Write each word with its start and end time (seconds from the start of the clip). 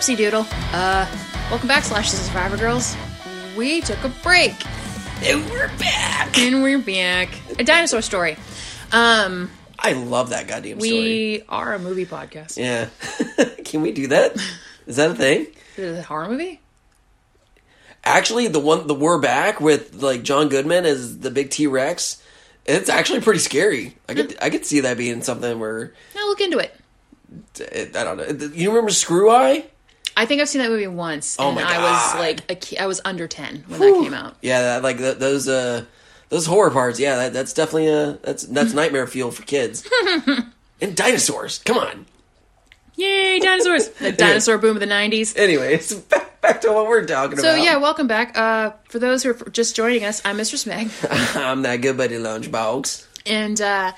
Whoopsie 0.00 0.16
doodle. 0.16 0.46
Uh, 0.72 1.06
welcome 1.50 1.68
back, 1.68 1.84
Slash 1.84 2.06
is 2.14 2.20
Survivor 2.22 2.56
Girls. 2.56 2.96
We 3.54 3.82
took 3.82 4.02
a 4.02 4.08
break 4.22 4.54
And 5.22 5.44
we're 5.50 5.68
back. 5.76 6.38
and 6.38 6.62
we're 6.62 6.78
back. 6.78 7.28
A 7.58 7.64
dinosaur 7.64 8.00
story. 8.00 8.38
Um, 8.92 9.50
I 9.78 9.92
love 9.92 10.30
that 10.30 10.48
goddamn 10.48 10.80
story. 10.80 10.90
we 11.02 11.42
are 11.50 11.74
a 11.74 11.78
movie 11.78 12.06
podcast. 12.06 12.56
Yeah. 12.56 12.88
Can 13.66 13.82
we 13.82 13.92
do 13.92 14.06
that? 14.06 14.36
Is 14.86 14.96
that 14.96 15.10
a 15.10 15.14
thing? 15.14 15.48
Is 15.76 15.98
it 15.98 16.00
a 16.00 16.02
horror 16.02 16.30
movie? 16.30 16.60
Actually, 18.02 18.48
the 18.48 18.58
one 18.58 18.86
the 18.86 18.94
we're 18.94 19.18
back 19.20 19.60
with 19.60 20.02
like 20.02 20.22
John 20.22 20.48
Goodman 20.48 20.86
as 20.86 21.18
the 21.18 21.30
big 21.30 21.50
T 21.50 21.66
Rex. 21.66 22.22
It's 22.64 22.88
actually 22.88 23.20
pretty 23.20 23.40
scary. 23.40 23.96
I 24.08 24.14
could 24.14 24.34
I 24.40 24.48
could 24.48 24.64
see 24.64 24.80
that 24.80 24.96
being 24.96 25.20
something 25.20 25.60
where 25.60 25.92
Now 26.14 26.26
look 26.26 26.40
into 26.40 26.56
it. 26.56 26.74
it, 27.58 27.94
I 27.94 28.02
don't 28.04 28.16
know. 28.16 28.46
You 28.54 28.70
remember 28.70 28.90
Screw 28.92 29.30
Eye? 29.30 29.66
I 30.16 30.26
think 30.26 30.40
I've 30.40 30.48
seen 30.48 30.60
that 30.62 30.70
movie 30.70 30.86
once, 30.86 31.36
Oh 31.38 31.48
and 31.48 31.56
my 31.56 31.62
I 31.62 31.78
was 31.78 32.14
like, 32.20 32.50
a 32.50 32.82
I 32.82 32.86
was 32.86 33.00
under 33.04 33.26
ten 33.28 33.64
when 33.68 33.80
that 33.80 34.02
came 34.02 34.14
out. 34.14 34.36
Yeah, 34.42 34.60
that, 34.62 34.82
like 34.82 34.98
th 34.98 35.18
those 35.18 35.48
uh 35.48 35.84
those 36.28 36.46
horror 36.46 36.70
parts. 36.70 36.98
Yeah, 37.00 37.16
that, 37.16 37.32
that's 37.32 37.52
definitely 37.52 37.88
a 37.88 38.12
that's 38.22 38.44
that's 38.44 38.72
nightmare 38.72 39.06
fuel 39.06 39.30
for 39.30 39.42
kids. 39.42 39.88
and 40.80 40.96
dinosaurs. 40.96 41.58
Come 41.60 41.78
on. 41.78 42.06
Yay, 42.96 43.38
dinosaurs! 43.40 43.88
the 43.98 44.12
dinosaur 44.12 44.58
boom 44.58 44.76
of 44.76 44.80
the 44.80 44.86
'90s. 44.86 45.36
Anyways, 45.38 45.94
back, 46.10 46.40
back 46.42 46.60
to 46.62 46.72
what 46.72 46.86
we're 46.86 47.06
talking 47.06 47.38
So 47.38 47.44
about. 47.50 47.56
So 47.58 47.64
yeah, 47.64 47.76
welcome 47.76 48.06
back. 48.06 48.36
Uh, 48.36 48.72
for 48.88 48.98
those 48.98 49.22
who 49.22 49.30
are 49.30 49.50
just 49.50 49.74
joining 49.74 50.04
us, 50.04 50.20
I'm 50.24 50.36
Mr. 50.36 50.56
Smeg, 50.62 50.90
I'm 51.36 51.62
that 51.62 51.76
good 51.76 51.96
buddy 51.96 52.16
Lunchbox. 52.16 53.06
and 53.26 53.58
uh, 53.60 53.92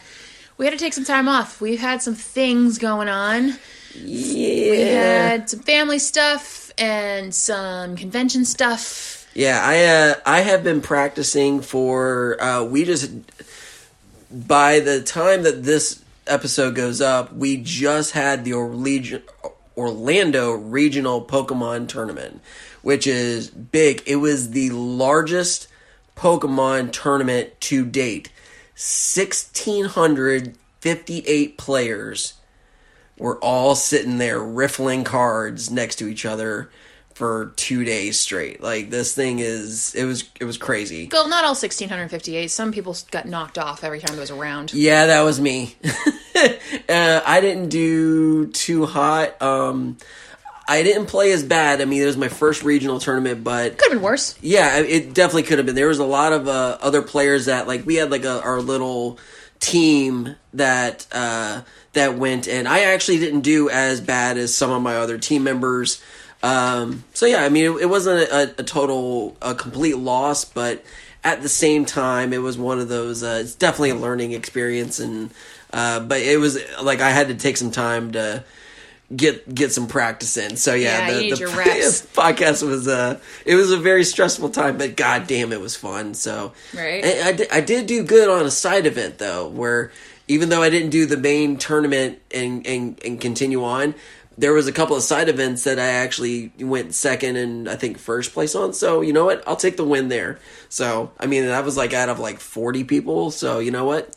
we 0.57 0.67
had 0.67 0.73
to 0.73 0.79
take 0.79 0.93
some 0.93 1.05
time 1.05 1.27
off. 1.29 1.61
We've 1.61 1.81
had 1.81 2.01
some 2.01 2.15
things 2.15 2.79
going 2.79 3.09
on. 3.09 3.55
Yeah. 4.03 4.71
We 4.71 4.81
had 4.81 5.51
some 5.51 5.61
family 5.61 5.99
stuff 5.99 6.71
and 6.79 7.35
some 7.35 7.97
convention 7.97 8.45
stuff. 8.45 9.29
Yeah, 9.35 9.61
I 9.63 9.85
uh, 9.85 10.15
I 10.27 10.41
have 10.41 10.63
been 10.63 10.83
practicing 10.83 11.63
for 11.63 12.37
uh, 12.43 12.65
we 12.65 12.85
just 12.85 13.11
by 14.31 14.81
the 14.81 15.01
time 15.03 15.45
that 15.45 15.63
this 15.63 16.03
episode 16.27 16.75
goes 16.75 17.01
up, 17.01 17.33
we 17.33 17.57
just 17.57 18.11
had 18.13 18.45
the 18.45 18.53
Orlando 18.55 19.23
Regional 20.53 21.25
Pokemon 21.25 21.89
Tournament, 21.89 22.43
which 22.83 23.07
is 23.07 23.49
big. 23.51 24.03
It 24.07 24.17
was 24.17 24.51
the 24.51 24.69
largest 24.71 25.69
Pokemon 26.17 26.93
tournament 26.93 27.59
to 27.63 27.87
date. 27.87 28.29
1658 28.75 31.59
players 31.59 32.35
were 33.23 33.39
all 33.39 33.75
sitting 33.75 34.19
there 34.19 34.41
riffling 34.41 35.05
cards 35.05 35.71
next 35.71 35.97
to 35.97 36.09
each 36.09 36.27
other 36.27 36.71
for 37.15 37.53
2 37.57 37.85
days 37.85 38.19
straight. 38.19 38.63
Like 38.63 38.91
this 38.91 39.15
thing 39.15 39.39
is 39.39 39.95
it 39.95 40.05
was 40.05 40.25
it 40.41 40.45
was 40.45 40.57
crazy. 40.59 41.09
Well, 41.13 41.29
not 41.29 41.45
all 41.45 41.51
1658. 41.55 42.51
Some 42.51 42.73
people 42.73 42.97
got 43.11 43.27
knocked 43.27 43.59
off 43.59 43.85
every 43.85 44.01
time 44.01 44.17
there 44.17 44.21
was 44.23 44.31
a 44.31 44.35
round. 44.35 44.73
Yeah, 44.75 45.07
that 45.07 45.21
was 45.23 45.41
me. 45.41 45.77
uh, 46.35 47.21
I 47.25 47.41
didn't 47.41 47.69
do 47.69 48.47
too 48.49 48.87
hot. 48.87 49.41
Um, 49.43 49.99
I 50.67 50.83
didn't 50.83 51.07
play 51.07 51.33
as 51.33 51.43
bad. 51.43 51.81
I 51.81 51.85
mean, 51.85 52.03
it 52.03 52.07
was 52.07 52.17
my 52.17 52.29
first 52.29 52.63
regional 52.63 52.99
tournament, 53.01 53.45
but 53.45 53.77
Could 53.79 53.91
have 53.91 53.99
been 53.99 54.03
worse. 54.03 54.37
yeah, 54.41 54.79
it 54.79 55.13
definitely 55.13 55.43
could 55.43 55.59
have 55.59 55.67
been. 55.67 55.75
There 55.75 55.89
was 55.89 55.99
a 55.99 56.05
lot 56.05 56.33
of 56.33 56.49
uh, 56.49 56.79
other 56.81 57.03
players 57.03 57.47
that 57.47 57.67
like 57.67 57.85
we 57.85 57.97
had 57.97 58.11
like 58.11 58.25
a, 58.25 58.41
our 58.43 58.61
little 58.61 59.19
team 59.63 60.35
that 60.53 61.07
uh, 61.13 61.63
that 61.95 62.19
went, 62.19 62.49
and 62.49 62.69
I 62.69 62.81
actually 62.81 63.19
didn't 63.19 63.41
do 63.41 63.71
as 63.71 64.01
bad 64.01 64.37
as 64.37 64.55
some 64.55 64.71
of 64.71 64.83
my 64.83 64.97
other 64.97 65.17
team 65.17 65.45
members. 65.45 66.03
Um, 66.43 67.05
so 67.15 67.25
yeah, 67.25 67.45
I 67.45 67.49
mean, 67.49 67.65
it, 67.65 67.83
it 67.83 67.87
wasn't 67.87 68.29
a, 68.31 68.61
a 68.61 68.65
total, 68.65 69.37
a 69.41 69.55
complete 69.55 69.97
loss, 69.97 70.45
but 70.45 70.85
at 71.23 71.41
the 71.41 71.49
same 71.49 71.85
time, 71.85 72.33
it 72.33 72.39
was 72.39 72.59
one 72.59 72.81
of 72.81 72.89
those. 72.89 73.23
Uh, 73.23 73.39
it's 73.41 73.55
definitely 73.55 73.91
a 73.91 73.95
learning 73.95 74.33
experience, 74.33 74.99
and 74.99 75.31
uh, 75.73 76.01
but 76.01 76.21
it 76.21 76.39
was 76.39 76.59
like 76.83 77.01
I 77.01 77.11
had 77.11 77.29
to 77.29 77.35
take 77.35 77.57
some 77.57 77.71
time 77.71 78.13
to 78.13 78.45
get 79.15 79.55
get 79.55 79.73
some 79.73 79.87
practice 79.87 80.37
in. 80.37 80.57
So 80.57 80.75
yeah, 80.75 81.07
Yeah, 81.09 81.13
the, 81.13 81.25
you 81.25 81.31
need 81.31 81.39
the 81.39 81.45
podcast 82.15 82.67
was 82.67 82.89
uh 82.89 83.19
it 83.45 83.55
was 83.55 83.71
a 83.71 83.79
very 83.79 84.05
stressful 84.05 84.51
time, 84.51 84.79
but 84.79 84.97
god 84.97 85.27
damn 85.27 85.53
it 85.53 85.61
was 85.61 85.77
fun. 85.77 86.15
So 86.15 86.53
Right. 86.75 87.05
And 87.05 87.29
I 87.29 87.33
did, 87.33 87.53
I 87.53 87.61
did 87.61 87.87
do 87.87 88.03
good 88.03 88.29
on 88.29 88.47
a 88.47 88.51
side 88.51 88.87
event 88.87 89.19
though, 89.19 89.49
where 89.49 89.93
even 90.29 90.49
though 90.49 90.63
I 90.63 90.71
didn't 90.71 90.91
do 90.91 91.07
the 91.07 91.17
main 91.17 91.57
tournament 91.57 92.21
and 92.33 92.67
and 92.67 93.01
and 93.05 93.21
continue 93.21 93.65
on. 93.65 93.95
There 94.39 94.55
was 94.55 94.67
a 94.67 94.73
couple 94.73 94.97
of 94.97 95.03
side 95.03 95.29
events 95.29 95.65
that 95.65 95.79
I 95.79 95.89
actually 95.89 96.53
went 96.59 96.95
second 96.95 97.37
and 97.37 97.69
I 97.69 97.77
think 97.77 97.99
first 97.99 98.33
place 98.33 98.55
on. 98.55 98.73
So 98.73 99.03
you 99.03 99.13
know 99.13 99.27
what? 99.27 99.47
I'll 99.47 99.57
take 99.57 99.77
the 99.77 99.85
win 99.85 100.09
there. 100.09 100.39
So 100.71 101.13
I 101.21 101.27
mean 101.27 101.45
that 101.45 101.65
was 101.67 101.77
like 101.77 101.93
out 101.93 102.09
of 102.09 102.19
like 102.19 102.41
forty 102.41 102.83
people. 102.83 103.31
So 103.31 103.59
you 103.59 103.71
know 103.71 103.85
what? 103.85 104.17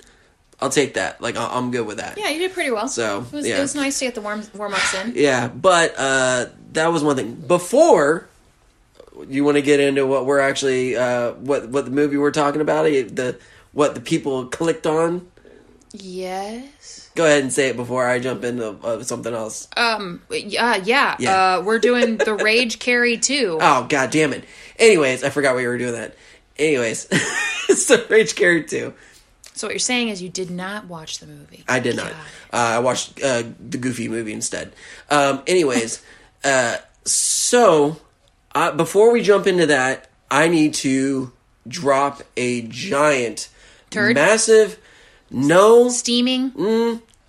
I'll 0.62 0.70
take 0.70 0.94
that. 0.96 1.20
Like 1.22 1.36
I- 1.36 1.50
I'm 1.58 1.72
good 1.72 1.86
with 1.86 1.98
that. 1.98 2.18
Yeah, 2.18 2.30
you 2.30 2.40
did 2.40 2.54
pretty 2.54 2.72
well. 2.72 2.88
So, 2.88 3.20
it 3.22 3.32
was, 3.32 3.48
yeah. 3.48 3.58
it 3.58 3.62
was 3.62 3.76
nice 3.76 4.00
to 4.00 4.06
get 4.06 4.16
the 4.16 4.22
warm 4.22 4.42
warm 4.54 4.74
ups 4.74 4.94
in. 4.94 5.14
Yeah, 5.16 5.48
but 5.50 5.94
uh, 5.98 6.46
that 6.74 6.88
was 6.88 7.04
one 7.04 7.16
thing. 7.18 7.36
Before, 7.36 8.28
you 9.28 9.44
want 9.44 9.56
to 9.58 9.62
get 9.62 9.80
into 9.80 10.06
what 10.08 10.26
we're 10.26 10.40
actually 10.40 10.96
uh, 10.96 11.32
what 11.34 11.70
what 11.70 11.86
the 11.86 11.92
movie 11.92 12.18
we're 12.18 12.32
talking 12.32 12.62
about? 12.62 12.86
eh, 12.86 13.04
The 13.04 13.38
what 13.74 13.96
the 13.96 14.02
people 14.02 14.46
clicked 14.48 14.88
on. 14.88 15.28
Yes. 15.94 17.10
Go 17.16 17.26
ahead 17.26 17.42
and 17.44 17.54
say 17.54 17.70
it 17.70 17.78
before 17.78 18.06
I 18.06 18.20
jump 18.20 18.44
into 18.44 18.72
uh, 18.84 19.04
something 19.04 19.34
else. 19.34 19.68
Um. 19.78 20.22
Yeah. 20.30 20.76
Yeah. 20.78 21.16
Yeah. 21.20 21.56
Uh, 21.58 21.62
we're 21.64 21.80
doing 21.80 22.18
the 22.18 22.34
Rage 22.36 22.80
Carrie 22.80 23.18
too. 23.18 23.58
Oh 23.66 23.86
god 23.90 24.12
damn 24.12 24.34
it! 24.34 24.44
Anyways, 24.78 25.24
I 25.24 25.30
forgot 25.30 25.56
we 25.56 25.66
were 25.68 25.78
doing 25.78 25.94
that. 25.94 26.16
Anyways, 26.58 27.08
it's 27.70 27.86
the 27.88 28.06
Rage 28.10 28.36
Carrie 28.36 28.64
two. 28.64 28.94
So 29.56 29.68
what 29.68 29.74
you're 29.74 29.80
saying 29.80 30.10
is 30.10 30.22
you 30.22 30.28
did 30.28 30.52
not 30.52 30.88
watch 30.88 31.20
the 31.20 31.28
movie. 31.28 31.64
I 31.68 31.80
did 31.80 31.96
not. 31.96 32.12
Uh, 32.12 32.16
I 32.52 32.80
watched 32.80 33.24
uh, 33.24 33.44
the 33.60 33.78
Goofy 33.78 34.10
movie 34.10 34.34
instead. 34.34 34.74
Um, 35.10 35.44
anyways, 35.48 36.04
uh, 36.44 36.78
so 37.06 37.98
uh, 38.54 38.72
before 38.74 39.14
we 39.14 39.22
jump 39.22 39.48
into 39.48 39.66
that, 39.68 40.10
I 40.30 40.50
need 40.50 40.74
to 40.76 41.32
drop 41.68 42.22
a 42.36 42.64
giant, 42.64 43.48
Turd? 43.90 44.16
massive. 44.16 44.78
No, 45.32 45.90
Steaming. 45.90 46.52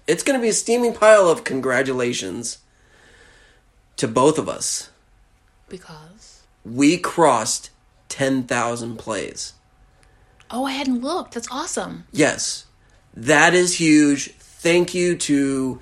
it's 0.06 0.22
going 0.22 0.38
to 0.38 0.42
be 0.42 0.48
a 0.48 0.52
steaming 0.52 0.94
pile 0.94 1.28
of 1.28 1.44
congratulations 1.44 2.58
to 3.96 4.06
both 4.08 4.38
of 4.38 4.48
us. 4.48 4.90
Because. 5.68 6.42
We 6.64 6.98
crossed 6.98 7.70
ten 8.08 8.42
thousand 8.42 8.96
plays. 8.98 9.54
Oh, 10.50 10.64
I 10.64 10.72
hadn't 10.72 11.02
looked. 11.02 11.34
That's 11.34 11.48
awesome. 11.50 12.04
Yes, 12.12 12.66
that 13.14 13.54
is 13.54 13.78
huge. 13.78 14.32
Thank 14.34 14.94
you 14.94 15.16
to 15.16 15.80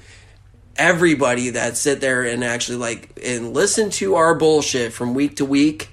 everybody 0.76 1.50
that 1.50 1.76
sit 1.76 2.00
there 2.00 2.22
and 2.22 2.42
actually 2.42 2.78
like 2.78 3.19
and 3.24 3.54
listen 3.54 3.91
to 3.91 4.16
our 4.16 4.34
bullshit 4.34 4.92
from 4.92 5.15
week 5.15 5.36
to 5.36 5.44
week 5.44 5.91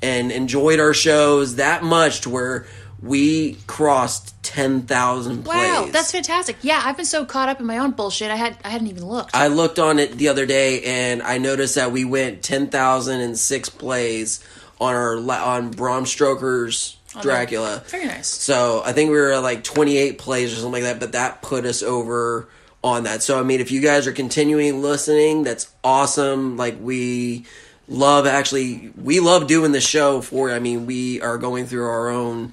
and 0.00 0.32
enjoyed 0.32 0.80
our 0.80 0.94
shows 0.94 1.56
that 1.56 1.82
much 1.82 2.22
to 2.22 2.30
where 2.30 2.66
we 3.00 3.54
crossed 3.66 4.40
10,000 4.42 5.42
plays. 5.42 5.56
Wow, 5.56 5.88
that's 5.90 6.12
fantastic. 6.12 6.56
Yeah, 6.62 6.80
I've 6.84 6.96
been 6.96 7.04
so 7.04 7.24
caught 7.24 7.48
up 7.48 7.58
in 7.60 7.66
my 7.66 7.78
own 7.78 7.92
bullshit. 7.92 8.30
I 8.30 8.36
had 8.36 8.56
I 8.64 8.70
hadn't 8.70 8.88
even 8.88 9.06
looked. 9.06 9.34
I 9.34 9.48
looked 9.48 9.78
on 9.78 9.98
it 9.98 10.12
the 10.12 10.28
other 10.28 10.46
day 10.46 10.82
and 10.82 11.22
I 11.22 11.38
noticed 11.38 11.74
that 11.74 11.92
we 11.92 12.04
went 12.04 12.42
10,006 12.42 13.68
plays 13.70 14.44
on 14.80 14.94
our 14.94 15.16
on 15.30 15.70
Bram 15.70 16.06
Stoker's 16.06 16.96
Dracula. 17.20 17.82
Very 17.86 18.06
nice. 18.06 18.28
So 18.28 18.82
I 18.84 18.92
think 18.92 19.10
we 19.10 19.16
were 19.16 19.38
like 19.40 19.64
28 19.64 20.18
plays 20.18 20.52
or 20.52 20.56
something 20.56 20.72
like 20.72 20.82
that, 20.84 21.00
but 21.00 21.12
that 21.12 21.42
put 21.42 21.64
us 21.64 21.82
over 21.82 22.48
on 22.82 23.04
that. 23.04 23.22
So 23.22 23.38
I 23.38 23.42
mean, 23.42 23.60
if 23.60 23.70
you 23.70 23.80
guys 23.80 24.06
are 24.06 24.12
continuing 24.12 24.82
listening, 24.82 25.42
that's 25.42 25.72
awesome. 25.84 26.56
Like 26.56 26.76
we 26.80 27.44
love 27.88 28.26
actually, 28.26 28.92
we 28.96 29.20
love 29.20 29.46
doing 29.46 29.72
the 29.72 29.80
show 29.80 30.20
for. 30.20 30.50
I 30.50 30.58
mean, 30.58 30.86
we 30.86 31.20
are 31.20 31.38
going 31.38 31.66
through 31.66 31.86
our 31.86 32.08
own, 32.08 32.52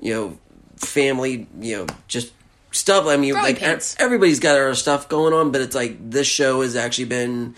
you 0.00 0.14
know, 0.14 0.38
family, 0.76 1.46
you 1.60 1.78
know, 1.78 1.86
just 2.08 2.32
stuff. 2.70 3.06
I 3.06 3.16
mean, 3.16 3.32
Growing 3.32 3.46
like 3.46 3.58
pains. 3.58 3.96
everybody's 3.98 4.40
got 4.40 4.58
our 4.58 4.74
stuff 4.74 5.08
going 5.08 5.32
on, 5.32 5.50
but 5.50 5.60
it's 5.60 5.74
like 5.74 6.10
this 6.10 6.26
show 6.26 6.62
has 6.62 6.76
actually 6.76 7.06
been 7.06 7.54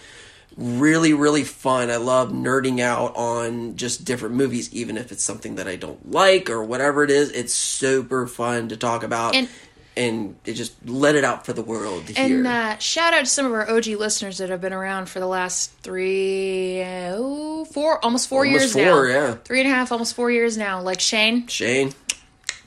really 0.61 1.13
really 1.13 1.45
fun 1.45 1.89
i 1.89 1.97
love 1.97 2.31
nerding 2.33 2.81
out 2.81 3.15
on 3.17 3.77
just 3.77 4.05
different 4.05 4.35
movies 4.35 4.73
even 4.75 4.97
if 4.99 5.13
it's 5.13 5.23
something 5.23 5.55
that 5.55 5.69
i 5.69 5.77
don't 5.77 6.11
like 6.11 6.51
or 6.51 6.65
whatever 6.65 7.05
it 7.05 7.11
is 7.13 7.31
it's 7.31 7.53
super 7.55 8.27
fun 8.27 8.69
to 8.69 8.77
talk 8.77 9.05
about 9.05 9.37
And- 9.37 9.49
and 9.97 10.37
it 10.45 10.55
just 10.55 10.75
let 10.87 11.15
it 11.17 11.25
out 11.25 11.45
for 11.47 11.53
the 11.53 11.63
world 11.63 12.07
to 12.07 12.13
hear 12.13 12.37
And 12.39 12.47
uh, 12.47 12.79
shout 12.79 13.15
out 13.15 13.21
to 13.21 13.27
some 13.27 13.47
of 13.47 13.53
our 13.53 13.69
OG 13.69 13.87
listeners 13.87 14.39
that 14.39 14.49
have 14.49 14.61
been 14.61 14.73
around 14.73 15.09
for 15.09 15.19
the 15.19 15.27
last 15.27 15.73
three, 15.83 16.85
oh, 16.85 17.65
four, 17.65 18.05
almost 18.05 18.29
four 18.29 18.47
Almost 18.47 18.61
years 18.61 18.73
four, 18.75 19.09
now. 19.09 19.13
yeah. 19.13 19.35
Three 19.43 19.61
and 19.61 19.69
a 19.69 19.75
half, 19.75 19.91
almost 19.91 20.15
four 20.15 20.31
years 20.31 20.57
now. 20.57 20.81
Like 20.83 21.01
Shane, 21.01 21.49
shane 21.49 21.93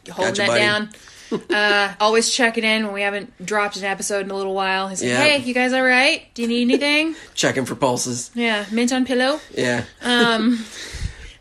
you 0.06 0.12
holding 0.12 0.34
Gotcha, 0.34 0.42
that 0.42 0.48
buddy. 0.50 0.60
down. 0.60 0.90
uh, 1.50 1.94
always 2.00 2.30
checking 2.31 2.63
in 2.63 2.86
when 2.86 2.94
we 2.94 3.01
haven't 3.01 3.45
dropped 3.45 3.78
an 3.78 3.83
episode 3.86 4.25
in 4.25 4.31
a 4.31 4.36
little 4.36 4.54
while. 4.54 4.88
He's 4.88 5.01
like, 5.01 5.10
Yeah. 5.10 5.24
"Hey, 5.24 5.38
you 5.39 5.54
guys 5.54 5.74
all 5.74 5.83
right? 5.83 6.24
Do 6.33 6.42
you 6.42 6.48
need 6.48 6.63
anything?" 6.63 7.16
Checking 7.33 7.66
for 7.66 7.75
pulses. 7.75 8.31
yeah, 8.33 8.66
mint 8.72 8.92
on 8.94 9.06
pillow. 9.06 9.39
Yeah. 9.56 9.86
Um. 10.01 10.63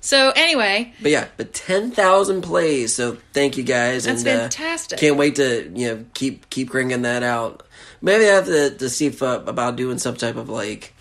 So 0.03 0.33
anyway, 0.35 0.95
But 1.03 1.11
yeah, 1.11 1.29
but 1.37 1.53
ten 1.53 1.91
thousand 1.91 2.41
plays. 2.41 2.95
So 2.95 3.19
thank 3.35 3.59
you 3.59 3.63
guys. 3.63 4.05
That's 4.05 4.21
and, 4.25 4.29
uh, 4.31 4.41
fantastic. 4.45 4.99
can't 4.99 5.17
wait 5.19 5.35
to 5.37 5.71
you 5.75 5.89
know 5.89 6.05
keep 6.15 6.49
keep 6.49 6.71
cranking 6.71 7.03
that 7.03 7.23
out. 7.23 7.65
Maybe 8.01 8.25
I 8.25 8.29
have 8.29 8.47
to, 8.47 8.71
to 8.71 8.89
see 8.89 9.09
if, 9.09 9.23
uh, 9.23 9.43
about 9.47 9.77
doing 9.77 9.99
some 9.99 10.17
type 10.17 10.37
of 10.37 10.49
like 10.49 10.95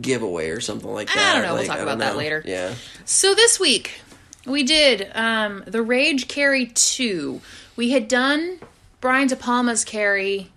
giveaway 0.00 0.48
or 0.48 0.60
something 0.60 0.90
like 0.90 1.08
that. 1.08 1.18
I 1.18 1.32
don't 1.34 1.42
know. 1.42 1.48
We'll 1.52 1.62
Like, 1.62 1.66
talk 1.68 1.78
about 1.80 1.98
don't 1.98 1.98
that 1.98 2.16
later. 2.16 2.42
Yeah. 2.46 2.74
So 3.04 3.34
this 3.34 3.60
week 3.60 4.00
we 4.46 4.62
did 4.62 5.10
um, 5.14 5.64
the 5.66 5.82
Rage 5.82 6.28
Carrie 6.28 6.66
two. 6.66 7.40
We 7.76 7.90
had 7.90 8.08
done 8.08 8.58
Brian 9.00 9.28
De 9.28 9.36
Palma's 9.36 9.84
Carrie. 9.84 10.50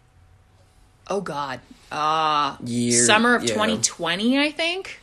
Oh 1.07 1.21
God, 1.21 1.59
uh, 1.91 2.55
Year- 2.63 3.03
summer 3.05 3.35
of 3.35 3.43
yeah. 3.43 3.53
2020, 3.53 4.39
I 4.39 4.51
think. 4.51 5.01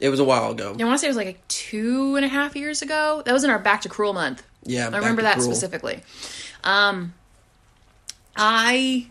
It 0.00 0.08
was 0.08 0.18
a 0.18 0.24
while 0.24 0.50
ago. 0.52 0.74
I 0.78 0.84
want 0.84 0.94
to 0.94 0.98
say 0.98 1.06
it 1.06 1.10
was 1.10 1.16
like 1.16 1.46
two 1.48 2.16
and 2.16 2.24
a 2.24 2.28
half 2.28 2.56
years 2.56 2.80
ago. 2.82 3.22
That 3.24 3.32
was 3.32 3.44
in 3.44 3.50
our 3.50 3.58
Back 3.58 3.82
to 3.82 3.88
Cruel 3.88 4.14
month. 4.14 4.42
Yeah, 4.64 4.88
I 4.92 4.96
remember 4.98 5.22
that 5.22 5.34
Cruel. 5.36 5.46
specifically. 5.46 6.00
Um, 6.64 7.12
I 8.36 9.06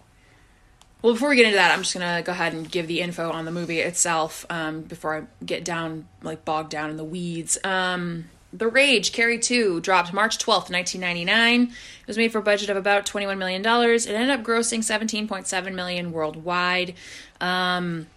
well, 1.01 1.13
before 1.13 1.29
we 1.29 1.35
get 1.37 1.45
into 1.45 1.57
that, 1.57 1.71
I'm 1.71 1.79
just 1.79 1.93
gonna 1.93 2.21
go 2.23 2.31
ahead 2.31 2.53
and 2.53 2.69
give 2.69 2.87
the 2.87 3.01
info 3.01 3.31
on 3.31 3.45
the 3.45 3.51
movie 3.51 3.79
itself 3.79 4.45
um, 4.49 4.81
before 4.81 5.15
I 5.17 5.45
get 5.45 5.63
down 5.63 6.07
like 6.23 6.43
bogged 6.43 6.71
down 6.71 6.89
in 6.89 6.97
the 6.97 7.03
weeds. 7.03 7.57
Um, 7.63 8.29
the 8.51 8.67
Rage 8.67 9.11
Carrie 9.11 9.39
2 9.39 9.81
dropped 9.81 10.13
March 10.13 10.37
12th, 10.37 10.71
1999. 10.71 11.61
It 11.63 12.07
was 12.07 12.17
made 12.17 12.31
for 12.31 12.39
a 12.39 12.43
budget 12.43 12.69
of 12.69 12.77
about 12.77 13.05
21 13.05 13.37
million 13.37 13.61
dollars. 13.61 14.05
It 14.05 14.13
ended 14.13 14.31
up 14.31 14.45
grossing 14.45 14.79
17.7 14.79 15.73
million 15.73 16.11
worldwide. 16.11 16.95
Um, 17.39 18.07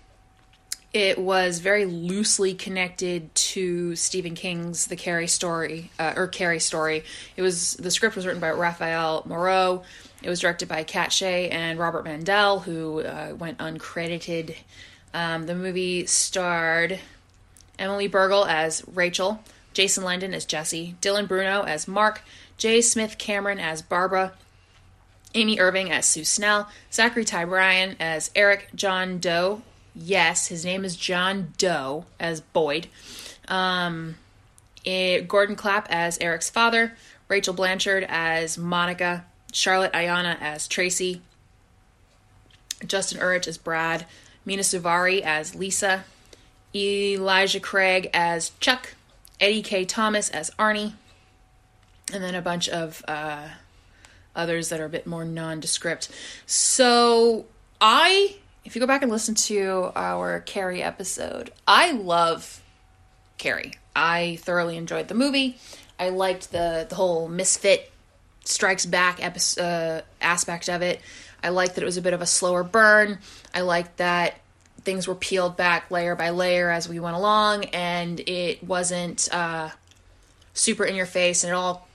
it 0.93 1.19
was 1.19 1.61
very 1.61 1.87
loosely 1.87 2.53
connected 2.53 3.35
to 3.35 3.97
Stephen 3.97 4.35
King's 4.35 4.87
The 4.87 4.97
Carrie 4.97 5.27
story, 5.27 5.91
uh, 5.99 6.13
or 6.17 6.27
Carrie 6.27 6.61
story. 6.61 7.05
It 7.35 7.43
was 7.43 7.75
the 7.75 7.91
script 7.91 8.15
was 8.15 8.27
written 8.27 8.41
by 8.41 8.51
Rafael 8.51 9.23
Moreu. 9.23 9.83
It 10.23 10.29
was 10.29 10.41
directed 10.41 10.69
by 10.69 10.85
Kat 10.85 11.11
Shea 11.11 11.49
and 11.49 11.79
Robert 11.79 12.05
Mandel, 12.05 12.61
who 12.61 13.01
uh, 13.01 13.35
went 13.39 13.59
uncredited. 13.59 14.55
Um, 15.15 15.47
the 15.47 15.55
movie 15.55 16.07
starred 16.07 16.99
Emily 17.79 18.09
Bergl 18.09 18.47
as 18.47 18.85
Rachel, 18.87 19.43
Jason 19.73 20.05
London 20.05 20.35
as 20.35 20.45
Jesse, 20.45 20.97
Dylan 21.01 21.29
Bruno 21.29 21.63
as 21.63 21.89
Mark, 21.89 22.23
J. 22.57 22.81
Smith-Cameron 22.81 23.59
as 23.59 23.83
Barbara, 23.83 24.33
Amy 25.35 25.59
Irving 25.59 25.91
as 25.91 26.07
Sue 26.07 26.25
Snell, 26.25 26.69
Zachary 26.93 27.25
Ty 27.25 27.47
Bryan 27.47 27.97
as 27.99 28.31
Eric 28.37 28.69
John 28.75 29.19
Doe. 29.19 29.63
Yes, 29.95 30.49
his 30.49 30.65
name 30.65 30.85
is 30.85 30.97
John 30.97 31.53
Doe 31.59 32.05
as 32.21 32.41
Boyd. 32.41 32.89
Um, 33.49 34.17
eh, 34.85 35.21
Gordon 35.21 35.57
Clapp 35.57 35.89
as 35.91 36.19
Eric's 36.19 36.51
father, 36.51 36.97
Rachel 37.29 37.55
Blanchard 37.55 38.05
as 38.09 38.59
Monica, 38.59 39.25
Charlotte 39.53 39.93
Ayana 39.93 40.37
as 40.41 40.69
Tracy, 40.69 41.23
Justin 42.87 43.21
Urich 43.21 43.47
as 43.47 43.59
Brad, 43.59 44.07
Mina 44.45 44.63
Suvari 44.63 45.21
as 45.23 45.55
Lisa, 45.55 46.05
Elijah 46.75 47.61
Craig 47.61 48.11
as 48.13 48.51
Chuck, 48.61 48.95
Eddie 49.41 49.63
Kaye 49.63 49.85
Thomas 49.85 50.31
as 50.31 50.51
Arnie, 50.59 50.93
and 52.13 52.23
then 52.23 52.35
a 52.35 52.43
bunch 52.43 52.69
of 52.69 53.05
uh, 53.09 53.49
others 54.35 54.69
that 54.69 54.81
are 54.81 54.85
a 54.85 54.91
bit 54.91 55.07
more 55.07 55.25
nondescript. 55.25 56.11
So 56.47 57.47
I, 57.81 58.37
if 58.65 58.75
you 58.75 58.81
go 58.81 58.87
back 58.87 59.03
and 59.03 59.11
listen 59.11 59.35
to 59.35 59.93
our 59.97 60.41
Carrie 60.41 60.83
episode, 60.83 61.53
I 61.67 61.93
love 61.93 62.63
Carrie. 63.39 63.75
I 63.95 64.39
thoroughly 64.41 64.77
enjoyed 64.77 65.09
the 65.09 65.15
movie. 65.15 65.59
I 65.99 66.09
liked 66.09 66.53
the 66.53 66.87
the 66.89 66.95
whole 66.95 67.29
misfit 67.29 67.93
strikes 68.45 68.87
back 68.87 69.25
episode, 69.25 69.63
uh, 69.63 70.03
aspect 70.21 70.69
of 70.69 70.83
it. 70.83 71.01
I 71.43 71.51
liked 71.51 71.75
that 71.75 71.83
it 71.83 71.85
was 71.85 71.97
a 71.97 72.03
bit 72.03 72.15
of 72.15 72.23
a 72.23 72.27
slower 72.27 72.63
burn. 72.63 73.19
I 73.55 73.63
liked 73.63 73.99
that 73.99 74.39
things 74.85 75.07
were 75.07 75.15
peeled 75.15 75.57
back 75.57 75.91
layer 75.91 76.15
by 76.15 76.31
layer 76.31 76.71
as 76.71 76.89
we 76.89 77.01
went 77.01 77.17
along, 77.17 77.65
and 77.67 78.21
it 78.21 78.65
wasn't 78.65 79.29
uh, 79.33 79.71
super 80.55 80.85
in 80.85 80.95
your 80.95 81.07
face, 81.07 81.45
and 81.45 81.53
it 81.53 81.55
all 81.55 81.89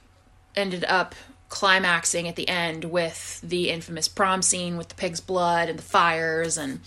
ended 0.55 0.85
up 0.87 1.15
climaxing 1.49 2.27
at 2.27 2.35
the 2.35 2.49
end 2.49 2.83
with 2.83 3.39
the 3.41 3.69
infamous 3.69 4.07
prom 4.07 4.41
scene 4.41 4.75
with 4.75 4.89
the 4.89 4.95
pig's 4.95 5.21
blood 5.21 5.69
and 5.69 5.79
the 5.79 5.83
fires 5.83 6.57
and 6.57 6.81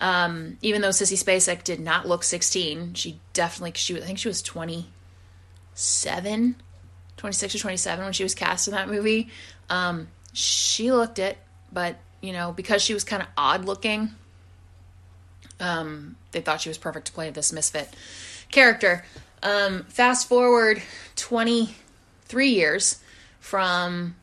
um, 0.00 0.56
even 0.62 0.80
though 0.80 0.90
Sissy 0.90 1.20
Spacek 1.20 1.64
did 1.64 1.80
not 1.80 2.06
look 2.06 2.22
16 2.22 2.94
she 2.94 3.18
definitely 3.32 3.72
she 3.74 3.96
I 3.96 4.02
think 4.02 4.18
she 4.18 4.28
was 4.28 4.42
27 4.42 6.56
26 7.16 7.54
or 7.54 7.58
27 7.58 8.04
when 8.04 8.12
she 8.12 8.22
was 8.22 8.34
cast 8.34 8.68
in 8.68 8.74
that 8.74 8.88
movie. 8.88 9.28
Um, 9.70 10.08
she 10.32 10.92
looked 10.92 11.18
it 11.18 11.38
but 11.72 11.96
you 12.20 12.32
know 12.32 12.52
because 12.52 12.82
she 12.82 12.94
was 12.94 13.02
kind 13.02 13.22
of 13.22 13.28
odd 13.36 13.64
looking 13.64 14.10
um, 15.60 16.16
they 16.32 16.40
thought 16.40 16.60
she 16.60 16.68
was 16.68 16.78
perfect 16.78 17.06
to 17.06 17.12
play 17.12 17.30
this 17.30 17.52
misfit 17.52 17.88
character 18.50 19.04
um, 19.42 19.84
fast 19.84 20.28
forward 20.28 20.82
23 21.16 22.48
years 22.48 23.00
from 23.40 24.16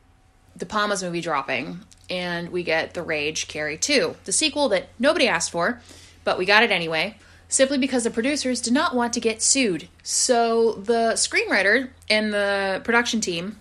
De 0.58 0.66
Palma's 0.66 1.04
movie 1.04 1.22
dropping, 1.22 1.80
and 2.10 2.50
we 2.50 2.64
get 2.64 2.94
The 2.94 3.02
Rage 3.02 3.48
Carrie 3.48 3.78
2, 3.78 4.16
the 4.26 4.32
sequel 4.32 4.70
that 4.70 4.90
nobody 5.00 5.28
asked 5.28 5.52
for, 5.52 5.82
but 6.24 6.38
we 6.38 6.46
got 6.46 6.64
it 6.64 6.72
anyway, 6.72 7.18
simply 7.48 7.78
because 7.78 8.04
the 8.04 8.12
producers 8.12 8.62
did 8.62 8.74
not 8.74 8.96
want 8.96 9.14
to 9.14 9.20
get 9.20 9.42
sued. 9.42 9.88
So 10.04 10.74
the 10.74 11.14
screenwriter 11.14 11.90
and 12.10 12.34
the 12.34 12.82
production 12.84 13.22
team 13.22 13.60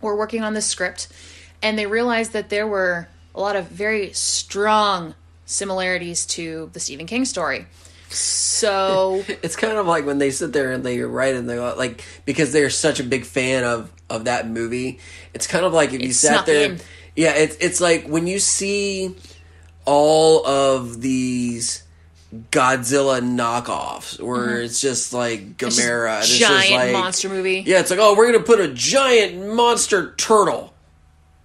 were 0.00 0.16
working 0.16 0.42
on 0.42 0.54
this 0.54 0.66
script, 0.66 1.08
and 1.62 1.78
they 1.78 1.86
realized 1.86 2.32
that 2.32 2.50
there 2.50 2.66
were 2.66 3.08
a 3.34 3.40
lot 3.40 3.56
of 3.56 3.68
very 3.68 4.12
strong 4.12 5.14
similarities 5.52 6.26
to 6.26 6.70
the 6.72 6.80
Stephen 6.80 7.06
King 7.06 7.24
story. 7.24 7.66
So 8.10 9.24
It's 9.42 9.56
kind 9.56 9.78
of 9.78 9.86
like 9.86 10.04
when 10.06 10.18
they 10.18 10.30
sit 10.30 10.52
there 10.52 10.72
and 10.72 10.84
they 10.84 11.00
write 11.00 11.34
and 11.34 11.48
they 11.48 11.56
go 11.56 11.74
like 11.76 12.04
because 12.24 12.52
they're 12.52 12.70
such 12.70 13.00
a 13.00 13.04
big 13.04 13.24
fan 13.24 13.64
of 13.64 13.90
of 14.10 14.24
that 14.26 14.48
movie. 14.48 14.98
It's 15.34 15.46
kind 15.46 15.64
of 15.64 15.72
like 15.72 15.92
if 15.92 16.02
you 16.02 16.12
sat 16.12 16.46
there. 16.46 16.72
in. 16.72 16.80
Yeah, 17.16 17.32
it's 17.34 17.56
it's 17.60 17.80
like 17.80 18.06
when 18.06 18.26
you 18.26 18.38
see 18.38 19.14
all 19.84 20.46
of 20.46 21.00
these 21.00 21.82
Godzilla 22.50 23.20
knockoffs, 23.22 24.18
where 24.20 24.62
it's 24.62 24.80
just 24.80 25.12
like 25.12 25.56
Gamera, 25.58 26.20
it's 26.20 26.28
just 26.38 26.42
Mm-hmm. 26.50 26.62
giant 26.68 26.74
like- 26.84 26.92
monster 27.02 27.28
movie. 27.28 27.62
Yeah, 27.66 27.80
it's 27.80 27.90
like 27.90 28.00
oh, 28.00 28.14
we're 28.16 28.30
gonna 28.32 28.44
put 28.44 28.60
a 28.60 28.68
giant 28.68 29.54
monster 29.54 30.14
turtle. 30.16 30.72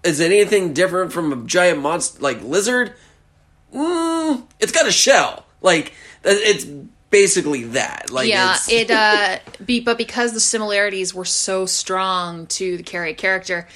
Is 0.03 0.19
it 0.21 0.31
anything 0.31 0.73
different 0.73 1.11
from 1.11 1.33
a 1.33 1.45
giant 1.45 1.81
monster 1.81 2.21
like 2.21 2.41
lizard? 2.43 2.93
Mm, 3.77 4.43
it's 4.59 4.71
got 4.71 4.87
a 4.87 4.91
shell. 4.91 5.45
Like 5.61 5.93
it's 6.23 6.65
basically 7.09 7.63
that. 7.65 8.09
Like 8.11 8.27
yeah, 8.27 8.57
it 8.69 8.89
uh 8.89 9.39
be 9.65 9.79
but 9.79 9.97
because 9.97 10.33
the 10.33 10.39
similarities 10.39 11.13
were 11.13 11.25
so 11.25 11.65
strong 11.65 12.47
to 12.47 12.77
the 12.77 12.83
Carrie 12.83 13.13
character, 13.13 13.67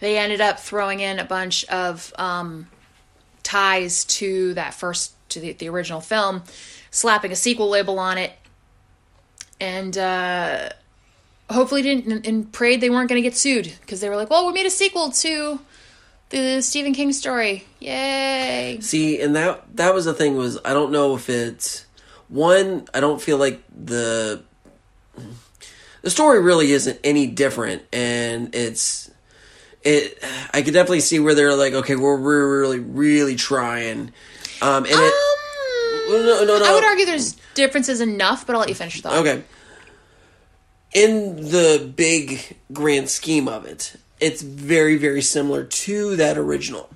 they 0.00 0.18
ended 0.18 0.40
up 0.40 0.58
throwing 0.58 1.00
in 1.00 1.18
a 1.18 1.24
bunch 1.24 1.64
of 1.66 2.12
um 2.18 2.68
ties 3.42 4.04
to 4.04 4.54
that 4.54 4.74
first 4.74 5.12
to 5.30 5.40
the, 5.40 5.52
the 5.52 5.68
original 5.68 6.00
film, 6.00 6.42
slapping 6.90 7.30
a 7.30 7.36
sequel 7.36 7.68
label 7.68 7.98
on 7.98 8.18
it, 8.18 8.32
and 9.60 9.96
uh 9.96 10.70
hopefully 11.50 11.82
didn't 11.82 12.10
and, 12.10 12.26
and 12.26 12.52
prayed 12.52 12.80
they 12.80 12.90
weren't 12.90 13.08
going 13.08 13.22
to 13.22 13.28
get 13.28 13.36
sued 13.36 13.72
because 13.82 14.00
they 14.00 14.08
were 14.08 14.16
like, 14.16 14.30
"Well, 14.30 14.46
we 14.46 14.52
made 14.52 14.66
a 14.66 14.70
sequel 14.70 15.10
to 15.10 15.60
the 16.30 16.60
Stephen 16.62 16.94
King 16.94 17.12
story. 17.12 17.64
Yay!" 17.80 18.78
See, 18.80 19.20
and 19.20 19.34
that 19.36 19.76
that 19.76 19.94
was 19.94 20.04
the 20.04 20.14
thing 20.14 20.36
was 20.36 20.58
I 20.64 20.72
don't 20.72 20.92
know 20.92 21.14
if 21.14 21.28
it's 21.28 21.86
one. 22.28 22.86
I 22.92 23.00
don't 23.00 23.20
feel 23.20 23.38
like 23.38 23.62
the 23.72 24.42
the 26.02 26.10
story 26.10 26.40
really 26.40 26.72
isn't 26.72 27.00
any 27.02 27.26
different, 27.26 27.82
and 27.92 28.54
it's 28.54 29.10
it. 29.82 30.22
I 30.52 30.62
could 30.62 30.74
definitely 30.74 31.00
see 31.00 31.18
where 31.18 31.34
they're 31.34 31.56
like, 31.56 31.72
okay, 31.72 31.96
we're, 31.96 32.20
we're 32.20 32.60
really 32.60 32.78
really 32.78 33.36
trying, 33.36 34.12
um, 34.60 34.84
and 34.84 34.92
it. 34.92 34.96
Um, 34.96 35.24
no, 36.06 36.44
no, 36.44 36.58
no. 36.58 36.64
I 36.64 36.74
would 36.74 36.84
argue 36.84 37.06
there's 37.06 37.36
differences 37.54 38.00
enough, 38.00 38.46
but 38.46 38.54
I'll 38.54 38.60
let 38.60 38.68
you 38.68 38.74
finish 38.74 38.96
your 38.96 39.02
thought. 39.02 39.26
Okay. 39.26 39.42
In 40.92 41.36
the 41.36 41.92
big 41.96 42.56
grand 42.72 43.08
scheme 43.08 43.48
of 43.48 43.64
it, 43.64 43.96
it's 44.20 44.42
very, 44.42 44.96
very 44.96 45.22
similar 45.22 45.64
to 45.64 46.16
that 46.16 46.38
original. 46.38 46.88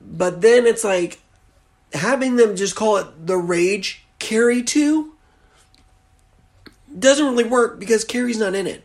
But 0.00 0.40
then 0.42 0.66
it's 0.66 0.84
like 0.84 1.20
having 1.92 2.36
them 2.36 2.56
just 2.56 2.76
call 2.76 2.96
it 2.98 3.26
the 3.26 3.36
Rage 3.36 4.04
Carrie 4.18 4.62
2 4.62 5.12
doesn't 6.98 7.24
really 7.26 7.44
work 7.44 7.78
because 7.80 8.04
Carrie's 8.04 8.38
not 8.38 8.54
in 8.54 8.66
it. 8.66 8.84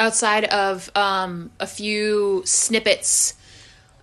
outside 0.00 0.44
of 0.46 0.90
um, 0.96 1.50
a 1.60 1.66
few 1.68 2.42
snippets 2.44 3.34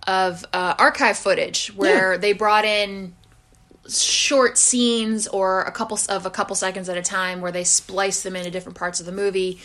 of 0.07 0.45
uh, 0.53 0.74
archive 0.79 1.17
footage 1.17 1.67
where 1.75 2.13
Yeah. 2.13 2.17
they 2.17 2.31
brought 2.33 2.63
in 2.63 3.13
short 3.89 4.57
scenes 4.57 5.27
or 5.27 5.62
a 5.63 5.71
couple 5.71 6.00
of 6.07 6.25
a 6.25 6.29
couple 6.29 6.55
seconds 6.55 6.88
at 6.88 6.95
a 6.98 7.01
time 7.01 7.41
where 7.41 7.51
they 7.51 7.65
splice 7.65 8.24
them 8.24 8.36
into 8.38 8.50
different 8.50 8.77
parts 8.77 9.00
of 9.01 9.05
the 9.05 9.12
movie 9.12 9.60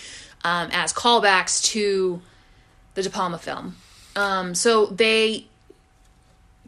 um, 0.46 0.68
as 0.70 0.92
callbacks 0.92 1.60
to 1.72 2.22
the 2.94 3.02
De 3.02 3.10
Palma 3.10 3.36
film. 3.36 3.74
Um, 4.14 4.54
so 4.54 4.86
they 4.86 5.46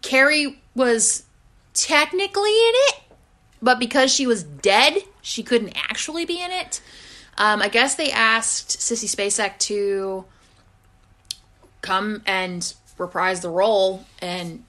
Carrie 0.02 0.60
was 0.74 1.22
technically 1.74 2.50
in 2.50 2.72
it, 2.74 2.94
but 3.62 3.78
because 3.78 4.12
she 4.12 4.26
was 4.26 4.42
dead, 4.42 4.98
she 5.22 5.44
couldn't 5.44 5.76
actually 5.76 6.24
be 6.24 6.42
in 6.42 6.50
it. 6.50 6.80
Um, 7.38 7.62
I 7.62 7.68
guess 7.68 7.94
they 7.94 8.10
asked 8.10 8.80
Sissy 8.80 9.08
Spacek 9.08 9.58
to 9.58 10.24
come 11.80 12.22
and 12.26 12.74
reprise 12.98 13.40
the 13.40 13.50
role, 13.50 14.04
and 14.20 14.64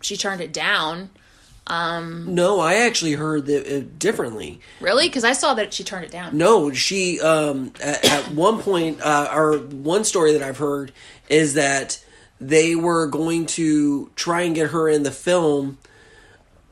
she 0.00 0.16
turned 0.16 0.40
it 0.40 0.52
down. 0.52 1.10
No, 2.34 2.60
I 2.60 2.74
actually 2.74 3.12
heard 3.12 3.46
that 3.46 3.66
uh, 3.66 3.84
differently. 3.98 4.60
Really? 4.80 5.08
Because 5.08 5.24
I 5.24 5.32
saw 5.32 5.54
that 5.54 5.72
she 5.72 5.82
turned 5.84 6.04
it 6.04 6.10
down. 6.10 6.36
No, 6.36 6.72
she 6.72 7.20
um 7.20 7.72
at, 7.82 8.04
at 8.04 8.30
one 8.32 8.60
point 8.60 9.00
uh 9.02 9.28
or 9.32 9.58
one 9.58 10.04
story 10.04 10.32
that 10.32 10.42
I've 10.42 10.58
heard 10.58 10.92
is 11.28 11.54
that 11.54 12.02
they 12.40 12.76
were 12.76 13.06
going 13.06 13.46
to 13.46 14.10
try 14.14 14.42
and 14.42 14.54
get 14.54 14.70
her 14.70 14.88
in 14.88 15.02
the 15.02 15.10
film 15.10 15.78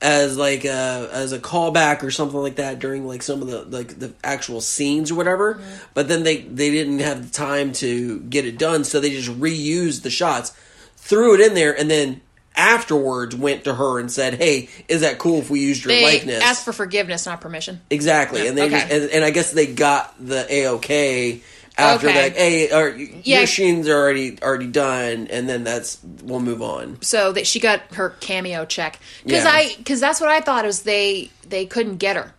as 0.00 0.36
like 0.36 0.66
a 0.66 1.08
as 1.12 1.32
a 1.32 1.38
callback 1.38 2.02
or 2.02 2.10
something 2.10 2.38
like 2.38 2.56
that 2.56 2.78
during 2.78 3.06
like 3.06 3.22
some 3.22 3.40
of 3.40 3.48
the 3.48 3.62
like 3.64 3.98
the 3.98 4.12
actual 4.22 4.60
scenes 4.60 5.10
or 5.10 5.14
whatever. 5.14 5.60
But 5.94 6.08
then 6.08 6.22
they 6.22 6.42
they 6.42 6.70
didn't 6.70 7.00
have 7.00 7.26
the 7.26 7.32
time 7.32 7.72
to 7.74 8.20
get 8.20 8.44
it 8.44 8.58
done, 8.58 8.84
so 8.84 9.00
they 9.00 9.10
just 9.10 9.30
reused 9.30 10.02
the 10.02 10.10
shots, 10.10 10.52
threw 10.96 11.34
it 11.34 11.40
in 11.40 11.54
there, 11.54 11.76
and 11.76 11.90
then 11.90 12.20
afterwards 12.56 13.34
went 13.34 13.64
to 13.64 13.74
her 13.74 13.98
and 13.98 14.10
said, 14.10 14.34
"Hey, 14.34 14.68
is 14.88 15.00
that 15.02 15.18
cool 15.18 15.38
if 15.40 15.50
we 15.50 15.60
used 15.60 15.84
your 15.84 15.94
They 15.94 16.02
likeness?" 16.02 16.42
asked 16.42 16.64
for 16.64 16.72
forgiveness, 16.72 17.26
not 17.26 17.40
permission. 17.40 17.80
Exactly, 17.90 18.46
and 18.46 18.56
they 18.56 18.62
Okay. 18.64 18.78
just, 18.80 18.90
and, 18.92 19.10
and 19.10 19.24
I 19.24 19.30
guess 19.30 19.52
they 19.52 19.66
got 19.66 20.14
the 20.24 20.46
a 20.52 20.66
okay 20.68 21.40
after 21.76 22.08
Okay. 22.08 22.22
like, 22.22 22.36
hey, 22.36 22.70
or, 22.72 22.90
Yeah. 23.24 23.38
your 23.38 23.46
scenes 23.48 23.88
are 23.88 23.96
already 23.96 24.38
already 24.42 24.68
done, 24.68 25.26
and 25.30 25.48
then 25.48 25.64
that's 25.64 25.98
we'll 26.22 26.38
move 26.40 26.62
on. 26.62 26.98
so 27.02 27.32
that 27.32 27.46
she 27.46 27.58
got 27.60 27.80
her 27.94 28.10
cameo 28.20 28.64
check 28.64 29.00
because 29.24 29.44
Yeah. 29.44 29.50
I 29.50 29.74
because 29.78 29.98
that's 30.00 30.20
what 30.20 30.30
I 30.30 30.40
thought 30.40 30.64
was 30.64 30.82
they 30.82 31.30
they 31.48 31.66
couldn't 31.66 31.96
get 31.96 32.14
her, 32.16 32.32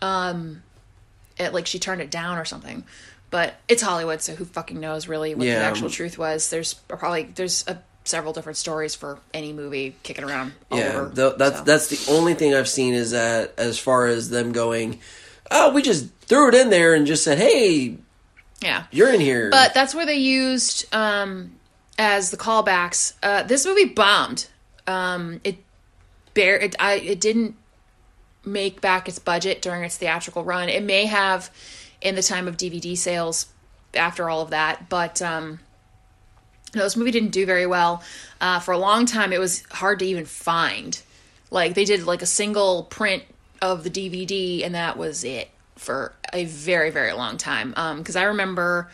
um, 0.00 0.62
it, 1.38 1.52
like 1.54 1.66
she 1.66 1.78
turned 1.78 2.00
it 2.02 2.10
down 2.10 2.36
or 2.38 2.44
something. 2.44 2.84
But 3.30 3.54
it's 3.66 3.82
Hollywood, 3.82 4.20
so 4.22 4.34
who 4.36 4.44
fucking 4.44 4.78
knows 4.78 5.08
really 5.08 5.34
what 5.34 5.44
the 5.44 5.50
actual 5.56 5.90
truth 5.90 6.18
was? 6.18 6.50
There's 6.50 6.74
probably 6.74 7.24
there's 7.34 7.64
a, 7.66 7.78
several 8.04 8.32
different 8.32 8.56
stories 8.58 8.94
for 8.94 9.18
any 9.32 9.52
movie 9.52 9.94
kicking 10.02 10.24
around 10.24 10.52
all 10.70 10.78
Yeah, 10.78 11.08
th- 11.14 11.34
that's 11.38 11.58
so. 11.58 11.64
that's 11.64 11.86
the 11.88 12.12
only 12.12 12.34
thing 12.34 12.54
I've 12.54 12.68
seen 12.68 12.94
is 12.94 13.12
that 13.12 13.54
as 13.58 13.78
far 13.78 14.06
as 14.06 14.30
them 14.30 14.52
going, 14.52 15.00
oh, 15.50 15.72
we 15.72 15.82
just 15.82 16.10
threw 16.20 16.48
it 16.48 16.54
in 16.54 16.70
there 16.70 16.94
and 16.94 17.06
just 17.06 17.24
said, 17.24 17.38
hey, 17.38 17.96
yeah. 18.60 18.84
you're 18.90 19.12
in 19.12 19.20
here. 19.20 19.50
But 19.50 19.74
that's 19.74 19.94
where 19.94 20.06
they 20.06 20.16
used 20.16 20.92
um, 20.94 21.52
as 21.98 22.30
the 22.30 22.36
callbacks. 22.36 23.14
Uh, 23.22 23.42
this 23.42 23.64
movie 23.66 23.86
bombed. 23.86 24.48
Um, 24.86 25.40
it 25.44 25.56
bare 26.34 26.58
it 26.58 26.76
I 26.78 26.94
it 26.94 27.20
didn't 27.20 27.56
make 28.44 28.80
back 28.80 29.08
its 29.08 29.18
budget 29.18 29.62
during 29.62 29.82
its 29.82 29.96
theatrical 29.96 30.44
run. 30.44 30.68
It 30.68 30.82
may 30.82 31.06
have 31.06 31.50
in 32.02 32.14
the 32.16 32.22
time 32.22 32.46
of 32.46 32.56
DVD 32.58 32.96
sales 32.96 33.46
after 33.94 34.28
all 34.28 34.42
of 34.42 34.50
that, 34.50 34.88
but 34.88 35.22
um, 35.22 35.60
no, 36.74 36.82
this 36.82 36.96
movie 36.96 37.10
didn't 37.10 37.30
do 37.30 37.46
very 37.46 37.66
well. 37.66 38.02
Uh, 38.40 38.60
for 38.60 38.72
a 38.72 38.78
long 38.78 39.06
time, 39.06 39.32
it 39.32 39.40
was 39.40 39.62
hard 39.70 39.98
to 40.00 40.04
even 40.04 40.24
find. 40.24 41.00
Like 41.50 41.74
they 41.74 41.84
did 41.84 42.04
like 42.04 42.22
a 42.22 42.26
single 42.26 42.84
print 42.84 43.22
of 43.62 43.84
the 43.84 43.90
DVD, 43.90 44.64
and 44.64 44.74
that 44.74 44.96
was 44.96 45.24
it 45.24 45.50
for 45.76 46.12
a 46.32 46.44
very 46.44 46.90
very 46.90 47.12
long 47.12 47.36
time. 47.36 47.70
Because 47.98 48.16
I 48.16 48.24
remember 48.24 48.90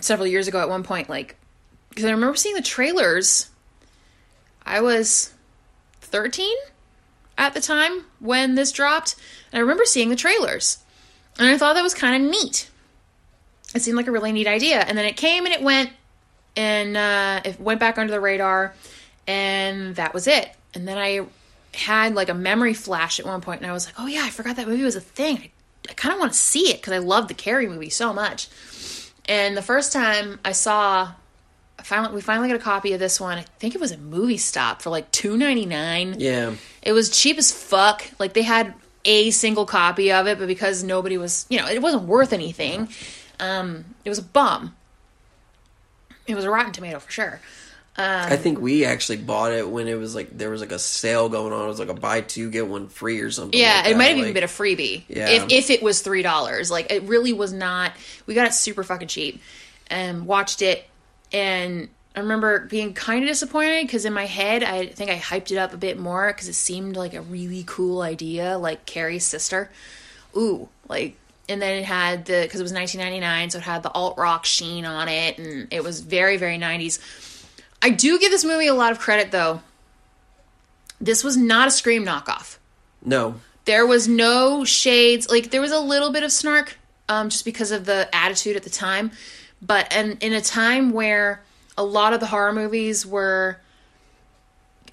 several 0.00 0.26
years 0.26 0.48
ago 0.48 0.60
at 0.60 0.68
one 0.68 0.82
point, 0.82 1.08
like 1.08 1.36
because 1.90 2.04
I 2.04 2.10
remember 2.10 2.36
seeing 2.36 2.56
the 2.56 2.62
trailers. 2.62 3.50
I 4.66 4.80
was 4.80 5.32
thirteen 6.00 6.56
at 7.36 7.54
the 7.54 7.60
time 7.60 8.04
when 8.18 8.54
this 8.54 8.72
dropped, 8.72 9.14
and 9.52 9.58
I 9.58 9.60
remember 9.60 9.84
seeing 9.84 10.08
the 10.08 10.16
trailers, 10.16 10.78
and 11.38 11.48
I 11.48 11.58
thought 11.58 11.74
that 11.74 11.82
was 11.82 11.94
kind 11.94 12.24
of 12.24 12.30
neat. 12.30 12.70
It 13.74 13.82
seemed 13.82 13.96
like 13.96 14.06
a 14.06 14.12
really 14.12 14.32
neat 14.32 14.46
idea, 14.46 14.80
and 14.80 14.96
then 14.96 15.04
it 15.04 15.16
came 15.16 15.44
and 15.44 15.54
it 15.54 15.62
went, 15.62 15.90
and 16.56 16.96
uh, 16.96 17.40
it 17.44 17.60
went 17.60 17.80
back 17.80 17.98
under 17.98 18.12
the 18.12 18.20
radar, 18.20 18.74
and 19.26 19.96
that 19.96 20.14
was 20.14 20.26
it. 20.26 20.50
And 20.74 20.86
then 20.88 20.98
I 20.98 21.26
had 21.74 22.14
like 22.14 22.28
a 22.28 22.34
memory 22.34 22.74
flash 22.74 23.18
at 23.20 23.26
one 23.26 23.40
point, 23.40 23.60
and 23.62 23.70
I 23.70 23.72
was 23.72 23.86
like, 23.86 23.94
"Oh 23.98 24.06
yeah, 24.06 24.22
I 24.24 24.30
forgot 24.30 24.56
that 24.56 24.68
movie 24.68 24.82
was 24.84 24.96
a 24.96 25.00
thing. 25.00 25.38
I, 25.38 25.50
I 25.90 25.94
kind 25.94 26.12
of 26.14 26.20
want 26.20 26.32
to 26.32 26.38
see 26.38 26.70
it 26.70 26.76
because 26.80 26.92
I 26.92 26.98
love 26.98 27.28
the 27.28 27.34
Carrie 27.34 27.68
movie 27.68 27.90
so 27.90 28.12
much." 28.12 28.48
And 29.26 29.56
the 29.56 29.62
first 29.62 29.92
time 29.92 30.38
I 30.44 30.52
saw, 30.52 31.12
I 31.78 31.82
finally 31.82 32.14
we 32.14 32.20
finally 32.20 32.48
got 32.48 32.56
a 32.56 32.62
copy 32.62 32.92
of 32.92 33.00
this 33.00 33.20
one. 33.20 33.38
I 33.38 33.42
think 33.58 33.74
it 33.74 33.80
was 33.80 33.92
a 33.92 33.98
movie 33.98 34.36
stop 34.36 34.82
for 34.82 34.90
like 34.90 35.10
two 35.10 35.36
ninety 35.36 35.66
nine. 35.66 36.16
yeah, 36.18 36.54
It 36.82 36.92
was 36.92 37.08
cheap 37.10 37.38
as 37.38 37.50
fuck. 37.50 38.04
Like 38.18 38.34
they 38.34 38.42
had 38.42 38.74
a 39.06 39.30
single 39.30 39.66
copy 39.66 40.12
of 40.12 40.26
it, 40.26 40.38
but 40.38 40.46
because 40.48 40.82
nobody 40.82 41.18
was, 41.18 41.44
you 41.50 41.58
know, 41.58 41.66
it 41.68 41.82
wasn't 41.82 42.04
worth 42.04 42.32
anything. 42.32 42.88
Um, 43.40 43.84
it 44.04 44.08
was 44.08 44.18
a 44.18 44.22
bum. 44.22 44.74
It 46.26 46.34
was 46.34 46.44
a 46.44 46.50
Rotten 46.50 46.72
Tomato 46.72 46.98
for 46.98 47.10
sure. 47.10 47.40
Um, 47.96 48.32
I 48.32 48.36
think 48.36 48.60
we 48.60 48.84
actually 48.84 49.18
bought 49.18 49.52
it 49.52 49.68
when 49.68 49.86
it 49.86 49.94
was 49.94 50.16
like 50.16 50.36
there 50.36 50.50
was 50.50 50.60
like 50.60 50.72
a 50.72 50.80
sale 50.80 51.28
going 51.28 51.52
on. 51.52 51.64
It 51.64 51.68
was 51.68 51.78
like 51.78 51.90
a 51.90 51.94
buy 51.94 52.22
two 52.22 52.50
get 52.50 52.66
one 52.66 52.88
free 52.88 53.20
or 53.20 53.30
something. 53.30 53.58
Yeah, 53.58 53.82
like 53.84 53.92
it 53.92 53.96
might 53.96 54.04
have 54.06 54.16
even 54.16 54.28
Like, 54.30 54.34
been 54.34 54.42
a 54.42 54.48
freebie. 54.48 55.04
Yeah. 55.06 55.28
If 55.28 55.52
if 55.52 55.70
it 55.70 55.80
was 55.80 56.02
three 56.02 56.22
dollars, 56.22 56.72
like 56.72 56.90
it 56.90 57.04
really 57.04 57.32
was 57.32 57.52
not. 57.52 57.92
We 58.26 58.34
got 58.34 58.48
it 58.48 58.54
super 58.54 58.82
fucking 58.82 59.06
cheap, 59.06 59.40
and 59.86 60.26
watched 60.26 60.60
it, 60.60 60.84
and 61.32 61.88
I 62.16 62.20
remember 62.20 62.66
being 62.66 62.94
kind 62.94 63.22
of 63.22 63.28
disappointed 63.28 63.86
because 63.86 64.04
in 64.04 64.12
my 64.12 64.26
head 64.26 64.64
I 64.64 64.86
think 64.86 65.10
I 65.10 65.18
hyped 65.18 65.52
it 65.52 65.58
up 65.58 65.72
a 65.72 65.76
bit 65.76 65.96
more 65.96 66.26
because 66.32 66.48
it 66.48 66.54
seemed 66.54 66.96
like 66.96 67.14
a 67.14 67.20
really 67.22 67.62
cool 67.64 68.02
idea, 68.02 68.58
like 68.58 68.86
Carrie's 68.86 69.24
sister. 69.24 69.70
Ooh, 70.36 70.68
like. 70.88 71.16
And 71.48 71.60
then 71.60 71.78
it 71.78 71.84
had 71.84 72.24
the 72.24 72.42
because 72.42 72.60
it 72.60 72.62
was 72.62 72.72
1999, 72.72 73.50
so 73.50 73.58
it 73.58 73.64
had 73.64 73.82
the 73.82 73.90
alt 73.90 74.16
rock 74.16 74.46
sheen 74.46 74.84
on 74.84 75.08
it, 75.08 75.38
and 75.38 75.68
it 75.70 75.84
was 75.84 76.00
very 76.00 76.36
very 76.36 76.58
90s. 76.58 76.98
I 77.82 77.90
do 77.90 78.18
give 78.18 78.30
this 78.30 78.44
movie 78.44 78.66
a 78.66 78.74
lot 78.74 78.92
of 78.92 78.98
credit 78.98 79.30
though. 79.30 79.60
This 81.00 81.22
was 81.22 81.36
not 81.36 81.68
a 81.68 81.70
Scream 81.70 82.04
knockoff 82.04 82.56
no. 83.04 83.34
there 83.64 83.86
was 83.86 84.08
no 84.08 84.64
shades 84.64 85.30
like 85.30 85.50
there 85.50 85.60
was 85.60 85.72
a 85.72 85.78
little 85.78 86.10
bit 86.10 86.22
of 86.22 86.32
snark 86.32 86.78
um, 87.08 87.28
just 87.28 87.44
because 87.44 87.70
of 87.70 87.84
the 87.84 88.08
attitude 88.14 88.56
at 88.56 88.62
the 88.62 88.70
time 88.70 89.10
but 89.60 89.86
and 89.92 90.22
in 90.22 90.32
a 90.32 90.40
time 90.40 90.92
where 90.92 91.42
a 91.76 91.84
lot 91.84 92.12
of 92.12 92.20
the 92.20 92.26
horror 92.26 92.52
movies 92.52 93.04
were 93.04 93.58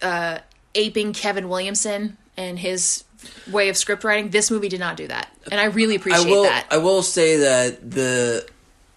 uh, 0.01 0.39
aping 0.75 1.13
kevin 1.13 1.47
williamson 1.49 2.17
and 2.37 2.59
his 2.59 3.03
way 3.51 3.69
of 3.69 3.77
script 3.77 4.03
writing 4.03 4.29
this 4.29 4.49
movie 4.51 4.69
did 4.69 4.79
not 4.79 4.95
do 4.97 5.07
that 5.07 5.27
and 5.51 5.59
i 5.59 5.65
really 5.65 5.93
I 5.95 5.97
appreciate 5.97 6.29
will. 6.29 6.43
that 6.43 6.65
I 6.71 6.77
will 6.77 7.01
say 7.01 7.37
that 7.37 7.89
the 7.91 8.47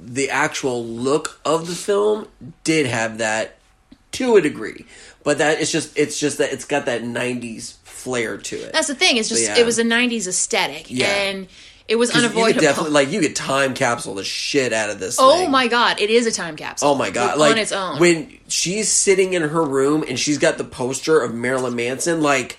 the 0.00 0.30
actual 0.30 0.84
look 0.84 1.40
of 1.44 1.66
the 1.66 1.74
film 1.74 2.28
did 2.62 2.86
have 2.86 3.18
that 3.18 3.56
to 4.12 4.36
a 4.36 4.40
degree, 4.40 4.84
but 5.24 5.38
that 5.38 5.60
it's 5.60 5.72
just 5.72 5.96
it's 5.98 6.18
just 6.20 6.38
that 6.38 6.52
it's 6.52 6.64
got 6.64 6.86
that 6.86 7.02
'90s 7.02 7.74
flair 7.84 8.36
to 8.36 8.56
it. 8.56 8.72
that's 8.72 8.88
the 8.88 8.94
thing 8.94 9.16
it's 9.16 9.28
just 9.28 9.42
Yeah. 9.42 9.56
it 9.56 9.64
was 9.64 9.78
a 9.78 9.82
90s 9.84 10.26
aesthetic 10.28 10.86
Yeah. 10.90 11.06
and 11.06 11.48
it 11.88 11.96
was 11.96 12.10
'Cause 12.10 12.22
You 12.22 12.26
unavoidable 12.28 12.54
could 12.54 12.60
definitely 12.66 12.92
like 12.92 13.10
you 13.10 13.20
could 13.20 13.34
time 13.36 13.72
capsule 13.74 14.14
the 14.14 14.24
shit 14.24 14.72
out 14.72 14.90
of 14.90 15.00
this. 15.00 15.16
oh 15.18 15.38
thing. 15.38 15.50
my 15.50 15.68
god 15.68 16.00
it 16.00 16.10
is 16.10 16.26
a 16.26 16.32
time 16.32 16.54
capsule 16.56 16.90
Oh 16.90 16.94
my 16.94 17.10
god! 17.10 17.38
like 17.38 17.52
on 17.52 17.58
its 17.58 17.72
own 17.72 17.98
when 17.98 18.38
she's 18.48 18.88
sitting 18.90 19.32
in 19.32 19.42
her 19.42 19.64
room 19.64 20.04
and 20.06 20.18
she's 20.18 20.38
got 20.38 20.58
the 20.58 20.64
poster 20.64 21.20
of 21.20 21.32
Marilyn 21.34 21.74
Manson, 21.76 22.20
like 22.20 22.58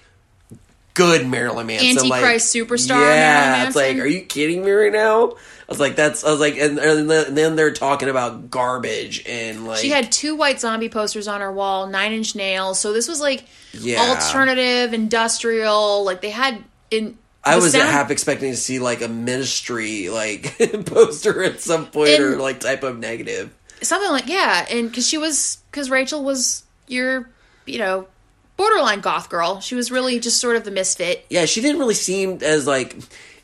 good 0.95 1.27
Marilyn 1.27 1.67
Manson, 1.67 1.89
Antichrist 2.11 2.55
like, 2.55 2.67
superstar 2.67 2.99
Yeah, 2.99 3.67
it's 3.67 3.75
like, 3.75 3.97
are 3.97 4.07
you 4.07 4.21
kidding 4.21 4.65
me 4.65 4.71
right 4.71 4.91
now? 4.91 5.33
I 5.67 5.71
was 5.71 5.79
like, 5.79 5.95
that's. 5.95 6.23
I 6.23 6.29
was 6.31 6.39
like, 6.39 6.57
and, 6.57 6.77
and 6.77 7.09
then 7.09 7.55
they're 7.55 7.73
talking 7.73 8.07
about 8.09 8.49
garbage 8.51 9.23
and 9.27 9.65
like 9.67 9.79
She 9.79 9.89
had 9.89 10.11
two 10.11 10.35
white 10.35 10.59
zombie 10.59 10.89
posters 10.89 11.27
on 11.27 11.41
her 11.41 11.51
wall, 11.51 11.87
Nine 11.87 12.13
Inch 12.13 12.35
Nails. 12.35 12.79
So 12.79 12.93
this 12.93 13.07
was 13.07 13.19
like 13.21 13.45
Yeah. 13.73 13.99
alternative, 13.99 14.93
industrial. 14.93 16.03
Like 16.03 16.21
they 16.21 16.29
had 16.31 16.63
in. 16.91 17.17
I 17.43 17.57
was 17.57 17.71
sound- 17.73 17.89
half 17.89 18.09
expecting 18.11 18.51
to 18.51 18.57
see 18.57 18.79
like 18.79 19.01
a 19.01 19.07
ministry 19.07 20.09
like 20.09 20.55
poster 20.85 21.43
at 21.43 21.61
some 21.61 21.85
point 21.87 22.09
And- 22.09 22.23
or 22.23 22.37
like 22.37 22.59
Type 22.59 22.83
O 22.83 22.93
Negative. 22.93 23.53
something 23.81 24.09
like 24.11 24.27
yeah, 24.27 24.65
and 24.69 24.89
because 24.89 25.07
she 25.07 25.17
was 25.17 25.57
because 25.71 25.89
Rachel 25.89 26.23
was 26.23 26.63
your 26.87 27.27
you 27.65 27.79
know 27.79 28.07
borderline 28.57 29.01
goth 29.01 29.29
girl. 29.29 29.59
She 29.59 29.75
was 29.75 29.91
really 29.91 30.19
just 30.19 30.39
sort 30.39 30.55
of 30.55 30.63
the 30.63 30.71
misfit. 30.71 31.25
yeah, 31.29 31.45
she 31.45 31.61
didn't 31.61 31.79
really 31.79 31.93
seem 31.95 32.39
as 32.41 32.65
like. 32.67 32.95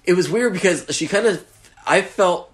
It 0.03 0.13
was 0.13 0.29
weird 0.29 0.53
because 0.53 0.85
she 0.95 1.07
kind 1.07 1.27
of. 1.27 1.45
I 1.85 2.01
felt 2.01 2.51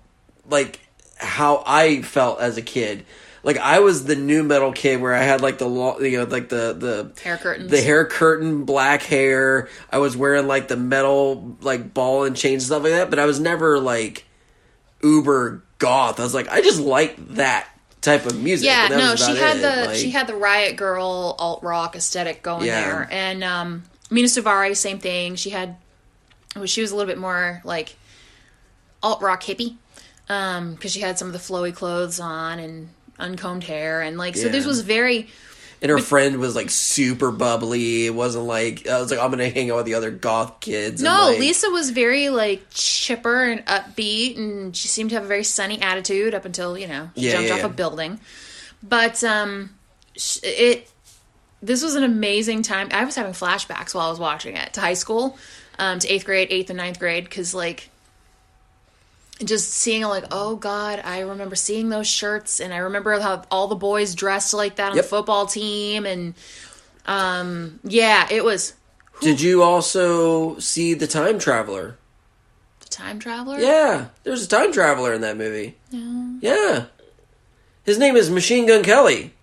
like 0.49 0.79
how 1.17 1.63
I 1.65 2.01
felt 2.01 2.39
as 2.41 2.57
a 2.57 2.61
kid. 2.61 3.05
Like 3.43 3.57
I 3.57 3.79
was 3.79 4.03
the 4.03 4.15
nu 4.15 4.43
metal 4.43 4.73
kid 4.73 4.99
where 4.99 5.13
I 5.13 5.23
had 5.23 5.39
like 5.41 5.57
the 5.57 5.67
lo- 5.67 5.99
you 5.99 6.17
know 6.17 6.25
like 6.25 6.49
the 6.49 6.73
the 6.73 7.21
Hair 7.23 7.37
curtains. 7.37 7.71
the 7.71 7.81
hair 7.81 8.05
curtain, 8.05 8.65
black 8.65 9.03
hair. 9.03 9.69
I 9.89 9.99
was 9.99 10.17
wearing 10.17 10.47
like 10.47 10.67
the 10.67 10.75
metal 10.75 11.55
like 11.61 11.93
ball 11.93 12.25
and 12.25 12.35
chain 12.35 12.59
stuff 12.59 12.83
like 12.83 12.91
that, 12.91 13.09
but 13.09 13.19
I 13.19 13.25
was 13.25 13.39
never 13.39 13.79
like 13.79 14.25
uber 15.01 15.63
goth. 15.77 16.19
I 16.19 16.23
was 16.23 16.33
like 16.33 16.49
I 16.49 16.61
just 16.61 16.79
like 16.81 17.15
that 17.35 17.67
type 18.01 18.25
of 18.25 18.41
music. 18.41 18.65
Yeah, 18.67 18.89
that 18.89 18.97
no, 18.97 19.11
was 19.11 19.25
she 19.25 19.35
had 19.35 19.57
it. 19.57 19.61
the 19.61 19.85
Like, 19.87 19.95
she 19.97 20.11
had 20.11 20.27
the 20.27 20.35
riot 20.35 20.75
girl 20.77 21.35
alt 21.39 21.63
rock 21.63 21.95
aesthetic 21.95 22.41
going 22.43 22.65
Yeah. 22.65 22.81
there, 22.81 23.07
and 23.11 23.43
um, 23.43 23.83
Mina 24.09 24.27
Suvari, 24.27 24.75
same 24.75 24.99
thing. 24.99 25.35
She 25.35 25.49
had, 25.49 25.75
she 26.65 26.81
was 26.81 26.91
a 26.91 26.95
little 26.95 27.09
bit 27.09 27.17
more 27.17 27.61
like 27.63 27.95
alt 29.03 29.21
rock 29.21 29.43
hippie, 29.43 29.75
um, 30.29 30.73
because 30.75 30.91
she 30.91 31.01
had 31.01 31.17
some 31.17 31.27
of 31.27 31.33
the 31.33 31.39
flowy 31.39 31.73
clothes 31.73 32.19
on 32.19 32.59
and 32.59 32.89
uncombed 33.19 33.63
hair, 33.63 34.01
and 34.01 34.17
like 34.17 34.35
so 34.35 34.47
this 34.49 34.65
was 34.65 34.81
very 34.81 35.27
and 35.81 35.91
her 35.91 35.97
friend 35.99 36.37
was 36.39 36.55
like 36.55 36.69
super 36.69 37.31
bubbly. 37.31 38.05
It 38.07 38.13
wasn't 38.15 38.45
like 38.45 38.87
I 38.87 38.99
was 38.99 39.11
like 39.11 39.19
I'm 39.19 39.29
gonna 39.31 39.49
hang 39.49 39.69
out 39.71 39.77
with 39.77 39.85
the 39.85 39.93
other 39.95 40.11
goth 40.11 40.59
kids. 40.59 41.01
and, 41.01 41.09
no. 41.11 41.27
like- 41.29 41.39
Lisa 41.39 41.69
was 41.69 41.89
very 41.91 42.29
like 42.29 42.63
chipper 42.71 43.43
and 43.43 43.65
upbeat, 43.65 44.37
and 44.37 44.75
she 44.75 44.87
seemed 44.87 45.09
to 45.11 45.15
have 45.15 45.25
a 45.25 45.27
very 45.27 45.43
sunny 45.43 45.81
attitude 45.81 46.33
up 46.33 46.45
until 46.45 46.77
you 46.77 46.87
know 46.87 47.09
she 47.15 47.21
Yeah, 47.27 47.31
jumped 47.33 47.47
yeah, 47.49 47.53
off 47.55 47.59
yeah. 47.61 47.65
a 47.67 47.69
building. 47.69 48.19
But 48.83 49.23
um, 49.23 49.71
it 50.43 50.89
this 51.61 51.81
was 51.83 51.95
an 51.95 52.03
amazing 52.03 52.61
time. 52.61 52.89
I 52.91 53.03
was 53.05 53.15
having 53.15 53.33
flashbacks 53.33 53.93
while 53.95 54.07
I 54.07 54.09
was 54.09 54.19
watching 54.19 54.55
it 54.55 54.73
to 54.73 54.81
high 54.81 54.93
school, 54.93 55.37
um, 55.79 55.99
to 55.99 56.07
eighth 56.07 56.25
grade, 56.25 56.47
eighth 56.51 56.69
and 56.69 56.77
ninth 56.77 56.99
grade, 56.99 57.23
because 57.23 57.53
like 57.55 57.89
just 59.43 59.71
seeing 59.71 60.03
like, 60.03 60.25
oh 60.31 60.55
god, 60.55 61.01
I 61.03 61.19
remember 61.19 61.55
seeing 61.55 61.89
those 61.89 62.07
shirts, 62.07 62.59
and 62.59 62.73
I 62.73 62.77
remember 62.77 63.19
how 63.19 63.43
all 63.51 63.67
the 63.67 63.75
boys 63.75 64.15
dressed 64.15 64.53
like 64.53 64.77
that 64.77 64.91
on 64.91 64.95
Yep. 64.95 65.05
the 65.05 65.09
football 65.09 65.45
team, 65.45 66.05
and 66.05 66.33
um, 67.05 67.79
yeah, 67.83 68.27
it 68.31 68.43
was 68.43 68.73
Did 69.21 69.39
you 69.41 69.63
also 69.63 70.57
see 70.59 70.93
the 70.93 71.07
time 71.07 71.39
traveler? 71.39 71.97
the 72.81 72.87
time 72.89 73.19
traveler. 73.19 73.59
Yeah, 73.59 74.07
there's 74.23 74.43
a 74.45 74.47
time 74.47 74.71
traveler 74.71 75.13
in 75.13 75.21
that 75.21 75.37
movie. 75.37 75.75
Yeah. 75.91 76.85
His 77.83 77.97
name 77.97 78.15
is 78.15 78.29
Machine 78.29 78.65
Gun 78.65 78.83
Kelly. 78.83 79.33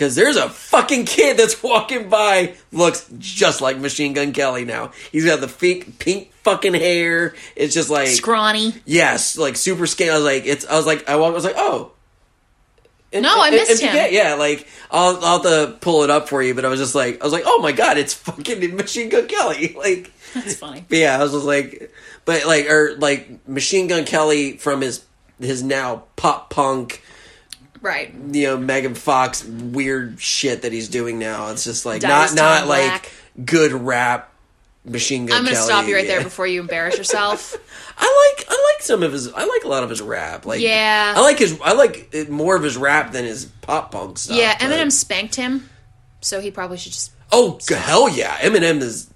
Cause 0.00 0.14
there's 0.14 0.36
a 0.36 0.48
fucking 0.48 1.04
kid 1.04 1.36
that's 1.36 1.62
walking 1.62 2.08
by, 2.08 2.54
looks 2.72 3.06
just 3.18 3.60
like 3.60 3.76
Machine 3.78 4.14
Gun 4.14 4.32
Kelly 4.32 4.64
now. 4.64 4.92
He's 5.12 5.24
got 5.26 5.40
the 5.40 5.46
pink, 5.46 5.98
pink 5.98 6.32
fucking 6.42 6.74
hair. 6.74 7.34
It's 7.54 7.74
just 7.74 7.90
like 7.90 8.08
scrawny. 8.08 8.72
yes, 8.86 9.36
like 9.36 9.56
super 9.56 9.86
skinny. 9.86 10.10
I 10.10 10.14
was 10.16 10.24
like, 10.24 10.46
it's. 10.46 10.66
I 10.66 10.74
was 10.76 10.86
like, 10.86 11.08
I 11.08 11.16
walked. 11.16 11.32
I 11.32 11.34
was 11.34 11.44
like, 11.44 11.54
oh. 11.58 11.92
And- 13.12 13.22
No, 13.24 13.40
I 13.40 13.48
and- 13.48 13.56
missed 13.56 13.70
and- 13.82 13.90
him. 13.90 13.94
Yeah, 13.96 14.06
yeah, 14.06 14.34
like 14.34 14.66
I'll 14.90 15.16
I'll 15.24 15.42
have 15.42 15.72
to 15.72 15.76
pull 15.80 16.02
it 16.04 16.10
up 16.10 16.28
for 16.28 16.42
you, 16.42 16.54
but 16.54 16.64
I 16.64 16.68
was 16.68 16.80
just 16.80 16.94
like, 16.94 17.20
I 17.20 17.24
was 17.24 17.32
like, 17.32 17.44
oh 17.46 17.60
my 17.60 17.72
god, 17.72 17.98
it's 17.98 18.14
fucking 18.26 18.76
Machine 18.76 19.08
Gun 19.10 19.26
Kelly. 19.26 19.74
Like, 19.76 20.12
That's 20.34 20.54
funny. 20.56 20.84
yeah, 20.90 21.18
I 21.18 21.22
was 21.22 21.32
just 21.32 21.44
like, 21.44 21.92
but 22.24 22.46
like, 22.46 22.70
or 22.70 22.96
like 22.98 23.46
Machine 23.48 23.86
Gun 23.88 24.04
Kelly 24.04 24.56
from 24.56 24.80
his 24.80 25.04
his 25.40 25.62
now 25.62 26.04
pop 26.16 26.50
punk, 26.50 27.02
Right. 27.82 28.14
you 28.32 28.46
know, 28.46 28.56
Megan 28.58 28.94
Fox 28.94 29.44
weird 29.44 30.20
shit 30.20 30.62
that 30.62 30.72
he's 30.72 30.88
doing 30.88 31.18
now. 31.18 31.50
It's 31.50 31.64
just 31.64 31.86
like 31.86 32.02
Dyes 32.02 32.34
not 32.34 32.42
not 32.42 32.60
Tom 32.60 32.68
like 32.68 33.12
good 33.46 33.72
rap. 33.72 34.26
Machine 34.82 35.26
Gun 35.26 35.36
I'm 35.36 35.44
gonna 35.44 35.56
Kelly. 35.56 35.66
stop 35.68 35.86
you 35.86 35.94
right 35.94 36.06
there 36.06 36.22
before 36.24 36.46
you 36.46 36.58
embarrass 36.60 36.96
yourself. 36.96 37.54
I 37.98 38.34
like 38.38 38.46
I 38.48 38.72
like 38.74 38.82
some 38.82 39.02
of 39.02 39.12
his 39.12 39.30
I 39.30 39.44
like 39.44 39.64
a 39.64 39.68
lot 39.68 39.82
of 39.82 39.90
his 39.90 40.00
rap. 40.00 40.46
Like 40.46 40.60
Yeah. 40.62 41.12
I 41.14 41.20
like 41.20 41.38
his 41.38 41.60
I 41.62 41.74
like 41.74 42.08
it, 42.14 42.30
more 42.30 42.56
of 42.56 42.62
his 42.62 42.78
rap 42.78 43.12
than 43.12 43.26
his 43.26 43.44
pop 43.60 43.92
punk 43.92 44.16
stuff. 44.16 44.36
yeah, 44.38 44.56
Eminem 44.58 44.90
spanked 44.90 45.34
him, 45.34 45.68
so 46.22 46.40
he 46.40 46.50
probably 46.50 46.78
should 46.78 46.92
just. 46.92 47.12
Oh 47.30 47.58
g- 47.60 47.74
hell 47.74 48.08
yeah, 48.08 48.34
Eminem 48.38 48.80
is 48.80 49.10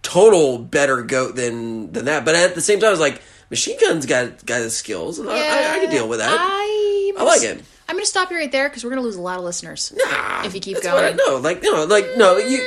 total 0.00 0.58
better 0.58 1.02
goat 1.02 1.36
than 1.36 1.92
than 1.92 2.06
that. 2.06 2.24
But 2.24 2.34
at 2.34 2.54
the 2.54 2.62
same 2.62 2.80
time, 2.80 2.88
I 2.88 2.90
was 2.92 3.00
like 3.00 3.20
Machine 3.50 3.78
Gun's 3.80 4.06
got 4.06 4.44
got 4.46 4.62
his 4.62 4.74
skills, 4.74 5.18
and 5.18 5.28
I, 5.28 5.34
I, 5.34 5.74
I 5.76 5.78
can 5.80 5.90
deal 5.90 6.08
with 6.08 6.20
that. 6.20 6.34
I, 6.40 7.12
I 7.18 7.22
like 7.22 7.42
it. 7.42 7.62
I'm 7.92 7.96
gonna 7.98 8.06
stop 8.06 8.30
you 8.30 8.38
right 8.38 8.50
there 8.50 8.70
because 8.70 8.84
we're 8.84 8.88
gonna 8.90 9.02
lose 9.02 9.16
a 9.16 9.20
lot 9.20 9.36
of 9.36 9.44
listeners 9.44 9.92
Nah, 9.94 10.44
if 10.44 10.54
you 10.54 10.60
keep 10.62 10.80
going. 10.82 11.14
No, 11.26 11.36
like 11.36 11.62
no, 11.62 11.84
like 11.84 12.06
no, 12.16 12.38
you. 12.38 12.66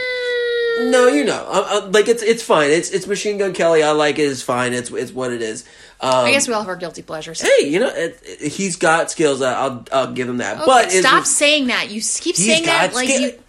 No, 0.92 1.08
you 1.08 1.24
know, 1.24 1.44
uh, 1.48 1.82
uh, 1.84 1.90
like 1.92 2.08
it's 2.08 2.22
it's 2.22 2.44
fine. 2.44 2.70
It's 2.70 2.92
it's 2.92 3.08
Machine 3.08 3.38
Gun 3.40 3.54
Kelly. 3.54 3.82
I 3.82 3.92
like 3.92 4.20
it. 4.20 4.24
It's 4.24 4.44
fine. 4.44 4.72
It's 4.74 4.92
it's 4.92 5.12
what 5.12 5.32
it 5.34 5.42
is. 5.42 5.64
Um, 6.00 6.26
I 6.26 6.32
guess 6.32 6.48
we 6.48 6.54
all 6.54 6.60
have 6.60 6.68
our 6.70 6.76
guilty 6.76 7.02
pleasures. 7.02 7.42
hey, 7.42 7.66
you 7.68 7.80
know, 7.80 7.88
it, 7.88 8.20
it- 8.24 8.52
he's 8.52 8.76
got 8.76 9.10
skills. 9.10 9.42
I'll 9.42 9.84
I'll 9.92 10.12
give 10.14 10.30
him 10.30 10.38
that. 10.38 10.64
but 10.66 10.86
it's 10.88 11.00
stop 11.00 11.22
just- 11.24 11.38
saying 11.38 11.68
that. 11.68 11.90
You 11.90 12.02
keep 12.02 12.36
saying 12.36 12.66
that 12.66 12.94
like 12.94 13.10
skill- 13.10 13.22
you. 13.22 13.40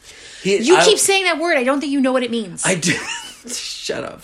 he- 0.42 0.58
You 0.62 0.76
I- 0.76 0.84
keep 0.84 0.98
saying 0.98 1.24
that 1.24 1.38
word. 1.38 1.56
I 1.58 1.64
don't 1.64 1.80
think 1.80 1.92
you 1.92 2.00
know 2.00 2.12
what 2.12 2.22
it 2.22 2.30
means. 2.30 2.64
I 2.64 2.76
do. 2.76 2.92
Shut 3.48 4.02
up. 4.02 4.22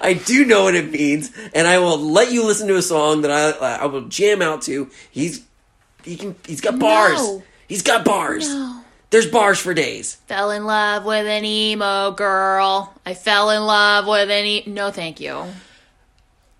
I 0.00 0.12
do 0.14 0.44
know 0.44 0.62
what 0.64 0.74
it 0.74 0.90
means, 0.90 1.32
and 1.54 1.66
I 1.66 1.78
will 1.78 1.98
let 1.98 2.30
you 2.32 2.44
listen 2.46 2.68
to 2.68 2.76
a 2.76 2.82
song 2.82 3.22
that 3.22 3.30
I 3.30 3.50
I 3.82 3.86
will 3.86 4.02
jam 4.02 4.40
out 4.40 4.62
to. 4.62 4.88
He's 5.10 5.40
he 6.04 6.16
can 6.16 6.34
he's 6.46 6.60
got 6.60 6.78
bars. 6.78 7.18
No. 7.18 7.42
He's 7.68 7.82
got 7.82 8.04
bars. 8.04 8.48
No. 8.48 8.76
There's 9.10 9.26
bars 9.26 9.58
for 9.58 9.74
days. 9.74 10.14
fell 10.26 10.50
in 10.52 10.64
love 10.64 11.04
with 11.04 11.26
an 11.26 11.44
emo 11.44 12.12
girl. 12.12 12.94
I 13.04 13.14
fell 13.14 13.50
in 13.50 13.62
love 13.64 14.06
with 14.06 14.30
an 14.30 14.44
e- 14.46 14.64
no, 14.66 14.90
thank 14.92 15.18
you. 15.20 15.46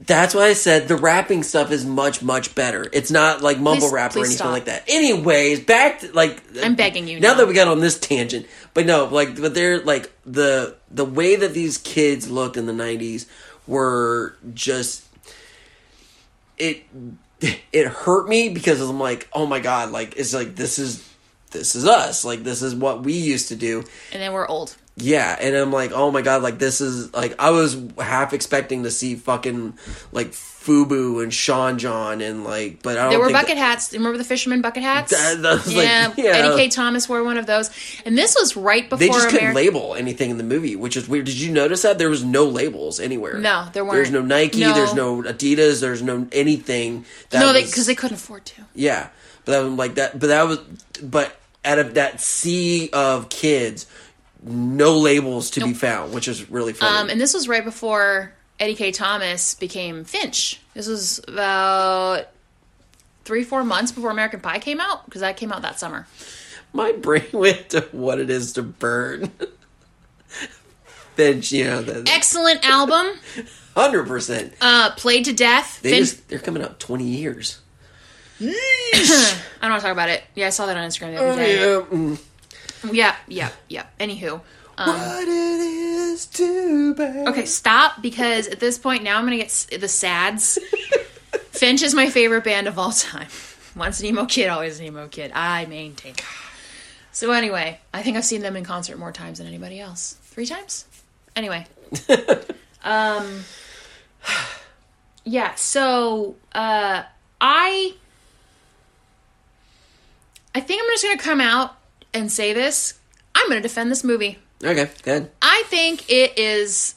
That's 0.05 0.35
why 0.35 0.47
I 0.47 0.55
said 0.55 0.89
the 0.89 0.97
rapping 0.97 1.43
stuff 1.43 1.71
is 1.71 1.85
much 1.85 2.23
much 2.23 2.55
better. 2.55 2.87
It's 2.93 3.11
not 3.11 3.43
like 3.43 3.59
mumble 3.59 3.83
Please- 3.89 3.93
rap 3.93 4.11
or 4.11 4.15
please 4.15 4.21
anything 4.29 4.37
stop. 4.39 4.51
like 4.53 4.65
that. 4.65 4.85
Anyways, 4.89 5.61
back 5.61 6.01
to 6.01 6.13
like 6.13 6.43
I'm 6.63 6.75
begging 6.75 7.07
you 7.07 7.21
Now 7.21 7.33
now. 7.33 7.39
that 7.39 7.49
we 7.49 7.55
got 7.55 7.69
on 7.69 7.81
this 7.81 7.99
tangent, 8.01 8.47
but 8.75 8.87
no, 8.87 9.05
like 9.05 9.39
but 9.41 9.55
they're 9.55 9.81
like 9.85 10.11
the 10.25 10.75
the 10.91 11.05
way 11.05 11.37
that 11.37 11.53
these 11.55 11.77
kids 11.79 12.31
looked 12.31 12.57
in 12.57 12.67
the 12.67 12.73
'90s 12.73 13.27
were 13.67 14.35
just 14.55 15.05
it 16.59 16.83
it 17.41 17.87
hurt 17.87 18.29
me 18.29 18.49
because 18.49 18.81
I'm 18.81 19.01
like, 19.01 19.29
oh 19.33 19.47
my 19.47 19.61
god, 19.61 19.91
like 19.91 20.17
it's 20.17 20.35
like 20.35 20.57
this 20.57 20.79
is 20.79 21.07
this 21.51 21.75
is 21.75 21.87
us, 21.87 22.25
like 22.25 22.45
this 22.45 22.63
is 22.63 22.75
what 22.75 23.03
we 23.03 23.15
used 23.15 23.49
to 23.49 23.57
do. 23.57 23.85
And 24.13 24.23
then 24.23 24.33
we're 24.33 24.49
old. 24.49 24.77
Yeah, 24.97 25.35
and 25.41 25.57
I'm 25.57 25.73
like, 25.73 25.93
oh 25.93 26.11
my 26.11 26.21
god, 26.21 26.43
like 26.43 26.59
this 26.59 26.81
is 26.81 27.13
like 27.15 27.35
I 27.39 27.51
was 27.51 27.77
half 27.99 28.33
expecting 28.35 28.83
to 28.83 28.91
see 28.91 29.15
fucking 29.15 29.79
like 30.13 30.33
Fubu 30.33 31.23
and 31.23 31.33
Sean 31.33 31.79
John 31.79 32.21
and 32.21 32.45
like, 32.45 32.83
but 32.83 32.99
I 32.99 33.03
don't. 33.05 33.11
There 33.13 33.21
were 33.21 33.31
bucket 33.31 33.57
hats. 33.57 33.95
Remember 33.95 34.19
the 34.19 34.25
fisherman 34.25 34.61
bucket 34.61 34.83
hats? 34.83 35.11
That- 35.13 35.41
that 35.41 35.53
was 35.65 35.75
like- 35.75 35.87
yeah, 35.87 36.13
yeah. 36.19 36.31
Eddie 36.37 36.57
Kaye 36.57 36.69
Thomas 36.69 37.09
wore 37.09 37.25
one 37.25 37.39
of 37.39 37.47
those. 37.47 37.71
And 38.05 38.19
this 38.19 38.37
was 38.39 38.57
right 38.57 38.83
before 38.85 38.99
They 38.99 39.09
just 39.09 39.31
couldn't 39.31 39.55
label 39.55 39.95
anything 39.95 40.29
in 40.29 40.37
the 40.37 40.45
movie, 40.45 40.77
which 40.77 40.99
is 40.99 41.09
weird. 41.09 41.25
Did 41.25 41.41
you 41.41 41.51
notice 41.51 41.81
that 41.83 41.97
there 41.97 42.11
was 42.11 42.23
no 42.23 42.45
labels 42.45 43.01
anywhere? 43.01 43.39
No, 43.39 43.69
there 43.73 43.85
weren't. 43.85 43.95
There's 43.95 44.11
no 44.11 44.21
Nike. 44.21 44.61
No. 44.61 44.75
There's 44.75 44.93
no 44.93 45.23
Adidas. 45.23 45.81
There's 45.81 46.03
no 46.03 46.27
anything. 46.31 47.07
That 47.31 47.41
no, 47.41 47.55
because 47.55 47.87
they 47.87 47.95
couldn't 47.95 48.17
afford 48.19 48.45
to. 48.47 48.63
Yeah, 48.75 49.09
but 49.47 49.53
that 49.53 49.61
was 49.65 49.73
like 49.73 49.95
that. 49.95 50.19
But 50.19 50.27
that 50.27 50.43
was 50.47 50.59
but 51.03 51.35
out 51.65 51.79
of 51.79 51.95
that 51.95 52.21
sea 52.21 52.91
of 52.93 53.29
kids, 53.31 53.87
no 54.43 54.99
labels 54.99 55.51
to 55.53 55.61
be 55.65 55.75
found, 55.75 56.13
which 56.13 56.29
is 56.29 56.51
really 56.51 56.73
funny. 56.73 56.97
Um, 56.97 57.11
and 57.11 57.21
this 57.21 57.35
was 57.35 57.49
right 57.49 57.65
before 57.65 58.33
Eddie 58.59 58.75
Kaye 58.75 58.93
Thomas 58.93 59.55
became 59.55 60.05
Finch. 60.05 60.61
This 60.75 60.87
was 60.87 61.21
about 61.29 62.27
three, 63.25 63.45
four 63.45 63.65
months 63.65 63.93
before 63.93 64.11
American 64.11 64.41
Pie 64.41 64.59
came 64.59 64.81
out 64.81 65.05
because 65.05 65.21
that 65.21 65.37
came 65.37 65.53
out 65.53 65.63
that 65.63 65.79
summer. 65.79 66.07
My 66.73 66.93
brain 66.93 67.27
went 67.33 67.71
to 67.71 67.83
what 67.93 68.19
it 68.19 68.31
is 68.31 68.53
to 68.55 68.63
burn. 68.63 69.31
Finch, 71.17 71.53
you 71.53 71.65
know, 71.65 71.83
the 71.83 72.09
Excellent 72.11 72.65
album. 72.65 73.07
hundred 73.77 74.07
percent. 74.07 74.55
Uh, 74.61 74.91
played 74.97 75.25
to 75.27 75.33
death. 75.33 75.81
They 75.83 75.91
Finch. 75.91 76.01
just 76.11 76.29
they're 76.29 76.39
coming 76.39 76.63
up 76.63 76.79
twenty 76.79 77.05
years. 77.05 77.59
I 78.41 78.47
don't 79.61 79.71
want 79.71 79.81
to 79.83 79.87
talk 79.87 79.93
about 79.93 80.09
it. 80.09 80.23
Yeah, 80.35 80.47
I 80.47 80.51
saw 80.51 80.65
that 80.67 80.77
on 80.77 80.89
Instagram 80.89 81.15
the 81.15 81.23
other 81.27 81.37
day. 81.43 81.59
mm. 81.95 82.19
Yeah, 82.91 83.17
yeah, 83.29 83.51
yeah. 83.69 83.87
Anywho. 83.99 84.41
what 84.77 85.23
it 85.23 85.29
is 85.31 86.27
to 86.27 86.95
bad. 86.95 87.29
Okay, 87.29 87.45
stop 87.47 88.01
because 88.01 88.47
at 88.47 88.61
this 88.61 88.79
point 88.79 89.03
now 89.03 89.19
I'm 89.19 89.25
gonna 89.25 89.37
get 89.37 89.47
s- 89.47 89.67
the 89.67 89.89
sads. 89.89 90.59
Finch 91.51 91.83
is 91.83 91.95
my 91.95 92.09
favorite 92.09 92.45
band 92.45 92.67
of 92.69 92.79
all 92.79 92.93
time. 92.93 93.29
Once 93.77 94.01
an 94.01 94.07
emo 94.07 94.25
kid, 94.25 94.49
always 94.49 94.79
an 94.81 94.87
emo 94.87 95.09
kid. 95.09 95.31
I 95.35 95.67
maintain. 95.67 96.15
So 97.13 97.33
anyway, 97.33 97.79
I 97.93 98.03
think 98.03 98.17
I've 98.17 98.25
seen 98.25 98.41
them 98.43 98.57
in 98.57 98.65
concert 98.65 98.99
more 98.99 99.13
times 99.13 99.39
than 99.39 99.47
anybody 99.47 99.79
else. 99.81 100.17
Three 100.23 100.47
times. 100.47 100.87
Anyway, 101.37 101.67
um, 102.85 103.45
yeah. 105.25 105.55
So 105.57 106.37
uh, 106.55 107.03
I, 107.41 107.95
I 110.55 110.61
think 110.61 110.83
I'm 110.83 110.89
just 110.91 111.05
gonna 111.05 111.19
come 111.19 111.41
out 111.41 111.77
and 112.13 112.31
say 112.31 112.53
this. 112.53 112.99
I'm 113.35 113.49
gonna 113.49 113.61
defend 113.61 113.91
this 113.91 114.05
movie. 114.05 114.39
Okay, 114.63 114.91
good. 115.03 115.31
I 115.41 115.63
think 115.67 116.11
it 116.11 116.39
is 116.39 116.95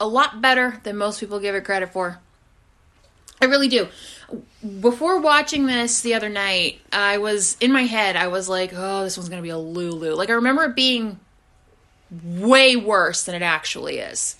a 0.00 0.06
lot 0.06 0.40
better 0.40 0.80
than 0.82 0.96
most 0.96 1.20
people 1.20 1.38
give 1.38 1.54
it 1.54 1.64
credit 1.64 1.92
for. 1.92 2.18
I 3.40 3.46
really 3.46 3.68
do. 3.68 3.88
Before 4.80 5.20
watching 5.20 5.66
this 5.66 6.00
the 6.00 6.14
other 6.14 6.28
night, 6.28 6.80
I 6.92 7.18
was 7.18 7.56
in 7.60 7.72
my 7.72 7.82
head. 7.82 8.16
I 8.16 8.28
was 8.28 8.48
like, 8.48 8.72
"Oh, 8.74 9.04
this 9.04 9.16
one's 9.16 9.28
gonna 9.28 9.42
be 9.42 9.50
a 9.50 9.58
Lulu." 9.58 10.14
Like 10.14 10.30
I 10.30 10.34
remember 10.34 10.64
it 10.64 10.76
being 10.76 11.20
way 12.24 12.76
worse 12.76 13.24
than 13.24 13.34
it 13.34 13.42
actually 13.42 13.98
is. 13.98 14.36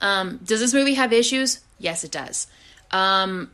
Um, 0.00 0.40
does 0.44 0.60
this 0.60 0.74
movie 0.74 0.94
have 0.94 1.12
issues? 1.12 1.60
Yes, 1.78 2.04
it 2.04 2.10
does. 2.10 2.46
Um, 2.90 3.50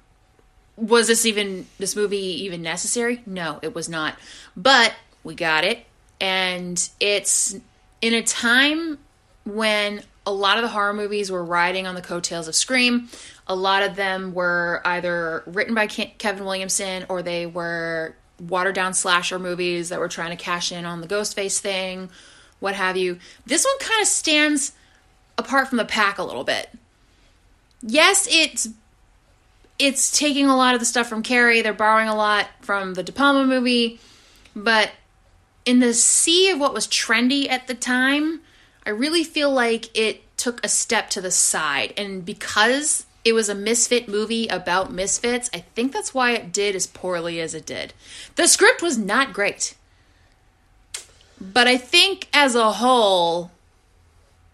was 0.76 1.06
this 1.06 1.24
even 1.26 1.66
this 1.78 1.94
movie 1.94 2.44
even 2.44 2.62
necessary? 2.62 3.22
No, 3.26 3.58
it 3.62 3.74
was 3.74 3.88
not. 3.88 4.16
But 4.56 4.92
we 5.24 5.34
got 5.34 5.64
it, 5.64 5.84
and 6.20 6.88
it's 7.00 7.56
in 8.00 8.14
a 8.14 8.22
time 8.22 8.98
when 9.44 10.02
a 10.26 10.32
lot 10.32 10.56
of 10.56 10.62
the 10.62 10.68
horror 10.68 10.92
movies 10.92 11.30
were 11.30 11.44
riding 11.44 11.86
on 11.86 11.94
the 11.94 12.02
coattails 12.02 12.48
of 12.48 12.54
Scream. 12.54 13.08
A 13.46 13.54
lot 13.54 13.82
of 13.82 13.96
them 13.96 14.32
were 14.32 14.80
either 14.84 15.42
written 15.46 15.74
by 15.74 15.86
Kevin 15.86 16.44
Williamson 16.44 17.04
or 17.08 17.22
they 17.22 17.46
were 17.46 18.14
watered 18.40 18.74
down 18.74 18.94
slasher 18.94 19.38
movies 19.38 19.90
that 19.90 20.00
were 20.00 20.08
trying 20.08 20.36
to 20.36 20.42
cash 20.42 20.72
in 20.72 20.84
on 20.84 21.00
the 21.00 21.06
Ghostface 21.06 21.58
thing, 21.58 22.08
what 22.60 22.74
have 22.74 22.96
you. 22.96 23.18
This 23.46 23.64
one 23.64 23.78
kind 23.80 24.02
of 24.02 24.08
stands 24.08 24.72
apart 25.36 25.68
from 25.68 25.78
the 25.78 25.84
pack 25.84 26.18
a 26.18 26.22
little 26.22 26.44
bit. 26.44 26.70
Yes, 27.82 28.26
it's 28.30 28.68
it's 29.78 30.16
taking 30.16 30.46
a 30.46 30.56
lot 30.56 30.74
of 30.74 30.80
the 30.80 30.86
stuff 30.86 31.08
from 31.08 31.22
Carrie. 31.22 31.60
They're 31.60 31.72
borrowing 31.74 32.08
a 32.08 32.14
lot 32.14 32.48
from 32.60 32.94
the 32.94 33.02
De 33.02 33.12
Palma 33.12 33.44
movie, 33.44 33.98
but 34.54 34.90
in 35.64 35.80
the 35.80 35.94
sea 35.94 36.50
of 36.50 36.58
what 36.58 36.74
was 36.74 36.86
trendy 36.86 37.48
at 37.48 37.66
the 37.66 37.74
time, 37.74 38.40
I 38.86 38.90
really 38.90 39.24
feel 39.24 39.50
like 39.50 39.96
it 39.96 40.36
took 40.36 40.64
a 40.64 40.68
step 40.68 41.10
to 41.10 41.20
the 41.20 41.30
side. 41.30 41.94
And 41.96 42.24
because 42.24 43.06
it 43.24 43.32
was 43.32 43.48
a 43.48 43.54
misfit 43.54 44.08
movie 44.08 44.46
about 44.48 44.92
misfits, 44.92 45.48
I 45.54 45.60
think 45.60 45.92
that's 45.92 46.12
why 46.12 46.32
it 46.32 46.52
did 46.52 46.76
as 46.76 46.86
poorly 46.86 47.40
as 47.40 47.54
it 47.54 47.64
did. 47.64 47.94
The 48.36 48.46
script 48.46 48.82
was 48.82 48.98
not 48.98 49.32
great. 49.32 49.74
But 51.40 51.66
I 51.66 51.76
think 51.76 52.28
as 52.32 52.54
a 52.54 52.72
whole, 52.72 53.50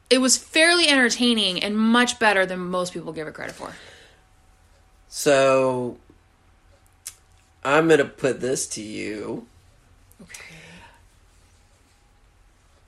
it 0.09 0.18
was 0.18 0.37
fairly 0.37 0.88
entertaining 0.88 1.62
and 1.62 1.77
much 1.77 2.18
better 2.18 2.46
than 2.46 2.61
most 2.61 2.92
people 2.92 3.12
give 3.12 3.29
it 3.29 3.35
credit 3.35 3.55
for. 3.55 3.73
So 5.09 5.99
I'm 7.64 7.88
gonna 7.88 8.05
put 8.05 8.40
this 8.40 8.66
to 8.68 8.83
you. 8.83 9.46
Okay. 10.23 10.50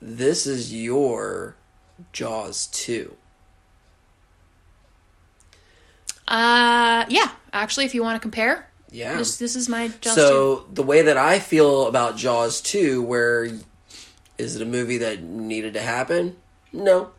This 0.05 0.45
is 0.45 0.73
your 0.73 1.55
Jaws 2.11 2.67
two. 2.67 3.15
Uh, 6.27 7.05
yeah. 7.07 7.31
Actually, 7.53 7.85
if 7.85 7.95
you 7.95 8.01
want 8.03 8.15
to 8.15 8.19
compare, 8.19 8.67
Yeah. 8.91 9.15
this 9.17 9.37
this 9.37 9.55
is 9.55 9.69
my 9.69 9.89
Jaws 10.01 10.15
so 10.15 10.65
the 10.73 10.83
way 10.83 11.03
that 11.03 11.17
I 11.17 11.39
feel 11.39 11.87
about 11.87 12.17
Jaws 12.17 12.59
2, 12.61 13.01
where 13.01 13.47
is 14.37 14.55
it 14.55 14.61
a 14.61 14.65
movie 14.65 14.97
that 14.97 15.21
needed 15.23 15.73
to 15.75 15.81
happen? 15.81 16.35
No. 16.73 17.11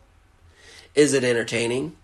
Is 0.93 1.13
it 1.13 1.23
entertaining? 1.23 1.95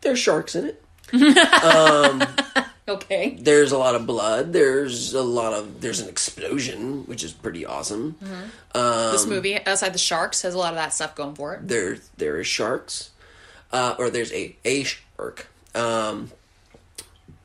There's 0.00 0.18
sharks 0.18 0.54
in 0.56 0.66
it. 0.66 0.82
two. 1.10 1.34
Okay. 2.88 3.38
There's 3.40 3.72
a 3.72 3.78
lot 3.78 3.94
of 3.94 4.06
blood. 4.06 4.52
There's 4.52 5.14
a 5.14 5.22
lot 5.22 5.54
of 5.54 5.80
there's 5.80 6.00
an 6.00 6.08
explosion, 6.08 7.04
which 7.06 7.24
is 7.24 7.32
pretty 7.32 7.64
awesome. 7.64 8.16
Um, 8.74 9.12
This 9.12 9.26
movie, 9.26 9.56
outside 9.64 9.94
the 9.94 9.98
sharks, 9.98 10.42
has 10.42 10.52
a 10.52 10.58
lot 10.58 10.68
of 10.74 10.76
that 10.76 10.92
stuff 10.92 11.14
going 11.14 11.34
for 11.34 11.54
it. 11.54 11.66
there 11.66 11.96
there 12.18 12.38
is 12.38 12.46
sharks, 12.46 13.10
uh, 13.72 13.94
or 13.98 14.10
there's 14.10 14.30
a 14.32 14.54
a 14.66 14.82
shark, 14.84 15.46
um, 15.74 16.30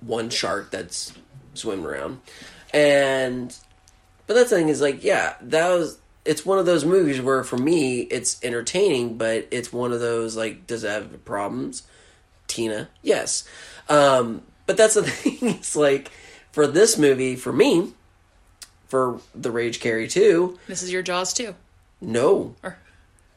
one 0.01 0.29
shark 0.29 0.71
that's 0.71 1.13
swimming 1.53 1.85
around, 1.85 2.19
and 2.73 3.55
but 4.27 4.33
that's 4.33 4.49
the 4.49 4.57
thing 4.57 4.67
is 4.69 4.81
like 4.81 5.03
yeah 5.05 5.35
that 5.41 5.69
was 5.69 5.99
it's 6.25 6.45
one 6.45 6.59
of 6.59 6.65
those 6.65 6.83
movies 6.83 7.21
where 7.21 7.45
for 7.45 7.57
me 7.57 8.01
it's 8.01 8.43
entertaining, 8.43 9.17
but 9.17 9.47
it's 9.51 9.71
one 9.71 9.93
of 9.93 10.01
those 10.01 10.35
like 10.35 10.67
does 10.67 10.83
it 10.83 10.89
have 10.89 11.23
problems? 11.23 11.83
Tina, 12.47 12.89
yes, 13.03 13.47
um, 13.89 14.41
but 14.69 14.77
that's 14.77 14.93
the 14.93 15.01
thing. 15.09 15.49
It's 15.57 15.75
like 15.75 16.11
for 16.51 16.67
this 16.67 16.95
movie 16.95 17.35
for 17.35 17.51
me. 17.51 17.93
For 18.87 19.19
the 19.35 19.49
Rage 19.51 19.79
Carrie 19.79 20.07
2, 20.07 20.57
This 20.67 20.81
is 20.83 20.91
your 20.91 21.01
Jaws 21.03 21.33
too. 21.33 21.53
no. 22.01 22.55
Or- 22.63 22.77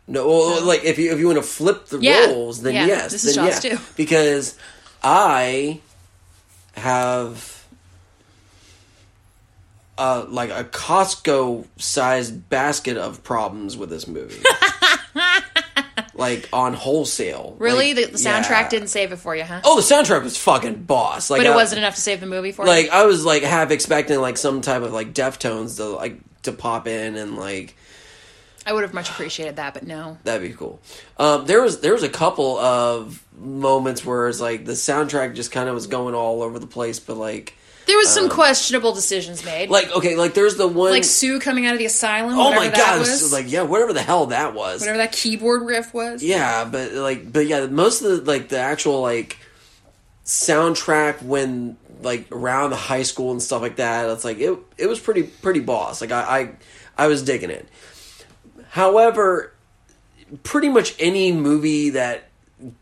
No, 0.06 0.26
well, 0.28 0.62
like 0.64 0.84
if 0.84 0.98
you 0.98 1.10
if 1.12 1.18
you 1.18 1.26
want 1.26 1.38
to 1.38 1.42
flip 1.42 1.86
the 1.86 1.98
Yeah. 2.00 2.26
roles, 2.26 2.60
then 2.62 2.74
Yeah. 2.74 2.86
yes, 2.86 3.12
This 3.12 3.24
is 3.24 3.34
then 3.36 3.50
Jaws 3.50 3.64
yeah. 3.64 3.78
Because 3.96 4.56
I 5.02 5.80
have 6.74 7.64
uh 9.98 10.24
like 10.28 10.50
a 10.50 10.64
Costco 10.64 11.66
sized 11.76 12.48
basket 12.48 12.96
of 12.96 13.22
problems 13.22 13.76
with 13.76 13.90
this 13.90 14.06
movie. 14.06 14.42
like 16.22 16.48
on 16.52 16.72
wholesale. 16.72 17.54
Really, 17.58 17.94
Like, 17.94 18.06
the, 18.06 18.12
the 18.12 18.18
soundtrack 18.18 18.48
yeah. 18.50 18.68
didn't 18.68 18.88
save 18.88 19.12
it 19.12 19.16
for 19.16 19.36
you, 19.36 19.42
huh? 19.44 19.60
Oh, 19.64 19.76
the 19.76 19.82
soundtrack 19.82 20.22
was 20.22 20.36
fucking 20.38 20.84
boss. 20.84 21.28
Like 21.30 21.40
but 21.40 21.46
it 21.46 21.52
I- 21.52 21.56
wasn't 21.56 21.78
enough 21.80 21.96
to 21.96 22.00
save 22.00 22.20
the 22.20 22.26
movie 22.26 22.52
for 22.52 22.62
you. 22.64 22.68
like 22.68 22.88
I 22.90 23.04
was 23.04 23.24
like 23.24 23.42
half 23.42 23.70
expecting 23.70 24.20
like 24.20 24.36
some 24.38 24.60
type 24.60 24.82
of 24.82 24.92
like 24.92 25.12
Deftones 25.12 25.76
to 25.76 25.84
like 25.84 26.18
to 26.42 26.52
pop 26.52 26.86
in 26.88 27.16
and 27.16 27.36
like 27.36 27.76
I 28.64 28.72
would 28.72 28.82
have 28.84 28.94
much 28.94 29.10
appreciated 29.10 29.56
that, 29.56 29.74
but 29.74 29.84
no. 29.84 30.18
That'd 30.22 30.48
be 30.48 30.54
cool. 30.56 30.80
Um, 31.18 31.46
there 31.46 31.60
was 31.60 31.80
there 31.80 31.92
was 31.94 32.04
a 32.04 32.08
couple 32.08 32.58
of 32.58 33.20
moments 33.36 34.04
where 34.04 34.28
it's 34.28 34.40
like 34.40 34.64
the 34.64 34.72
soundtrack 34.72 35.34
just 35.34 35.50
kind 35.50 35.68
of 35.68 35.74
was 35.74 35.88
going 35.88 36.14
all 36.14 36.42
over 36.42 36.60
the 36.60 36.66
place, 36.68 37.00
but 37.00 37.16
like 37.16 37.54
There 37.86 37.96
was 37.96 38.08
some 38.08 38.28
questionable 38.28 38.92
decisions 38.94 39.44
made, 39.44 39.68
like, 39.70 39.86
Um, 39.88 39.98
okay, 39.98 40.16
like 40.16 40.34
there's 40.34 40.56
the 40.56 40.68
one 40.68 40.92
like 40.92 41.04
Sue 41.04 41.40
coming 41.40 41.66
out 41.66 41.72
of 41.72 41.78
the 41.78 41.84
asylum. 41.86 42.38
oh 42.38 42.54
my 42.54 42.68
god, 42.68 43.00
was 43.00 43.32
like 43.32 43.50
yeah, 43.50 43.62
whatever 43.62 43.92
the 43.92 44.02
hell 44.02 44.26
that 44.26 44.54
was. 44.54 44.80
whatever 44.80 44.98
that 44.98 45.12
keyboard 45.12 45.62
riff 45.62 45.92
was. 45.92 46.22
Yeah, 46.22 46.64
but 46.64 46.92
like 46.92 47.32
but 47.32 47.46
yeah, 47.46 47.66
most 47.66 48.02
of 48.02 48.24
the 48.24 48.30
like 48.30 48.48
the 48.48 48.58
actual 48.58 49.00
like 49.00 49.38
soundtrack 50.24 51.22
when 51.22 51.76
like 52.02 52.26
around 52.32 52.70
the 52.70 52.76
high 52.76 53.02
school 53.02 53.30
and 53.32 53.42
stuff 53.42 53.62
like 53.62 53.76
that, 53.76 54.08
it's 54.10 54.24
like 54.24 54.38
it 54.38 54.56
it 54.78 54.86
was 54.86 55.00
pretty 55.00 55.24
pretty 55.24 55.60
boss. 55.60 56.00
Like 56.00 56.12
I 56.12 56.20
I, 56.96 57.04
I 57.04 57.06
was 57.08 57.22
digging 57.22 57.50
it. 57.50 57.68
However, 58.70 59.52
pretty 60.44 60.68
much 60.68 60.94
any 60.98 61.32
movie 61.32 61.90
that 61.90 62.24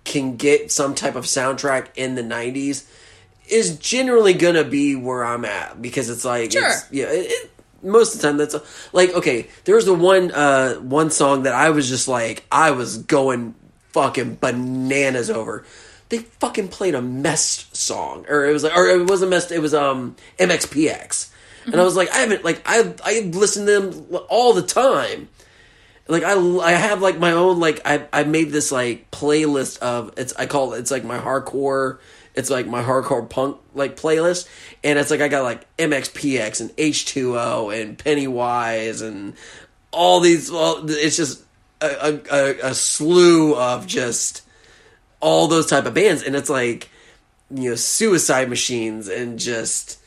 can 0.05 0.37
get 0.37 0.71
some 0.71 0.95
type 0.95 1.17
of 1.17 1.25
soundtrack 1.25 1.89
in 1.97 2.15
the 2.15 2.23
90s 2.23 2.85
is 3.51 3.77
generally 3.79 4.33
gonna 4.35 4.65
be 4.65 4.95
where 4.97 5.25
I'm 5.25 5.45
at 5.45 5.81
because 5.81 6.09
it's 6.11 6.25
like 6.25 6.53
Sure. 6.53 6.67
it's, 6.69 6.87
yeah 6.91 7.07
it, 7.07 7.27
it, 7.31 7.51
most 7.83 8.15
of 8.15 8.21
the 8.21 8.29
time 8.29 8.37
that's 8.37 8.55
like 8.93 9.11
okay 9.15 9.49
there 9.65 9.75
was 9.75 9.87
the 9.87 9.95
one 9.95 10.31
uh 10.33 10.75
one 10.75 11.11
song 11.11 11.45
that 11.45 11.55
I 11.55 11.71
was 11.71 11.89
just 11.89 12.09
like 12.09 12.45
I 12.53 12.71
was 12.73 12.99
going 12.99 13.55
fucking 13.93 14.37
bananas 14.41 15.31
over. 15.31 15.65
They 16.11 16.19
fucking 16.19 16.69
played 16.69 16.95
a 16.95 17.03
Mest 17.03 17.77
song 17.77 18.27
or 18.29 18.45
it 18.47 18.53
was 18.53 18.65
like 18.65 18.77
or 18.77 18.87
it 18.89 19.09
wasn't 19.09 19.31
Mest 19.31 19.51
it 19.53 19.61
was 19.61 19.75
um 19.75 20.17
MXPX 20.39 21.31
and 21.67 21.77
I 21.77 21.85
was 21.85 21.97
like 21.97 22.11
I 22.11 22.19
haven't 22.19 22.45
like 22.45 22.63
I 22.67 22.93
I 23.05 23.21
listened 23.33 23.67
to 23.67 23.81
them 23.81 24.21
all 24.29 24.53
the 24.53 24.63
time. 24.63 25.29
Like 26.09 26.25
I, 26.25 26.33
I 26.35 26.73
have 26.73 27.01
like 27.01 27.19
my 27.19 27.33
own 27.33 27.61
like 27.61 27.81
I 27.85 28.07
I 28.13 28.25
made 28.25 28.51
this 28.51 28.73
like 28.73 29.11
playlist 29.13 29.79
of 29.79 30.13
it's 30.17 30.33
I 30.35 30.47
call 30.47 30.75
it 30.75 30.81
it's 30.81 30.91
like 30.91 31.05
my 31.05 31.19
hardcore 31.19 31.99
it's 32.35 32.51
like 32.51 32.67
my 32.67 32.83
hardcore 32.83 33.29
punk 33.29 33.59
like 33.75 33.97
playlist. 33.97 34.49
And 34.85 34.99
it's 34.99 35.11
like 35.11 35.21
I 35.21 35.29
got 35.29 35.43
like 35.43 35.67
MXPX 35.77 36.61
and 36.61 36.71
H2O 36.77 37.81
and 37.81 37.99
Pennywise 37.99 39.03
and 39.03 39.35
all 39.93 40.21
these 40.21 40.51
well 40.51 40.89
it's 40.89 41.17
just 41.17 41.43
a, 41.81 41.87
a, 41.87 42.21
a, 42.31 42.59
a 42.69 42.75
slew 42.75 43.57
of 43.57 43.87
just 43.87 44.43
all 45.21 45.49
those 45.49 45.67
type 45.67 45.87
of 45.87 45.95
bands. 45.95 46.23
And 46.23 46.37
it's 46.37 46.51
like 46.51 46.91
you 47.51 47.71
know 47.71 47.77
suicide 47.77 48.49
machines 48.49 49.09
and 49.09 49.39
just 49.39 49.99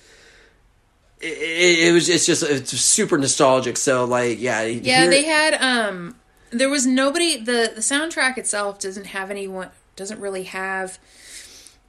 it, 1.20 1.38
it, 1.38 1.88
it 1.90 1.92
was 1.94 2.10
it's 2.10 2.26
just 2.26 2.44
it's 2.44 2.72
super 2.72 3.18
nostalgic. 3.18 3.78
So 3.78 4.06
like 4.06 4.42
yeah 4.42 4.64
Yeah, 4.64 5.08
they 5.08 5.24
had 5.24 5.54
um 5.56 6.16
there 6.52 6.70
was 6.70 6.86
nobody 6.86 7.38
the 7.38 7.72
the 7.76 7.82
soundtrack 7.82 8.38
itself 8.38 8.80
doesn't 8.80 9.08
have 9.08 9.30
anyone 9.30 9.70
doesn't 9.96 10.20
really 10.20 10.44
have 10.44 11.00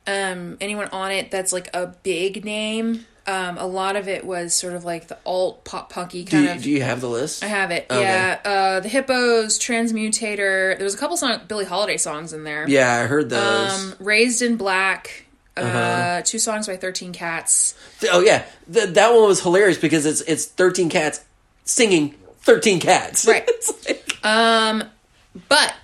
um 0.07 0.57
anyone 0.61 0.88
on 0.88 1.11
it 1.12 1.31
that's 1.31 1.53
like 1.53 1.69
a 1.75 1.87
big 2.03 2.45
name. 2.45 3.07
Um 3.27 3.57
a 3.57 3.67
lot 3.67 3.97
of 3.97 4.07
it 4.09 4.25
was 4.25 4.55
sort 4.55 4.75
of 4.75 4.85
like 4.85 5.09
the 5.09 5.17
alt 5.25 5.64
pop 5.64 5.90
punky 5.90 6.25
Do 6.25 6.33
kind 6.33 6.45
you, 6.45 6.51
of 6.53 6.62
do 6.62 6.71
you 6.71 6.83
have 6.83 7.01
the 7.01 7.09
list? 7.09 7.43
I 7.43 7.47
have 7.47 7.71
it. 7.71 7.87
Okay. 7.90 8.01
Yeah. 8.03 8.38
Uh 8.45 8.81
the 8.81 8.88
Hippos, 8.88 9.59
Transmutator. 9.59 10.77
There 10.77 10.85
was 10.85 10.95
a 10.95 10.99
couple 10.99 11.17
song 11.17 11.40
Billie 11.49 11.64
Holiday 11.64 11.97
songs 11.97 12.33
in 12.33 12.45
there. 12.45 12.69
Yeah, 12.69 13.01
I 13.03 13.07
heard 13.07 13.31
those. 13.31 13.73
Um 13.93 13.95
Raised 13.99 14.43
in 14.43 14.57
Black. 14.57 15.25
uh 15.57 15.61
Uh-huh. 15.61 16.23
two 16.25 16.38
songs 16.38 16.67
by 16.67 16.77
13 16.77 17.12
Cats. 17.12 17.75
oh 18.12 18.21
yeah, 18.21 18.45
Th- 18.73 18.88
that 18.90 19.11
one 19.14 19.27
was 19.29 19.40
hilarious 19.40 19.79
because 19.79 20.05
it's 20.05 20.21
it's 20.23 20.45
thirteen 20.45 20.90
cats 20.90 21.25
singing 21.64 22.14
thirteen 22.40 22.79
cats. 22.81 23.27
Right. 23.27 23.49
Like- 23.88 24.87
But 25.49 25.75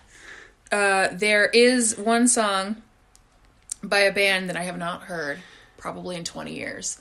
uh, 0.72 1.08
there 1.12 1.46
is 1.46 1.96
one 1.98 2.28
song 2.28 2.76
by 3.82 4.00
a 4.00 4.12
band 4.12 4.48
that 4.48 4.56
I 4.56 4.62
have 4.64 4.78
not 4.78 5.02
heard 5.02 5.38
probably 5.76 6.16
in 6.16 6.24
20 6.24 6.54
years. 6.54 6.98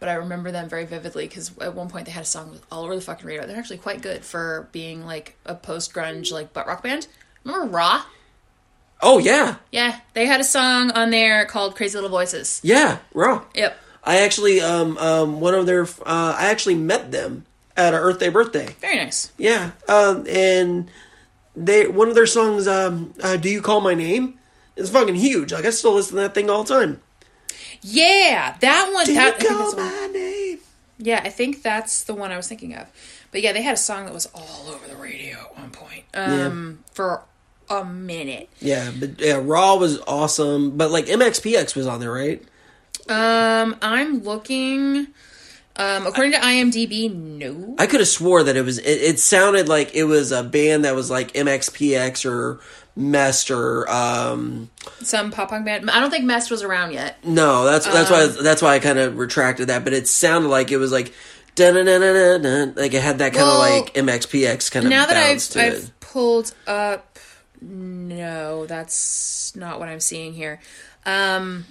But 0.00 0.08
I 0.08 0.14
remember 0.14 0.50
them 0.50 0.68
very 0.68 0.84
vividly 0.84 1.28
because 1.28 1.56
at 1.58 1.74
one 1.74 1.88
point 1.88 2.06
they 2.06 2.12
had 2.12 2.22
a 2.24 2.26
song 2.26 2.58
all 2.72 2.84
over 2.84 2.96
the 2.96 3.00
fucking 3.00 3.24
radio. 3.26 3.46
They're 3.46 3.56
actually 3.58 3.78
quite 3.78 4.02
good 4.02 4.24
for 4.24 4.68
being 4.72 5.06
like 5.06 5.36
a 5.46 5.54
post 5.54 5.92
grunge 5.94 6.32
like 6.32 6.52
butt 6.52 6.66
rock 6.66 6.82
band. 6.82 7.06
Remember 7.44 7.66
Raw? 7.68 8.02
Oh 9.04 9.18
yeah, 9.18 9.56
Yeah, 9.72 9.98
they 10.14 10.26
had 10.26 10.40
a 10.40 10.44
song 10.44 10.90
on 10.92 11.10
there 11.10 11.44
called 11.44 11.74
Crazy 11.76 11.96
Little 11.96 12.10
Voices. 12.10 12.60
yeah, 12.62 12.98
raw. 13.14 13.44
Yep. 13.54 13.76
I 14.04 14.18
actually 14.22 14.60
um 14.60 14.96
um 14.98 15.40
one 15.40 15.54
of 15.54 15.66
their 15.66 15.82
uh, 15.84 16.36
I 16.38 16.50
actually 16.50 16.76
met 16.76 17.10
them 17.12 17.44
at 17.76 17.94
our 17.94 18.00
Earth 18.00 18.18
Day 18.20 18.28
birthday. 18.28 18.74
Very 18.80 18.96
nice. 18.96 19.32
Yeah, 19.38 19.72
um, 19.88 20.26
and 20.28 20.88
they 21.56 21.86
one 21.88 22.08
of 22.08 22.14
their 22.14 22.26
songs, 22.26 22.66
um, 22.68 23.12
uh, 23.22 23.36
"Do 23.36 23.48
You 23.48 23.60
Call 23.62 23.80
My 23.80 23.94
Name," 23.94 24.38
is 24.76 24.90
fucking 24.90 25.14
huge. 25.14 25.52
Like 25.52 25.64
I 25.64 25.70
still 25.70 25.94
listen 25.94 26.16
to 26.16 26.22
that 26.22 26.34
thing 26.34 26.50
all 26.50 26.64
the 26.64 26.74
time. 26.74 27.00
Yeah, 27.82 28.56
that 28.60 28.90
one. 28.92 29.06
Do 29.06 29.14
that, 29.14 29.42
you 29.42 29.48
call 29.48 29.76
my 29.76 30.08
name? 30.12 30.58
yeah, 30.98 31.20
I 31.24 31.30
think 31.30 31.62
that's 31.62 32.04
the 32.04 32.14
one 32.14 32.30
I 32.30 32.36
was 32.36 32.48
thinking 32.48 32.74
of. 32.74 32.88
But 33.32 33.42
yeah, 33.42 33.52
they 33.52 33.62
had 33.62 33.74
a 33.74 33.78
song 33.78 34.04
that 34.04 34.14
was 34.14 34.26
all 34.34 34.68
over 34.68 34.86
the 34.86 34.96
radio 34.96 35.38
at 35.38 35.58
one 35.58 35.70
point. 35.70 36.04
Um, 36.14 36.84
for 36.92 37.24
a 37.68 37.84
minute. 37.84 38.48
Yeah, 38.60 38.90
but 38.98 39.20
yeah, 39.20 39.40
Raw 39.42 39.76
was 39.76 40.00
awesome. 40.06 40.76
But 40.76 40.90
like 40.90 41.06
MXPX 41.06 41.74
was 41.74 41.86
on 41.86 42.00
there, 42.00 42.12
right? 42.12 42.42
Um, 43.08 43.76
I'm 43.82 44.22
looking. 44.22 45.08
Um, 45.74 46.06
according 46.06 46.32
to 46.32 46.38
IMDb, 46.38 47.12
no. 47.12 47.74
I 47.78 47.86
could 47.86 48.00
have 48.00 48.08
swore 48.08 48.42
that 48.42 48.56
it 48.56 48.64
was. 48.64 48.78
It, 48.78 48.84
it 48.84 49.18
sounded 49.18 49.68
like 49.68 49.94
it 49.94 50.04
was 50.04 50.30
a 50.30 50.44
band 50.44 50.84
that 50.84 50.94
was 50.94 51.10
like 51.10 51.32
MXPX 51.32 52.30
or 52.30 52.60
Mest 52.94 53.50
or 53.50 53.90
um. 53.90 54.70
Some 55.00 55.30
pop 55.30 55.50
punk 55.50 55.64
band. 55.64 55.90
I 55.90 56.00
don't 56.00 56.10
think 56.10 56.24
Mest 56.24 56.50
was 56.50 56.62
around 56.62 56.92
yet. 56.92 57.24
No, 57.24 57.64
that's 57.64 57.86
that's 57.86 58.10
Um, 58.10 58.16
why 58.16 58.42
that's 58.42 58.60
why 58.62 58.74
I 58.74 58.78
kind 58.80 58.98
of 58.98 59.16
retracted 59.16 59.68
that. 59.68 59.84
But 59.84 59.92
it 59.92 60.08
sounded 60.08 60.48
like 60.48 60.70
it 60.70 60.76
was 60.78 60.92
like. 60.92 61.12
dun-dun-dun-dun-dun, 61.54 62.74
Like 62.76 62.94
it 62.94 63.02
had 63.02 63.18
that 63.18 63.32
kind 63.34 63.42
of 63.44 63.58
Well, 63.58 63.58
like 63.82 63.94
MXPX 63.94 64.70
kind 64.72 64.86
of 64.86 64.90
Now 64.90 65.04
that 65.06 65.16
I've 65.16 65.56
I've 65.56 66.00
pulled 66.00 66.54
up, 66.66 67.18
no, 67.60 68.66
that's 68.66 69.54
not 69.56 69.78
what 69.78 69.88
I'm 69.88 70.00
seeing 70.00 70.32
here. 70.32 70.60
Um, 71.04 71.66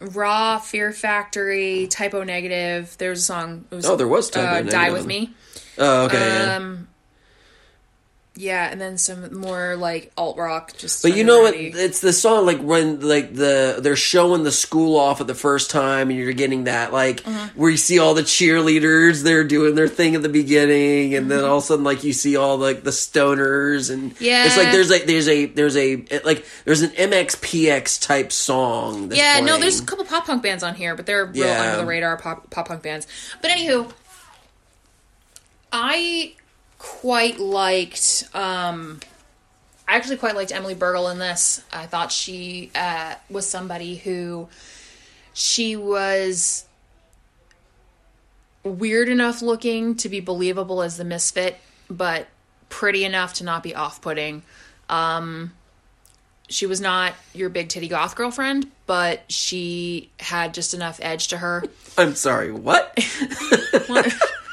Raw, 0.00 0.58
Fear 0.58 0.92
Factory, 0.92 1.86
Type 1.88 2.14
O 2.14 2.22
Negative. 2.24 2.94
There's 2.98 3.20
a 3.20 3.22
song. 3.22 3.64
It 3.70 3.74
was, 3.74 3.86
Oh, 3.86 3.96
there 3.96 4.08
was 4.08 4.30
Type 4.30 4.64
O 4.64 4.66
uh, 4.66 4.70
Die 4.70 4.90
with 4.90 5.06
Me. 5.06 5.32
Oh, 5.78 6.04
okay. 6.06 6.38
Um, 6.46 6.88
yeah, 8.36 8.68
and 8.68 8.80
then 8.80 8.98
some 8.98 9.32
more 9.38 9.76
like 9.76 10.10
alt 10.16 10.36
rock. 10.36 10.76
Just 10.76 11.02
But 11.02 11.16
you 11.16 11.22
know 11.22 11.42
what? 11.42 11.54
underready. 11.54 11.74
It's 11.76 12.00
the 12.00 12.12
song 12.12 12.46
like 12.46 12.60
when 12.60 13.00
like 13.00 13.32
the 13.34 13.78
they're 13.80 13.94
showing 13.94 14.42
the 14.42 14.50
school 14.50 14.98
off 14.98 15.20
at 15.20 15.26
the 15.28 15.34
first 15.36 15.70
time, 15.70 16.10
and 16.10 16.18
you're 16.18 16.32
getting 16.32 16.64
that 16.64 16.92
like 16.92 17.22
Uh-huh. 17.26 17.48
where 17.54 17.70
you 17.70 17.76
see 17.76 17.98
all 18.00 18.12
the 18.14 18.22
cheerleaders, 18.22 19.22
they're 19.22 19.44
doing 19.44 19.76
their 19.76 19.86
thing 19.86 20.16
at 20.16 20.22
the 20.22 20.28
beginning, 20.28 21.14
and 21.14 21.30
then 21.30 21.44
all 21.44 21.58
of 21.58 21.62
a 21.62 21.66
sudden 21.66 21.84
like 21.84 22.02
you 22.02 22.12
see 22.12 22.36
all 22.36 22.56
like 22.58 22.82
the 22.82 22.90
stoners, 22.90 23.90
and 23.92 24.14
yeah, 24.20 24.46
it's 24.46 24.56
like 24.56 24.72
there's 24.72 24.90
like 24.90 25.06
there's 25.06 25.28
a 25.28 25.46
there's 25.46 25.76
a 25.76 26.04
like 26.24 26.44
there's 26.64 26.82
an 26.82 26.90
MXPX 26.90 28.00
type 28.00 28.32
song. 28.32 29.10
That's 29.10 29.20
Yeah, 29.20 29.40
no, 29.40 29.58
there's 29.58 29.80
a 29.80 29.84
couple 29.84 30.04
pop 30.06 30.26
punk 30.26 30.42
bands 30.42 30.64
on 30.64 30.74
here, 30.74 30.96
but 30.96 31.06
they're 31.06 31.24
real 31.26 31.46
Yeah. 31.46 31.62
under 31.62 31.76
the 31.82 31.86
radar 31.86 32.16
pop 32.16 32.50
pop 32.50 32.66
punk 32.66 32.82
bands. 32.82 33.06
But 33.40 33.52
anywho, 33.52 33.92
I 35.72 36.34
quite 36.78 37.38
liked. 37.38 38.28
um 38.34 39.00
I 39.86 39.96
actually 39.96 40.16
quite 40.16 40.34
liked 40.34 40.50
Emily 40.52 40.74
Bergl 40.74 41.12
in 41.12 41.18
this. 41.18 41.62
I 41.72 41.86
thought 41.86 42.10
she 42.10 42.70
uh, 42.74 43.16
was 43.28 43.46
somebody 43.46 43.96
who 43.96 44.48
she 45.34 45.76
was 45.76 46.64
weird 48.62 49.10
enough 49.10 49.42
looking 49.42 49.94
to 49.96 50.08
be 50.08 50.20
believable 50.20 50.80
as 50.82 50.96
the 50.96 51.04
misfit, 51.04 51.58
but 51.90 52.28
pretty 52.70 53.04
enough 53.04 53.34
to 53.34 53.44
not 53.44 53.62
be 53.62 53.74
off 53.74 54.00
putting. 54.00 54.42
Um, 54.88 55.52
she 56.48 56.66
was 56.66 56.80
not 56.80 57.14
your 57.34 57.50
big 57.50 57.68
titty 57.68 57.88
goth 57.88 58.16
girlfriend, 58.16 58.70
but 58.86 59.30
she 59.30 60.10
had 60.18 60.54
just 60.54 60.72
enough 60.72 60.98
edge 61.02 61.28
to 61.28 61.38
her. 61.38 61.62
I'm 61.98 62.14
sorry, 62.14 62.52
what? 62.52 62.98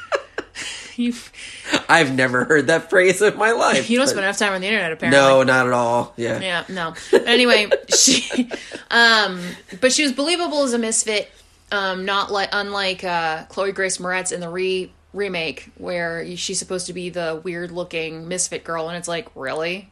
I've 1.88 2.14
never 2.14 2.44
heard 2.44 2.68
that 2.68 2.90
phrase 2.90 3.20
in 3.22 3.36
my 3.36 3.52
life. 3.52 3.90
you 3.90 3.98
don't 3.98 4.06
spend 4.06 4.24
enough 4.24 4.38
time 4.38 4.52
on 4.52 4.60
the 4.60 4.66
internet 4.66 4.92
apparently. 4.92 5.20
No, 5.20 5.42
not 5.42 5.66
at 5.66 5.72
all. 5.72 6.14
Yeah. 6.16 6.40
Yeah, 6.40 6.64
no. 6.68 6.94
But 7.10 7.26
anyway, 7.26 7.68
she 7.94 8.50
um 8.90 9.40
but 9.80 9.92
she 9.92 10.02
was 10.02 10.12
believable 10.12 10.62
as 10.62 10.72
a 10.72 10.78
misfit, 10.78 11.30
um 11.70 12.04
not 12.04 12.30
like 12.30 12.48
unlike 12.52 13.04
uh 13.04 13.44
Chloe 13.46 13.72
Grace 13.72 13.98
Moretz 13.98 14.32
in 14.32 14.40
the 14.40 14.48
re 14.48 14.92
remake 15.12 15.70
where 15.76 16.24
she's 16.36 16.58
supposed 16.58 16.86
to 16.86 16.92
be 16.92 17.10
the 17.10 17.40
weird 17.44 17.70
looking 17.70 18.28
misfit 18.28 18.64
girl 18.64 18.88
and 18.88 18.96
it's 18.96 19.08
like, 19.08 19.28
really? 19.34 19.90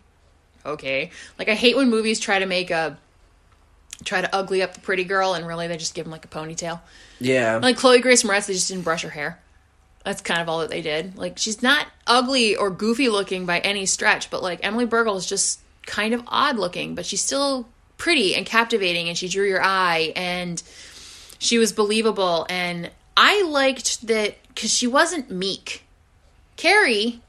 Okay. 0.65 1.11
Like 1.39 1.49
I 1.49 1.55
hate 1.55 1.77
when 1.77 1.91
movies 1.91 2.21
try 2.21 2.39
to 2.39 2.47
make 2.47 2.71
a 2.71 2.99
try 4.05 4.21
to 4.23 4.35
ugly 4.35 4.63
up 4.63 4.73
the 4.73 4.81
pretty 4.81 5.05
girl 5.05 5.35
and 5.35 5.47
really 5.47 5.69
they 5.69 5.77
just 5.77 5.95
give 5.95 6.05
them 6.07 6.11
like 6.13 6.25
a 6.25 6.29
ponytail. 6.29 6.81
Yeah. 7.19 7.59
Like 7.63 7.77
Chloe 7.77 8.01
Grace 8.01 8.23
Moretz, 8.23 8.47
they 8.47 8.55
just 8.55 8.69
didn't 8.69 8.85
brush 8.85 9.03
her 9.03 9.11
hair. 9.11 9.39
That's 10.05 10.23
kind 10.23 10.41
of 10.41 10.49
all 10.49 10.61
that 10.61 10.71
they 10.71 10.83
did. 10.83 11.17
Like 11.19 11.39
she's 11.39 11.63
not 11.63 11.87
ugly 12.07 12.57
or 12.57 12.71
goofy 12.71 13.09
looking 13.09 13.47
by 13.47 13.59
any 13.61 13.87
stretch, 13.87 14.31
but 14.31 14.43
like 14.43 14.61
Emily 14.63 14.87
Bergl 14.87 15.17
is 15.17 15.27
just 15.27 15.61
kind 15.87 16.15
of 16.15 16.23
odd 16.27 16.57
looking, 16.57 16.95
but 16.95 17.07
she's 17.07 17.23
still 17.23 17.69
pretty 17.99 18.35
and 18.35 18.47
captivating 18.47 19.09
and 19.09 19.19
she 19.19 19.29
drew 19.29 19.47
your 19.47 19.63
eye 19.63 20.13
and 20.17 20.63
she 21.39 21.59
was 21.59 21.73
believable 21.73 22.47
and 22.49 22.91
I 23.17 23.43
liked 23.43 24.07
that 24.07 24.37
cuz 24.55 24.73
she 24.73 24.87
wasn't 24.87 25.31
meek. 25.31 25.85
Carrie 26.57 27.21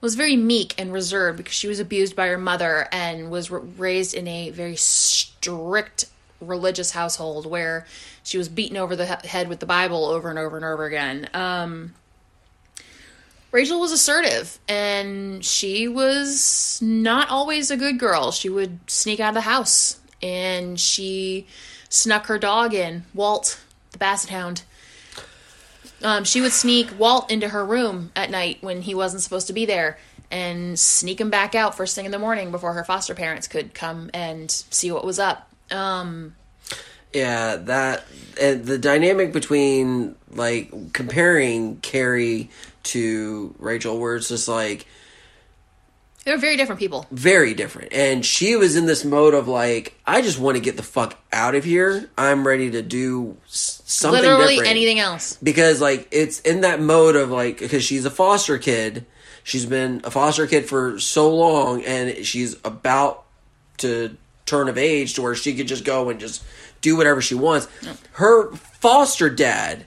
was 0.00 0.14
very 0.14 0.36
meek 0.36 0.74
and 0.78 0.92
reserved 0.92 1.38
because 1.38 1.54
she 1.54 1.66
was 1.66 1.80
abused 1.80 2.14
by 2.14 2.28
her 2.28 2.38
mother 2.38 2.86
and 2.92 3.30
was 3.30 3.50
raised 3.50 4.14
in 4.14 4.28
a 4.28 4.50
very 4.50 4.76
strict 4.76 6.04
religious 6.40 6.90
household 6.90 7.46
where 7.46 7.86
she 8.22 8.38
was 8.38 8.48
beaten 8.48 8.76
over 8.76 8.94
the 8.94 9.06
head 9.06 9.48
with 9.48 9.60
the 9.60 9.66
Bible 9.66 10.04
over 10.04 10.30
and 10.30 10.38
over 10.38 10.56
and 10.56 10.64
over 10.64 10.84
again. 10.84 11.28
Um, 11.34 11.94
Rachel 13.54 13.78
was 13.78 13.92
assertive 13.92 14.58
and 14.66 15.44
she 15.44 15.86
was 15.86 16.80
not 16.82 17.30
always 17.30 17.70
a 17.70 17.76
good 17.76 18.00
girl. 18.00 18.32
She 18.32 18.48
would 18.48 18.80
sneak 18.90 19.20
out 19.20 19.28
of 19.28 19.34
the 19.34 19.42
house 19.42 20.00
and 20.20 20.78
she 20.78 21.46
snuck 21.88 22.26
her 22.26 22.36
dog 22.36 22.74
in, 22.74 23.04
Walt, 23.14 23.60
the 23.92 23.98
basset 23.98 24.30
hound. 24.30 24.64
Um, 26.02 26.24
she 26.24 26.40
would 26.40 26.50
sneak 26.50 26.98
Walt 26.98 27.30
into 27.30 27.50
her 27.50 27.64
room 27.64 28.10
at 28.16 28.28
night 28.28 28.58
when 28.60 28.82
he 28.82 28.92
wasn't 28.92 29.22
supposed 29.22 29.46
to 29.46 29.52
be 29.52 29.66
there 29.66 29.98
and 30.32 30.76
sneak 30.76 31.20
him 31.20 31.30
back 31.30 31.54
out 31.54 31.76
first 31.76 31.94
thing 31.94 32.06
in 32.06 32.10
the 32.10 32.18
morning 32.18 32.50
before 32.50 32.72
her 32.72 32.82
foster 32.82 33.14
parents 33.14 33.46
could 33.46 33.72
come 33.72 34.10
and 34.12 34.50
see 34.50 34.90
what 34.90 35.04
was 35.04 35.20
up. 35.20 35.48
Um, 35.70 36.34
Yeah, 37.14 37.56
that 37.56 38.04
and 38.40 38.64
the 38.64 38.76
dynamic 38.78 39.32
between 39.32 40.16
like 40.30 40.92
comparing 40.92 41.76
Carrie 41.78 42.50
to 42.84 43.54
Rachel, 43.58 43.98
where 43.98 44.16
it's 44.16 44.28
just 44.28 44.48
like 44.48 44.86
they 46.24 46.32
were 46.32 46.38
very 46.38 46.56
different 46.56 46.78
people. 46.80 47.06
very 47.10 47.54
different, 47.54 47.92
and 47.92 48.24
she 48.24 48.56
was 48.56 48.76
in 48.76 48.86
this 48.86 49.04
mode 49.04 49.34
of 49.34 49.46
like, 49.46 49.98
I 50.06 50.22
just 50.22 50.38
want 50.40 50.56
to 50.56 50.60
get 50.60 50.76
the 50.76 50.82
fuck 50.82 51.18
out 51.32 51.54
of 51.54 51.64
here. 51.64 52.08
I'm 52.18 52.46
ready 52.46 52.70
to 52.72 52.82
do 52.82 53.36
something 53.46 54.22
Literally 54.22 54.54
different. 54.56 54.70
anything 54.70 54.98
else. 54.98 55.38
because 55.42 55.80
like 55.80 56.08
it's 56.10 56.40
in 56.40 56.62
that 56.62 56.80
mode 56.80 57.14
of 57.14 57.30
like 57.30 57.58
because 57.60 57.84
she's 57.84 58.04
a 58.04 58.10
foster 58.10 58.58
kid 58.58 59.04
she's 59.44 59.66
been 59.66 60.00
a 60.04 60.10
foster 60.10 60.46
kid 60.46 60.64
for 60.66 60.98
so 60.98 61.32
long 61.34 61.84
and 61.84 62.24
she's 62.26 62.56
about 62.64 63.24
to 63.76 64.16
turn 64.46 64.68
of 64.70 64.78
age 64.78 65.12
to 65.14 65.22
where 65.22 65.34
she 65.34 65.54
could 65.54 65.68
just 65.68 65.84
go 65.84 66.08
and 66.08 66.18
just 66.18 66.42
do 66.84 66.96
whatever 66.96 67.20
she 67.20 67.34
wants 67.34 67.66
her 68.12 68.52
foster 68.54 69.28
dad 69.30 69.86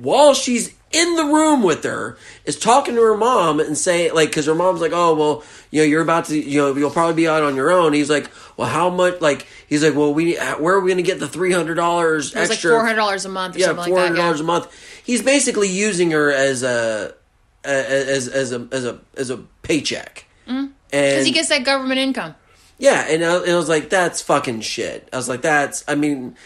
while 0.00 0.32
she's 0.34 0.74
in 0.90 1.16
the 1.16 1.24
room 1.24 1.62
with 1.62 1.84
her 1.84 2.16
is 2.44 2.58
talking 2.58 2.94
to 2.94 3.00
her 3.00 3.16
mom 3.16 3.60
and 3.60 3.76
saying 3.78 4.12
like 4.14 4.28
because 4.30 4.46
her 4.46 4.54
mom's 4.54 4.80
like 4.80 4.92
oh 4.94 5.14
well 5.14 5.44
you 5.70 5.80
know 5.80 5.84
you're 5.86 6.02
about 6.02 6.24
to 6.26 6.36
you 6.38 6.58
know 6.60 6.74
you'll 6.74 6.90
probably 6.90 7.14
be 7.14 7.28
out 7.28 7.42
on 7.42 7.54
your 7.56 7.70
own 7.70 7.92
he's 7.92 8.10
like 8.10 8.30
well 8.56 8.68
how 8.68 8.90
much 8.90 9.20
like 9.20 9.46
he's 9.68 9.82
like 9.84 9.94
well 9.94 10.12
we 10.12 10.34
where 10.58 10.74
are 10.74 10.80
we 10.80 10.90
gonna 10.90 11.02
get 11.02 11.18
the 11.20 11.26
$300 11.26 11.68
It 11.70 12.16
was 12.16 12.34
like 12.34 12.50
extra 12.50 12.72
four 12.72 12.84
hundred 12.84 12.96
dollars 12.96 13.24
a 13.24 13.28
month 13.30 13.56
or 13.56 13.60
yeah, 13.60 13.66
something 13.66 13.86
four 13.86 13.96
like 13.96 14.08
hundred 14.08 14.22
that. 14.22 14.34
Yeah. 14.36 14.40
a 14.40 14.44
month. 14.44 15.02
He's 15.04 15.22
basically 15.22 15.68
using 15.68 16.10
her 16.10 16.30
as 16.32 16.62
a 16.62 17.14
as 17.64 18.28
as 18.28 18.52
a 18.52 18.68
as 18.72 18.84
a 18.84 18.98
as 19.16 19.30
a 19.30 19.38
paycheck. 19.62 20.26
Because 20.44 20.68
And 20.92 21.26
he 21.26 21.32
gets 21.32 21.48
that 21.48 21.64
government 21.64 21.98
income. 22.00 22.34
Yeah, 22.78 23.06
and 23.08 23.24
I, 23.24 23.36
and 23.42 23.50
I 23.50 23.56
was 23.56 23.68
like, 23.68 23.90
that's 23.90 24.22
fucking 24.22 24.60
shit. 24.62 25.08
I 25.12 25.16
was 25.16 25.28
like, 25.28 25.42
that's. 25.42 25.84
I 25.86 25.94
mean, 25.94 26.36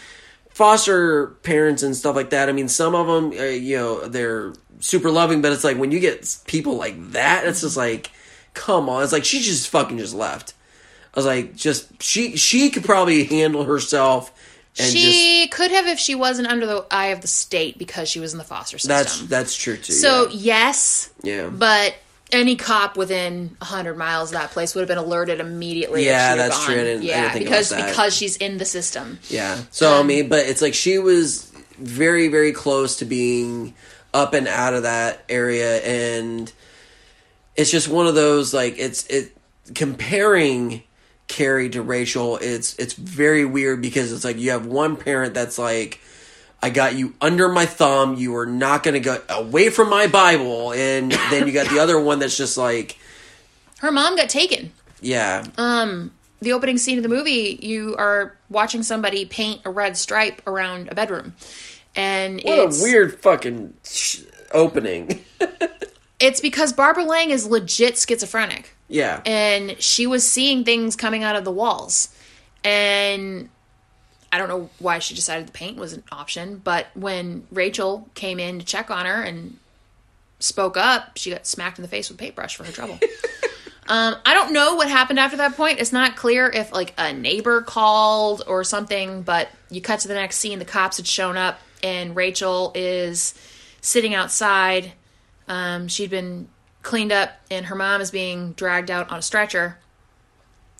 foster 0.49 1.27
parents 1.43 1.83
and 1.83 1.95
stuff 1.95 2.15
like 2.15 2.31
that. 2.31 2.49
I 2.49 2.51
mean, 2.51 2.67
some 2.67 2.95
of 2.95 3.07
them, 3.07 3.39
uh, 3.39 3.43
you 3.43 3.77
know, 3.77 4.07
they're 4.07 4.53
super 4.79 5.11
loving, 5.11 5.41
but 5.41 5.51
it's 5.51 5.63
like 5.63 5.77
when 5.77 5.91
you 5.91 5.99
get 5.99 6.37
people 6.47 6.75
like 6.75 7.11
that, 7.11 7.45
it's 7.45 7.61
just 7.61 7.77
like, 7.77 8.11
come 8.53 8.89
on. 8.89 9.03
It's 9.03 9.13
like 9.13 9.25
she 9.25 9.41
just 9.41 9.69
fucking 9.69 9.97
just 9.97 10.13
left. 10.15 10.53
I 11.13 11.19
was 11.19 11.25
like, 11.25 11.55
just 11.55 12.01
she 12.01 12.37
she 12.37 12.69
could 12.69 12.83
probably 12.83 13.23
handle 13.23 13.63
herself 13.63 14.31
And 14.79 14.91
she 14.91 15.47
could 15.47 15.71
have 15.71 15.87
if 15.87 15.97
she 15.97 16.13
wasn't 16.13 16.47
under 16.47 16.65
the 16.65 16.85
eye 16.91 17.07
of 17.07 17.21
the 17.21 17.27
state 17.27 17.77
because 17.79 18.09
she 18.09 18.19
was 18.19 18.33
in 18.33 18.37
the 18.37 18.43
foster 18.43 18.77
system. 18.77 18.89
That's 18.89 19.21
that's 19.27 19.55
true 19.55 19.77
too. 19.77 19.93
so 19.93 20.27
yeah. 20.27 20.33
yes, 20.33 21.09
yeah. 21.23 21.49
but 21.49 21.95
any 22.31 22.55
cop 22.55 22.97
within 22.97 23.55
100 23.59 23.95
miles 23.97 24.29
of 24.33 24.39
that 24.39 24.51
place 24.51 24.75
would 24.75 24.81
have 24.81 24.87
been 24.89 24.97
alerted 24.97 25.39
immediately. 25.39 26.05
Yeah, 26.05 26.33
she 26.33 26.37
that's 26.37 26.57
gone. 26.57 26.65
true. 26.65 26.75
I 26.75 26.83
didn't- 26.83 27.01
I 27.01 27.05
yeah, 27.05 27.21
didn't 27.21 27.33
think 27.33 27.45
because 27.45 27.71
about 27.71 27.81
that. 27.83 27.89
because 27.91 28.15
she's 28.15 28.37
in 28.37 28.57
the 28.57 28.65
system. 28.65 29.19
Yeah. 29.29 29.57
So 29.71 29.93
I 29.93 29.99
Um, 29.99 30.07
mean, 30.07 30.27
but 30.29 30.45
it's 30.45 30.61
like 30.61 30.73
she 30.73 30.97
was 30.97 31.49
very, 31.79 32.27
very 32.27 32.51
close 32.51 32.97
to 32.97 33.05
being 33.05 33.73
up 34.13 34.33
and 34.33 34.47
out 34.47 34.73
of 34.73 34.83
that 34.83 35.23
area, 35.29 35.77
and 35.83 36.51
it's 37.55 37.71
just 37.71 37.87
one 37.87 38.07
of 38.07 38.15
those 38.15 38.53
like 38.53 38.75
it's 38.77 39.05
it 39.07 39.35
comparing 39.75 40.83
Carrie 41.27 41.69
to 41.69 41.81
Rachel. 41.81 42.37
It's 42.41 42.75
it's 42.75 42.93
very 42.93 43.45
weird 43.45 43.81
because 43.81 44.11
it's 44.11 44.23
like 44.25 44.37
you 44.37 44.51
have 44.51 44.65
one 44.65 44.95
parent 44.97 45.33
that's 45.33 45.57
like. 45.57 45.99
I 46.61 46.69
got 46.71 46.95
you 46.95 47.13
under 47.21 47.49
my 47.49 47.65
thumb. 47.65 48.15
You 48.15 48.35
are 48.37 48.45
not 48.45 48.83
going 48.83 48.93
to 48.95 48.99
go 48.99 49.21
away 49.29 49.69
from 49.69 49.89
my 49.89 50.07
Bible, 50.07 50.73
and 50.73 51.11
then 51.11 51.45
you 51.47 51.53
got 51.53 51.69
the 51.69 51.79
other 51.79 51.99
one 51.99 52.19
that's 52.19 52.35
just 52.37 52.57
like, 52.57 52.97
Her 53.79 53.91
mom 53.91 54.15
got 54.15 54.29
taken. 54.29 54.71
yeah, 55.01 55.45
Um, 55.57 56.11
the 56.41 56.53
opening 56.53 56.77
scene 56.77 56.97
of 56.97 57.03
the 57.03 57.09
movie, 57.09 57.59
you 57.61 57.95
are 57.97 58.35
watching 58.49 58.81
somebody 58.83 59.25
paint 59.25 59.61
a 59.65 59.69
red 59.69 59.97
stripe 59.97 60.41
around 60.47 60.89
a 60.91 60.95
bedroom, 60.95 61.33
and 61.95 62.41
what 62.43 62.59
it's 62.59 62.79
a 62.79 62.83
weird 62.83 63.19
fucking 63.19 63.73
sh- 63.83 64.21
opening. 64.51 65.23
it's 66.19 66.41
because 66.41 66.73
Barbara 66.73 67.03
Lang 67.05 67.29
is 67.29 67.45
legit 67.47 67.97
schizophrenic. 67.97 68.75
yeah, 68.87 69.21
and 69.25 69.79
she 69.81 70.07
was 70.07 70.23
seeing 70.27 70.63
things 70.63 70.95
coming 70.95 71.23
out 71.23 71.35
of 71.35 71.43
the 71.45 71.51
walls 71.51 72.09
and 72.63 73.49
i 74.31 74.37
don't 74.37 74.49
know 74.49 74.69
why 74.79 74.99
she 74.99 75.15
decided 75.15 75.47
the 75.47 75.51
paint 75.51 75.77
was 75.77 75.93
an 75.93 76.03
option 76.11 76.61
but 76.63 76.87
when 76.93 77.45
rachel 77.51 78.07
came 78.13 78.39
in 78.39 78.59
to 78.59 78.65
check 78.65 78.89
on 78.89 79.05
her 79.05 79.21
and 79.21 79.57
spoke 80.39 80.77
up 80.77 81.17
she 81.17 81.31
got 81.31 81.45
smacked 81.47 81.77
in 81.77 81.81
the 81.81 81.87
face 81.87 82.09
with 82.09 82.17
a 82.17 82.19
paintbrush 82.19 82.55
for 82.55 82.63
her 82.63 82.71
trouble. 82.71 82.99
Um, 83.89 84.15
i 84.25 84.33
don't 84.33 84.51
know 84.51 84.75
what 84.75 84.89
happened 84.89 85.17
after 85.17 85.37
that 85.37 85.55
point. 85.55 85.79
It's 85.79 85.93
not 85.93 86.17
clear 86.17 86.49
if 86.49 86.73
like 86.73 86.93
a 86.97 87.13
neighbor 87.13 87.61
called 87.61 88.43
or 88.45 88.65
something 88.65 89.21
but 89.21 89.47
you 89.69 89.79
cut 89.79 90.01
to 90.01 90.09
the 90.09 90.13
next 90.13 90.39
scene 90.39 90.59
the 90.59 90.65
cops 90.65 90.97
had 90.97 91.07
shown 91.07 91.37
up 91.37 91.57
and 91.81 92.13
rachel 92.13 92.73
is 92.75 93.33
sitting 93.81 94.13
outside. 94.13 94.91
Um, 95.47 95.87
she'd 95.87 96.09
been 96.09 96.49
cleaned 96.81 97.11
up, 97.11 97.31
and 97.49 97.67
her 97.67 97.75
mom 97.75 98.01
is 98.01 98.11
being 98.11 98.53
dragged 98.53 98.91
out 98.91 99.11
on 99.11 99.19
a 99.19 99.21
stretcher, 99.21 99.77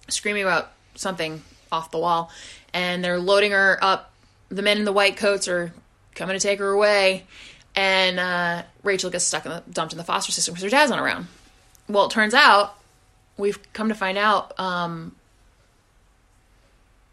screaming 0.10 0.43
about 0.43 0.71
something 0.95 1.41
off 1.71 1.91
the 1.91 1.97
wall. 1.97 2.31
And 2.73 3.03
they're 3.03 3.19
loading 3.19 3.51
her 3.51 3.77
up. 3.82 4.12
The 4.49 4.62
men 4.62 4.77
in 4.77 4.86
the 4.86 4.91
white 4.91 5.17
coats 5.17 5.47
are 5.47 5.73
coming 6.15 6.38
to 6.38 6.39
take 6.39 6.60
her 6.60 6.69
away. 6.69 7.25
And 7.75 8.19
uh, 8.19 8.63
Rachel 8.84 9.10
gets 9.10 9.25
stuck 9.25 9.45
in 9.45 9.51
the, 9.51 9.63
dumped 9.71 9.93
in 9.93 9.97
the 9.97 10.03
foster 10.03 10.32
system 10.32 10.53
because 10.53 10.63
her 10.63 10.69
dad's 10.69 10.89
not 10.89 10.99
around. 10.99 11.27
Well, 11.88 12.06
it 12.06 12.12
turns 12.12 12.34
out, 12.34 12.75
we've 13.38 13.60
come 13.73 13.89
to 13.89 13.95
find 13.95 14.17
out 14.17 14.60
um, 14.60 15.15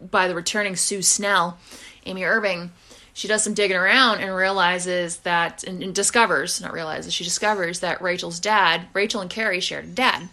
by 0.01 0.27
the 0.27 0.35
returning 0.35 0.77
Sue 0.77 1.03
Snell, 1.03 1.59
Amy 2.07 2.25
Irving, 2.25 2.73
she 3.14 3.29
does 3.29 3.45
some 3.45 3.55
digging 3.55 3.77
around 3.77 4.21
and 4.21 4.35
realizes 4.35 5.19
that, 5.19 5.62
and, 5.62 5.83
and 5.83 5.95
discovers, 5.95 6.61
not 6.61 6.73
realizes, 6.73 7.14
she 7.14 7.23
discovers 7.23 7.79
that 7.79 8.03
Rachel's 8.03 8.40
dad, 8.40 8.88
Rachel 8.93 9.21
and 9.21 9.31
Carrie 9.31 9.61
shared 9.61 9.85
a 9.85 9.88
dad, 9.88 10.29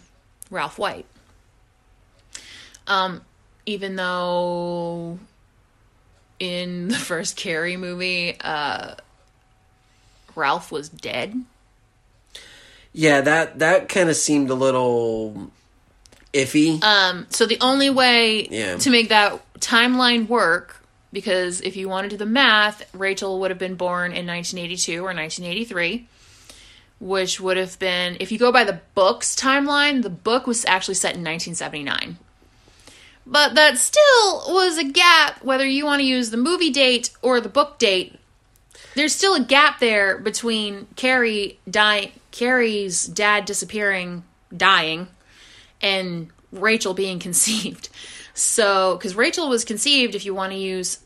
Ralph 0.50 0.78
White. 0.78 1.06
Um, 2.88 3.22
even 3.66 3.96
though 3.96 5.18
in 6.38 6.88
the 6.88 6.96
first 6.96 7.36
Carrie 7.36 7.76
movie, 7.76 8.36
uh, 8.40 8.94
Ralph 10.34 10.72
was 10.72 10.88
dead. 10.88 11.42
Yeah, 12.92 13.20
that 13.22 13.58
that 13.60 13.88
kind 13.88 14.08
of 14.10 14.16
seemed 14.16 14.50
a 14.50 14.54
little 14.54 15.50
iffy. 16.32 16.82
Um, 16.82 17.26
so 17.30 17.46
the 17.46 17.58
only 17.60 17.90
way 17.90 18.48
Yeah. 18.48 18.76
to 18.78 18.90
make 18.90 19.08
that 19.10 19.40
timeline 19.60 20.28
work, 20.28 20.82
because 21.12 21.60
if 21.60 21.76
you 21.76 21.88
want 21.88 22.04
to 22.04 22.08
do 22.10 22.16
the 22.16 22.26
math, 22.26 22.82
Rachel 22.94 23.40
would 23.40 23.50
have 23.50 23.58
been 23.58 23.76
born 23.76 24.12
in 24.12 24.26
1982 24.26 24.98
or 25.00 25.14
1983, 25.14 26.06
which 27.00 27.40
would 27.40 27.56
have 27.56 27.78
been, 27.78 28.16
if 28.20 28.32
you 28.32 28.38
go 28.38 28.50
by 28.52 28.64
the 28.64 28.80
book's 28.94 29.34
timeline, 29.36 30.02
the 30.02 30.10
book 30.10 30.46
was 30.46 30.64
actually 30.64 30.94
set 30.94 31.14
in 31.14 31.22
1979. 31.24 32.18
But 33.26 33.54
that 33.54 33.78
still 33.78 34.44
was 34.48 34.78
a 34.78 34.84
gap, 34.84 35.42
whether 35.44 35.66
you 35.66 35.84
want 35.84 36.00
to 36.00 36.06
use 36.06 36.30
the 36.30 36.36
movie 36.36 36.70
date 36.70 37.10
or 37.22 37.40
the 37.40 37.48
book 37.48 37.78
date. 37.78 38.18
There's 38.94 39.14
still 39.14 39.34
a 39.34 39.44
gap 39.44 39.78
there 39.78 40.18
between 40.18 40.86
Carrie 40.96 41.58
die, 41.70 42.12
Carrie's 42.30 43.06
dad 43.06 43.44
disappearing, 43.44 44.24
dying, 44.54 45.08
and 45.80 46.28
Rachel 46.50 46.94
being 46.94 47.18
conceived. 47.20 47.88
So, 48.34 48.96
because 48.96 49.14
Rachel 49.14 49.48
was 49.48 49.64
conceived, 49.64 50.14
if 50.14 50.24
you 50.24 50.34
want 50.34 50.52
to 50.52 50.58
use, 50.58 50.98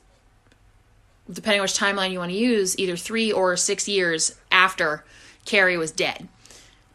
depending 1.30 1.60
which 1.60 1.78
timeline 1.78 2.12
you 2.12 2.18
want 2.18 2.30
to 2.30 2.38
use, 2.38 2.78
either 2.78 2.96
three 2.96 3.32
or 3.32 3.56
six 3.56 3.88
years 3.88 4.36
after 4.50 5.04
Carrie 5.44 5.76
was 5.76 5.90
dead. 5.90 6.28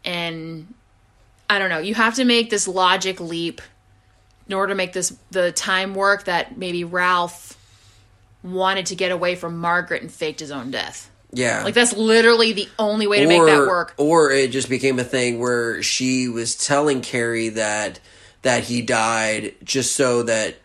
And 0.04 0.72
I 1.48 1.58
don't 1.58 1.68
know, 1.68 1.78
you 1.78 1.94
have 1.94 2.14
to 2.16 2.24
make 2.24 2.50
this 2.50 2.66
logic 2.66 3.20
leap 3.20 3.60
in 4.52 4.56
order 4.58 4.72
to 4.72 4.76
make 4.76 4.92
this 4.92 5.16
the 5.30 5.50
time 5.50 5.94
work 5.94 6.24
that 6.24 6.58
maybe 6.58 6.84
Ralph 6.84 7.56
wanted 8.42 8.84
to 8.86 8.94
get 8.94 9.10
away 9.10 9.34
from 9.34 9.56
Margaret 9.58 10.02
and 10.02 10.12
faked 10.12 10.40
his 10.40 10.50
own 10.50 10.70
death. 10.70 11.10
yeah, 11.32 11.62
Like 11.64 11.72
that's 11.72 11.94
literally 11.96 12.52
the 12.52 12.68
only 12.78 13.06
way 13.06 13.20
to 13.20 13.26
make 13.26 13.42
that 13.46 13.60
work. 13.66 13.94
Or 13.96 14.30
it 14.30 14.50
just 14.50 14.68
became 14.68 14.98
a 14.98 15.04
thing 15.04 15.38
where 15.38 15.82
she 15.82 16.28
was 16.28 16.54
telling 16.54 17.00
Carrie 17.00 17.48
that 17.50 17.98
that 18.42 18.64
he 18.64 18.82
died 18.82 19.54
just 19.64 19.96
so 19.96 20.24
that 20.24 20.56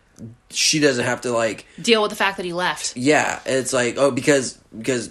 she 0.50 0.80
doesn't 0.80 1.04
have 1.06 1.22
to 1.22 1.32
like 1.32 1.64
Deal 1.80 2.02
with 2.02 2.10
the 2.10 2.16
fact 2.16 2.36
that 2.36 2.44
he 2.44 2.52
left. 2.52 2.94
yeah, 2.96 3.40
it's 3.46 3.72
like 3.72 3.96
oh 3.96 4.10
because 4.10 4.58
because 4.76 5.10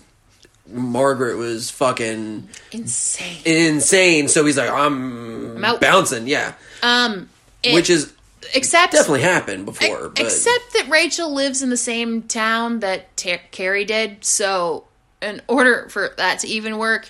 Margaret 0.70 1.38
was 1.38 1.72
fucking 1.72 2.48
Insane. 2.74 3.38
insane, 3.46 4.28
so 4.28 4.46
he's 4.46 4.58
like 4.58 4.70
I'm, 4.70 5.56
I'm 5.58 5.66
out. 5.66 5.82
bouncing, 5.82 6.28
yeah. 6.28 6.54
Um, 6.84 7.30
it- 7.64 7.74
Which 7.74 7.90
is 7.90 8.14
except 8.54 8.92
definitely 8.94 9.22
happened 9.22 9.66
before, 9.66 10.10
but 10.10 10.20
except 10.20 10.74
that 10.74 10.88
Rachel 10.90 11.34
lives 11.34 11.62
in 11.62 11.70
the 11.70 11.78
same 11.78 12.24
town 12.24 12.80
that 12.80 13.16
Ter- 13.18 13.40
Carrie 13.52 13.86
did. 13.86 14.24
So, 14.24 14.86
in 15.22 15.42
order 15.48 15.88
for 15.90 16.14
that 16.18 16.40
to 16.40 16.48
even 16.48 16.78
work, 16.78 17.10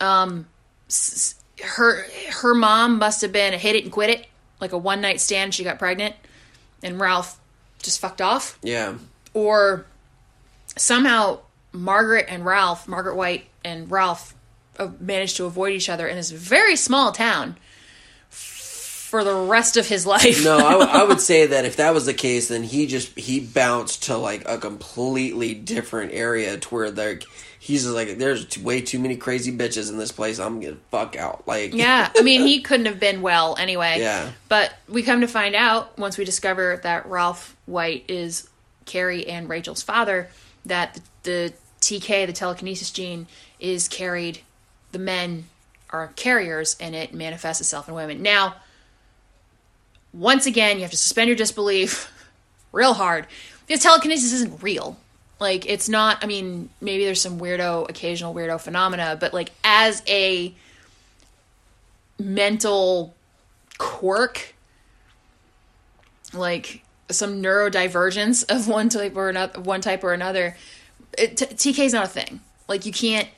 um, 0.00 0.46
s- 0.88 1.34
her 1.62 2.06
her 2.30 2.54
mom 2.54 2.98
must 2.98 3.20
have 3.22 3.32
been 3.32 3.54
a 3.54 3.58
hit 3.58 3.76
it 3.76 3.84
and 3.84 3.92
quit 3.92 4.10
it, 4.10 4.26
like 4.60 4.72
a 4.72 4.78
one 4.78 5.00
night 5.00 5.20
stand. 5.20 5.54
She 5.54 5.64
got 5.64 5.78
pregnant, 5.78 6.14
and 6.82 7.00
Ralph 7.00 7.38
just 7.82 8.00
fucked 8.00 8.20
off, 8.20 8.58
yeah, 8.62 8.94
or 9.34 9.86
somehow 10.76 11.40
Margaret 11.72 12.26
and 12.28 12.44
Ralph, 12.44 12.86
Margaret 12.88 13.16
White 13.16 13.46
and 13.64 13.90
Ralph, 13.90 14.34
uh, 14.78 14.88
managed 15.00 15.36
to 15.36 15.44
avoid 15.44 15.72
each 15.72 15.88
other 15.88 16.06
in 16.08 16.16
this 16.16 16.30
very 16.30 16.76
small 16.76 17.12
town 17.12 17.56
for 19.10 19.24
the 19.24 19.34
rest 19.34 19.76
of 19.76 19.88
his 19.88 20.06
life. 20.06 20.44
No, 20.44 20.56
I, 20.56 20.72
w- 20.72 20.88
I 20.88 21.02
would 21.02 21.20
say 21.30 21.46
that 21.46 21.64
if 21.64 21.76
that 21.76 21.92
was 21.92 22.06
the 22.06 22.14
case, 22.14 22.46
then 22.48 22.62
he 22.62 22.86
just 22.86 23.18
he 23.18 23.40
bounced 23.40 24.04
to 24.04 24.16
like 24.16 24.48
a 24.48 24.56
completely 24.56 25.52
different 25.52 26.12
area 26.14 26.56
to 26.56 26.68
where 26.68 26.90
like 26.92 27.24
he's 27.58 27.82
just 27.82 27.94
like 27.94 28.18
there's 28.18 28.56
way 28.58 28.80
too 28.80 29.00
many 29.00 29.16
crazy 29.16 29.50
bitches 29.50 29.90
in 29.90 29.98
this 29.98 30.12
place. 30.12 30.38
I'm 30.38 30.60
gonna 30.60 30.76
fuck 30.92 31.16
out. 31.16 31.42
Like 31.48 31.74
Yeah, 31.74 32.08
I 32.16 32.22
mean, 32.22 32.46
he 32.46 32.60
couldn't 32.62 32.86
have 32.86 33.00
been 33.00 33.20
well 33.20 33.56
anyway. 33.58 33.96
Yeah. 33.98 34.30
But 34.48 34.72
we 34.88 35.02
come 35.02 35.22
to 35.22 35.28
find 35.28 35.56
out 35.56 35.98
once 35.98 36.16
we 36.16 36.24
discover 36.24 36.80
that 36.84 37.06
Ralph 37.06 37.56
White 37.66 38.04
is 38.06 38.48
Carrie 38.86 39.26
and 39.26 39.48
Rachel's 39.48 39.82
father, 39.82 40.28
that 40.66 40.94
the, 40.94 41.00
the 41.24 41.52
TK, 41.80 42.26
the 42.26 42.32
telekinesis 42.32 42.92
gene, 42.92 43.26
is 43.58 43.88
carried. 43.88 44.38
The 44.92 44.98
men 45.00 45.46
are 45.90 46.08
carriers, 46.14 46.76
and 46.80 46.94
it 46.94 47.12
manifests 47.12 47.60
itself 47.60 47.88
in 47.88 47.94
women. 47.94 48.22
Now, 48.22 48.54
once 50.12 50.46
again, 50.46 50.76
you 50.76 50.82
have 50.82 50.90
to 50.90 50.96
suspend 50.96 51.28
your 51.28 51.36
disbelief 51.36 52.12
real 52.72 52.94
hard 52.94 53.26
because 53.66 53.82
telekinesis 53.82 54.32
isn't 54.32 54.62
real. 54.62 54.96
Like, 55.38 55.64
it's 55.66 55.88
not, 55.88 56.22
I 56.22 56.26
mean, 56.26 56.68
maybe 56.82 57.04
there's 57.04 57.20
some 57.20 57.40
weirdo, 57.40 57.88
occasional 57.88 58.34
weirdo 58.34 58.60
phenomena, 58.60 59.16
but 59.18 59.32
like, 59.32 59.50
as 59.64 60.02
a 60.06 60.54
mental 62.18 63.14
quirk, 63.78 64.54
like 66.34 66.84
some 67.10 67.42
neurodivergence 67.42 68.44
of 68.54 68.68
one 68.68 68.88
type 68.88 69.16
or 69.16 69.30
another, 69.30 69.60
one 69.60 69.80
type 69.80 70.04
or 70.04 70.12
another, 70.12 70.56
it, 71.16 71.36
t- 71.36 71.72
TK 71.72 71.86
is 71.86 71.92
not 71.92 72.04
a 72.04 72.08
thing. 72.08 72.40
Like 72.68 72.86
you 72.86 72.92
can't 72.92 73.28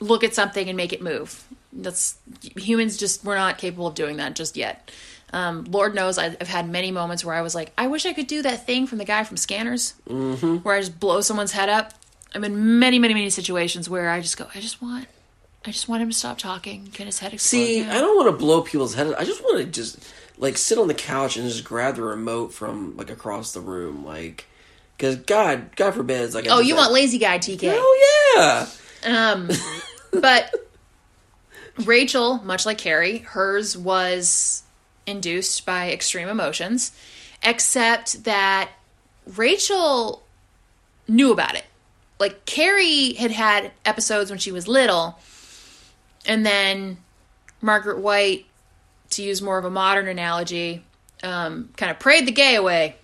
look 0.00 0.24
at 0.24 0.34
something 0.34 0.68
and 0.68 0.76
make 0.76 0.92
it 0.92 1.00
move. 1.00 1.44
That's 1.72 2.18
humans 2.56 2.96
just 2.96 3.24
we're 3.24 3.36
not 3.36 3.56
capable 3.56 3.86
of 3.86 3.94
doing 3.94 4.18
that 4.18 4.34
just 4.34 4.56
yet. 4.56 4.90
Um, 5.32 5.64
Lord 5.64 5.94
knows 5.94 6.18
I've 6.18 6.40
had 6.42 6.68
many 6.68 6.90
moments 6.90 7.24
where 7.24 7.34
I 7.34 7.40
was 7.40 7.54
like, 7.54 7.72
I 7.78 7.86
wish 7.86 8.04
I 8.04 8.12
could 8.12 8.26
do 8.26 8.42
that 8.42 8.66
thing 8.66 8.86
from 8.86 8.98
the 8.98 9.04
guy 9.04 9.24
from 9.24 9.36
Scanners, 9.38 9.94
mm-hmm. 10.08 10.56
where 10.56 10.74
I 10.76 10.80
just 10.80 11.00
blow 11.00 11.22
someone's 11.22 11.52
head 11.52 11.68
up. 11.68 11.94
I'm 12.34 12.44
in 12.44 12.78
many, 12.78 12.98
many, 12.98 13.14
many 13.14 13.30
situations 13.30 13.88
where 13.88 14.10
I 14.10 14.20
just 14.20 14.36
go, 14.36 14.46
I 14.54 14.60
just 14.60 14.82
want, 14.82 15.06
I 15.64 15.70
just 15.70 15.88
want 15.88 16.02
him 16.02 16.10
to 16.10 16.14
stop 16.14 16.38
talking, 16.38 16.84
get 16.92 17.06
his 17.06 17.18
head 17.18 17.32
explode. 17.32 17.58
See, 17.58 17.80
Yeah. 17.80 17.96
I 17.96 18.00
don't 18.00 18.16
want 18.16 18.28
to 18.28 18.36
blow 18.36 18.62
people's 18.62 18.94
heads. 18.94 19.12
I 19.12 19.24
just 19.24 19.42
want 19.42 19.58
to 19.58 19.64
just 19.64 19.98
like 20.38 20.58
sit 20.58 20.78
on 20.78 20.88
the 20.88 20.94
couch 20.94 21.36
and 21.36 21.48
just 21.48 21.64
grab 21.64 21.96
the 21.96 22.02
remote 22.02 22.52
from 22.52 22.96
like 22.96 23.10
across 23.10 23.52
the 23.52 23.60
room, 23.60 24.04
like 24.04 24.46
because 24.96 25.16
God, 25.16 25.74
God 25.76 25.94
forbid, 25.94 26.20
it's 26.22 26.34
like 26.34 26.46
I 26.46 26.56
Oh, 26.56 26.60
you 26.60 26.76
want 26.76 26.92
lazy 26.92 27.18
guy 27.18 27.38
TK? 27.38 27.72
Oh 27.74 28.66
yeah, 29.04 29.30
Um, 29.32 29.48
but 30.20 30.54
Rachel, 31.84 32.38
much 32.44 32.66
like 32.66 32.78
Carrie, 32.78 33.18
hers 33.18 33.76
was 33.76 34.62
induced 35.06 35.66
by 35.66 35.90
extreme 35.90 36.28
emotions, 36.28 36.92
except 37.42 38.24
that 38.24 38.70
Rachel 39.36 40.22
knew 41.08 41.32
about 41.32 41.54
it. 41.54 41.64
Like 42.18 42.44
Carrie 42.44 43.14
had 43.14 43.30
had 43.32 43.72
episodes 43.84 44.30
when 44.30 44.38
she 44.38 44.52
was 44.52 44.68
little, 44.68 45.18
and 46.24 46.46
then 46.46 46.98
Margaret 47.60 47.98
White, 47.98 48.46
to 49.10 49.22
use 49.22 49.42
more 49.42 49.58
of 49.58 49.64
a 49.64 49.70
modern 49.70 50.08
analogy, 50.08 50.84
um, 51.22 51.70
kind 51.76 51.90
of 51.90 51.98
prayed 51.98 52.26
the 52.26 52.32
gay 52.32 52.54
away. 52.54 52.96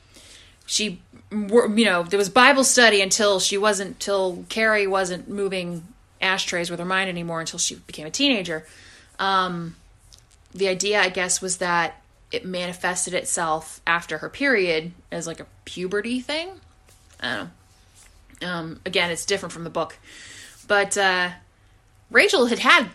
She, 0.66 1.00
you 1.30 1.84
know, 1.84 2.02
there 2.02 2.18
was 2.18 2.28
Bible 2.28 2.64
study 2.64 3.00
until 3.00 3.40
she 3.40 3.58
wasn't, 3.58 4.00
till 4.00 4.44
Carrie 4.48 4.86
wasn't 4.86 5.28
moving 5.28 5.86
ashtrays 6.20 6.70
with 6.70 6.78
her 6.78 6.84
mind 6.84 7.08
anymore 7.08 7.40
until 7.40 7.58
she 7.58 7.74
became 7.74 8.06
a 8.06 8.10
teenager. 8.10 8.66
Um, 9.18 9.76
the 10.54 10.68
idea, 10.68 11.00
I 11.00 11.08
guess, 11.08 11.40
was 11.40 11.58
that 11.58 12.02
it 12.30 12.44
manifested 12.44 13.14
itself 13.14 13.80
after 13.86 14.18
her 14.18 14.28
period 14.28 14.92
as 15.10 15.26
like 15.26 15.40
a 15.40 15.46
puberty 15.64 16.20
thing. 16.20 16.60
I 17.20 17.36
don't 17.36 17.50
know. 18.40 18.48
Um, 18.48 18.80
again, 18.86 19.10
it's 19.10 19.26
different 19.26 19.52
from 19.52 19.64
the 19.64 19.70
book, 19.70 19.98
but 20.68 20.96
uh, 20.96 21.30
Rachel 22.10 22.46
had 22.46 22.60
had 22.60 22.88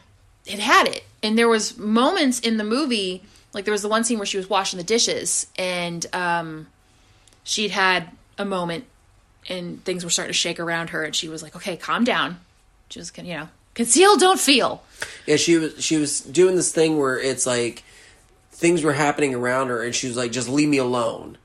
had 0.48 0.60
had 0.60 0.88
it, 0.88 1.04
and 1.22 1.38
there 1.38 1.50
was 1.50 1.78
moments 1.78 2.40
in 2.40 2.56
the 2.58 2.64
movie, 2.64 3.24
like 3.54 3.66
there 3.66 3.74
was 3.74 3.82
the 3.82 3.90
one 3.90 4.06
scene 4.06 4.20
where 4.20 4.26
she 4.26 4.38
was 4.38 4.50
washing 4.50 4.78
the 4.78 4.86
dishes, 4.86 5.48
and 5.58 6.06
um, 6.14 6.68
she'd 7.44 7.72
had 7.72 8.10
a 8.38 8.46
moment, 8.46 8.86
and 9.50 9.84
things 9.84 10.06
were 10.06 10.10
starting 10.10 10.30
to 10.30 10.38
shake 10.38 10.62
around 10.62 10.92
her, 10.92 11.04
and 11.04 11.14
she 11.14 11.28
was 11.28 11.44
like, 11.44 11.58
"Okay, 11.58 11.76
calm 11.76 12.06
down." 12.06 12.40
She 12.90 13.00
was, 13.00 13.12
you 13.18 13.24
know, 13.24 13.50
conceal, 13.74 14.18
don't 14.18 14.40
feel. 14.40 14.84
yeah. 15.26 15.36
She 15.36 15.58
was 15.58 15.84
she 15.84 15.98
was 15.98 16.22
doing 16.22 16.56
this 16.56 16.72
thing 16.72 16.98
where 16.98 17.20
it's 17.20 17.46
like 17.46 17.84
things 18.52 18.84
were 18.84 18.94
happening 18.94 19.36
around 19.36 19.68
her, 19.70 19.84
and 19.84 19.94
she 19.94 20.08
was 20.08 20.18
like, 20.18 20.32
"Just 20.32 20.50
leave 20.50 20.70
me 20.70 20.78
alone," 20.78 21.38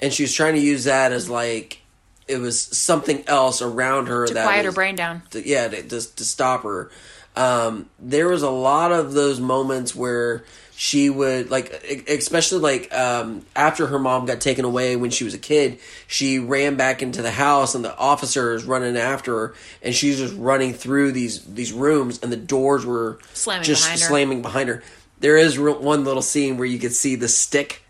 and 0.00 0.12
she 0.12 0.22
was 0.22 0.32
trying 0.34 0.54
to 0.54 0.60
use 0.60 0.84
that 0.84 1.12
as 1.12 1.28
like 1.28 1.80
it 2.28 2.38
was 2.38 2.60
something 2.60 3.24
else 3.26 3.60
around 3.60 4.06
her 4.06 4.26
To 4.26 4.34
that 4.34 4.44
quiet 4.44 4.64
her 4.64 4.72
brain 4.72 4.94
down. 4.94 5.22
to, 5.30 5.46
yeah 5.46 5.66
to, 5.68 5.82
to, 5.82 6.16
to 6.16 6.24
stop 6.24 6.62
her 6.62 6.88
um, 7.34 7.88
there 7.98 8.28
was 8.28 8.42
a 8.42 8.50
lot 8.50 8.92
of 8.92 9.12
those 9.12 9.40
moments 9.40 9.94
where 9.94 10.44
she 10.84 11.08
would 11.08 11.48
like 11.48 11.70
especially 12.08 12.58
like 12.58 12.92
um, 12.92 13.46
after 13.54 13.86
her 13.86 14.00
mom 14.00 14.26
got 14.26 14.40
taken 14.40 14.64
away 14.64 14.96
when 14.96 15.10
she 15.10 15.22
was 15.22 15.32
a 15.32 15.38
kid 15.38 15.78
she 16.08 16.40
ran 16.40 16.74
back 16.74 17.02
into 17.02 17.22
the 17.22 17.30
house 17.30 17.76
and 17.76 17.84
the 17.84 17.96
officers 17.96 18.64
running 18.64 18.96
after 18.96 19.32
her 19.38 19.54
and 19.80 19.94
she's 19.94 20.18
just 20.18 20.34
running 20.36 20.74
through 20.74 21.12
these 21.12 21.44
these 21.44 21.72
rooms 21.72 22.18
and 22.20 22.32
the 22.32 22.36
doors 22.36 22.84
were 22.84 23.20
Slamming 23.32 23.62
just 23.62 23.84
behind 23.84 24.00
her. 24.00 24.06
slamming 24.08 24.42
behind 24.42 24.68
her 24.70 24.82
there 25.20 25.36
is 25.36 25.56
one 25.56 26.02
little 26.02 26.20
scene 26.20 26.56
where 26.56 26.66
you 26.66 26.80
could 26.80 26.92
see 26.92 27.14
the 27.14 27.28
stick 27.28 27.84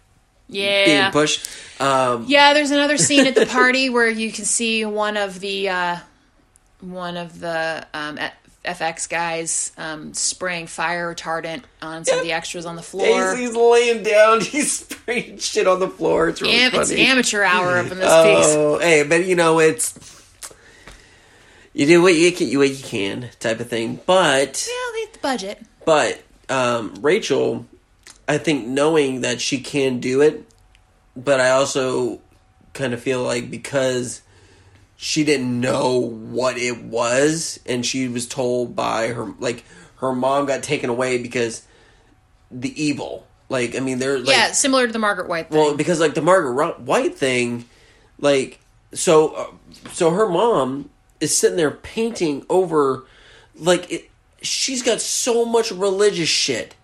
Yeah. 0.48 0.84
being 0.84 1.12
pushed 1.12 1.48
um, 1.80 2.26
Yeah, 2.28 2.52
there's 2.52 2.72
another 2.72 2.98
scene 2.98 3.26
at 3.26 3.34
the 3.34 3.46
party 3.46 3.88
where 3.96 4.10
you 4.10 4.30
can 4.30 4.44
see 4.44 4.84
one 4.84 5.16
of 5.16 5.40
the 5.40 5.70
uh, 5.70 5.96
one 6.80 7.16
of 7.16 7.40
the 7.40 7.86
um, 7.94 8.18
F- 8.18 8.34
FX 8.64 9.08
guys 9.08 9.72
um, 9.76 10.14
spraying 10.14 10.68
fire 10.68 11.12
retardant 11.14 11.62
on 11.80 12.04
some 12.04 12.18
of 12.18 12.24
the 12.24 12.32
extras 12.32 12.64
on 12.64 12.76
the 12.76 12.82
floor. 12.82 13.30
he's, 13.34 13.48
he's 13.48 13.56
laying 13.56 14.02
down 14.04 14.40
he's 14.44 14.72
spraying 14.78 15.36
shit 15.38 15.66
on 15.66 15.80
the 15.80 15.88
floor 15.88 16.28
it's 16.28 16.40
really 16.40 16.54
Am- 16.54 16.70
funny 16.70 16.82
it's 16.82 16.92
amateur 16.92 17.42
hour 17.42 17.76
up 17.78 17.90
in 17.90 17.98
this 17.98 18.06
piece. 18.06 18.54
Oh, 18.54 18.78
hey, 18.80 19.02
but 19.02 19.24
you 19.26 19.34
know 19.34 19.58
it's 19.58 19.94
you 21.72 21.86
do 21.86 22.02
what 22.02 22.14
you 22.14 22.30
can, 22.32 22.48
you 22.48 22.58
what 22.58 22.70
you 22.70 22.82
can 22.84 23.30
type 23.40 23.58
of 23.60 23.68
thing. 23.68 23.98
But 24.06 24.68
Yeah, 24.68 24.92
they 25.06 25.12
the 25.12 25.18
budget. 25.20 25.62
but 25.84 26.22
um, 26.48 26.94
Rachel, 27.00 27.66
I 28.28 28.38
think 28.38 28.66
knowing 28.66 29.22
that 29.22 29.40
she 29.40 29.58
can 29.60 29.98
do 30.00 30.20
it, 30.20 30.44
but 31.16 31.40
I 31.40 31.50
also 31.50 32.20
kind 32.74 32.92
of 32.94 33.00
feel 33.00 33.22
like 33.22 33.50
because 33.50 34.21
she 35.02 35.24
didn't 35.24 35.60
know 35.60 35.98
what 35.98 36.56
it 36.56 36.84
was, 36.84 37.58
and 37.66 37.84
she 37.84 38.06
was 38.06 38.28
told 38.28 38.76
by 38.76 39.08
her 39.08 39.34
like 39.40 39.64
her 39.96 40.12
mom 40.12 40.46
got 40.46 40.62
taken 40.62 40.88
away 40.88 41.20
because 41.20 41.66
the 42.52 42.80
evil. 42.80 43.26
Like 43.48 43.74
I 43.74 43.80
mean, 43.80 43.98
they're 43.98 44.20
like, 44.20 44.28
yeah, 44.28 44.52
similar 44.52 44.86
to 44.86 44.92
the 44.92 45.00
Margaret 45.00 45.28
White 45.28 45.50
thing. 45.50 45.58
well, 45.58 45.76
because 45.76 45.98
like 45.98 46.14
the 46.14 46.22
Margaret 46.22 46.78
White 46.78 47.16
thing, 47.16 47.64
like 48.20 48.60
so, 48.94 49.30
uh, 49.34 49.46
so 49.90 50.10
her 50.10 50.28
mom 50.28 50.88
is 51.18 51.36
sitting 51.36 51.56
there 51.56 51.72
painting 51.72 52.46
over, 52.48 53.04
like 53.56 53.90
it. 53.90 54.08
She's 54.40 54.84
got 54.84 55.00
so 55.00 55.44
much 55.44 55.72
religious 55.72 56.28
shit. 56.28 56.76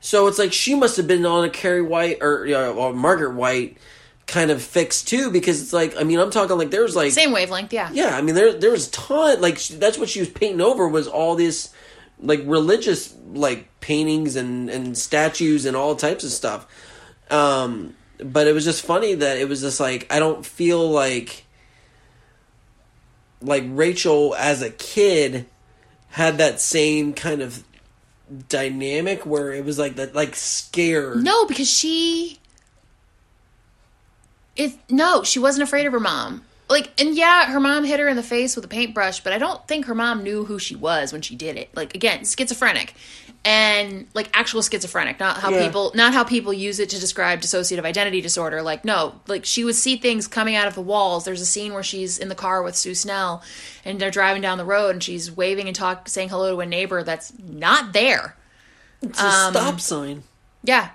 So 0.00 0.28
it's 0.28 0.38
like 0.38 0.54
she 0.54 0.74
must 0.74 0.96
have 0.96 1.06
been 1.06 1.26
on 1.26 1.44
a 1.44 1.50
Carrie 1.50 1.82
White 1.82 2.22
or, 2.22 2.46
uh, 2.46 2.72
or 2.72 2.94
Margaret 2.94 3.34
White 3.34 3.76
kind 4.26 4.50
of 4.50 4.62
fixed 4.62 5.08
too, 5.08 5.30
because 5.30 5.60
it's 5.62 5.72
like 5.72 5.96
I 5.98 6.04
mean 6.04 6.18
I'm 6.18 6.30
talking 6.30 6.56
like 6.56 6.70
there's 6.70 6.96
like 6.96 7.12
Same 7.12 7.32
wavelength, 7.32 7.72
yeah. 7.72 7.90
yeah, 7.92 8.16
I 8.16 8.22
mean 8.22 8.34
there 8.34 8.52
there 8.52 8.70
was 8.70 8.88
ton 8.88 9.40
like 9.40 9.62
that's 9.66 9.98
what 9.98 10.08
she 10.08 10.20
was 10.20 10.28
painting 10.28 10.60
over 10.60 10.88
was 10.88 11.06
all 11.06 11.36
this 11.36 11.72
like 12.20 12.40
religious 12.44 13.14
like 13.32 13.68
paintings 13.80 14.36
and 14.36 14.70
and 14.70 14.96
statues 14.96 15.66
and 15.66 15.76
all 15.76 15.94
types 15.96 16.24
of 16.24 16.30
stuff. 16.30 16.66
Um 17.30 17.96
but 18.18 18.46
it 18.46 18.52
was 18.52 18.64
just 18.64 18.84
funny 18.84 19.14
that 19.14 19.38
it 19.38 19.48
was 19.48 19.60
just 19.60 19.80
like 19.80 20.06
I 20.10 20.18
don't 20.18 20.44
feel 20.44 20.90
like 20.90 21.44
like 23.42 23.64
Rachel 23.66 24.34
as 24.36 24.62
a 24.62 24.70
kid 24.70 25.46
had 26.08 26.38
that 26.38 26.60
same 26.60 27.12
kind 27.12 27.42
of 27.42 27.64
dynamic 28.48 29.26
where 29.26 29.52
it 29.52 29.64
was 29.64 29.78
like 29.78 29.96
that 29.96 30.14
like 30.14 30.34
scared. 30.34 31.22
No, 31.22 31.46
because 31.46 31.68
she 31.68 32.38
it 34.56 34.72
no, 34.88 35.22
she 35.22 35.38
wasn't 35.38 35.62
afraid 35.62 35.86
of 35.86 35.92
her 35.92 36.00
mom. 36.00 36.44
Like 36.68 36.92
and 37.00 37.14
yeah, 37.16 37.46
her 37.46 37.60
mom 37.60 37.84
hit 37.84 38.00
her 38.00 38.08
in 38.08 38.16
the 38.16 38.22
face 38.22 38.56
with 38.56 38.64
a 38.64 38.68
paintbrush, 38.68 39.20
but 39.20 39.32
I 39.32 39.38
don't 39.38 39.66
think 39.68 39.84
her 39.86 39.94
mom 39.94 40.22
knew 40.22 40.44
who 40.44 40.58
she 40.58 40.74
was 40.74 41.12
when 41.12 41.20
she 41.22 41.36
did 41.36 41.56
it. 41.56 41.68
Like 41.76 41.94
again, 41.94 42.24
schizophrenic. 42.24 42.94
And 43.46 44.06
like 44.14 44.30
actual 44.32 44.62
schizophrenic, 44.62 45.20
not 45.20 45.36
how 45.36 45.50
Yeah. 45.50 45.66
people 45.66 45.92
not 45.94 46.14
how 46.14 46.24
people 46.24 46.54
use 46.54 46.80
it 46.80 46.88
to 46.88 46.98
describe 46.98 47.42
dissociative 47.42 47.84
identity 47.84 48.22
disorder. 48.22 48.62
Like 48.62 48.86
no, 48.86 49.20
like 49.28 49.44
she 49.44 49.64
would 49.64 49.74
see 49.74 49.96
things 49.98 50.26
coming 50.26 50.54
out 50.54 50.66
of 50.66 50.74
the 50.74 50.80
walls. 50.80 51.26
There's 51.26 51.42
a 51.42 51.46
scene 51.46 51.74
where 51.74 51.82
she's 51.82 52.16
in 52.16 52.30
the 52.30 52.34
car 52.34 52.62
with 52.62 52.74
Sue 52.74 52.94
Snell 52.94 53.42
and 53.84 54.00
they're 54.00 54.10
driving 54.10 54.40
down 54.40 54.56
the 54.56 54.64
road 54.64 54.90
and 54.94 55.02
she's 55.02 55.30
waving 55.30 55.66
and 55.66 55.76
talk 55.76 56.08
saying 56.08 56.30
hello 56.30 56.54
to 56.54 56.60
a 56.60 56.66
neighbor 56.66 57.02
that's 57.02 57.34
not 57.38 57.92
there. 57.92 58.34
It's 59.02 59.20
a 59.20 59.26
Um, 59.26 59.52
stop 59.52 59.80
sign. 59.82 60.22
Yeah, 60.62 60.88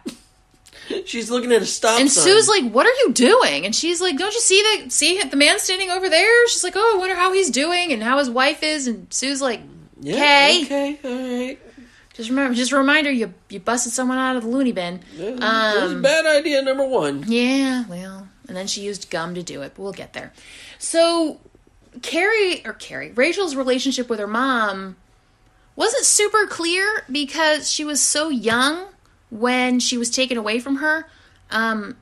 She's 1.05 1.29
looking 1.29 1.51
at 1.51 1.61
a 1.61 1.65
stop 1.65 1.99
And 1.99 2.11
sign. 2.11 2.23
Sue's 2.23 2.47
like, 2.47 2.71
"What 2.71 2.85
are 2.85 2.93
you 3.05 3.11
doing?" 3.13 3.65
And 3.65 3.75
she's 3.75 4.01
like, 4.01 4.17
"Don't 4.17 4.33
you 4.33 4.39
see 4.39 4.61
the 4.83 4.89
see 4.89 5.21
the 5.21 5.37
man 5.37 5.59
standing 5.59 5.89
over 5.91 6.09
there?" 6.09 6.47
She's 6.47 6.63
like, 6.63 6.73
"Oh, 6.75 6.93
I 6.95 6.97
wonder 6.97 7.15
how 7.15 7.33
he's 7.33 7.49
doing 7.49 7.91
and 7.91 8.01
how 8.03 8.17
his 8.17 8.29
wife 8.29 8.63
is." 8.63 8.87
And 8.87 9.11
Sue's 9.13 9.41
like, 9.41 9.61
Yeah, 10.01 10.15
"Okay, 10.15 10.63
Okay, 10.63 10.99
all 11.03 11.45
right. 11.45 11.59
just 12.13 12.29
remember, 12.29 12.55
just 12.55 12.71
a 12.71 12.77
reminder, 12.77 13.11
you 13.11 13.33
you 13.49 13.59
busted 13.59 13.93
someone 13.93 14.17
out 14.17 14.35
of 14.35 14.43
the 14.43 14.49
loony 14.49 14.71
bin." 14.71 15.01
That 15.17 15.81
was 15.81 15.93
um, 15.93 16.01
bad 16.01 16.25
idea 16.25 16.61
number 16.61 16.85
one. 16.85 17.25
Yeah, 17.27 17.85
well, 17.87 18.27
and 18.47 18.55
then 18.57 18.67
she 18.67 18.81
used 18.81 19.09
gum 19.09 19.35
to 19.35 19.43
do 19.43 19.61
it, 19.61 19.73
but 19.75 19.81
we'll 19.83 19.91
get 19.93 20.13
there. 20.13 20.33
So, 20.79 21.39
Carrie 22.01 22.65
or 22.65 22.73
Carrie, 22.73 23.11
Rachel's 23.11 23.55
relationship 23.55 24.09
with 24.09 24.19
her 24.19 24.27
mom 24.27 24.95
wasn't 25.75 26.05
super 26.05 26.45
clear 26.47 27.03
because 27.11 27.69
she 27.71 27.83
was 27.85 28.01
so 28.01 28.29
young 28.29 28.87
when 29.29 29.79
she 29.79 29.97
was 29.97 30.09
taken 30.09 30.37
away 30.37 30.59
from 30.59 30.77
her. 30.77 31.07
Um, 31.51 31.97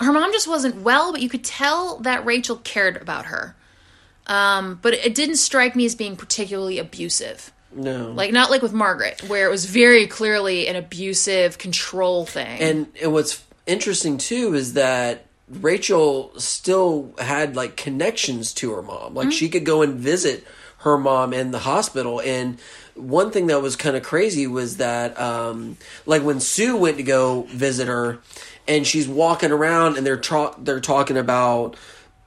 her 0.00 0.12
mom 0.12 0.32
just 0.32 0.48
wasn't 0.48 0.82
well, 0.82 1.12
but 1.12 1.22
you 1.22 1.28
could 1.28 1.44
tell 1.44 1.98
that 1.98 2.24
Rachel 2.24 2.56
cared 2.56 2.96
about 2.96 3.26
her. 3.26 3.54
Um, 4.26 4.78
but 4.82 4.94
it 4.94 5.14
didn't 5.14 5.36
strike 5.36 5.76
me 5.76 5.84
as 5.84 5.94
being 5.94 6.16
particularly 6.16 6.78
abusive. 6.78 7.52
No. 7.72 8.12
Like 8.12 8.32
not 8.32 8.50
like 8.50 8.62
with 8.62 8.72
Margaret, 8.72 9.22
where 9.28 9.46
it 9.46 9.50
was 9.50 9.64
very 9.66 10.06
clearly 10.06 10.68
an 10.68 10.76
abusive 10.76 11.58
control 11.58 12.24
thing. 12.24 12.60
and 12.60 12.86
and 13.02 13.12
what's 13.12 13.42
interesting 13.66 14.16
too 14.16 14.54
is 14.54 14.74
that 14.74 15.26
Rachel 15.48 16.32
still 16.38 17.12
had 17.18 17.56
like 17.56 17.76
connections 17.76 18.54
to 18.54 18.72
her 18.72 18.82
mom. 18.82 19.08
Mm-hmm. 19.08 19.16
Like 19.16 19.32
she 19.32 19.48
could 19.48 19.64
go 19.64 19.82
and 19.82 19.94
visit 19.94 20.46
her 20.78 20.96
mom 20.96 21.32
in 21.32 21.50
the 21.50 21.58
hospital. 21.58 22.20
And 22.20 22.58
one 22.94 23.30
thing 23.30 23.48
that 23.48 23.60
was 23.60 23.76
kind 23.76 23.96
of 23.96 24.02
crazy 24.02 24.46
was 24.46 24.78
that, 24.78 25.18
um, 25.18 25.76
like 26.06 26.22
when 26.22 26.40
Sue 26.40 26.76
went 26.76 26.96
to 26.98 27.02
go 27.02 27.42
visit 27.42 27.88
her, 27.88 28.18
and 28.66 28.86
she's 28.86 29.06
walking 29.08 29.50
around, 29.50 29.96
and 29.96 30.06
they're 30.06 30.16
tra- 30.16 30.54
they're 30.58 30.80
talking 30.80 31.16
about, 31.16 31.76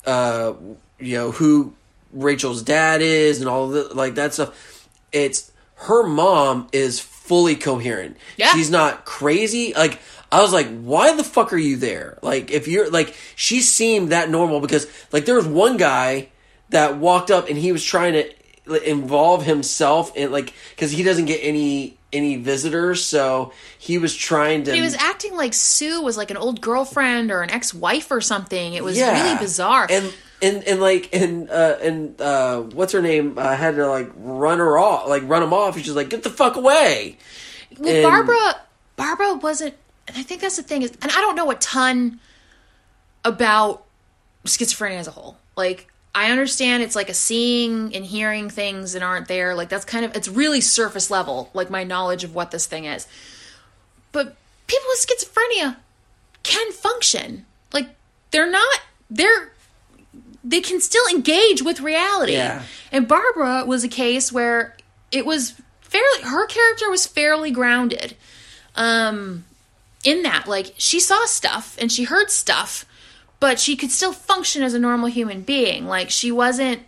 uh, 0.05 0.53
you 0.99 1.17
know, 1.17 1.31
who 1.31 1.73
Rachel's 2.11 2.61
dad 2.61 3.01
is, 3.01 3.39
and 3.39 3.49
all 3.49 3.69
the 3.69 3.93
like 3.93 4.15
that 4.15 4.33
stuff. 4.33 4.87
It's 5.11 5.51
her 5.75 6.03
mom 6.03 6.67
is 6.71 6.99
fully 6.99 7.55
coherent. 7.55 8.17
Yeah. 8.37 8.51
She's 8.53 8.69
not 8.69 9.05
crazy. 9.05 9.73
Like 9.73 9.99
I 10.31 10.41
was 10.41 10.53
like, 10.53 10.67
why 10.81 11.15
the 11.15 11.23
fuck 11.23 11.53
are 11.53 11.57
you 11.57 11.77
there? 11.77 12.17
Like 12.21 12.51
if 12.51 12.67
you're 12.67 12.89
like 12.89 13.15
she 13.35 13.61
seemed 13.61 14.09
that 14.09 14.29
normal 14.29 14.59
because 14.59 14.87
like 15.11 15.25
there 15.25 15.35
was 15.35 15.47
one 15.47 15.77
guy 15.77 16.29
that 16.69 16.97
walked 16.97 17.31
up 17.31 17.47
and 17.47 17.57
he 17.57 17.71
was 17.71 17.83
trying 17.83 18.13
to 18.13 18.33
involve 18.85 19.43
himself 19.45 20.15
in 20.15 20.31
like 20.31 20.53
because 20.71 20.91
he 20.91 21.03
doesn't 21.03 21.25
get 21.25 21.39
any 21.43 21.97
any 22.13 22.37
visitors 22.37 23.03
so 23.03 23.51
he 23.77 23.97
was 23.97 24.15
trying 24.15 24.63
to 24.63 24.73
He 24.73 24.81
was 24.81 24.95
acting 24.95 25.35
like 25.35 25.53
Sue 25.53 26.01
was 26.01 26.15
like 26.17 26.31
an 26.31 26.37
old 26.37 26.61
girlfriend 26.61 27.31
or 27.31 27.41
an 27.41 27.49
ex-wife 27.51 28.09
or 28.11 28.21
something. 28.21 28.73
It 28.73 28.83
was 28.83 28.97
Yeah. 28.97 29.11
really 29.23 29.37
bizarre. 29.39 29.87
and 29.89 30.13
and 30.41 30.63
and 30.65 30.79
like 30.79 31.09
and 31.13 31.49
uh 31.49 31.77
and 31.81 32.19
uh 32.21 32.61
what's 32.61 32.93
her 32.93 33.01
name 33.01 33.37
uh, 33.37 33.55
had 33.55 33.75
to 33.75 33.87
like 33.87 34.09
run 34.15 34.59
her 34.59 34.77
off 34.77 35.07
like 35.09 35.23
run 35.27 35.41
him 35.43 35.51
off 35.53 35.77
she's 35.77 35.95
like 35.95 36.09
get 36.09 36.21
the 36.23 36.29
fuck 36.29 36.55
away 36.55 37.17
Well, 37.77 37.89
And- 37.93 38.03
Barbara, 38.03 38.55
Barbara 38.95 39.33
wasn't, 39.35 39.73
and 40.07 40.15
I 40.17 40.21
think 40.23 40.41
that's 40.41 40.55
the 40.57 40.63
thing 40.63 40.81
is, 40.83 40.91
and 41.01 41.11
I 41.11 41.21
don't 41.21 41.35
know 41.35 41.49
a 41.51 41.55
ton 41.55 42.19
about 43.25 43.83
schizophrenia 44.45 44.97
as 44.97 45.07
a 45.07 45.11
whole. 45.11 45.37
Like, 45.55 45.87
I 46.17 46.31
understand 46.31 46.81
it's 46.81 46.95
like 46.95 47.09
a 47.09 47.13
seeing 47.13 47.95
and 47.95 48.03
hearing 48.03 48.49
things 48.49 48.93
that 48.93 49.03
aren't 49.03 49.27
there. 49.27 49.53
Like, 49.53 49.69
that's 49.69 49.85
kind 49.85 50.03
of, 50.03 50.15
it's 50.15 50.27
really 50.27 50.61
surface 50.61 51.11
level, 51.11 51.51
like 51.53 51.69
my 51.69 51.83
knowledge 51.83 52.23
of 52.23 52.33
what 52.33 52.49
this 52.49 52.65
thing 52.65 52.85
is. 52.85 53.07
But 54.11 54.35
people 54.65 54.87
with 54.89 55.05
schizophrenia 55.05 55.75
can 56.41 56.71
function. 56.71 57.45
Like, 57.71 57.89
they're 58.31 58.49
not, 58.49 58.79
they're, 59.11 59.51
they 60.43 60.59
can 60.59 60.81
still 60.81 61.05
engage 61.11 61.61
with 61.61 61.81
reality. 61.81 62.31
Yeah. 62.31 62.63
And 62.91 63.07
Barbara 63.07 63.65
was 63.65 63.83
a 63.83 63.87
case 63.87 64.31
where 64.31 64.75
it 65.11 65.23
was 65.23 65.53
fairly 65.81 66.23
her 66.23 66.47
character 66.47 66.89
was 66.89 67.05
fairly 67.05 67.51
grounded. 67.51 68.15
Um 68.75 69.45
in 70.03 70.23
that 70.23 70.47
like 70.47 70.73
she 70.77 70.99
saw 70.99 71.25
stuff 71.25 71.77
and 71.79 71.91
she 71.91 72.05
heard 72.05 72.31
stuff, 72.31 72.85
but 73.39 73.59
she 73.59 73.75
could 73.75 73.91
still 73.91 74.13
function 74.13 74.63
as 74.63 74.73
a 74.73 74.79
normal 74.79 75.07
human 75.07 75.41
being. 75.41 75.85
Like 75.87 76.09
she 76.09 76.31
wasn't 76.31 76.81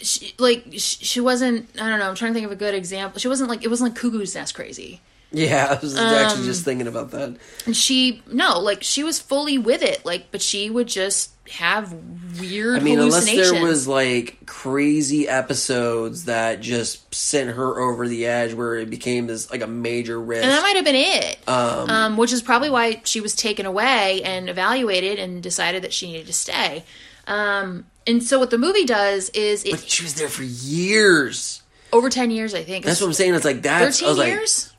she, 0.00 0.34
like 0.38 0.64
she, 0.72 0.78
she 1.04 1.20
wasn't 1.20 1.68
I 1.80 1.88
don't 1.88 1.98
know, 1.98 2.08
I'm 2.08 2.14
trying 2.14 2.32
to 2.32 2.34
think 2.34 2.46
of 2.46 2.52
a 2.52 2.56
good 2.56 2.74
example. 2.74 3.18
She 3.18 3.28
wasn't 3.28 3.48
like 3.48 3.64
it 3.64 3.68
wasn't 3.68 3.90
like 3.90 3.98
cuckoo's 4.00 4.34
nest 4.34 4.54
crazy. 4.54 5.00
yeah 5.32 5.66
i 5.76 5.80
was 5.80 5.96
actually 5.96 6.40
Um, 6.40 6.44
just 6.46 6.64
thinking 6.64 6.86
about 6.86 7.10
that 7.12 7.36
And 7.66 7.76
she 7.76 8.22
no, 8.30 8.60
like 8.60 8.82
she 8.82 9.02
was 9.02 9.18
fully 9.20 9.58
with 9.58 9.82
it, 9.82 10.04
like 10.04 10.30
but 10.30 10.42
she 10.42 10.68
would 10.70 10.86
just 10.88 11.30
have 11.50 11.92
weird 12.40 12.80
i 12.80 12.82
mean 12.82 12.98
unless 12.98 13.24
there 13.24 13.62
was 13.62 13.86
like 13.88 14.36
crazy 14.46 15.28
episodes 15.28 16.24
that 16.26 16.60
just 16.60 17.14
sent 17.14 17.50
her 17.50 17.80
over 17.80 18.06
the 18.08 18.26
edge 18.26 18.52
where 18.54 18.74
it 18.76 18.90
became 18.90 19.26
this 19.26 19.50
like 19.50 19.62
a 19.62 19.66
major 19.66 20.20
risk 20.20 20.42
And 20.42 20.52
that 20.52 20.62
might 20.62 20.76
have 20.76 20.84
been 20.84 20.94
it. 20.94 21.38
Um, 21.48 22.16
which 22.16 22.32
is 22.32 22.42
probably 22.42 22.70
why 22.70 23.00
she 23.04 23.20
was 23.20 23.34
taken 23.34 23.64
away 23.66 24.22
and 24.22 24.48
evaluated 24.48 25.18
and 25.18 25.42
decided 25.42 25.82
that 25.82 25.92
she 25.92 26.10
needed 26.10 26.26
to 26.26 26.32
stay. 26.32 26.84
Um, 27.26 27.86
and 28.06 28.22
so 28.22 28.38
what 28.38 28.50
the 28.50 28.58
movie 28.58 28.84
does 28.84 29.30
is 29.30 29.64
it 29.64 29.72
but 29.72 29.88
she 29.88 30.02
was 30.02 30.14
there 30.14 30.28
for 30.28 30.42
years 30.42 31.62
over 31.92 32.10
ten 32.10 32.30
years, 32.30 32.54
I 32.54 32.62
think. 32.62 32.84
that's 32.84 33.00
what 33.00 33.06
i'm 33.06 33.12
saying 33.12 33.34
it's 33.34 33.44
like 33.44 33.62
that's 33.62 34.02
I 34.02 34.06
Thirteen 34.06 34.08
was 34.08 34.18
like, 34.18 34.28
years. 34.28 34.72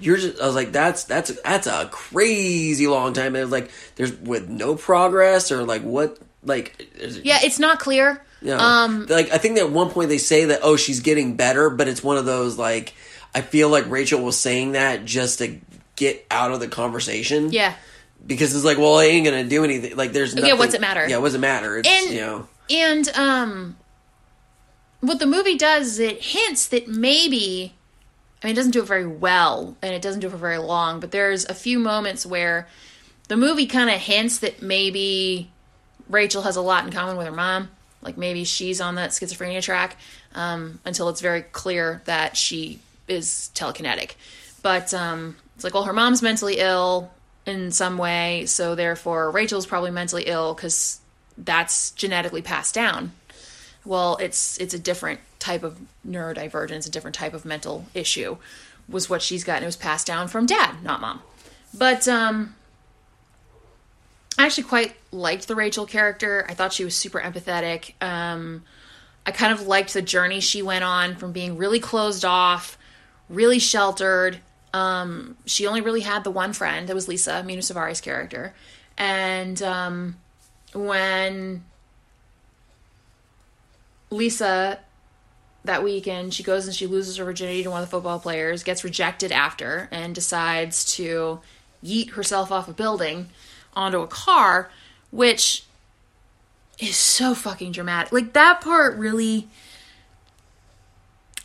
You're 0.00 0.16
just 0.16 0.40
I 0.40 0.46
was 0.46 0.54
like 0.54 0.72
that's 0.72 1.04
that's 1.04 1.30
that's 1.42 1.66
a 1.66 1.88
crazy 1.92 2.86
long 2.86 3.12
time 3.12 3.28
and 3.28 3.36
it 3.36 3.40
was 3.42 3.52
like 3.52 3.70
there's 3.96 4.12
with 4.12 4.48
no 4.48 4.74
progress 4.76 5.50
or 5.52 5.64
like 5.64 5.82
what 5.82 6.18
like 6.42 6.88
yeah, 7.22 7.38
it's 7.42 7.58
not 7.58 7.78
clear. 7.78 8.22
know, 8.42 8.58
Um, 8.58 9.06
like 9.06 9.30
I 9.30 9.38
think 9.38 9.56
that 9.56 9.66
at 9.66 9.70
one 9.70 9.90
point 9.90 10.08
they 10.10 10.18
say 10.18 10.46
that 10.46 10.60
oh 10.62 10.76
she's 10.76 11.00
getting 11.00 11.36
better 11.36 11.70
but 11.70 11.88
it's 11.88 12.02
one 12.02 12.16
of 12.16 12.24
those 12.26 12.58
like 12.58 12.94
I 13.34 13.40
feel 13.40 13.68
like 13.68 13.88
Rachel 13.88 14.22
was 14.22 14.36
saying 14.38 14.72
that 14.72 15.04
just 15.04 15.38
to 15.38 15.58
get 15.96 16.26
out 16.30 16.50
of 16.52 16.60
the 16.60 16.68
conversation 16.68 17.52
yeah, 17.52 17.74
because 18.26 18.54
it's 18.54 18.64
like 18.64 18.78
well 18.78 18.98
I 18.98 19.04
ain't 19.04 19.24
gonna 19.24 19.44
do 19.44 19.64
anything 19.64 19.96
like 19.96 20.12
there's 20.12 20.34
nothing, 20.34 20.48
yeah 20.50 20.54
what's 20.56 20.74
it 20.74 20.80
matter? 20.80 21.08
yeah 21.08 21.18
what's 21.18 21.34
it 21.34 21.38
matter 21.40 21.78
it's 21.78 21.88
And- 21.88 22.14
you 22.14 22.20
know 22.20 22.48
and 22.70 23.08
um, 23.10 23.76
what 25.00 25.18
the 25.18 25.26
movie 25.26 25.56
does 25.58 25.86
is 25.86 25.98
it 25.98 26.22
hints 26.22 26.66
that 26.68 26.88
maybe. 26.88 27.74
I 28.44 28.48
mean, 28.48 28.52
it 28.52 28.56
doesn't 28.56 28.72
do 28.72 28.82
it 28.82 28.86
very 28.86 29.06
well, 29.06 29.74
and 29.80 29.94
it 29.94 30.02
doesn't 30.02 30.20
do 30.20 30.26
it 30.26 30.30
for 30.30 30.36
very 30.36 30.58
long. 30.58 31.00
But 31.00 31.12
there's 31.12 31.46
a 31.46 31.54
few 31.54 31.78
moments 31.78 32.26
where 32.26 32.68
the 33.28 33.38
movie 33.38 33.64
kind 33.64 33.88
of 33.88 33.98
hints 33.98 34.40
that 34.40 34.60
maybe 34.60 35.50
Rachel 36.10 36.42
has 36.42 36.56
a 36.56 36.60
lot 36.60 36.84
in 36.84 36.92
common 36.92 37.16
with 37.16 37.26
her 37.26 37.32
mom. 37.32 37.70
Like 38.02 38.18
maybe 38.18 38.44
she's 38.44 38.82
on 38.82 38.96
that 38.96 39.10
schizophrenia 39.10 39.62
track 39.62 39.96
um, 40.34 40.78
until 40.84 41.08
it's 41.08 41.22
very 41.22 41.40
clear 41.40 42.02
that 42.04 42.36
she 42.36 42.80
is 43.08 43.50
telekinetic. 43.54 44.12
But 44.62 44.92
um, 44.92 45.36
it's 45.54 45.64
like, 45.64 45.72
well, 45.72 45.84
her 45.84 45.94
mom's 45.94 46.20
mentally 46.20 46.58
ill 46.58 47.10
in 47.46 47.72
some 47.72 47.96
way, 47.96 48.44
so 48.44 48.74
therefore 48.74 49.30
Rachel's 49.30 49.64
probably 49.64 49.90
mentally 49.90 50.24
ill 50.26 50.52
because 50.52 51.00
that's 51.38 51.92
genetically 51.92 52.42
passed 52.42 52.74
down. 52.74 53.12
Well, 53.84 54.16
it's 54.16 54.58
it's 54.58 54.74
a 54.74 54.78
different 54.78 55.20
type 55.38 55.62
of 55.62 55.78
neurodivergence, 56.06 56.86
a 56.86 56.90
different 56.90 57.14
type 57.14 57.34
of 57.34 57.44
mental 57.44 57.86
issue, 57.92 58.38
was 58.88 59.10
what 59.10 59.22
she's 59.22 59.44
got, 59.44 59.56
and 59.56 59.64
it 59.64 59.66
was 59.66 59.76
passed 59.76 60.06
down 60.06 60.28
from 60.28 60.46
dad, 60.46 60.82
not 60.82 61.00
mom. 61.00 61.22
But 61.76 62.08
um, 62.08 62.54
I 64.38 64.46
actually 64.46 64.64
quite 64.64 64.96
liked 65.12 65.48
the 65.48 65.54
Rachel 65.54 65.86
character. 65.86 66.46
I 66.48 66.54
thought 66.54 66.72
she 66.72 66.84
was 66.84 66.96
super 66.96 67.20
empathetic. 67.20 67.92
Um, 68.02 68.64
I 69.26 69.30
kind 69.30 69.52
of 69.52 69.66
liked 69.66 69.94
the 69.94 70.02
journey 70.02 70.40
she 70.40 70.62
went 70.62 70.84
on 70.84 71.16
from 71.16 71.32
being 71.32 71.56
really 71.56 71.80
closed 71.80 72.24
off, 72.24 72.78
really 73.28 73.58
sheltered. 73.58 74.38
Um, 74.72 75.36
she 75.46 75.66
only 75.66 75.80
really 75.80 76.00
had 76.00 76.24
the 76.24 76.30
one 76.30 76.52
friend. 76.52 76.88
That 76.88 76.94
was 76.94 77.08
Lisa, 77.08 77.42
Mena 77.42 77.62
Suvari's 77.62 78.00
character. 78.00 78.54
And 78.98 79.60
um, 79.62 80.16
when 80.74 81.64
Lisa 84.14 84.78
that 85.64 85.82
weekend 85.82 86.34
she 86.34 86.42
goes 86.42 86.66
and 86.66 86.74
she 86.74 86.86
loses 86.86 87.16
her 87.16 87.24
virginity 87.24 87.62
to 87.62 87.70
one 87.70 87.82
of 87.82 87.88
the 87.88 87.90
football 87.90 88.20
players, 88.20 88.62
gets 88.62 88.84
rejected 88.84 89.32
after, 89.32 89.88
and 89.90 90.14
decides 90.14 90.84
to 90.96 91.40
yeet 91.82 92.10
herself 92.10 92.52
off 92.52 92.68
a 92.68 92.72
building 92.72 93.28
onto 93.74 94.00
a 94.00 94.06
car, 94.06 94.70
which 95.10 95.64
is 96.78 96.96
so 96.96 97.34
fucking 97.34 97.72
dramatic. 97.72 98.12
Like 98.12 98.32
that 98.34 98.60
part 98.60 98.96
really 98.96 99.48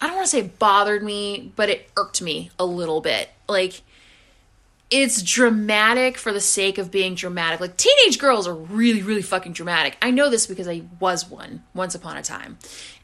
I 0.01 0.07
don't 0.07 0.15
want 0.15 0.25
to 0.25 0.31
say 0.31 0.43
bothered 0.43 1.03
me, 1.03 1.51
but 1.55 1.69
it 1.69 1.89
irked 1.97 2.21
me 2.21 2.51
a 2.57 2.65
little 2.65 3.01
bit. 3.01 3.29
Like 3.47 3.81
it's 4.91 5.21
dramatic 5.21 6.17
for 6.17 6.33
the 6.33 6.41
sake 6.41 6.77
of 6.77 6.91
being 6.91 7.15
dramatic. 7.15 7.59
Like 7.59 7.77
teenage 7.77 8.17
girls 8.19 8.47
are 8.47 8.55
really 8.55 9.03
really 9.03 9.21
fucking 9.21 9.53
dramatic. 9.53 9.97
I 10.01 10.11
know 10.11 10.29
this 10.29 10.47
because 10.47 10.67
I 10.67 10.83
was 10.99 11.29
one 11.29 11.63
once 11.73 11.95
upon 11.95 12.17
a 12.17 12.23
time. 12.23 12.57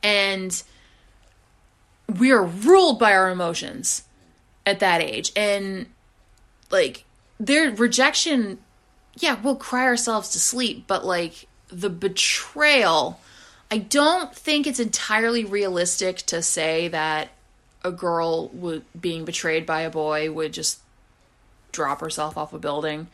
And 0.03 0.61
we 2.19 2.31
are 2.31 2.43
ruled 2.43 2.99
by 2.99 3.13
our 3.13 3.29
emotions 3.29 4.03
at 4.65 4.79
that 4.79 5.01
age. 5.01 5.31
And 5.35 5.87
like 6.71 7.05
their 7.39 7.71
rejection 7.71 8.59
yeah, 9.17 9.39
we'll 9.41 9.55
cry 9.55 9.85
ourselves 9.85 10.29
to 10.31 10.39
sleep, 10.39 10.85
but 10.87 11.05
like 11.05 11.47
the 11.69 11.89
betrayal, 11.89 13.19
I 13.71 13.77
don't 13.77 14.35
think 14.35 14.67
it's 14.67 14.79
entirely 14.79 15.45
realistic 15.45 16.17
to 16.17 16.41
say 16.41 16.87
that 16.89 17.29
a 17.83 17.91
girl 17.91 18.51
being 18.99 19.25
betrayed 19.25 19.65
by 19.65 19.81
a 19.81 19.89
boy 19.89 20.31
would 20.31 20.53
just 20.53 20.79
drop 21.75 21.99
herself 22.01 22.37
off 22.37 22.53
a 22.53 22.59
building. 22.59 23.07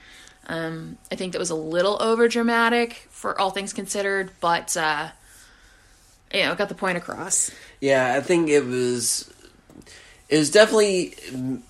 Um, 0.48 0.98
I 1.12 1.16
think 1.16 1.34
that 1.34 1.40
was 1.40 1.50
a 1.50 1.56
little 1.56 2.02
over 2.02 2.28
dramatic 2.28 3.08
for 3.10 3.40
all 3.40 3.52
things 3.52 3.74
considered, 3.74 4.32
but 4.40 4.76
uh, 4.78 5.10
you 6.34 6.44
know, 6.44 6.56
got 6.56 6.70
the 6.70 6.76
point 6.76 6.98
across. 6.98 7.52
Yeah, 7.80 8.14
I 8.16 8.22
think 8.22 8.50
it 8.50 8.66
was 8.66 9.32
it 10.30 10.38
was 10.38 10.50
definitely 10.50 11.14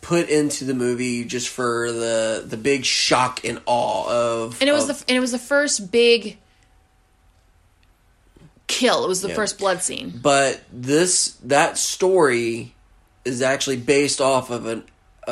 put 0.01 0.29
into 0.29 0.65
the 0.65 0.73
movie 0.73 1.25
just 1.25 1.49
for 1.49 1.91
the 1.91 2.43
the 2.45 2.57
big 2.57 2.85
shock 2.85 3.43
and 3.43 3.59
awe 3.65 4.09
of 4.09 4.59
And 4.61 4.69
it 4.69 4.73
was 4.73 4.89
of- 4.89 4.99
the 4.99 5.05
and 5.09 5.17
it 5.17 5.21
was 5.21 5.31
the 5.31 5.39
first 5.39 5.91
big 5.91 6.37
kill. 8.67 9.03
It 9.03 9.07
was 9.07 9.21
the 9.21 9.29
Yeah. 9.29 9.35
first 9.35 9.57
blood 9.59 9.81
scene. 9.83 10.19
but 10.21 10.61
this 10.71 11.33
that 11.43 11.77
story 11.77 12.73
is 13.25 13.41
actually 13.41 13.77
based 13.77 14.21
off 14.21 14.49
of 14.49 14.65
an 14.65 14.83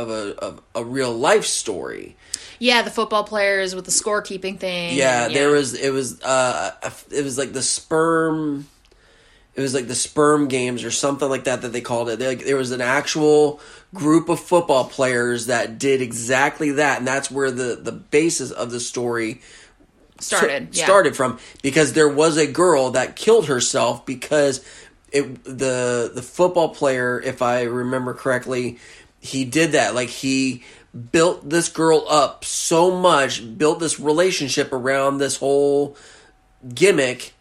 of 0.01 0.09
a 0.09 0.35
of 0.39 0.61
a 0.75 0.83
real 0.83 1.13
life 1.13 1.45
story. 1.45 2.15
Yeah, 2.59 2.81
the 2.81 2.91
football 2.91 3.23
players 3.23 3.73
with 3.75 3.85
the 3.85 3.91
scorekeeping 3.91 4.59
thing. 4.59 4.97
Yeah, 4.97 5.25
and- 5.25 5.35
there 5.35 5.49
was 5.51 5.73
it 5.73 5.91
was 5.91 6.21
uh 6.21 6.71
it 7.11 7.23
was 7.23 7.37
like 7.37 7.53
the 7.53 7.61
sperm 7.61 8.67
it 9.55 9.61
was 9.61 9.73
like 9.73 9.87
the 9.87 9.95
sperm 9.95 10.47
games 10.47 10.85
or 10.85 10.91
something 10.91 11.27
like 11.27 11.43
that 11.43 11.63
that 11.63 11.73
they 11.73 11.81
called 11.81 12.09
it. 12.09 12.17
They, 12.19 12.27
like 12.27 12.45
there 12.45 12.55
was 12.55 12.71
an 12.71 12.79
actual 12.79 13.59
group 13.93 14.29
of 14.29 14.39
football 14.39 14.85
players 14.85 15.47
that 15.47 15.77
did 15.77 16.01
exactly 16.01 16.71
that, 16.71 16.99
and 16.99 17.07
that's 17.07 17.29
where 17.29 17.51
the 17.51 17.75
the 17.75 17.91
basis 17.91 18.51
of 18.51 18.71
the 18.71 18.79
story 18.79 19.41
Started. 20.19 20.75
yeah. 20.75 20.83
started 20.85 21.15
from 21.15 21.39
because 21.61 21.93
there 21.93 22.07
was 22.07 22.37
a 22.37 22.47
girl 22.47 22.91
that 22.91 23.15
killed 23.15 23.47
herself 23.47 24.05
because 24.05 24.63
it 25.11 25.43
the 25.43 26.11
the 26.13 26.21
football 26.21 26.69
player, 26.69 27.19
if 27.19 27.41
I 27.41 27.63
remember 27.63 28.13
correctly, 28.13 28.79
he 29.19 29.45
did 29.45 29.73
that. 29.73 29.95
Like 29.95 30.09
he 30.09 30.63
built 31.11 31.49
this 31.49 31.69
girl 31.69 32.05
up 32.09 32.43
so 32.43 32.91
much, 32.91 33.57
built 33.57 33.79
this 33.79 33.99
relationship 33.99 34.73
around 34.73 35.17
this 35.17 35.37
whole 35.37 35.95
gimmick, 36.73 37.33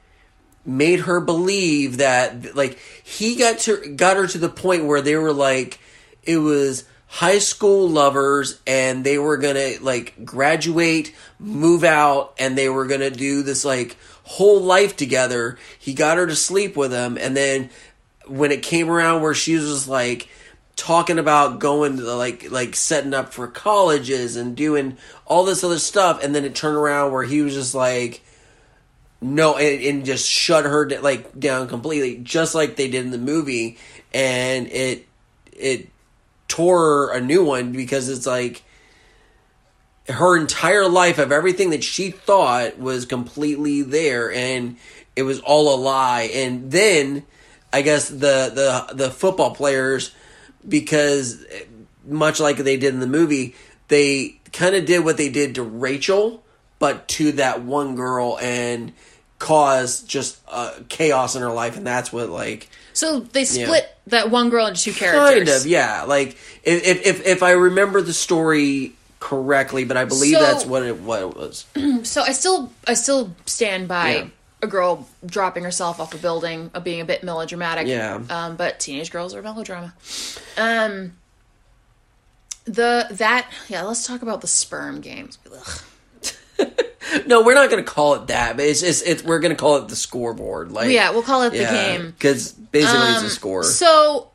made 0.65 1.01
her 1.01 1.21
believe 1.21 1.99
that 1.99 2.55
like 2.55 2.79
he 3.03 3.37
got 3.37 3.59
to 3.61 3.95
got 3.95 4.17
her 4.17 4.27
to 4.27 4.39
the 4.39 4.49
point 4.49 4.85
where 4.85 5.01
they 5.01 5.17
were 5.17 5.33
like 5.33 5.81
it 6.23 6.37
was 6.37 6.85
high 7.07 7.39
school 7.39 7.89
lovers 7.89 8.61
and 8.67 9.03
they 9.03 9.19
were 9.19 9.39
gonna 9.39 9.73
like 9.81 10.27
graduate 10.27 11.15
move 11.39 11.85
out 11.85 12.35
and 12.39 12.57
they 12.57 12.69
were 12.69 12.87
gonna 12.87 13.11
do 13.11 13.43
this 13.43 13.65
like 13.65 13.97
whole 14.25 14.61
life 14.61 14.95
together 14.95 15.59
he 15.79 15.95
got 15.95 16.19
her 16.19 16.27
to 16.27 16.37
sleep 16.37 16.77
with 16.77 16.93
him 16.93 17.17
and 17.17 17.35
then 17.35 17.71
when 18.27 18.53
it 18.53 18.63
came 18.63 18.91
around 18.91 19.23
where 19.23 19.33
she 19.33 19.55
was 19.55 19.89
like 19.89 20.29
talking 20.79 21.19
about 21.19 21.59
going 21.59 21.97
to 21.97 22.15
like 22.15 22.51
like 22.53 22.77
setting 22.77 23.13
up 23.13 23.35
for 23.35 23.49
colleges 23.49 24.37
and 24.37 24.57
doing 24.57 24.97
all 25.27 25.45
this 25.45 25.65
other 25.65 25.79
stuff 25.79 26.23
and 26.23 26.35
then 26.35 26.45
it 26.45 26.55
turned 26.55 26.77
around 26.77 27.11
where 27.11 27.25
he 27.25 27.43
was 27.43 27.53
just 27.53 27.75
like 27.75 28.23
no 29.21 29.57
and, 29.57 29.83
and 29.83 30.07
just 30.07 30.31
shut 30.31 30.65
her 30.65 30.87
d- 30.87 30.99
like 30.99 31.39
down 31.39 31.67
completely 31.67 32.17
just 32.19 32.55
like 32.55 32.77
they 32.77 32.89
did 32.89 33.05
in 33.05 33.11
the 33.11 33.19
movie 33.19 33.77
and 34.15 34.69
it 34.69 35.05
it 35.53 35.89
tore 36.47 37.13
a 37.13 37.21
new 37.21 37.45
one 37.45 37.73
because 37.73 38.09
it's 38.09 38.25
like 38.25 38.63
her 40.09 40.37
entire 40.37 40.89
life 40.89 41.19
of 41.19 41.33
everything 41.33 41.71
that 41.71 41.83
she 41.83 42.13
thought 42.13 42.79
was 42.79 43.05
completely 43.05 43.83
there 43.83 44.33
and 44.33 44.77
it 45.17 45.23
was 45.25 45.41
all 45.41 45.75
a 45.75 45.77
lie. 45.77 46.31
And 46.33 46.71
then 46.71 47.25
i 47.73 47.83
guess 47.83 48.09
the 48.09 48.87
the 48.89 48.95
the 48.95 49.11
football 49.11 49.55
players 49.57 50.13
because 50.67 51.45
much 52.07 52.41
like 52.41 52.57
they 52.59 52.77
did 52.77 52.95
in 52.95 53.01
the 53.01 53.07
movie 53.07 53.55
they 53.89 54.39
kind 54.53 54.75
of 54.75 54.85
did 54.87 55.05
what 55.05 55.17
they 55.17 55.29
did 55.29 55.55
to 55.57 55.63
rachel 55.63 56.43
but 56.79 57.07
to 57.09 57.33
that 57.33 57.63
one 57.63 57.97
girl 57.97 58.39
and 58.41 58.93
caused 59.39 60.09
just 60.09 60.41
uh, 60.49 60.73
chaos 60.89 61.37
in 61.37 61.43
her 61.43 61.53
life 61.53 61.77
and 61.77 61.87
that's 61.87 62.13
what 62.13 62.29
like 62.29 62.69
So 62.93 63.21
they 63.21 63.45
split 63.45 63.87
that 64.09 64.31
one 64.31 64.51
girl 64.51 64.67
into 64.67 64.81
two 64.83 64.93
characters. 64.93 65.49
Kind 65.49 65.61
of, 65.61 65.67
yeah. 65.67 66.03
Like 66.05 66.31
if 66.65 66.85
if 66.85 67.07
if, 67.07 67.27
if 67.27 67.43
I 67.45 67.53
remember 67.53 68.01
the 68.03 68.13
story 68.13 68.95
correctly, 69.21 69.85
but 69.85 69.97
I 69.97 70.07
believe 70.07 70.35
So- 70.37 70.43
that's 70.43 70.67
what 70.67 70.83
it 70.83 70.99
what 70.99 71.21
it 71.23 71.37
was. 71.37 71.67
So 72.03 72.23
I 72.23 72.33
still 72.33 72.73
I 72.87 72.95
still 72.95 73.33
stand 73.47 73.87
by 73.87 74.15
Yeah. 74.15 74.27
A 74.63 74.67
girl 74.67 75.09
dropping 75.25 75.65
herself 75.65 76.01
off 76.01 76.15
a 76.15 76.19
building 76.19 76.71
of 76.75 76.85
being 76.85 77.01
a 77.01 77.05
bit 77.05 77.23
melodramatic. 77.23 77.87
Yeah. 77.87 78.21
Um, 78.29 78.57
but 78.57 78.81
teenage 78.81 79.11
girls 79.11 79.35
are 79.35 79.43
melodrama. 79.43 79.95
Um 80.57 81.13
the 82.65 83.07
that 83.11 83.51
yeah, 83.69 83.83
let's 83.83 84.07
talk 84.07 84.23
about 84.23 84.41
the 84.41 84.49
sperm 84.49 85.01
games. 85.01 85.39
No, 87.27 87.43
we're 87.43 87.55
not 87.55 87.71
going 87.71 87.83
to 87.83 87.91
call 87.91 88.15
it 88.15 88.27
that, 88.27 88.57
but 88.57 88.67
it's 88.67 88.81
just 88.81 89.07
it's 89.07 89.23
we're 89.23 89.39
going 89.39 89.55
to 89.55 89.57
call 89.57 89.77
it 89.77 89.89
the 89.89 89.97
scoreboard. 89.97 90.73
Like 90.73 90.91
Yeah, 90.91 91.11
we'll 91.11 91.23
call 91.23 91.43
it 91.43 91.51
the 91.51 91.59
game. 91.59 92.01
Um, 92.03 92.11
because 92.11 92.53
basically 92.53 93.09
it's 93.09 93.23
a 93.23 93.31
score. 93.31 93.63
So 93.63 94.29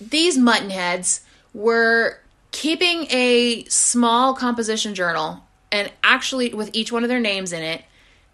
these 0.00 0.38
muttonheads 0.38 1.20
were 1.54 2.18
keeping 2.52 3.06
a 3.10 3.64
small 3.64 4.34
composition 4.34 4.94
journal 4.94 5.44
and 5.72 5.90
actually 6.02 6.54
with 6.54 6.70
each 6.72 6.92
one 6.92 7.02
of 7.02 7.08
their 7.08 7.20
names 7.20 7.52
in 7.52 7.62
it 7.62 7.82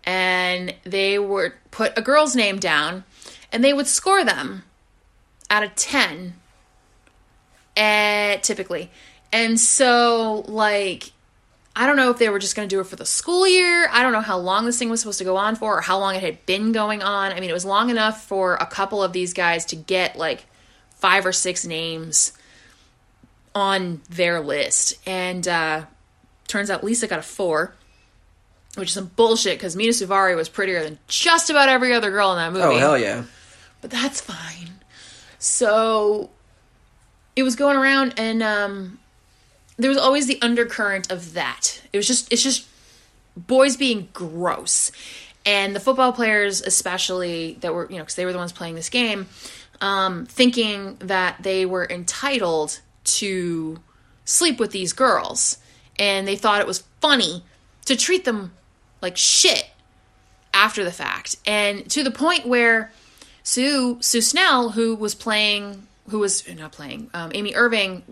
and 0.06 0.74
they 0.84 1.18
would 1.18 1.52
put 1.70 1.92
a 1.98 2.02
girl's 2.02 2.34
name 2.34 2.58
down 2.58 3.04
and 3.52 3.62
they 3.62 3.72
would 3.72 3.86
score 3.86 4.24
them 4.24 4.62
out 5.50 5.62
of 5.62 5.74
10 5.74 6.34
uh, 7.76 8.36
typically 8.38 8.90
and 9.32 9.60
so 9.60 10.44
like 10.48 11.10
I 11.78 11.86
don't 11.86 11.96
know 11.96 12.10
if 12.10 12.16
they 12.16 12.30
were 12.30 12.38
just 12.38 12.56
going 12.56 12.66
to 12.66 12.74
do 12.74 12.80
it 12.80 12.86
for 12.86 12.96
the 12.96 13.04
school 13.04 13.46
year. 13.46 13.86
I 13.92 14.02
don't 14.02 14.14
know 14.14 14.22
how 14.22 14.38
long 14.38 14.64
this 14.64 14.78
thing 14.78 14.88
was 14.88 15.00
supposed 15.00 15.18
to 15.18 15.24
go 15.24 15.36
on 15.36 15.56
for 15.56 15.76
or 15.76 15.80
how 15.82 15.98
long 15.98 16.14
it 16.14 16.22
had 16.22 16.46
been 16.46 16.72
going 16.72 17.02
on. 17.02 17.32
I 17.32 17.38
mean, 17.38 17.50
it 17.50 17.52
was 17.52 17.66
long 17.66 17.90
enough 17.90 18.24
for 18.24 18.54
a 18.54 18.64
couple 18.64 19.02
of 19.02 19.12
these 19.12 19.34
guys 19.34 19.66
to 19.66 19.76
get 19.76 20.16
like 20.16 20.46
five 20.94 21.26
or 21.26 21.32
six 21.32 21.66
names 21.66 22.32
on 23.54 24.00
their 24.08 24.40
list. 24.40 24.96
And 25.06 25.46
uh 25.46 25.84
turns 26.48 26.70
out 26.70 26.82
Lisa 26.82 27.06
got 27.06 27.18
a 27.18 27.22
4, 27.22 27.74
which 28.76 28.88
is 28.88 28.94
some 28.94 29.10
bullshit 29.16 29.58
cuz 29.58 29.74
Mena 29.76 29.92
Suvari 29.92 30.36
was 30.36 30.48
prettier 30.48 30.82
than 30.82 30.98
just 31.08 31.50
about 31.50 31.68
every 31.68 31.92
other 31.92 32.10
girl 32.10 32.32
in 32.32 32.38
that 32.38 32.52
movie 32.52 32.76
oh 32.76 32.78
hell 32.78 32.98
yeah! 32.98 33.24
but 33.80 33.90
that's 33.90 34.20
fine. 34.20 34.70
So 35.38 36.30
it 37.34 37.42
was 37.42 37.56
going 37.56 37.76
around 37.76 38.14
and 38.16 38.42
um 38.42 38.98
there 39.76 39.90
was 39.90 39.98
always 39.98 40.26
the 40.26 40.40
undercurrent 40.40 41.10
of 41.10 41.34
that. 41.34 41.82
It 41.92 41.96
was 41.98 42.06
just 42.06 42.32
it's 42.32 42.42
just 42.42 42.66
boys 43.36 43.76
being 43.76 44.08
gross. 44.12 44.90
And 45.44 45.76
the 45.76 45.80
football 45.80 46.12
players 46.12 46.62
especially 46.62 47.58
that 47.60 47.72
were, 47.74 47.86
you 47.90 47.98
know, 47.98 48.04
cuz 48.04 48.14
they 48.14 48.24
were 48.24 48.32
the 48.32 48.38
ones 48.38 48.52
playing 48.52 48.74
this 48.74 48.88
game, 48.88 49.28
um 49.80 50.26
thinking 50.26 50.96
that 51.00 51.36
they 51.42 51.66
were 51.66 51.86
entitled 51.88 52.80
to 53.04 53.78
sleep 54.24 54.58
with 54.58 54.72
these 54.72 54.92
girls 54.92 55.58
and 55.98 56.26
they 56.26 56.36
thought 56.36 56.60
it 56.60 56.66
was 56.66 56.82
funny 57.00 57.44
to 57.84 57.94
treat 57.94 58.24
them 58.24 58.52
like 59.00 59.16
shit 59.16 59.70
after 60.52 60.84
the 60.84 60.92
fact. 60.92 61.36
And 61.46 61.88
to 61.90 62.02
the 62.02 62.10
point 62.10 62.46
where 62.46 62.92
Sue 63.42 63.98
Sue 64.00 64.20
Snell, 64.20 64.70
who 64.70 64.94
was 64.94 65.14
playing, 65.14 65.86
who 66.08 66.18
was 66.18 66.46
not 66.56 66.72
playing, 66.72 67.10
um, 67.14 67.30
Amy 67.34 67.54
Irving, 67.54 68.02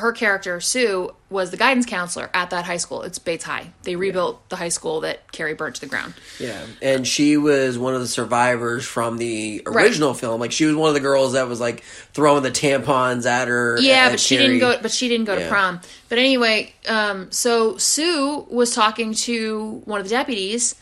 her 0.00 0.12
character 0.12 0.60
Sue 0.60 1.14
was 1.30 1.50
the 1.50 1.56
guidance 1.56 1.86
counselor 1.86 2.28
at 2.34 2.50
that 2.50 2.64
high 2.64 2.76
school. 2.78 3.02
It's 3.02 3.18
Bates 3.18 3.44
High. 3.44 3.72
They 3.84 3.96
rebuilt 3.96 4.48
the 4.48 4.56
high 4.56 4.68
school 4.68 5.00
that 5.02 5.30
Carrie 5.30 5.54
burnt 5.54 5.76
to 5.76 5.80
the 5.80 5.86
ground. 5.86 6.14
Yeah, 6.38 6.60
and 6.82 7.06
she 7.06 7.36
was 7.36 7.78
one 7.78 7.94
of 7.94 8.00
the 8.00 8.08
survivors 8.08 8.84
from 8.84 9.18
the 9.18 9.62
original 9.66 10.12
film. 10.14 10.40
Like 10.40 10.52
she 10.52 10.64
was 10.64 10.74
one 10.74 10.88
of 10.88 10.94
the 10.94 11.00
girls 11.00 11.34
that 11.34 11.48
was 11.48 11.60
like 11.60 11.82
throwing 12.12 12.42
the 12.42 12.50
tampons 12.50 13.26
at 13.26 13.48
her. 13.48 13.78
Yeah, 13.80 14.06
at 14.06 14.10
but 14.10 14.20
she 14.20 14.36
Carrie. 14.36 14.48
didn't 14.48 14.60
go. 14.60 14.82
But 14.82 14.90
she 14.90 15.08
didn't 15.08 15.26
go 15.26 15.38
to 15.38 15.48
prom. 15.48 15.80
But 16.08 16.18
anyway, 16.18 16.74
um, 16.88 17.30
so 17.30 17.76
Sue 17.76 18.46
was 18.50 18.74
talking 18.74 19.14
to 19.14 19.82
one 19.84 20.00
of 20.00 20.06
the 20.08 20.10
deputies 20.10 20.74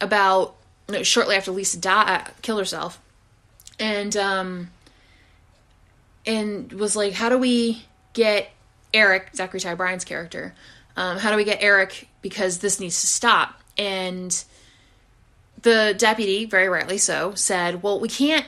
about 0.00 0.54
no, 0.88 1.02
shortly 1.02 1.36
after 1.36 1.50
Lisa 1.50 1.78
died, 1.78 2.30
killed 2.42 2.60
herself, 2.60 3.00
and 3.80 4.16
um, 4.16 4.70
and 6.24 6.72
was 6.72 6.94
like, 6.94 7.14
"How 7.14 7.28
do 7.28 7.38
we 7.38 7.84
get 8.12 8.50
Eric, 8.94 9.30
Zachary 9.34 9.60
Ty 9.60 9.74
Bryan's 9.74 10.04
character? 10.04 10.54
Um, 10.96 11.18
how 11.18 11.30
do 11.30 11.36
we 11.36 11.44
get 11.44 11.62
Eric 11.62 12.08
because 12.22 12.58
this 12.58 12.80
needs 12.80 13.00
to 13.00 13.06
stop?" 13.06 13.60
And 13.76 14.44
the 15.62 15.94
deputy, 15.96 16.44
very 16.44 16.68
rightly 16.68 16.98
so, 16.98 17.34
said, 17.34 17.82
"Well, 17.82 18.00
we 18.00 18.08
can't." 18.08 18.46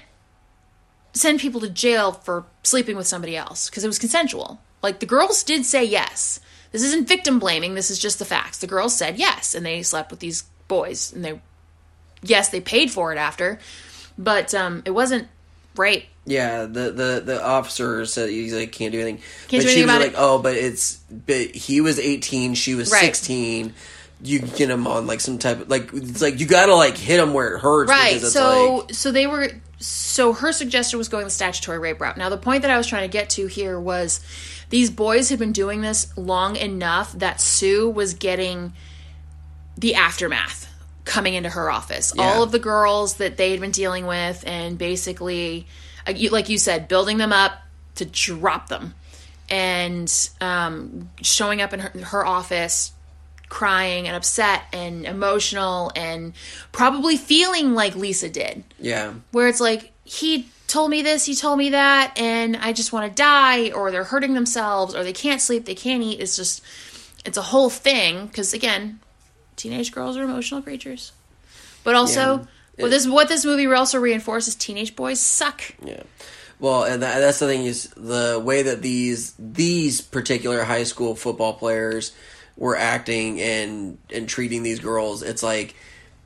send 1.13 1.41
people 1.41 1.61
to 1.61 1.69
jail 1.69 2.13
for 2.13 2.45
sleeping 2.63 2.97
with 2.97 3.07
somebody 3.07 3.37
else 3.37 3.69
because 3.69 3.85
it 3.85 3.89
was 3.89 3.99
consensual. 3.99 4.61
Like 4.83 5.01
the 5.01 5.07
girls 5.07 5.43
did 5.43 5.65
say 5.67 5.85
yes. 5.85 6.41
This 6.73 6.83
isn't 6.83 7.09
victim 7.09 7.39
blaming. 7.39 7.75
This 7.75 7.91
is 7.91 7.99
just 7.99 8.19
the 8.19 8.25
facts. 8.25 8.59
The 8.59 8.67
girls 8.67 8.97
said 8.97 9.19
yes, 9.19 9.55
and 9.55 9.67
they 9.67 9.83
slept 9.83 10.11
with 10.11 10.21
these 10.21 10.45
boys, 10.69 11.13
and 11.13 11.25
they, 11.25 11.41
yes, 12.23 12.49
they 12.49 12.61
paid 12.61 12.91
for 12.91 13.13
it 13.13 13.19
after, 13.19 13.59
but 14.17 14.55
um, 14.55 14.83
it 14.85 14.93
wasn't 14.93 15.27
rape. 15.77 16.07
Yeah, 16.27 16.67
the 16.67 16.91
the 16.93 17.23
the 17.25 17.45
officer 17.45 18.05
said 18.07 18.29
he's 18.31 18.55
like 18.55 18.73
can't 18.73 18.93
do 18.93 19.01
anything. 19.01 19.23
Can't 19.49 19.63
but 19.65 19.69
do 19.69 19.69
she 19.69 19.77
was 19.83 19.85
about 19.85 20.01
like, 20.01 20.11
it. 20.13 20.17
oh, 20.19 20.39
but 20.41 20.55
it's 20.55 20.97
but 21.11 21.55
he 21.55 21.81
was 21.81 21.99
eighteen, 21.99 22.55
she 22.55 22.75
was 22.75 22.91
Right. 22.93 23.01
sixteen. 23.01 23.75
You 24.23 24.41
get 24.41 24.69
him 24.69 24.87
on 24.87 25.07
like 25.07 25.21
some 25.21 25.39
type 25.39 25.63
of 25.63 25.71
like 25.71 25.91
it's 25.95 26.21
like 26.21 26.39
you 26.41 26.47
gotta 26.47 26.75
like 26.75 26.97
hit 26.97 27.19
him 27.19 27.33
where 27.33 27.55
it 27.57 27.61
hurts. 27.61 27.89
Right. 27.89 28.11
because 28.15 28.25
it's 28.25 28.33
So 28.35 28.77
like, 28.87 28.95
so 28.95 29.11
they 29.13 29.27
were 29.27 29.49
so 29.79 30.35
her 30.35 30.53
suggestion 30.53 30.99
was 30.99 31.09
going 31.09 31.25
the 31.25 31.31
statutory 31.31 31.79
rape 31.79 32.01
route. 32.01 32.19
Now 32.19 32.29
the 32.29 32.37
point 32.37 32.63
that 32.63 32.71
I 32.71 32.77
was 32.77 32.87
trying 32.87 33.09
to 33.09 33.13
get 33.13 33.31
to 33.31 33.47
here 33.47 33.81
was 33.81 34.21
these 34.69 34.91
boys 34.91 35.31
had 35.31 35.39
been 35.39 35.53
doing 35.53 35.81
this 35.81 36.07
long 36.19 36.55
enough 36.57 37.13
that 37.15 37.41
Sue 37.41 37.89
was 37.89 38.13
getting 38.15 38.75
the 39.79 39.95
aftermath 39.95 40.70
coming 41.11 41.35
into 41.35 41.51
her 41.51 41.71
office. 41.71 42.13
Yeah. 42.15 42.23
All 42.23 42.43
of 42.45 42.53
the 42.53 42.61
girls 42.61 43.15
that 43.15 43.37
they 43.37 43.51
had 43.51 43.61
been 43.61 43.73
dealing 43.73 44.07
with 44.07 44.45
and 44.47 44.79
basically 44.79 45.67
uh, 46.07 46.15
like 46.31 46.49
you 46.49 46.57
said 46.57 46.87
building 46.87 47.19
them 47.19 47.33
up 47.33 47.53
to 47.97 48.05
drop 48.05 48.69
them 48.69 48.95
and 49.51 50.31
um, 50.41 51.11
showing 51.21 51.61
up 51.61 51.73
in 51.73 51.81
her, 51.81 51.91
her 52.05 52.25
office 52.25 52.93
crying 53.49 54.07
and 54.07 54.17
upset 54.17 54.63
and 54.73 55.05
emotional 55.05 55.91
and 55.97 56.33
probably 56.71 57.17
feeling 57.17 57.75
like 57.75 57.97
Lisa 57.97 58.29
did. 58.29 58.63
Yeah. 58.79 59.15
Where 59.33 59.49
it's 59.49 59.61
like, 59.61 59.91
he 60.05 60.49
told 60.69 60.91
me 60.91 61.03
this, 61.03 61.27
he 61.27 61.35
told 61.35 61.59
me 61.59 61.71
that, 61.71 62.17
and 62.17 62.57
I 62.57 62.73
just 62.73 62.93
want 62.93 63.11
to 63.11 63.15
die, 63.15 63.73
or 63.73 63.91
they're 63.91 64.05
hurting 64.05 64.35
themselves, 64.35 64.95
or 64.95 65.03
they 65.03 65.13
can't 65.13 65.41
sleep, 65.41 65.65
they 65.65 65.75
can't 65.75 66.03
eat. 66.03 66.21
It's 66.21 66.37
just, 66.37 66.63
it's 67.27 67.37
a 67.37 67.43
whole 67.43 67.71
thing. 67.71 68.29
Because 68.29 68.55
again, 68.55 69.01
teenage 69.61 69.93
girls 69.93 70.17
are 70.17 70.23
emotional 70.23 70.63
creatures. 70.63 71.13
But 71.85 71.95
also, 71.95 72.47
Yeah. 72.77 72.85
what 72.85 72.91
this 72.91 73.07
what 73.07 73.29
this 73.29 73.45
movie 73.45 73.67
also 73.67 73.99
reinforces: 73.99 74.55
teenage 74.55 74.97
boys 74.97 75.21
suck. 75.21 75.63
Yeah. 75.85 76.03
Well, 76.59 76.85
and 76.85 77.03
that, 77.03 77.21
that's 77.21 77.39
the 77.39 77.47
thing 77.47 77.65
is 77.65 77.89
the 77.97 78.41
way 78.45 78.63
that 78.63 78.83
these 78.83 79.33
these 79.39 80.01
particular 80.03 80.63
high 80.65 80.85
school 80.85 81.15
football 81.15 81.55
players 81.55 82.13
were 82.57 82.77
acting 82.77 83.41
and 83.41 83.97
and 84.13 84.29
treating 84.29 84.63
these 84.63 84.79
girls. 84.81 85.23
It's 85.23 85.43
like 85.43 85.75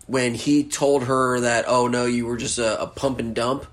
when 0.07 0.35
he 0.35 0.65
told 0.65 1.05
her 1.05 1.41
that, 1.41 1.67
"Oh 1.69 1.87
no, 1.87 2.05
you 2.07 2.27
were 2.27 2.37
just 2.37 2.59
a, 2.59 2.83
a 2.83 2.87
pump 2.87 3.19
and 3.21 3.35
dump." 3.35 3.67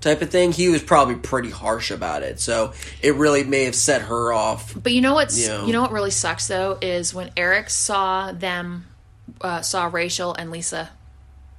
Type 0.00 0.20
of 0.20 0.28
thing. 0.30 0.52
He 0.52 0.68
was 0.68 0.82
probably 0.82 1.14
pretty 1.14 1.48
harsh 1.50 1.90
about 1.90 2.22
it, 2.22 2.38
so 2.38 2.74
it 3.00 3.14
really 3.14 3.42
may 3.42 3.64
have 3.64 3.74
set 3.74 4.02
her 4.02 4.34
off. 4.34 4.74
But 4.80 4.92
you 4.92 5.00
know 5.00 5.14
what's 5.14 5.38
Yeah. 5.38 5.64
you 5.64 5.72
know 5.72 5.80
what 5.80 5.92
really 5.92 6.10
sucks 6.10 6.46
though 6.46 6.76
is 6.82 7.14
when 7.14 7.30
Eric 7.38 7.70
saw 7.70 8.30
them 8.30 8.84
uh, 9.40 9.60
saw 9.62 9.86
Rachel 9.86 10.34
and 10.34 10.50
Lisa 10.50 10.90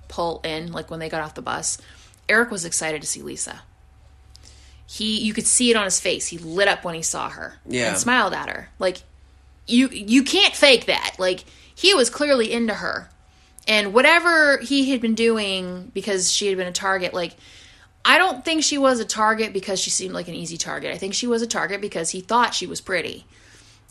pull 0.08 0.42
in 0.44 0.72
like 0.72 0.90
when 0.92 1.00
they 1.00 1.10
got 1.10 1.22
off 1.22 1.34
the 1.36 1.42
bus. 1.42 1.78
Eric 2.30 2.52
was 2.52 2.66
excited 2.66 3.02
to 3.02 3.08
see 3.08 3.22
Lisa. 3.22 3.62
He 4.88 5.20
you 5.22 5.34
could 5.34 5.48
see 5.48 5.72
it 5.72 5.76
on 5.76 5.86
his 5.86 6.00
face. 6.00 6.28
He 6.28 6.38
lit 6.38 6.68
up 6.68 6.84
when 6.84 6.96
he 6.96 7.02
saw 7.02 7.30
her 7.30 7.56
Yeah. 7.66 7.90
and 7.90 7.98
smiled 7.98 8.34
at 8.34 8.50
her. 8.50 8.70
Like 8.80 9.02
you 9.68 9.90
you 9.90 10.24
can't 10.24 10.56
fake 10.56 10.86
that. 10.86 11.16
Like 11.18 11.44
he 11.74 11.94
was 11.94 12.10
clearly 12.10 12.52
into 12.52 12.74
her. 12.76 13.10
And 13.68 13.94
whatever 13.94 14.60
he 14.60 14.92
had 14.92 15.02
been 15.02 15.16
doing 15.16 15.92
because 15.94 16.32
she 16.32 16.48
had 16.48 16.58
been 16.58 16.68
a 16.68 16.72
target 16.72 17.14
like 17.14 17.36
I 18.08 18.20
don't 18.20 18.46
think 18.46 18.64
she 18.64 18.78
was 18.78 19.00
a 19.00 19.06
target 19.06 19.52
because 19.54 19.80
she 19.80 19.90
seemed 19.90 20.14
like 20.14 20.28
an 20.28 20.36
easy 20.36 20.58
target. 20.58 20.94
I 20.94 20.98
think 21.00 21.16
she 21.16 21.26
was 21.26 21.42
a 21.42 21.48
target 21.48 21.82
because 21.82 22.12
he 22.12 22.22
thought 22.22 22.54
she 22.54 22.68
was 22.68 22.80
pretty. 22.80 23.26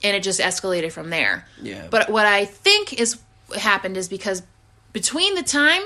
And 0.04 0.16
it 0.16 0.22
just 0.22 0.38
escalated 0.38 0.92
from 0.92 1.10
there. 1.10 1.48
Yeah. 1.60 1.88
But 1.90 2.08
what 2.10 2.24
I 2.26 2.44
think 2.44 2.92
is 3.00 3.18
happened 3.56 3.96
is 3.96 4.08
because 4.08 4.42
between 4.92 5.34
the 5.34 5.42
time 5.42 5.82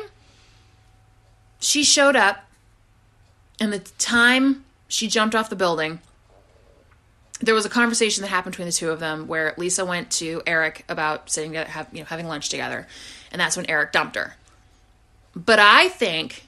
she 1.60 1.82
showed 1.82 2.16
up 2.16 2.44
and 3.60 3.72
the 3.72 3.80
time 3.98 4.64
she 4.86 5.08
jumped 5.08 5.34
off 5.34 5.50
the 5.50 5.56
building, 5.56 6.00
there 7.40 7.54
was 7.54 7.64
a 7.64 7.68
conversation 7.68 8.22
that 8.22 8.28
happened 8.28 8.52
between 8.52 8.66
the 8.66 8.72
two 8.72 8.90
of 8.90 9.00
them 9.00 9.28
where 9.28 9.54
Lisa 9.56 9.84
went 9.84 10.10
to 10.12 10.42
Eric 10.46 10.84
about 10.88 11.30
sitting 11.30 11.52
together, 11.52 11.70
have, 11.70 11.88
you 11.92 12.00
know, 12.00 12.06
having 12.06 12.26
lunch 12.26 12.48
together, 12.48 12.86
and 13.30 13.40
that's 13.40 13.56
when 13.56 13.66
Eric 13.66 13.92
dumped 13.92 14.16
her. 14.16 14.34
But 15.36 15.58
I 15.58 15.88
think 15.88 16.44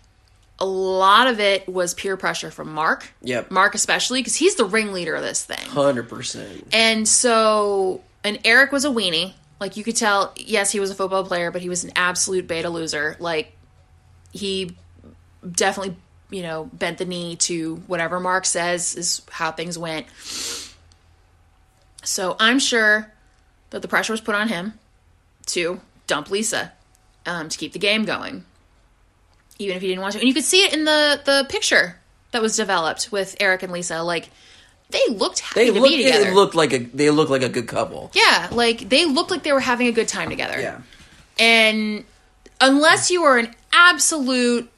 a 0.58 0.66
lot 0.66 1.26
of 1.26 1.40
it 1.40 1.68
was 1.68 1.94
peer 1.94 2.16
pressure 2.16 2.50
from 2.50 2.72
Mark. 2.72 3.12
Yep. 3.22 3.50
Mark 3.50 3.74
especially 3.74 4.20
because 4.20 4.36
he's 4.36 4.56
the 4.56 4.64
ringleader 4.64 5.14
of 5.14 5.22
this 5.22 5.44
thing. 5.44 5.66
Hundred 5.68 6.08
percent. 6.08 6.66
And 6.72 7.06
so, 7.06 8.02
and 8.24 8.38
Eric 8.44 8.72
was 8.72 8.84
a 8.84 8.90
weenie. 8.90 9.34
Like 9.61 9.76
you 9.76 9.84
could 9.84 9.96
tell, 9.96 10.32
yes, 10.36 10.72
he 10.72 10.80
was 10.80 10.90
a 10.90 10.94
football 10.94 11.22
player, 11.22 11.50
but 11.50 11.61
he 11.61 11.68
was 11.68 11.84
an 11.84 11.92
absolute 11.94 12.48
beta 12.48 12.70
loser. 12.70 13.16
Like 13.20 13.52
he 14.32 14.74
definitely, 15.48 15.96
you 16.30 16.42
know, 16.42 16.70
bent 16.72 16.98
the 16.98 17.04
knee 17.04 17.36
to 17.36 17.76
whatever 17.86 18.18
Mark 18.18 18.46
says 18.46 18.96
is 18.96 19.22
how 19.30 19.52
things 19.52 19.76
went. 19.76 20.06
So 22.02 22.36
I'm 22.40 22.58
sure 22.58 23.12
that 23.68 23.82
the 23.82 23.88
pressure 23.88 24.14
was 24.14 24.22
put 24.22 24.34
on 24.34 24.48
him 24.48 24.74
to 25.46 25.80
dump 26.06 26.30
Lisa 26.30 26.72
um, 27.26 27.48
to 27.48 27.58
keep 27.58 27.72
the 27.72 27.78
game 27.78 28.04
going, 28.04 28.44
even 29.58 29.76
if 29.76 29.82
he 29.82 29.88
didn't 29.88 30.00
want 30.00 30.14
to. 30.14 30.20
And 30.20 30.28
you 30.28 30.34
could 30.34 30.44
see 30.44 30.64
it 30.64 30.72
in 30.72 30.84
the 30.84 31.20
the 31.24 31.46
picture 31.48 31.98
that 32.30 32.40
was 32.40 32.56
developed 32.56 33.12
with 33.12 33.36
Eric 33.40 33.62
and 33.62 33.72
Lisa. 33.72 34.02
Like 34.02 34.30
they 34.91 35.07
looked 35.09 35.41
happy 35.41 35.70
They 35.70 35.72
to 35.72 35.82
be 35.82 36.05
together. 36.05 36.28
It 36.28 36.34
looked 36.34 36.55
like 36.55 36.72
a. 36.72 36.78
They 36.78 37.11
looked 37.11 37.30
like 37.30 37.43
a 37.43 37.49
good 37.49 37.68
couple. 37.68 38.11
Yeah, 38.14 38.49
like 38.53 38.88
they 38.88 39.05
looked 39.07 39.30
like 39.30 39.43
they 39.43 39.53
were 39.53 39.61
having 39.61 39.86
a 39.86 39.93
good 39.93 40.09
time 40.09 40.30
together. 40.30 40.61
Yeah. 40.61 40.80
And 41.38 42.05
unless 42.61 43.11
you 43.11 43.22
are 43.22 43.38
an 43.38 43.55
absolute 43.72 44.70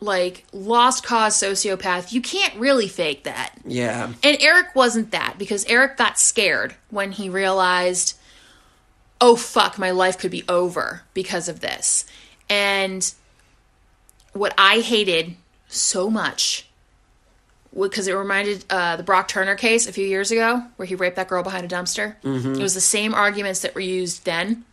like 0.00 0.44
lost 0.52 1.04
cause 1.04 1.34
sociopath, 1.34 2.12
you 2.12 2.20
can't 2.22 2.54
really 2.56 2.88
fake 2.88 3.24
that. 3.24 3.52
Yeah. 3.64 4.12
And 4.22 4.36
Eric 4.40 4.74
wasn't 4.74 5.10
that 5.10 5.36
because 5.38 5.64
Eric 5.66 5.96
got 5.96 6.18
scared 6.18 6.74
when 6.88 7.12
he 7.12 7.28
realized, 7.28 8.18
oh 9.20 9.36
fuck, 9.36 9.78
my 9.78 9.90
life 9.90 10.18
could 10.18 10.30
be 10.30 10.44
over 10.48 11.02
because 11.12 11.48
of 11.48 11.60
this. 11.60 12.06
And 12.48 13.12
what 14.32 14.54
I 14.56 14.80
hated 14.80 15.36
so 15.68 16.08
much 16.08 16.66
because 17.78 18.08
it 18.08 18.12
reminded 18.14 18.64
uh, 18.70 18.96
the 18.96 19.02
Brock 19.02 19.28
Turner 19.28 19.54
case 19.54 19.86
a 19.86 19.92
few 19.92 20.06
years 20.06 20.30
ago 20.30 20.62
where 20.76 20.86
he 20.86 20.94
raped 20.94 21.16
that 21.16 21.28
girl 21.28 21.42
behind 21.42 21.64
a 21.70 21.74
dumpster. 21.74 22.16
It 22.24 22.60
was 22.60 22.74
the 22.74 22.80
same 22.80 23.14
arguments 23.14 23.60
that 23.60 23.74
were 23.74 23.80
used 23.80 24.24
then 24.24 24.64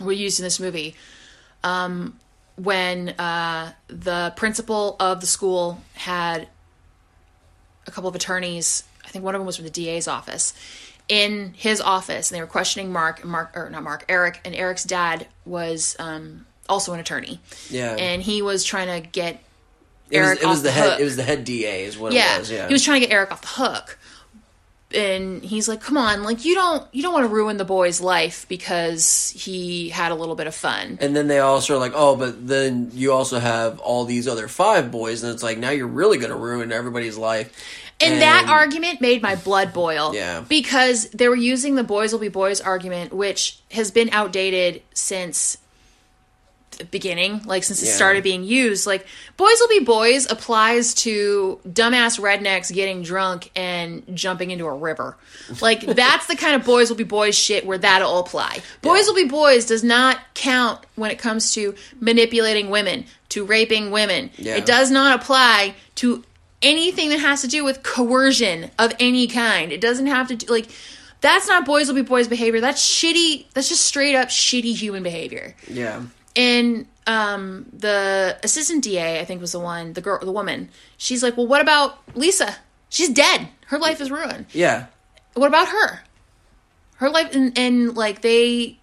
were 0.00 0.12
used 0.12 0.38
in 0.40 0.44
this 0.44 0.60
movie. 0.60 0.94
Um, 1.64 2.18
when 2.56 3.10
uh, 3.10 3.72
the 3.88 4.32
principal 4.36 4.96
of 5.00 5.20
the 5.20 5.26
school 5.26 5.80
had 5.94 6.48
a 7.86 7.90
couple 7.90 8.08
of 8.08 8.14
attorneys, 8.14 8.82
I 9.04 9.08
think 9.08 9.24
one 9.24 9.34
of 9.34 9.40
them 9.40 9.46
was 9.46 9.56
from 9.56 9.64
the 9.64 9.70
DA's 9.70 10.08
office, 10.08 10.54
in 11.08 11.54
his 11.56 11.80
office, 11.80 12.30
and 12.30 12.36
they 12.36 12.40
were 12.40 12.46
questioning 12.48 12.92
Mark, 12.92 13.24
Mark 13.24 13.56
or 13.56 13.70
not 13.70 13.82
Mark, 13.82 14.04
Eric, 14.08 14.40
and 14.44 14.54
Eric's 14.54 14.84
dad 14.84 15.26
was 15.44 15.96
um, 15.98 16.46
also 16.68 16.92
an 16.92 17.00
attorney, 17.00 17.40
Yeah. 17.70 17.94
and 17.98 18.22
he 18.22 18.42
was 18.42 18.64
trying 18.64 19.02
to 19.02 19.06
get 19.08 19.42
it 20.10 20.20
was, 20.20 20.40
it 20.40 20.46
was 20.46 20.62
the 20.62 20.68
the 20.68 20.72
head. 20.72 21.00
It 21.00 21.04
was 21.04 21.16
the 21.16 21.22
head 21.22 21.44
DA. 21.44 21.84
Is 21.84 21.98
what 21.98 22.12
yeah, 22.12 22.36
it 22.36 22.40
was. 22.40 22.50
Yeah. 22.50 22.66
he 22.66 22.72
was 22.72 22.84
trying 22.84 23.00
to 23.00 23.06
get 23.06 23.12
Eric 23.12 23.32
off 23.32 23.42
the 23.42 23.48
hook. 23.48 23.98
And 24.94 25.42
he's 25.42 25.68
like, 25.68 25.80
"Come 25.80 25.98
on, 25.98 26.22
like 26.22 26.44
you 26.44 26.54
don't 26.54 26.86
you 26.92 27.02
don't 27.02 27.12
want 27.12 27.24
to 27.24 27.28
ruin 27.28 27.56
the 27.56 27.64
boy's 27.64 28.00
life 28.00 28.46
because 28.48 29.30
he 29.30 29.88
had 29.88 30.12
a 30.12 30.14
little 30.14 30.36
bit 30.36 30.46
of 30.46 30.54
fun." 30.54 30.98
And 31.00 31.14
then 31.14 31.26
they 31.26 31.40
also 31.40 31.74
are 31.74 31.78
like, 31.78 31.92
oh, 31.94 32.14
but 32.14 32.46
then 32.46 32.90
you 32.94 33.12
also 33.12 33.40
have 33.40 33.80
all 33.80 34.04
these 34.04 34.28
other 34.28 34.46
five 34.46 34.92
boys, 34.92 35.24
and 35.24 35.32
it's 35.32 35.42
like 35.42 35.58
now 35.58 35.70
you're 35.70 35.88
really 35.88 36.18
going 36.18 36.30
to 36.30 36.36
ruin 36.36 36.70
everybody's 36.70 37.16
life. 37.16 37.52
And, 38.00 38.20
that 38.20 38.46
argument 38.48 39.00
made 39.00 39.22
my 39.22 39.36
blood 39.36 39.72
boil. 39.72 40.14
Yeah. 40.14 40.44
Because 40.46 41.08
they 41.10 41.28
were 41.28 41.36
using 41.36 41.76
the 41.76 41.84
boys 41.84 42.12
will 42.12 42.20
be 42.20 42.28
boys 42.28 42.60
argument, 42.60 43.12
which 43.12 43.58
has 43.70 43.90
been 43.90 44.10
outdated 44.10 44.82
since 44.92 45.56
beginning, 46.84 47.42
like 47.44 47.64
since 47.64 47.82
it 47.82 47.86
Yeah. 47.86 47.92
started 47.92 48.22
being 48.22 48.44
used. 48.44 48.86
Like, 48.86 49.06
boys 49.36 49.56
will 49.60 49.68
be 49.68 49.80
boys 49.80 50.30
applies 50.30 50.94
to 50.94 51.60
dumbass 51.68 52.18
rednecks 52.20 52.72
getting 52.72 53.02
drunk 53.02 53.50
and 53.56 54.02
jumping 54.14 54.50
into 54.50 54.66
a 54.66 54.74
river. 54.74 55.16
Like, 55.60 55.80
that's 55.86 56.26
the 56.26 56.36
kind 56.36 56.54
of 56.54 56.64
boys 56.64 56.88
will 56.90 56.96
be 56.96 57.04
boys 57.04 57.36
shit 57.36 57.66
where 57.66 57.78
that'll 57.78 58.18
apply. 58.18 58.60
Boys 58.82 59.06
will 59.06 59.14
be 59.14 59.24
boys 59.24 59.64
does 59.66 59.84
not 59.84 60.18
count 60.34 60.80
when 60.94 61.10
it 61.10 61.18
comes 61.18 61.52
to 61.54 61.74
manipulating 62.00 62.70
women, 62.70 63.04
to 63.30 63.44
raping 63.44 63.90
women. 63.90 64.30
Yeah. 64.36 64.56
It 64.56 64.66
does 64.66 64.90
not 64.90 65.20
apply 65.20 65.74
to 65.96 66.22
anything 66.62 67.10
that 67.10 67.18
has 67.20 67.42
to 67.42 67.48
do 67.48 67.64
with 67.64 67.82
coercion 67.82 68.70
of 68.78 68.92
any 68.98 69.26
kind. 69.26 69.72
It 69.72 69.80
doesn't 69.80 70.06
have 70.06 70.28
to 70.28 70.36
do 70.36 70.46
like 70.52 70.66
that's 71.20 71.48
not 71.48 71.64
boys 71.64 71.88
will 71.88 71.94
be 71.94 72.02
boys 72.02 72.28
behavior. 72.28 72.60
That's 72.60 72.80
shitty. 72.82 73.46
That's 73.54 73.68
just 73.68 73.84
straight 73.84 74.14
up 74.14 74.28
shitty 74.28 74.74
human 74.74 75.02
behavior. 75.02 75.54
Yeah. 75.68 76.02
And 76.36 76.86
um, 77.06 77.66
the 77.72 78.38
assistant 78.42 78.84
DA, 78.84 79.20
I 79.20 79.24
think, 79.24 79.40
was 79.40 79.52
the 79.52 79.60
one, 79.60 79.94
the 79.94 80.00
girl, 80.00 80.18
the 80.20 80.32
woman. 80.32 80.68
She's 80.96 81.22
like, 81.22 81.36
"Well, 81.36 81.46
what 81.46 81.60
about 81.60 81.98
Lisa? 82.14 82.56
She's 82.88 83.08
dead. 83.08 83.48
Her 83.66 83.78
life 83.78 84.00
is 84.00 84.10
ruined. 84.10 84.46
Yeah. 84.52 84.86
What 85.34 85.48
about 85.48 85.68
her? 85.68 86.02
Her 86.96 87.10
life 87.10 87.34
and, 87.34 87.56
and 87.58 87.96
like 87.96 88.22
they, 88.22 88.78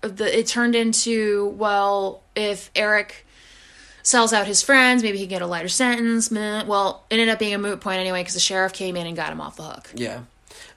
the 0.00 0.38
it 0.38 0.46
turned 0.46 0.74
into 0.74 1.54
well, 1.56 2.22
if 2.34 2.70
Eric." 2.74 3.26
sells 4.04 4.32
out 4.32 4.48
his 4.48 4.62
friends. 4.62 5.02
Maybe 5.02 5.18
he 5.18 5.24
can 5.24 5.30
get 5.30 5.42
a 5.42 5.46
lighter 5.46 5.68
sentence. 5.68 6.30
Meh. 6.30 6.64
Well, 6.64 7.04
it 7.08 7.14
ended 7.14 7.28
up 7.28 7.38
being 7.38 7.54
a 7.54 7.58
moot 7.58 7.80
point 7.80 8.00
anyway 8.00 8.20
because 8.20 8.34
the 8.34 8.40
sheriff 8.40 8.72
came 8.72 8.96
in 8.96 9.06
and 9.06 9.16
got 9.16 9.30
him 9.30 9.40
off 9.40 9.56
the 9.56 9.62
hook. 9.62 9.90
Yeah. 9.94 10.22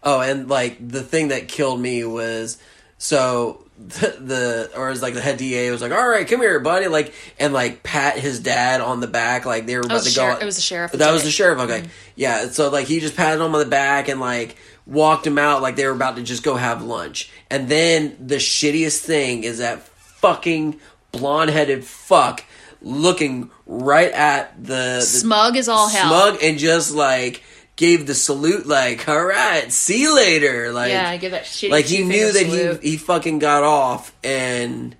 Oh, 0.03 0.21
and 0.21 0.47
like 0.47 0.77
the 0.87 1.01
thing 1.01 1.29
that 1.29 1.47
killed 1.47 1.79
me 1.79 2.03
was 2.03 2.59
so 2.97 3.64
the, 3.77 4.15
the 4.19 4.71
or 4.77 4.89
was 4.89 5.01
like 5.01 5.13
the 5.13 5.21
head 5.21 5.37
DA 5.37 5.69
was 5.69 5.81
like, 5.81 5.91
"All 5.91 6.07
right, 6.07 6.27
come 6.27 6.39
here, 6.39 6.59
buddy," 6.59 6.87
like 6.87 7.13
and 7.39 7.53
like 7.53 7.83
pat 7.83 8.17
his 8.17 8.39
dad 8.39 8.81
on 8.81 9.01
the 9.01 9.07
back, 9.07 9.45
like 9.45 9.65
they 9.65 9.75
were 9.75 9.81
about 9.81 9.95
was 9.95 10.13
to 10.13 10.19
go. 10.19 10.25
sheriff- 10.25 10.41
it 10.41 10.45
was 10.45 10.55
the 10.55 10.61
sheriff 10.61 10.91
that 10.93 11.11
was 11.11 11.23
the 11.23 11.31
sheriff. 11.31 11.59
Okay, 11.59 11.81
mm-hmm. 11.81 11.89
yeah. 12.15 12.47
So 12.47 12.69
like 12.69 12.87
he 12.87 12.99
just 12.99 13.15
patted 13.15 13.43
him 13.43 13.53
on 13.53 13.59
the 13.59 13.65
back 13.65 14.07
and 14.07 14.19
like 14.19 14.55
walked 14.85 15.27
him 15.27 15.37
out 15.37 15.61
like 15.61 15.75
they 15.75 15.85
were 15.85 15.93
about 15.93 16.15
to 16.15 16.23
just 16.23 16.43
go 16.43 16.55
have 16.55 16.83
lunch. 16.83 17.31
And 17.49 17.67
then 17.67 18.15
the 18.19 18.35
shittiest 18.35 18.99
thing 18.99 19.43
is 19.43 19.57
that 19.57 19.81
fucking 19.81 20.79
blonde 21.11 21.51
headed 21.51 21.83
fuck 21.83 22.43
looking 22.81 23.49
right 23.65 24.11
at 24.11 24.63
the, 24.63 24.97
the 24.99 25.01
Smug 25.01 25.55
is 25.57 25.67
all 25.67 25.89
hell. 25.89 26.07
smug 26.07 26.43
and 26.43 26.59
just 26.59 26.93
like 26.93 27.43
gave 27.75 28.07
the 28.07 28.15
salute 28.15 28.65
like, 28.65 29.07
"All 29.09 29.23
right, 29.25 29.71
see 29.71 30.01
you 30.01 30.15
later." 30.15 30.71
Like, 30.71 30.91
yeah, 30.91 31.09
I 31.09 31.17
give 31.17 31.31
that 31.31 31.45
shit. 31.45 31.71
like 31.71 31.85
he 31.85 32.03
knew 32.03 32.31
that 32.31 32.45
salute. 32.45 32.81
he 32.83 32.91
he 32.91 32.97
fucking 32.97 33.39
got 33.39 33.63
off, 33.63 34.13
and 34.23 34.95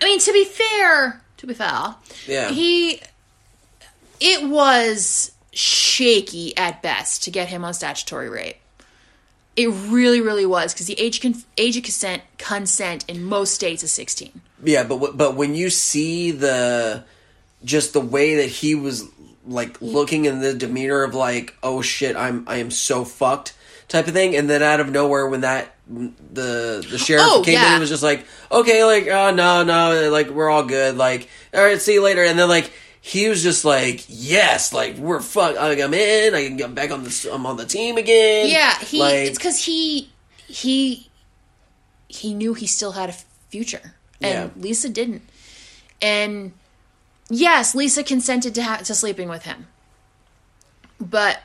I 0.00 0.04
mean, 0.06 0.20
to 0.20 0.32
be 0.32 0.44
fair, 0.44 1.22
to 1.38 1.46
be 1.46 1.54
fair, 1.54 1.94
yeah, 2.26 2.50
he 2.50 3.00
it 4.20 4.48
was 4.48 5.32
shaky 5.52 6.56
at 6.56 6.82
best 6.82 7.22
to 7.24 7.30
get 7.30 7.48
him 7.48 7.64
on 7.64 7.74
statutory 7.74 8.28
rape. 8.28 8.56
It 9.56 9.68
really, 9.68 10.20
really 10.20 10.46
was 10.46 10.72
because 10.74 10.86
the 10.88 10.98
age 10.98 11.20
con- 11.20 11.42
age 11.58 11.76
of 11.76 11.84
consent 11.84 12.22
consent 12.38 13.04
in 13.06 13.22
most 13.22 13.54
states 13.54 13.82
is 13.84 13.92
sixteen. 13.92 14.40
yeah. 14.64 14.82
But 14.82 14.98
wh- 14.98 15.16
but 15.16 15.36
when 15.36 15.54
you 15.54 15.70
see 15.70 16.32
the 16.32 17.04
just 17.64 17.92
the 17.92 18.00
way 18.00 18.34
that 18.36 18.48
he 18.48 18.74
was 18.74 19.04
like 19.46 19.80
looking 19.80 20.24
in 20.24 20.40
the 20.40 20.54
demeanor 20.54 21.02
of 21.02 21.14
like, 21.14 21.54
oh 21.62 21.82
shit, 21.82 22.16
I'm 22.16 22.44
I 22.48 22.56
am 22.56 22.70
so 22.70 23.04
fucked 23.04 23.54
type 23.88 24.06
of 24.08 24.14
thing, 24.14 24.34
and 24.36 24.48
then 24.48 24.62
out 24.62 24.80
of 24.80 24.90
nowhere 24.90 25.26
when 25.28 25.42
that 25.42 25.74
the 25.86 26.86
the 26.90 26.98
sheriff 26.98 27.24
Oh, 27.28 27.42
came 27.44 27.56
in 27.56 27.60
yeah. 27.62 27.72
and 27.72 27.80
was 27.80 27.90
just 27.90 28.02
like, 28.02 28.24
okay, 28.50 28.84
like 28.84 29.06
oh 29.08 29.30
no 29.34 29.62
no, 29.64 30.10
like 30.10 30.30
we're 30.30 30.48
all 30.50 30.64
good, 30.64 30.96
like 30.96 31.28
all 31.52 31.62
right, 31.62 31.80
see 31.80 31.94
you 31.94 32.02
later, 32.02 32.22
and 32.24 32.38
then 32.38 32.48
like. 32.48 32.72
He 33.06 33.28
was 33.28 33.42
just 33.42 33.66
like, 33.66 34.02
yes, 34.08 34.72
like 34.72 34.96
we're 34.96 35.20
fuck. 35.20 35.56
Like, 35.56 35.78
I'm 35.78 35.92
in. 35.92 36.34
I 36.34 36.46
can 36.46 36.56
get 36.56 36.74
back 36.74 36.90
on 36.90 37.04
the. 37.04 37.30
I'm 37.30 37.44
on 37.44 37.58
the 37.58 37.66
team 37.66 37.98
again. 37.98 38.48
Yeah, 38.48 38.78
he 38.78 38.98
like, 38.98 39.14
it's 39.16 39.36
because 39.36 39.62
he 39.62 40.08
he 40.46 41.10
he 42.08 42.32
knew 42.32 42.54
he 42.54 42.66
still 42.66 42.92
had 42.92 43.10
a 43.10 43.14
future, 43.50 43.92
and 44.22 44.50
Yeah. 44.56 44.62
Lisa 44.62 44.88
didn't. 44.88 45.20
And 46.00 46.54
yes, 47.28 47.74
Lisa 47.74 48.02
consented 48.02 48.54
to 48.54 48.62
ha- 48.62 48.76
to 48.78 48.94
sleeping 48.94 49.28
with 49.28 49.44
him, 49.44 49.66
but 51.00 51.40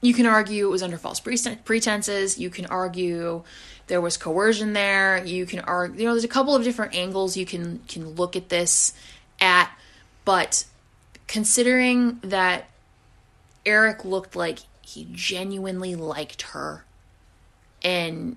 you 0.00 0.14
can 0.14 0.26
argue 0.26 0.66
it 0.66 0.70
was 0.70 0.82
under 0.82 0.98
false 0.98 1.20
preten- 1.20 1.64
pretenses. 1.64 2.38
You 2.38 2.50
can 2.50 2.66
argue 2.66 3.42
there 3.86 4.00
was 4.00 4.16
coercion 4.16 4.72
there. 4.72 5.24
You 5.24 5.46
can 5.46 5.60
argue, 5.60 6.00
you 6.00 6.06
know, 6.06 6.12
there's 6.12 6.24
a 6.24 6.28
couple 6.28 6.54
of 6.54 6.64
different 6.64 6.94
angles 6.94 7.36
you 7.36 7.46
can 7.46 7.80
can 7.88 8.10
look 8.10 8.36
at 8.36 8.48
this 8.48 8.92
at, 9.40 9.70
but 10.24 10.64
considering 11.26 12.20
that 12.22 12.68
Eric 13.64 14.04
looked 14.04 14.36
like 14.36 14.60
he 14.82 15.08
genuinely 15.12 15.94
liked 15.96 16.42
her 16.42 16.84
and 17.82 18.36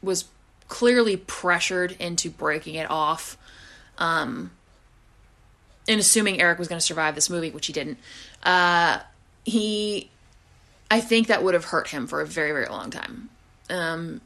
was 0.00 0.26
clearly 0.68 1.16
pressured 1.16 1.96
into 1.98 2.30
breaking 2.30 2.76
it 2.76 2.90
off. 2.90 3.36
Um, 3.98 4.52
and 5.88 6.00
assuming 6.00 6.40
Eric 6.40 6.58
was 6.58 6.68
going 6.68 6.78
to 6.78 6.84
survive 6.84 7.14
this 7.14 7.28
movie, 7.30 7.50
which 7.50 7.66
he 7.66 7.72
didn't, 7.72 7.98
uh, 8.42 9.00
he, 9.44 10.10
I 10.90 11.00
think 11.00 11.28
that 11.28 11.42
would 11.42 11.54
have 11.54 11.64
hurt 11.66 11.88
him 11.88 12.06
for 12.06 12.20
a 12.20 12.26
very, 12.26 12.52
very 12.52 12.66
long 12.66 12.90
time. 12.90 13.28
Um, 13.70 14.20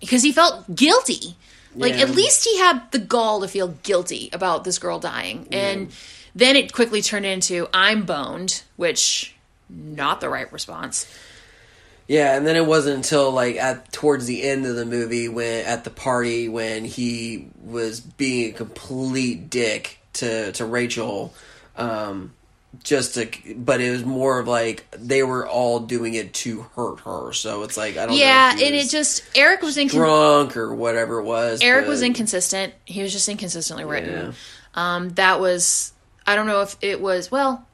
because 0.00 0.22
he 0.22 0.32
felt 0.32 0.74
guilty. 0.74 1.36
Like, 1.74 1.94
Yeah. 1.94 2.02
at 2.02 2.10
least 2.10 2.44
he 2.44 2.58
had 2.58 2.90
the 2.92 2.98
gall 2.98 3.40
to 3.40 3.48
feel 3.48 3.68
guilty 3.82 4.30
about 4.32 4.64
this 4.64 4.78
girl 4.78 4.98
dying. 4.98 5.48
And 5.52 5.90
then 6.34 6.56
it 6.56 6.72
quickly 6.72 7.02
turned 7.02 7.26
into, 7.26 7.68
I'm 7.72 8.04
boned, 8.04 8.62
which, 8.76 9.34
not 9.68 10.20
the 10.20 10.28
right 10.28 10.50
response. 10.52 11.06
Yeah, 12.06 12.36
and 12.36 12.46
then 12.46 12.56
it 12.56 12.64
wasn't 12.64 12.96
until 12.96 13.30
like 13.32 13.56
at 13.56 13.92
towards 13.92 14.24
the 14.24 14.42
end 14.42 14.64
of 14.64 14.76
the 14.76 14.86
movie 14.86 15.28
when 15.28 15.66
at 15.66 15.84
the 15.84 15.90
party 15.90 16.48
when 16.48 16.86
he 16.86 17.48
was 17.62 18.00
being 18.00 18.50
a 18.50 18.56
complete 18.56 19.50
dick 19.50 19.97
to 20.14 20.52
to 20.52 20.64
Rachel, 20.64 21.34
um, 21.76 22.32
just 22.82 23.14
to. 23.14 23.28
But 23.56 23.80
it 23.80 23.90
was 23.90 24.04
more 24.04 24.38
of 24.38 24.48
like 24.48 24.86
they 24.92 25.22
were 25.22 25.46
all 25.46 25.80
doing 25.80 26.14
it 26.14 26.34
to 26.34 26.62
hurt 26.76 27.00
her. 27.00 27.32
So 27.32 27.62
it's 27.62 27.76
like 27.76 27.96
I 27.96 28.06
don't. 28.06 28.16
Yeah, 28.16 28.52
and 28.52 28.74
it 28.74 28.88
just 28.88 29.24
Eric 29.36 29.62
was 29.62 29.76
incon- 29.76 29.90
drunk 29.90 30.56
or 30.56 30.74
whatever 30.74 31.18
it 31.20 31.24
was. 31.24 31.60
Eric 31.62 31.84
but- 31.84 31.90
was 31.90 32.02
inconsistent. 32.02 32.74
He 32.84 33.02
was 33.02 33.12
just 33.12 33.28
inconsistently 33.28 33.84
written. 33.84 34.12
Yeah. 34.14 34.32
Um, 34.74 35.10
that 35.10 35.40
was 35.40 35.92
I 36.26 36.36
don't 36.36 36.46
know 36.46 36.60
if 36.62 36.76
it 36.80 37.00
was 37.00 37.30
well. 37.30 37.64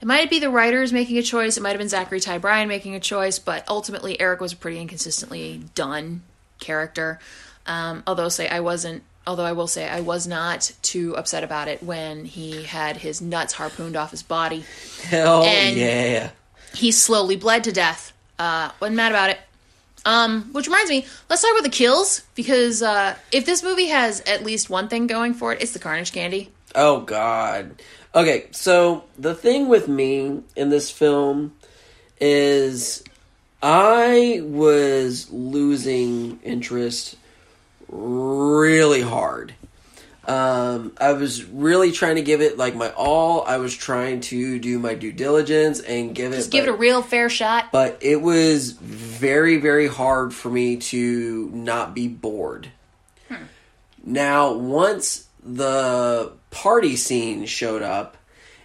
It 0.00 0.06
might 0.06 0.30
be 0.30 0.38
the 0.38 0.50
writers 0.50 0.92
making 0.92 1.18
a 1.18 1.22
choice. 1.22 1.56
It 1.56 1.62
might 1.62 1.70
have 1.70 1.78
been 1.78 1.88
Zachary 1.88 2.20
Ty 2.20 2.38
Bryan 2.38 2.68
making 2.68 2.94
a 2.94 3.00
choice, 3.00 3.38
but 3.38 3.64
ultimately 3.68 4.20
Eric 4.20 4.40
was 4.40 4.52
a 4.52 4.56
pretty 4.56 4.78
inconsistently 4.78 5.64
done 5.74 6.22
character. 6.60 7.18
Um, 7.66 8.02
although 8.06 8.28
say 8.28 8.48
I 8.48 8.60
wasn't. 8.60 9.02
Although 9.28 9.44
I 9.44 9.52
will 9.52 9.66
say 9.66 9.86
I 9.86 10.00
was 10.00 10.26
not 10.26 10.72
too 10.80 11.14
upset 11.14 11.44
about 11.44 11.68
it 11.68 11.82
when 11.82 12.24
he 12.24 12.62
had 12.62 12.96
his 12.96 13.20
nuts 13.20 13.52
harpooned 13.52 13.94
off 13.94 14.10
his 14.10 14.22
body. 14.22 14.64
Hell 15.04 15.42
and- 15.44 15.76
yeah. 15.76 16.30
He 16.74 16.92
slowly 16.92 17.36
bled 17.36 17.64
to 17.64 17.72
death. 17.72 18.14
Uh, 18.38 18.70
wasn't 18.80 18.96
mad 18.96 19.12
about 19.12 19.28
it. 19.28 19.38
Um, 20.06 20.44
which 20.52 20.66
reminds 20.66 20.88
me, 20.88 21.04
let's 21.28 21.42
talk 21.42 21.50
about 21.52 21.62
the 21.64 21.68
kills 21.76 22.22
because 22.34 22.82
uh, 22.82 23.16
if 23.30 23.44
this 23.44 23.62
movie 23.62 23.88
has 23.88 24.22
at 24.22 24.44
least 24.44 24.70
one 24.70 24.88
thing 24.88 25.06
going 25.06 25.34
for 25.34 25.52
it, 25.52 25.60
it's 25.60 25.72
the 25.72 25.78
Carnage 25.78 26.12
Candy. 26.12 26.50
Oh 26.74 27.00
God. 27.00 27.82
Okay, 28.14 28.46
so 28.52 29.04
the 29.18 29.34
thing 29.34 29.68
with 29.68 29.88
me 29.88 30.40
in 30.56 30.70
this 30.70 30.90
film 30.90 31.52
is 32.18 33.04
I 33.62 34.40
was 34.42 35.30
losing 35.30 36.40
interest 36.42 37.16
really 37.88 39.02
hard. 39.02 39.54
Um, 40.26 40.92
I 41.00 41.12
was 41.12 41.42
really 41.44 41.90
trying 41.90 42.16
to 42.16 42.22
give 42.22 42.42
it 42.42 42.58
like 42.58 42.74
my 42.76 42.90
all. 42.90 43.44
I 43.46 43.56
was 43.56 43.74
trying 43.74 44.20
to 44.22 44.58
do 44.58 44.78
my 44.78 44.92
due 44.94 45.12
diligence 45.12 45.80
and 45.80 46.14
give 46.14 46.32
it 46.32 46.36
Just 46.36 46.50
give 46.50 46.64
it 46.64 46.70
a 46.70 46.74
real 46.74 47.00
fair 47.00 47.30
shot. 47.30 47.72
but 47.72 47.96
it 48.02 48.20
was 48.20 48.72
very 48.72 49.56
very 49.56 49.86
hard 49.86 50.34
for 50.34 50.50
me 50.50 50.76
to 50.76 51.50
not 51.54 51.94
be 51.94 52.08
bored 52.08 52.68
now 54.04 54.52
once 54.52 55.26
the 55.42 56.32
party 56.50 56.96
scene 56.96 57.46
showed 57.46 57.82
up 57.82 58.16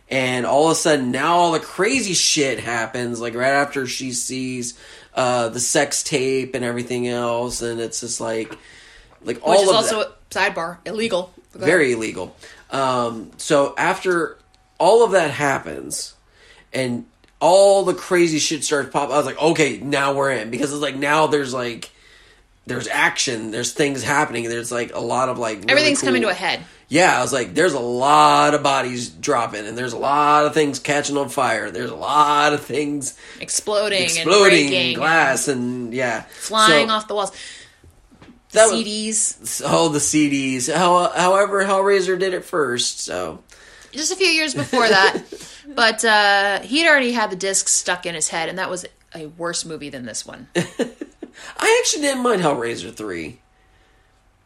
and 0.10 0.46
all 0.46 0.66
of 0.66 0.72
a 0.72 0.76
sudden 0.76 1.12
now 1.12 1.36
all 1.38 1.52
the 1.54 1.60
crazy 1.60 2.14
shit 2.14 2.60
happens 2.60 3.20
like 3.22 3.36
right 3.36 3.52
after 3.54 3.88
she 3.88 4.12
sees 4.12 4.78
uh, 5.16 5.50
the 5.50 5.60
sex 5.60 6.04
tape 6.04 6.56
and 6.56 6.64
everything 6.66 7.08
else 7.08 7.62
and 7.62 7.80
it's 7.80 8.02
just 8.02 8.20
like 8.22 8.58
like 9.24 9.42
all 9.44 9.52
Which 9.52 9.62
is 9.64 9.70
of 9.70 9.76
also 9.76 10.00
that 10.00 10.30
sidebar 10.30 10.78
illegal. 10.86 11.34
Go 11.54 11.58
ahead. 11.60 11.68
very 11.68 11.94
illegal. 11.94 12.36
Um, 12.72 13.32
so 13.38 13.76
after 13.78 14.38
all 14.80 15.04
of 15.04 15.12
that 15.12 15.32
happens, 15.32 16.14
and 16.74 17.06
all 17.40 17.84
the 17.84 17.94
crazy 17.94 18.40
shit 18.40 18.64
starts 18.64 18.90
pop, 18.90 19.10
I 19.12 19.18
was 19.18 19.26
like, 19.26 19.40
okay, 19.42 19.78
now 19.78 20.14
we're 20.14 20.32
in 20.32 20.50
because 20.50 20.72
it's 20.74 20.82
like 20.82 20.96
now 20.96 21.28
there's 21.28 21.54
like 21.54 21.92
there's 22.66 22.88
action, 22.88 23.52
there's 23.52 23.74
things 23.74 24.02
happening, 24.04 24.48
there's 24.48 24.72
like 24.72 24.96
a 24.96 25.00
lot 25.00 25.30
of 25.30 25.38
like 25.38 25.58
really 25.60 25.72
everything's 25.72 26.00
cool- 26.02 26.08
coming 26.08 26.22
to 26.24 26.30
a 26.30 26.34
head. 26.34 26.62
Yeah, 26.90 27.18
I 27.18 27.22
was 27.22 27.34
like, 27.34 27.56
there's 27.56 27.74
a 27.74 27.80
lot 27.80 28.54
of 28.54 28.62
bodies 28.62 29.10
dropping, 29.10 29.66
and 29.66 29.76
there's 29.76 29.94
a 29.94 29.98
lot 29.98 30.46
of 30.46 30.54
things 30.54 30.78
catching 30.78 31.18
on 31.18 31.30
fire. 31.30 31.72
There's 31.72 31.90
a 31.90 31.96
lot 31.96 32.54
of 32.54 32.62
things 32.64 33.18
Exploding, 33.40 34.02
and 34.04 34.12
exploding, 34.12 34.68
breaking, 34.68 34.96
glass, 34.98 35.48
and 35.48 35.92
yeah, 35.94 36.22
flying 36.22 36.90
So 36.90 36.94
off 36.94 37.08
the 37.08 37.16
walls. 37.16 37.32
That 38.54 38.72
was- 38.72 38.84
CDs. 38.84 39.62
Oh, 39.66 39.90
the 39.90 40.00
CDs. 40.00 40.74
How, 40.74 41.10
however, 41.10 41.64
Hellraiser 41.64 42.18
did 42.18 42.34
it 42.34 42.46
first. 42.46 43.02
So 43.02 43.44
Just 43.92 44.12
a 44.12 44.16
few 44.16 44.28
years 44.28 44.54
before 44.56 44.88
that. 44.88 45.22
but 45.68 46.04
uh, 46.06 46.60
he'd 46.62 46.88
already 46.88 47.12
had 47.12 47.30
the 47.30 47.36
disc 47.36 47.68
stuck 47.68 48.06
in 48.06 48.16
his 48.16 48.30
head, 48.30 48.50
and 48.50 48.58
that 48.58 48.70
was 48.70 48.86
a 49.16 49.28
worse 49.28 49.66
movie 49.66 49.90
than 49.90 50.06
this 50.06 50.26
one. 50.26 50.48
I 50.56 51.80
actually 51.82 52.02
didn't 52.04 52.24
mind 52.24 52.42
Hellraiser 52.42 52.94
three. 52.94 53.40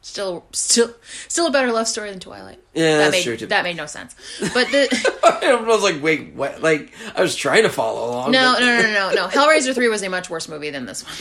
Still, 0.01 0.45
still, 0.53 0.93
still 1.28 1.47
a 1.47 1.51
better 1.51 1.70
love 1.74 1.86
story 1.88 2.12
than 2.12 2.20
Twilight. 2.22 2.60
Yeah, 2.74 2.97
that 2.97 2.97
that's 2.97 3.12
made, 3.12 3.24
true, 3.24 3.36
too. 3.38 3.47
That 3.47 3.64
made 3.64 3.76
no 3.76 3.88
sense. 3.88 4.16
But 4.39 4.68
the 4.72 4.88
I 5.43 5.55
was 5.62 5.84
like, 5.84 6.01
wait, 6.01 6.34
what? 6.34 6.62
Like, 6.62 6.93
I 7.14 7.22
was 7.22 7.36
trying 7.36 7.64
to 7.64 7.70
follow 7.70 8.10
along. 8.12 8.32
no, 8.32 8.53
but- 8.53 8.60
no, 8.62 8.82
no, 8.84 8.93
no, 8.93 9.12
no. 9.16 9.28
Hellraiser 9.28 9.74
three 9.76 9.89
was 9.89 10.03
a 10.03 10.10
much 10.10 10.30
worse 10.30 10.47
movie 10.47 10.70
than 10.70 10.86
this 10.86 11.03
one. 11.03 11.14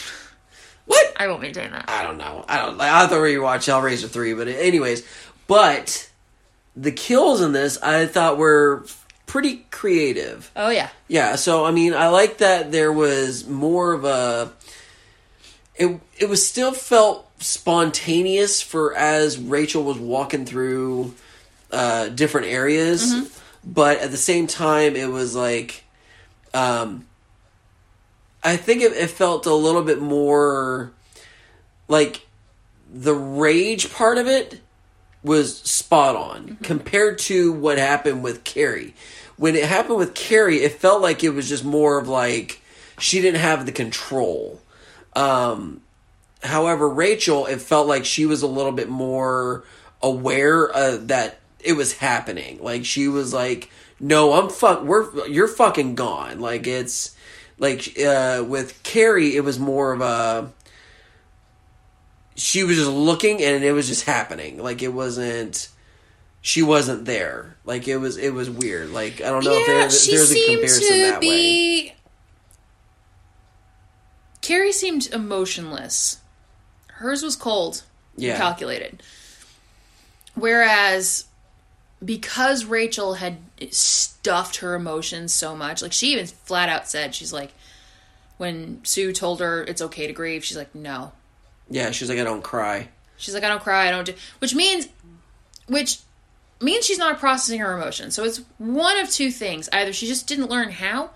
What? 0.86 1.12
I 1.16 1.26
will 1.26 1.38
maintain 1.38 1.70
that. 1.72 1.84
I 1.88 2.02
don't 2.02 2.18
know. 2.18 2.44
I 2.48 2.58
don't. 2.58 2.80
I 2.80 3.06
thought 3.06 3.22
we 3.22 3.38
watched 3.38 3.68
Hellraiser 3.68 4.08
three, 4.08 4.34
but 4.34 4.48
anyways, 4.48 5.06
but 5.46 6.10
the 6.76 6.92
kills 6.92 7.40
in 7.40 7.52
this 7.52 7.80
I 7.82 8.06
thought 8.06 8.38
were 8.38 8.84
pretty 9.26 9.66
creative. 9.70 10.50
Oh 10.56 10.70
yeah, 10.70 10.88
Yeah, 11.08 11.36
so 11.36 11.64
I 11.64 11.70
mean, 11.72 11.94
I 11.94 12.08
like 12.08 12.38
that 12.38 12.72
there 12.72 12.92
was 12.92 13.46
more 13.46 13.92
of 13.92 14.04
a. 14.04 14.52
It 15.74 16.00
it 16.18 16.28
was 16.28 16.46
still 16.46 16.72
felt 16.72 17.28
spontaneous 17.40 18.62
for 18.62 18.94
as 18.94 19.38
Rachel 19.38 19.82
was 19.82 19.98
walking 19.98 20.46
through 20.46 21.14
uh, 21.70 22.08
different 22.08 22.46
areas, 22.46 23.12
but 23.64 23.98
at 23.98 24.10
the 24.10 24.16
same 24.16 24.46
time, 24.46 24.96
it 24.96 25.10
was 25.10 25.34
like, 25.36 25.84
um, 26.54 27.04
I 28.46 28.56
think 28.56 28.80
it, 28.80 28.92
it 28.92 29.10
felt 29.10 29.44
a 29.46 29.54
little 29.54 29.82
bit 29.82 30.00
more 30.00 30.92
like 31.88 32.24
the 32.92 33.14
rage 33.14 33.92
part 33.92 34.18
of 34.18 34.28
it 34.28 34.60
was 35.24 35.58
spot 35.62 36.14
on 36.14 36.56
compared 36.62 37.18
to 37.18 37.52
what 37.52 37.76
happened 37.76 38.22
with 38.22 38.44
Carrie. 38.44 38.94
When 39.36 39.56
it 39.56 39.64
happened 39.64 39.98
with 39.98 40.14
Carrie, 40.14 40.58
it 40.58 40.72
felt 40.72 41.02
like 41.02 41.24
it 41.24 41.30
was 41.30 41.48
just 41.48 41.64
more 41.64 41.98
of 41.98 42.08
like 42.08 42.62
she 43.00 43.20
didn't 43.20 43.40
have 43.40 43.66
the 43.66 43.72
control. 43.72 44.60
Um, 45.14 45.80
however, 46.44 46.88
Rachel, 46.88 47.46
it 47.46 47.60
felt 47.60 47.88
like 47.88 48.04
she 48.04 48.26
was 48.26 48.42
a 48.42 48.46
little 48.46 48.70
bit 48.70 48.88
more 48.88 49.64
aware 50.00 50.74
uh, 50.74 50.98
that 51.02 51.40
it 51.58 51.72
was 51.72 51.94
happening. 51.94 52.60
Like 52.62 52.84
she 52.84 53.08
was 53.08 53.34
like, 53.34 53.70
"No, 53.98 54.34
I'm 54.34 54.48
fuck. 54.48 54.84
We're 54.84 55.26
you're 55.26 55.48
fucking 55.48 55.96
gone." 55.96 56.38
Like 56.38 56.68
it's 56.68 57.15
like 57.58 57.98
uh, 57.98 58.44
with 58.46 58.82
Carrie, 58.82 59.34
it 59.36 59.44
was 59.44 59.58
more 59.58 59.92
of 59.92 60.00
a 60.00 60.52
she 62.34 62.64
was 62.64 62.76
just 62.76 62.90
looking 62.90 63.42
and 63.42 63.64
it 63.64 63.72
was 63.72 63.88
just 63.88 64.04
happening. 64.04 64.62
Like 64.62 64.82
it 64.82 64.92
wasn't 64.92 65.68
she 66.42 66.62
wasn't 66.62 67.06
there. 67.06 67.56
Like 67.64 67.88
it 67.88 67.96
was 67.96 68.16
it 68.18 68.30
was 68.34 68.48
weird. 68.50 68.90
Like 68.90 69.20
I 69.20 69.30
don't 69.30 69.44
know 69.44 69.52
if 69.52 69.66
yeah, 69.68 69.74
there, 69.74 69.90
she 69.90 70.10
there's 70.12 70.30
a 70.30 70.34
seemed 70.34 70.60
comparison 70.60 70.92
to 70.92 70.98
that 71.10 71.14
way. 71.14 71.20
be. 71.20 71.92
Carrie 74.42 74.72
seemed 74.72 75.08
emotionless. 75.12 76.18
Hers 76.88 77.22
was 77.22 77.36
cold, 77.36 77.82
Yeah. 78.16 78.32
and 78.32 78.38
calculated. 78.40 79.02
Whereas, 80.34 81.24
because 82.04 82.64
Rachel 82.64 83.14
had 83.14 83.38
stuffed 83.70 84.56
her 84.56 84.74
emotions 84.74 85.32
so 85.32 85.56
much, 85.56 85.82
like 85.82 85.92
she 85.92 86.12
even 86.12 86.26
flat 86.26 86.68
out 86.68 86.88
said, 86.88 87.14
she's 87.14 87.32
like, 87.32 87.52
when 88.38 88.84
Sue 88.84 89.12
told 89.12 89.40
her 89.40 89.62
it's 89.64 89.80
okay 89.82 90.06
to 90.06 90.12
grieve, 90.12 90.44
she's 90.44 90.56
like, 90.56 90.74
no. 90.74 91.12
Yeah, 91.70 91.90
she's 91.90 92.08
like 92.08 92.18
I 92.18 92.24
don't 92.24 92.42
cry. 92.42 92.88
She's 93.16 93.34
like, 93.34 93.44
I 93.44 93.48
don't 93.48 93.62
cry, 93.62 93.88
I 93.88 93.90
don't 93.90 94.04
do, 94.04 94.14
which 94.40 94.54
means, 94.54 94.88
which 95.68 96.00
means 96.60 96.84
she's 96.84 96.98
not 96.98 97.18
processing 97.18 97.60
her 97.60 97.74
emotions. 97.76 98.14
So 98.14 98.24
it's 98.24 98.42
one 98.58 98.98
of 98.98 99.10
two 99.10 99.30
things: 99.30 99.68
either 99.72 99.92
she 99.92 100.06
just 100.06 100.26
didn't 100.28 100.50
learn 100.50 100.70
how, 100.70 101.10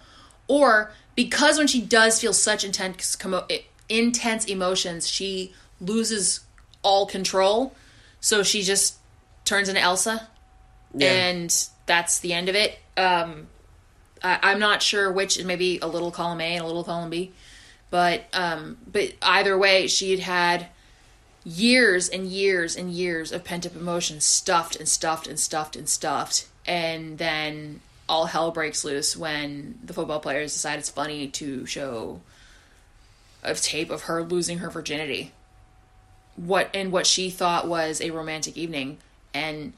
or 0.49 0.93
because 1.15 1.59
when 1.59 1.67
she 1.67 1.81
does 1.83 2.21
feel 2.21 2.33
such 2.33 2.65
intense, 2.65 3.17
commo- 3.17 3.45
eh, 3.51 3.61
intense 3.89 4.47
emotions, 4.47 5.07
she 5.09 5.53
loses 5.81 6.41
all 6.83 7.07
control. 7.07 7.75
So 8.21 8.43
she 8.43 8.63
just 8.63 8.97
turns 9.45 9.69
into 9.69 9.81
Elsa, 9.81 10.27
Yeah. 10.95 11.11
and 11.13 11.67
that's 11.91 12.21
the 12.21 12.33
end 12.33 12.49
of 12.49 12.55
it. 12.55 12.79
Um, 12.97 13.49
I, 14.23 14.39
I'm 14.43 14.61
not 14.61 14.81
sure 14.81 15.11
which. 15.11 15.43
Maybe 15.43 15.81
a 15.83 15.89
little 15.89 16.13
column 16.13 16.41
A 16.41 16.55
and 16.55 16.63
a 16.63 16.67
little 16.67 16.85
column 16.85 17.11
B, 17.11 17.33
but 17.91 18.27
um, 18.33 18.79
but 18.91 19.15
either 19.21 19.59
way, 19.59 19.89
she 19.89 20.13
had 20.13 20.21
had 20.21 20.67
years 21.45 22.09
and 22.09 22.29
years 22.29 22.77
and 22.77 22.93
years 22.93 23.33
of 23.33 23.43
pent 23.43 23.67
up 23.67 23.75
emotion 23.75 24.21
stuffed 24.21 24.77
and 24.77 24.89
stuffed 24.89 25.27
and 25.27 25.41
stuffed 25.41 25.75
and 25.75 25.89
stuffed, 25.89 26.47
and 26.65 27.19
then 27.19 27.81
all 28.09 28.27
hell 28.27 28.53
breaks 28.53 28.85
loose 28.85 29.17
when 29.17 29.81
the 29.85 29.93
football 29.93 30.21
players 30.21 30.53
decide 30.53 30.79
it's 30.79 30.91
funny 30.91 31.27
to 31.27 31.67
show 31.67 32.21
a 33.43 33.53
tape 33.55 33.91
of 33.91 34.03
her 34.03 34.23
losing 34.23 34.59
her 34.59 34.71
virginity. 34.71 35.33
What 36.37 36.71
and 36.73 36.93
what 36.93 37.07
she 37.07 37.31
thought 37.31 37.67
was 37.67 38.01
a 38.01 38.11
romantic 38.11 38.57
evening, 38.57 38.99
and 39.35 39.73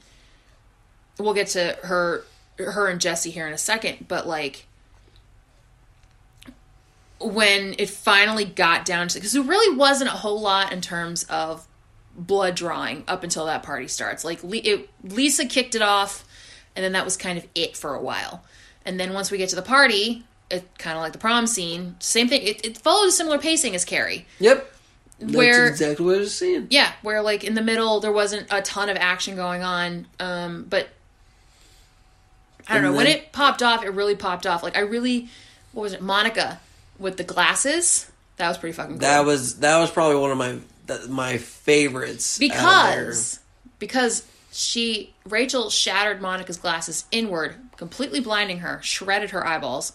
we'll 1.19 1.33
get 1.33 1.47
to 1.47 1.77
her 1.83 2.23
her 2.57 2.87
and 2.87 3.01
Jesse 3.01 3.31
here 3.31 3.47
in 3.47 3.53
a 3.53 3.57
second, 3.57 4.05
but 4.07 4.27
like 4.27 4.65
when 7.19 7.75
it 7.77 7.89
finally 7.89 8.45
got 8.45 8.85
down 8.85 9.07
to 9.07 9.15
because 9.15 9.31
there 9.31 9.41
really 9.41 9.75
wasn't 9.77 10.09
a 10.09 10.13
whole 10.13 10.41
lot 10.41 10.71
in 10.73 10.81
terms 10.81 11.23
of 11.25 11.65
blood 12.15 12.55
drawing 12.55 13.03
up 13.07 13.23
until 13.23 13.45
that 13.45 13.63
party 13.63 13.87
starts. 13.87 14.23
Like 14.23 14.39
it, 14.43 14.89
Lisa 15.03 15.45
kicked 15.45 15.75
it 15.75 15.81
off, 15.81 16.25
and 16.75 16.83
then 16.83 16.91
that 16.93 17.05
was 17.05 17.17
kind 17.17 17.37
of 17.37 17.47
it 17.55 17.75
for 17.77 17.95
a 17.95 18.01
while. 18.01 18.43
And 18.85 18.99
then 18.99 19.13
once 19.13 19.31
we 19.31 19.37
get 19.37 19.49
to 19.49 19.55
the 19.55 19.61
party, 19.61 20.25
it 20.49 20.67
kind 20.77 20.97
of 20.97 21.01
like 21.01 21.13
the 21.13 21.17
prom 21.19 21.47
scene. 21.47 21.95
Same 21.99 22.27
thing. 22.27 22.41
It, 22.43 22.65
it 22.65 22.77
followed 22.77 23.07
a 23.07 23.11
similar 23.11 23.39
pacing 23.39 23.73
as 23.75 23.85
Carrie. 23.85 24.25
Yep. 24.39 24.71
That's 25.19 25.33
Where- 25.35 25.67
exactly 25.67 26.05
what 26.05 26.15
I 26.15 26.19
was 26.19 26.35
saying. 26.35 26.67
Yeah, 26.69 26.91
where 27.01 27.21
like 27.21 27.43
in 27.43 27.53
the 27.53 27.61
middle 27.61 27.99
there 28.01 28.11
wasn't 28.11 28.47
a 28.51 28.61
ton 28.61 28.89
of 28.89 28.97
action 28.97 29.35
going 29.35 29.63
on, 29.63 30.07
um, 30.19 30.65
but 30.69 30.89
I 32.67 32.75
don't 32.75 32.85
And 32.85 32.93
know 32.93 32.97
when 32.97 33.07
it 33.07 33.31
popped 33.31 33.61
off. 33.61 33.83
It 33.83 33.89
really 33.89 34.15
popped 34.15 34.45
off. 34.45 34.63
Like 34.63 34.77
I 34.77 34.81
really, 34.81 35.29
what 35.71 35.83
was 35.83 35.93
it, 35.93 36.01
Monica 36.01 36.59
with 36.99 37.17
the 37.17 37.23
glasses? 37.23 38.09
That 38.37 38.47
was 38.47 38.57
pretty 38.57 38.73
fucking 38.73 38.93
cool. 38.93 38.99
That 38.99 39.25
was 39.25 39.59
that 39.59 39.79
was 39.79 39.91
probably 39.91 40.17
one 40.17 40.31
of 40.31 40.37
my 40.37 40.59
that, 40.87 41.09
my 41.09 41.37
favorites. 41.37 42.39
out 42.41 42.89
of 42.89 42.95
there. 42.95 43.05
because 43.05 43.39
because 43.79 44.27
she 44.51 45.13
Rachel 45.27 45.69
shattered 45.69 46.21
Monica's 46.21 46.57
glasses 46.57 47.05
inward, 47.11 47.55
completely 47.77 48.19
blinding 48.19 48.59
her, 48.59 48.79
shredded 48.81 49.31
her 49.31 49.45
eyeballs. 49.45 49.93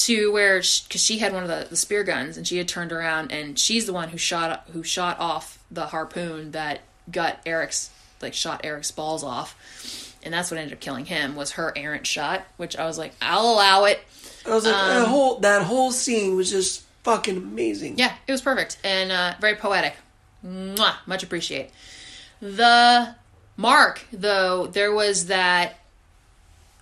To 0.00 0.30
where, 0.30 0.58
because 0.58 1.02
she 1.02 1.20
had 1.20 1.32
one 1.32 1.42
of 1.42 1.48
the, 1.48 1.68
the 1.70 1.76
spear 1.76 2.04
guns, 2.04 2.36
and 2.36 2.46
she 2.46 2.58
had 2.58 2.68
turned 2.68 2.92
around, 2.92 3.32
and 3.32 3.58
she's 3.58 3.86
the 3.86 3.94
one 3.94 4.10
who 4.10 4.18
shot 4.18 4.68
who 4.74 4.82
shot 4.82 5.18
off 5.18 5.58
the 5.70 5.86
harpoon 5.86 6.50
that 6.50 6.80
got 7.10 7.40
Eric's 7.46 7.88
like 8.20 8.34
shot 8.34 8.60
Eric's 8.62 8.90
balls 8.90 9.24
off, 9.24 9.54
and 10.26 10.34
that's 10.34 10.50
what 10.50 10.58
ended 10.58 10.74
up 10.74 10.80
killing 10.80 11.06
him 11.06 11.36
was 11.36 11.52
her 11.52 11.72
errant 11.74 12.06
shot. 12.06 12.44
Which 12.58 12.76
I 12.76 12.84
was 12.84 12.98
like, 12.98 13.14
I'll 13.22 13.48
allow 13.48 13.84
it. 13.84 14.00
I 14.44 14.50
was 14.50 14.66
like 14.66 14.74
Um, 14.74 14.88
that 14.88 15.08
whole 15.08 15.38
that 15.38 15.62
whole 15.62 15.92
scene 15.92 16.36
was 16.36 16.50
just 16.50 16.82
fucking 17.04 17.36
amazing. 17.36 17.96
Yeah, 17.96 18.12
it 18.26 18.32
was 18.32 18.42
perfect 18.42 18.78
and 18.84 19.10
uh, 19.10 19.34
very 19.40 19.54
poetic. 19.54 19.94
Mwah, 20.44 20.96
much 21.06 21.22
appreciate. 21.22 21.70
The 22.42 23.14
Mark, 23.56 24.04
though, 24.12 24.66
there 24.66 24.92
was 24.92 25.26
that 25.26 25.78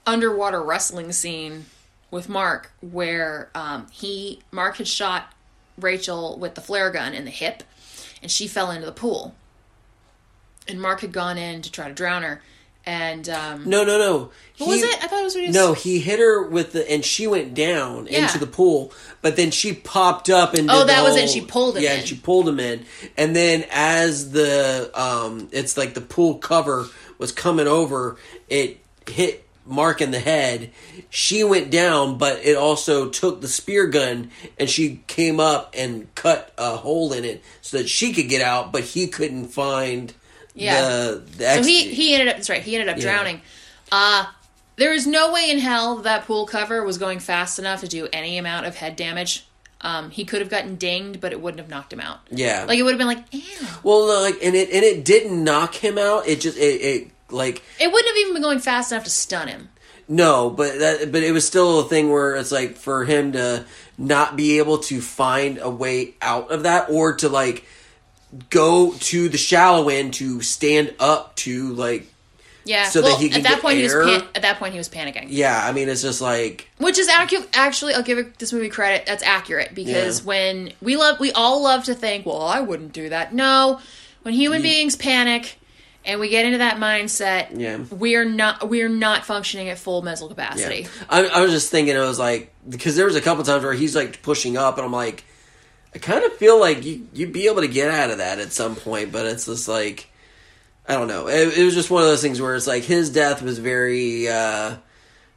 underwater 0.07 0.63
wrestling 0.63 1.13
scene 1.13 1.67
with 2.11 2.29
Mark 2.29 2.73
where 2.81 3.51
um, 3.55 3.87
he 3.93 4.41
Mark 4.51 4.77
had 4.77 4.89
shot 4.89 5.33
Rachel 5.79 6.39
with 6.39 6.55
the 6.55 6.61
flare 6.61 6.91
gun 6.91 7.15
in 7.15 7.25
the 7.25 7.31
hip, 7.31 7.63
and 8.23 8.31
she 8.31 8.47
fell 8.49 8.71
into 8.71 8.87
the 8.87 8.93
pool. 8.93 9.35
And 10.67 10.81
Mark 10.81 11.01
had 11.03 11.13
gone 11.13 11.37
in 11.37 11.63
to 11.63 11.71
try 11.71 11.89
to 11.89 11.95
drown 11.95 12.23
her, 12.23 12.43
and 12.87 13.29
um, 13.29 13.69
No, 13.69 13.85
no, 13.85 13.99
no. 13.99 14.31
what 14.59 14.69
was 14.69 14.83
it? 14.83 15.03
I 15.03 15.07
thought 15.07 15.21
it 15.21 15.25
was 15.25 15.35
what 15.35 15.41
he 15.43 15.47
was. 15.49 15.57
No, 15.57 15.73
he 15.73 15.99
hit 16.01 16.19
her 16.19 16.43
with 16.43 16.73
the, 16.73 16.91
and 16.91 17.05
she 17.05 17.27
went 17.27 17.55
down 17.55 18.07
Yeah. 18.11 18.23
into 18.27 18.39
the 18.39 18.47
pool. 18.47 18.93
But 19.23 19.37
then 19.37 19.51
she 19.51 19.73
popped 19.73 20.29
up 20.31 20.55
and 20.55 20.71
Oh, 20.71 20.85
that 20.85 21.03
was 21.03 21.17
it. 21.17 21.31
She 21.31 21.41
pulled 21.41 21.77
him 21.77 21.83
Yeah, 21.83 21.95
in. 21.95 22.05
she 22.05 22.17
pulled 22.17 22.49
him 22.49 22.61
in, 22.61 22.85
and 23.17 23.35
then 23.35 23.65
as 23.71 24.33
the 24.33 24.91
um, 24.95 25.49
it's 25.53 25.77
like 25.77 25.95
the 25.95 26.01
pool 26.03 26.35
cover 26.35 26.87
was 27.19 27.33
coming 27.33 27.67
over, 27.67 28.17
it 28.49 28.79
hit 29.09 29.41
Mark 29.67 30.03
in 30.03 30.11
the 30.11 30.21
head. 30.21 30.71
She 31.09 31.43
went 31.43 31.71
down, 31.71 32.19
but 32.19 32.45
it 32.45 32.55
also 32.57 33.09
took 33.09 33.41
the 33.41 33.49
spear 33.49 33.87
gun, 33.87 34.31
and 34.59 34.69
she 34.69 35.01
came 35.07 35.41
up 35.41 35.75
and 35.79 36.15
cut 36.15 36.53
a 36.59 36.77
hole 36.77 37.15
in 37.15 37.25
it 37.25 37.43
so 37.63 37.79
that 37.79 37.89
she 37.89 38.13
could 38.13 38.29
get 38.29 38.43
out, 38.43 38.73
but 38.73 38.83
he 38.85 39.07
couldn't 39.07 39.47
find. 39.49 40.13
Yeah. 40.55 40.81
The, 40.81 41.23
the 41.39 41.55
So 41.57 41.63
he 41.65 41.95
he 41.95 42.15
ended 42.15 42.29
up 42.29 42.37
that's 42.37 42.51
right. 42.51 42.63
He 42.63 42.77
ended 42.77 42.89
up 42.95 42.99
drowning. 43.01 43.41
Uh 43.93 44.27
there 44.77 44.93
is 44.93 45.07
no 45.07 45.33
way 45.33 45.51
in 45.51 45.59
hell 45.61 45.97
that 45.99 46.25
pool 46.25 46.47
cover 46.47 46.83
was 46.85 46.99
going 46.99 47.21
fast 47.21 47.59
enough 47.59 47.81
to 47.81 47.89
do 47.89 48.09
any 48.13 48.39
amount 48.39 48.67
of 48.67 48.77
head 48.77 48.97
damage. 48.97 49.47
Um, 49.81 50.11
he 50.11 50.25
could 50.25 50.41
have 50.41 50.49
gotten 50.49 50.77
dinged, 50.77 51.21
but 51.21 51.33
it 51.33 51.41
wouldn't 51.43 51.61
have 51.61 51.69
knocked 51.69 51.93
him 51.93 52.01
out. 52.01 52.21
yeah. 52.31 52.65
Like 52.67 52.79
it 52.79 52.83
would 52.83 52.93
have 52.93 52.99
been 52.99 53.07
like, 53.07 53.23
ew. 53.33 53.43
Well, 53.83 54.07
no, 54.07 54.21
like, 54.23 54.43
and 54.43 54.55
it 54.55 54.71
and 54.71 54.83
it 54.83 55.05
didn't 55.05 55.45
knock 55.45 55.75
him 55.75 55.99
out. 55.99 56.27
It 56.27 56.41
just 56.41 56.57
it, 56.57 56.81
it 56.81 57.11
like 57.31 57.63
It 57.79 57.93
wouldn't 57.93 58.09
have 58.09 58.17
even 58.17 58.33
been 58.33 58.43
going 58.43 58.61
fast 58.61 58.93
enough 58.93 59.05
to 59.05 59.11
stun 59.11 59.49
him. 59.49 59.69
no, 60.09 60.49
but 60.51 60.79
that 60.79 61.13
but 61.13 61.23
it 61.23 61.33
was 61.33 61.47
still 61.47 61.81
a 61.81 61.85
thing 61.85 62.11
where 62.11 62.35
it's 62.35 62.51
like 62.51 62.77
for 62.77 63.05
him 63.05 63.33
to 63.33 63.67
not 63.99 64.37
be 64.37 64.59
able 64.59 64.79
to 64.79 65.01
find 65.03 65.59
a 65.59 65.69
way 65.71 66.15
out 66.23 66.51
of 66.51 66.63
that 66.63 66.89
or 66.91 67.15
to 67.17 67.29
like 67.29 67.65
go 68.51 68.93
to 68.99 69.29
the 69.29 69.39
shallow 69.39 69.89
end 69.89 70.15
to 70.15 70.41
stand 70.43 70.95
up 70.99 71.35
to 71.37 71.73
like 71.75 72.07
Yeah. 72.65 72.89
So 72.89 73.03
that 73.03 73.19
he 73.19 73.29
could 73.29 73.39
at 73.39 73.43
that 73.45 73.49
get 73.55 73.63
point 73.63 73.79
he 73.79 73.85
air? 73.87 73.99
was 74.05 74.19
pan- 74.23 74.29
at 74.35 74.43
that 74.43 74.59
point 74.59 74.73
he 74.73 74.79
was 74.79 74.89
panicking. 74.89 75.27
yeah. 75.29 75.63
I 75.65 75.73
mean, 75.73 75.89
it's 75.89 76.03
just 76.03 76.21
like 76.21 76.69
Which 76.79 76.99
is 76.99 77.09
accurate. 77.09 77.49
Actually, 77.55 77.95
I'll 77.95 78.03
give 78.03 78.37
this 78.39 78.53
movie 78.53 78.69
credit. 78.71 79.07
That's 79.07 79.23
accurate 79.23 79.75
because 79.75 80.21
Yeah. 80.21 80.27
when 80.27 80.73
we 80.81 80.97
love, 80.97 81.21
we 81.21 81.31
all 81.33 81.63
love 81.63 81.85
to 81.85 81.95
think, 81.95 82.27
well, 82.27 82.43
I 82.43 82.61
wouldn't 82.61 82.93
do 82.93 83.09
that. 83.11 83.35
No, 83.35 83.81
when 84.23 84.35
human 84.35 84.63
beings 84.63 84.97
panic 84.97 85.59
and 86.07 86.21
we 86.21 86.29
get 86.29 86.45
into 86.45 86.59
that 86.59 86.77
mindset, 86.79 87.49
Yeah. 87.59 87.79
we 87.91 88.17
are 88.17 88.25
not 88.25 88.69
we 88.69 88.83
are 88.83 88.89
not 88.89 89.25
functioning 89.25 89.69
at 89.69 89.79
full 89.79 90.03
mental 90.03 90.29
capacity. 90.29 90.83
yeah. 90.83 90.89
I, 91.09 91.27
I 91.27 91.41
was 91.43 91.51
just 91.53 91.71
thinking, 91.71 91.95
it 91.95 91.99
was 92.01 92.19
like 92.19 92.53
because 92.69 92.97
there 92.97 93.07
was 93.07 93.17
a 93.17 93.21
couple 93.21 93.45
times 93.45 93.63
where 93.63 93.73
he's 93.75 93.95
like 93.95 94.23
pushing 94.23 94.57
up, 94.57 94.77
and 94.79 94.87
I'm 94.87 94.93
like, 94.93 95.25
I 95.95 95.99
kind 95.99 96.25
of 96.25 96.33
feel 96.35 96.59
like 96.59 96.85
you 96.85 97.07
you'd 97.13 97.33
be 97.33 97.47
able 97.47 97.63
to 97.63 97.69
get 97.69 97.91
out 97.91 98.11
of 98.11 98.19
that 98.19 98.39
at 98.39 98.53
some 98.53 98.77
point, 98.77 99.13
but 99.13 99.27
it's 99.27 99.47
just 99.47 99.69
like. 99.69 100.11
I 100.87 100.97
don't 100.97 101.09
know. 101.09 101.29
It, 101.29 101.57
it 101.57 101.65
was 101.65 101.73
just 101.73 101.91
one 101.91 102.03
of 102.03 102.09
those 102.11 102.21
things 102.21 102.43
where 102.43 102.55
it's 102.55 102.67
like 102.67 102.83
his 102.83 103.09
death 103.09 103.41
was 103.41 103.59
very, 103.59 104.29
uh, 104.29 104.77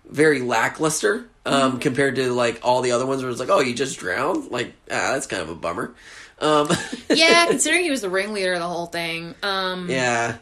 very 0.06 0.42
lackluster 0.42 1.30
um, 1.46 1.80
compared 1.80 2.16
to 2.16 2.32
like 2.34 2.60
all 2.64 2.82
the 2.82 2.92
other 2.92 3.06
ones 3.06 3.22
where 3.22 3.32
it's 3.32 3.40
like, 3.40 3.50
oh, 3.50 3.62
you 3.62 3.74
just 3.74 3.98
drowned. 3.98 4.52
Like, 4.52 4.74
ah, 4.92 5.14
that's 5.14 5.28
kind 5.28 5.42
of 5.42 5.50
a 5.50 5.56
bummer. 5.56 5.96
Um, 6.40 6.70
yeah, 7.10 7.48
considering 7.48 7.84
he 7.84 7.90
was 7.90 8.02
the 8.02 8.10
ringleader 8.10 8.54
of 8.54 8.60
the 8.60 8.68
whole 8.68 8.88
thing. 8.88 9.36
Um, 9.42 9.90
yeah. 9.90 10.38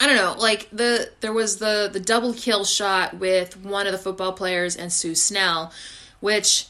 I 0.00 0.06
don't 0.06 0.16
know, 0.16 0.36
like 0.38 0.68
the 0.70 1.10
there 1.20 1.32
was 1.32 1.58
the 1.58 1.90
the 1.92 1.98
double 1.98 2.32
kill 2.32 2.64
shot 2.64 3.14
with 3.14 3.56
one 3.64 3.86
of 3.86 3.92
the 3.92 3.98
football 3.98 4.32
players 4.32 4.76
and 4.76 4.92
Sue 4.92 5.16
Snell, 5.16 5.72
which 6.20 6.66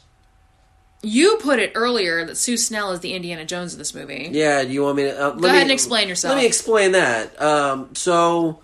you 1.09 1.39
put 1.41 1.59
it 1.59 1.73
earlier 1.75 2.25
that 2.25 2.37
Sue 2.37 2.57
Snell 2.57 2.93
is 2.93 3.01
the 3.01 3.15
Indiana 3.15 3.45
Jones 3.45 3.73
of 3.73 3.79
this 3.79 3.95
movie. 3.95 4.29
Yeah, 4.33 4.63
do 4.65 4.71
you 4.71 4.83
want 4.83 4.97
me 4.97 5.05
to 5.05 5.19
uh, 5.19 5.31
Go 5.31 5.49
ahead 5.49 5.63
and 5.63 5.71
explain 5.71 6.09
yourself. 6.09 6.35
Let 6.35 6.41
me 6.41 6.47
explain 6.47 6.93
that. 6.93 7.41
Um, 7.41 7.95
so 7.95 8.61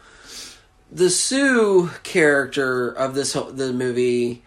the 0.93 1.11
Sue 1.11 1.91
character 2.03 2.91
of 2.91 3.15
this 3.15 3.33
ho- 3.33 3.51
the 3.51 3.73
movie 3.73 4.43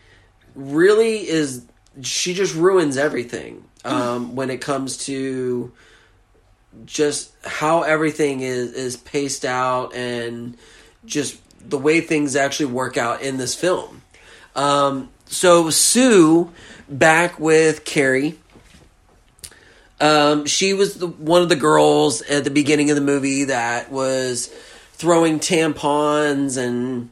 really 0.56 1.28
is 1.28 1.66
she 2.02 2.34
just 2.34 2.56
ruins 2.56 2.98
everything 2.98 3.66
um, 3.84 4.36
when 4.36 4.50
it 4.50 4.62
comes 4.62 4.98
to 5.06 5.72
just 6.86 7.32
how 7.44 7.82
everything 7.82 8.42
is 8.42 8.74
is 8.74 8.98
paced 8.98 9.46
out 9.46 9.96
and 9.96 10.58
just 11.06 11.40
the 11.60 11.78
way 11.78 12.02
things 12.02 12.36
actually 12.36 12.68
work 12.68 12.98
out 12.98 13.22
in 13.22 13.38
this 13.38 13.56
film. 13.56 14.02
Um, 14.56 15.10
so 15.30 15.70
Sue 15.70 16.52
back 16.90 17.40
with 17.40 17.86
Carrie. 17.86 18.38
Um, 20.00 20.46
she 20.46 20.74
was 20.74 20.96
the, 20.96 21.08
one 21.08 21.42
of 21.42 21.50
the 21.50 21.56
girls 21.56 22.22
at 22.22 22.44
the 22.44 22.52
beginning 22.52 22.90
of 22.92 22.96
the 22.96 23.02
movie 23.02 23.46
that 23.46 23.92
was 23.92 24.48
throwing 24.94 25.40
tampons 25.40 26.58
and 26.58 27.10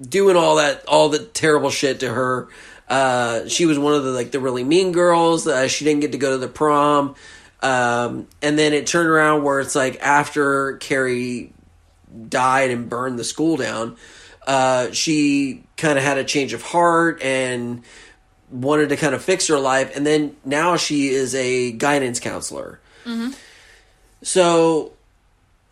doing 0.00 0.36
all 0.36 0.56
that 0.56 0.84
all 0.86 1.08
the 1.08 1.20
terrible 1.20 1.70
shit 1.70 2.00
to 2.00 2.12
her. 2.12 2.48
Uh, 2.88 3.46
she 3.48 3.66
was 3.66 3.78
one 3.78 3.94
of 3.94 4.04
the 4.04 4.10
like 4.10 4.30
the 4.30 4.40
really 4.40 4.64
mean 4.64 4.92
girls. 4.92 5.46
Uh, 5.46 5.68
she 5.68 5.84
didn't 5.84 6.00
get 6.00 6.12
to 6.12 6.18
go 6.18 6.32
to 6.32 6.38
the 6.38 6.48
prom. 6.48 7.14
Um, 7.60 8.28
and 8.40 8.58
then 8.58 8.72
it 8.72 8.86
turned 8.86 9.08
around 9.08 9.42
where 9.42 9.60
it's 9.60 9.74
like 9.74 10.00
after 10.00 10.76
Carrie 10.76 11.52
died 12.28 12.70
and 12.70 12.88
burned 12.88 13.18
the 13.18 13.24
school 13.24 13.56
down, 13.56 13.96
uh, 14.48 14.90
she 14.92 15.62
kind 15.76 15.98
of 15.98 16.02
had 16.02 16.16
a 16.16 16.24
change 16.24 16.54
of 16.54 16.62
heart 16.62 17.22
and 17.22 17.82
wanted 18.50 18.88
to 18.88 18.96
kind 18.96 19.14
of 19.14 19.22
fix 19.22 19.46
her 19.48 19.58
life. 19.58 19.94
And 19.94 20.06
then 20.06 20.36
now 20.42 20.78
she 20.78 21.08
is 21.08 21.34
a 21.34 21.70
guidance 21.72 22.18
counselor. 22.18 22.80
So 24.22 24.92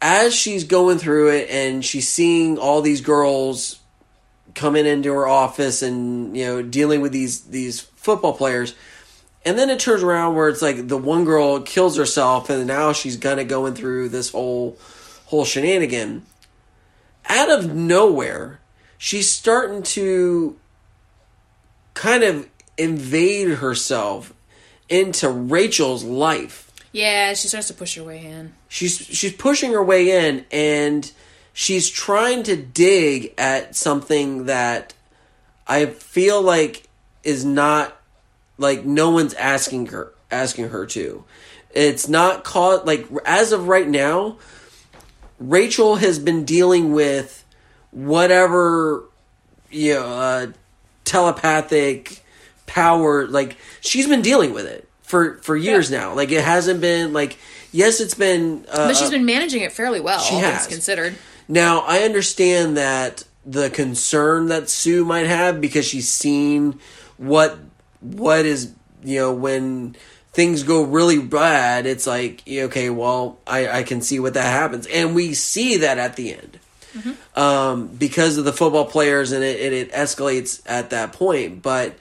as 0.02 0.34
she's 0.34 0.64
going 0.64 0.98
through 0.98 1.30
it 1.30 1.48
and 1.48 1.82
she's 1.82 2.06
seeing 2.06 2.58
all 2.58 2.82
these 2.82 3.00
girls 3.00 3.80
coming 4.54 4.84
into 4.84 5.10
her 5.12 5.26
office 5.26 5.82
and 5.82 6.36
you 6.36 6.44
know 6.44 6.62
dealing 6.62 7.00
with 7.00 7.12
these 7.12 7.42
these 7.42 7.80
football 7.80 8.32
players 8.32 8.74
and 9.44 9.58
then 9.58 9.68
it 9.68 9.78
turns 9.78 10.02
around 10.02 10.34
where 10.34 10.48
it's 10.48 10.62
like 10.62 10.88
the 10.88 10.96
one 10.96 11.24
girl 11.24 11.60
kills 11.60 11.96
herself 11.96 12.48
and 12.48 12.66
now 12.66 12.92
she's 12.92 13.16
kind 13.16 13.38
of 13.38 13.48
going 13.48 13.74
through 13.74 14.08
this 14.08 14.30
whole 14.30 14.78
whole 15.26 15.44
shenanigan 15.44 16.24
out 17.28 17.50
of 17.50 17.74
nowhere 17.74 18.60
she's 18.98 19.30
starting 19.30 19.82
to 19.82 20.56
kind 21.94 22.22
of 22.24 22.48
invade 22.78 23.48
herself 23.58 24.32
into 24.88 25.28
Rachel's 25.28 26.04
life 26.04 26.70
Yeah, 26.92 27.34
she 27.34 27.48
starts 27.48 27.68
to 27.68 27.74
push 27.74 27.96
her 27.96 28.04
way 28.04 28.24
in. 28.24 28.52
she's 28.68 28.96
she's 28.98 29.32
pushing 29.32 29.72
her 29.72 29.82
way 29.82 30.28
in 30.28 30.44
and 30.50 31.10
she's 31.52 31.88
trying 31.88 32.42
to 32.44 32.56
dig 32.56 33.32
at 33.38 33.74
something 33.74 34.44
that 34.46 34.92
I 35.66 35.86
feel 35.86 36.42
like 36.42 36.84
is 37.24 37.44
not 37.44 37.96
like 38.58 38.84
no 38.84 39.10
one's 39.10 39.34
asking 39.34 39.86
her 39.86 40.12
asking 40.30 40.68
her 40.68 40.86
to. 40.86 41.24
It's 41.74 42.08
not 42.08 42.44
caught 42.44 42.84
like 42.86 43.06
as 43.24 43.52
of 43.52 43.68
right 43.68 43.88
now 43.88 44.36
Rachel 45.38 45.96
has 45.96 46.18
been 46.18 46.44
dealing 46.44 46.92
with 46.92 47.44
whatever 47.96 49.04
you 49.70 49.94
know 49.94 50.04
uh, 50.04 50.46
telepathic 51.04 52.22
power 52.66 53.26
like 53.26 53.56
she's 53.80 54.06
been 54.06 54.20
dealing 54.20 54.52
with 54.52 54.66
it 54.66 54.86
for 55.00 55.38
for 55.38 55.56
years 55.56 55.90
now 55.90 56.12
like 56.12 56.30
it 56.30 56.44
hasn't 56.44 56.78
been 56.82 57.14
like 57.14 57.38
yes 57.72 57.98
it's 57.98 58.12
been 58.12 58.66
uh, 58.70 58.88
But 58.88 58.96
she's 58.96 59.08
been 59.08 59.24
managing 59.24 59.62
it 59.62 59.72
fairly 59.72 60.00
well, 60.00 60.20
she 60.20 60.34
has. 60.34 60.66
things 60.66 60.74
considered. 60.74 61.14
now, 61.48 61.80
I 61.80 62.00
understand 62.00 62.76
that 62.76 63.24
the 63.46 63.70
concern 63.70 64.48
that 64.48 64.68
Sue 64.68 65.04
might 65.06 65.26
have 65.26 65.60
because 65.62 65.86
she's 65.86 66.08
seen 66.08 66.78
what 67.16 67.58
what 68.00 68.44
is 68.44 68.74
you 69.04 69.20
know 69.20 69.32
when 69.32 69.96
things 70.32 70.64
go 70.64 70.82
really 70.82 71.18
bad. 71.18 71.86
It's 71.86 72.06
like 72.06 72.42
okay, 72.46 72.90
well, 72.90 73.38
I 73.46 73.68
I 73.68 73.82
can 73.84 74.02
see 74.02 74.20
what 74.20 74.34
that 74.34 74.44
happens, 74.52 74.86
and 74.86 75.14
we 75.14 75.32
see 75.32 75.78
that 75.78 75.96
at 75.96 76.16
the 76.16 76.34
end 76.34 76.58
um, 77.34 77.88
because 77.88 78.38
of 78.38 78.44
the 78.44 78.52
football 78.52 78.84
players, 78.86 79.32
and 79.32 79.42
it, 79.44 79.60
it 79.60 79.72
it 79.72 79.92
escalates 79.92 80.62
at 80.66 80.90
that 80.90 81.12
point. 81.12 81.62
But 81.62 81.94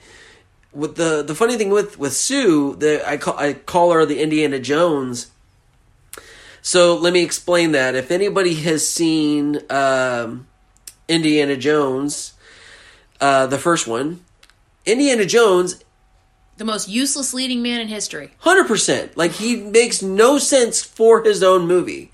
with 0.72 0.96
the 0.96 1.22
the 1.22 1.34
funny 1.34 1.56
thing 1.56 1.70
with 1.70 1.98
with 1.98 2.12
Sue, 2.12 2.74
the 2.76 3.06
I 3.08 3.16
call 3.16 3.36
I 3.38 3.54
call 3.54 3.92
her 3.92 4.04
the 4.06 4.20
Indiana 4.22 4.58
Jones. 4.58 5.30
So 6.62 6.96
let 6.96 7.12
me 7.12 7.22
explain 7.22 7.72
that. 7.72 7.94
If 7.94 8.10
anybody 8.10 8.54
has 8.54 8.86
seen 8.88 9.60
um, 9.70 10.46
Indiana 11.08 11.56
Jones, 11.56 12.32
uh, 13.20 13.46
the 13.46 13.58
first 13.58 13.86
one, 13.86 14.20
Indiana 14.84 15.24
Jones, 15.26 15.82
The 16.56 16.64
most 16.64 16.88
useless 16.88 17.32
leading 17.32 17.62
man 17.62 17.80
in 17.80 17.86
history. 17.88 18.30
hundred 18.38 18.66
percent, 18.66 19.16
like 19.16 19.32
he 19.32 19.56
makes 19.56 20.02
no 20.02 20.38
sense 20.38 20.82
for 20.82 21.22
his 21.22 21.40
own 21.42 21.68
movie. 21.68 22.10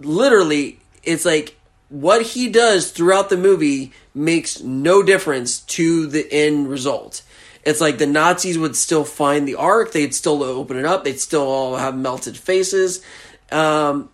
Literally, 0.00 0.80
it's 1.02 1.24
like 1.24 1.56
what 1.92 2.22
he 2.22 2.48
does 2.48 2.90
throughout 2.90 3.28
the 3.28 3.36
movie 3.36 3.92
makes 4.14 4.62
no 4.62 5.02
difference 5.02 5.60
to 5.60 6.06
the 6.06 6.26
end 6.32 6.68
result. 6.70 7.22
It's 7.64 7.82
like 7.82 7.98
the 7.98 8.06
Nazis 8.06 8.58
would 8.58 8.76
still 8.76 9.04
find 9.04 9.46
the 9.46 9.56
Ark, 9.56 9.92
they'd 9.92 10.14
still 10.14 10.42
open 10.42 10.78
it 10.78 10.86
up, 10.86 11.04
they'd 11.04 11.20
still 11.20 11.42
all 11.42 11.76
have 11.76 11.94
melted 11.94 12.38
faces. 12.38 13.04
Um, 13.50 14.08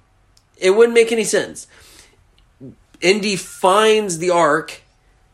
it 0.57 0.72
wouldn't 0.72 0.95
make 0.95 1.12
any 1.12 1.22
sense. 1.22 1.68
Indy 3.01 3.37
finds 3.37 4.18
the 4.18 4.31
Ark 4.31 4.83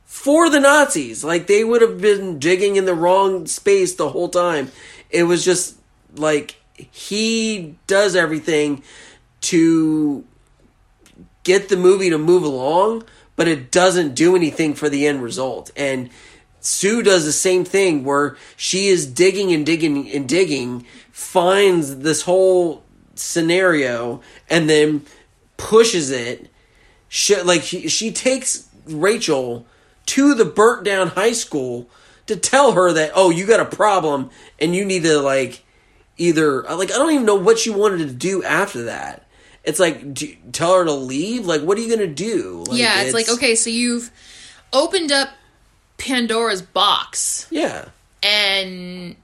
for 0.04 0.50
the 0.50 0.60
Nazis. 0.60 1.24
Like 1.24 1.46
they 1.46 1.64
would 1.64 1.80
have 1.80 1.98
been 1.98 2.38
digging 2.38 2.76
in 2.76 2.84
the 2.84 2.94
wrong 2.94 3.46
space 3.46 3.94
the 3.94 4.10
whole 4.10 4.28
time. 4.28 4.70
It 5.08 5.22
was 5.22 5.46
just 5.46 5.78
like 6.14 6.56
he 6.76 7.76
does 7.86 8.14
everything 8.14 8.82
to 9.40 10.24
get 11.44 11.68
the 11.68 11.76
movie 11.76 12.10
to 12.10 12.18
move 12.18 12.42
along, 12.42 13.04
but 13.36 13.48
it 13.48 13.70
doesn't 13.70 14.14
do 14.14 14.34
anything 14.34 14.74
for 14.74 14.88
the 14.88 15.06
end 15.06 15.22
result. 15.22 15.70
And 15.76 16.10
Sue 16.60 17.02
does 17.02 17.24
the 17.24 17.32
same 17.32 17.64
thing 17.64 18.04
where 18.04 18.36
she 18.56 18.88
is 18.88 19.06
digging 19.06 19.52
and 19.52 19.64
digging 19.64 20.10
and 20.10 20.28
digging, 20.28 20.86
finds 21.12 21.98
this 21.98 22.22
whole 22.22 22.82
scenario, 23.14 24.20
and 24.48 24.68
then 24.68 25.04
pushes 25.56 26.10
it. 26.10 26.50
She, 27.08 27.40
like 27.42 27.62
she, 27.62 27.88
she 27.88 28.10
takes 28.10 28.68
Rachel 28.86 29.66
to 30.06 30.34
the 30.34 30.44
burnt 30.44 30.84
down 30.84 31.08
high 31.08 31.32
school 31.32 31.88
to 32.26 32.36
tell 32.36 32.72
her 32.72 32.92
that 32.92 33.12
oh 33.14 33.30
you 33.30 33.46
got 33.46 33.60
a 33.60 33.64
problem 33.64 34.30
and 34.58 34.74
you 34.74 34.84
need 34.84 35.02
to 35.04 35.18
like 35.20 35.64
either 36.16 36.62
like 36.62 36.90
I 36.90 36.94
don't 36.94 37.12
even 37.12 37.26
know 37.26 37.34
what 37.36 37.58
she 37.58 37.70
wanted 37.70 37.98
to 37.98 38.12
do 38.12 38.42
after 38.42 38.84
that. 38.84 39.23
It's 39.64 39.80
like 39.80 40.14
do, 40.14 40.34
tell 40.52 40.74
her 40.78 40.84
to 40.84 40.92
leave. 40.92 41.46
Like 41.46 41.62
what 41.62 41.78
are 41.78 41.80
you 41.80 41.90
gonna 41.90 42.06
do? 42.06 42.64
Like, 42.68 42.78
yeah, 42.78 43.02
it's, 43.02 43.14
like 43.14 43.28
okay, 43.28 43.54
so 43.54 43.70
you've 43.70 44.10
opened 44.72 45.10
up 45.10 45.30
Pandora's 45.96 46.62
box, 46.62 47.46
yeah. 47.50 47.86
and 48.22 49.16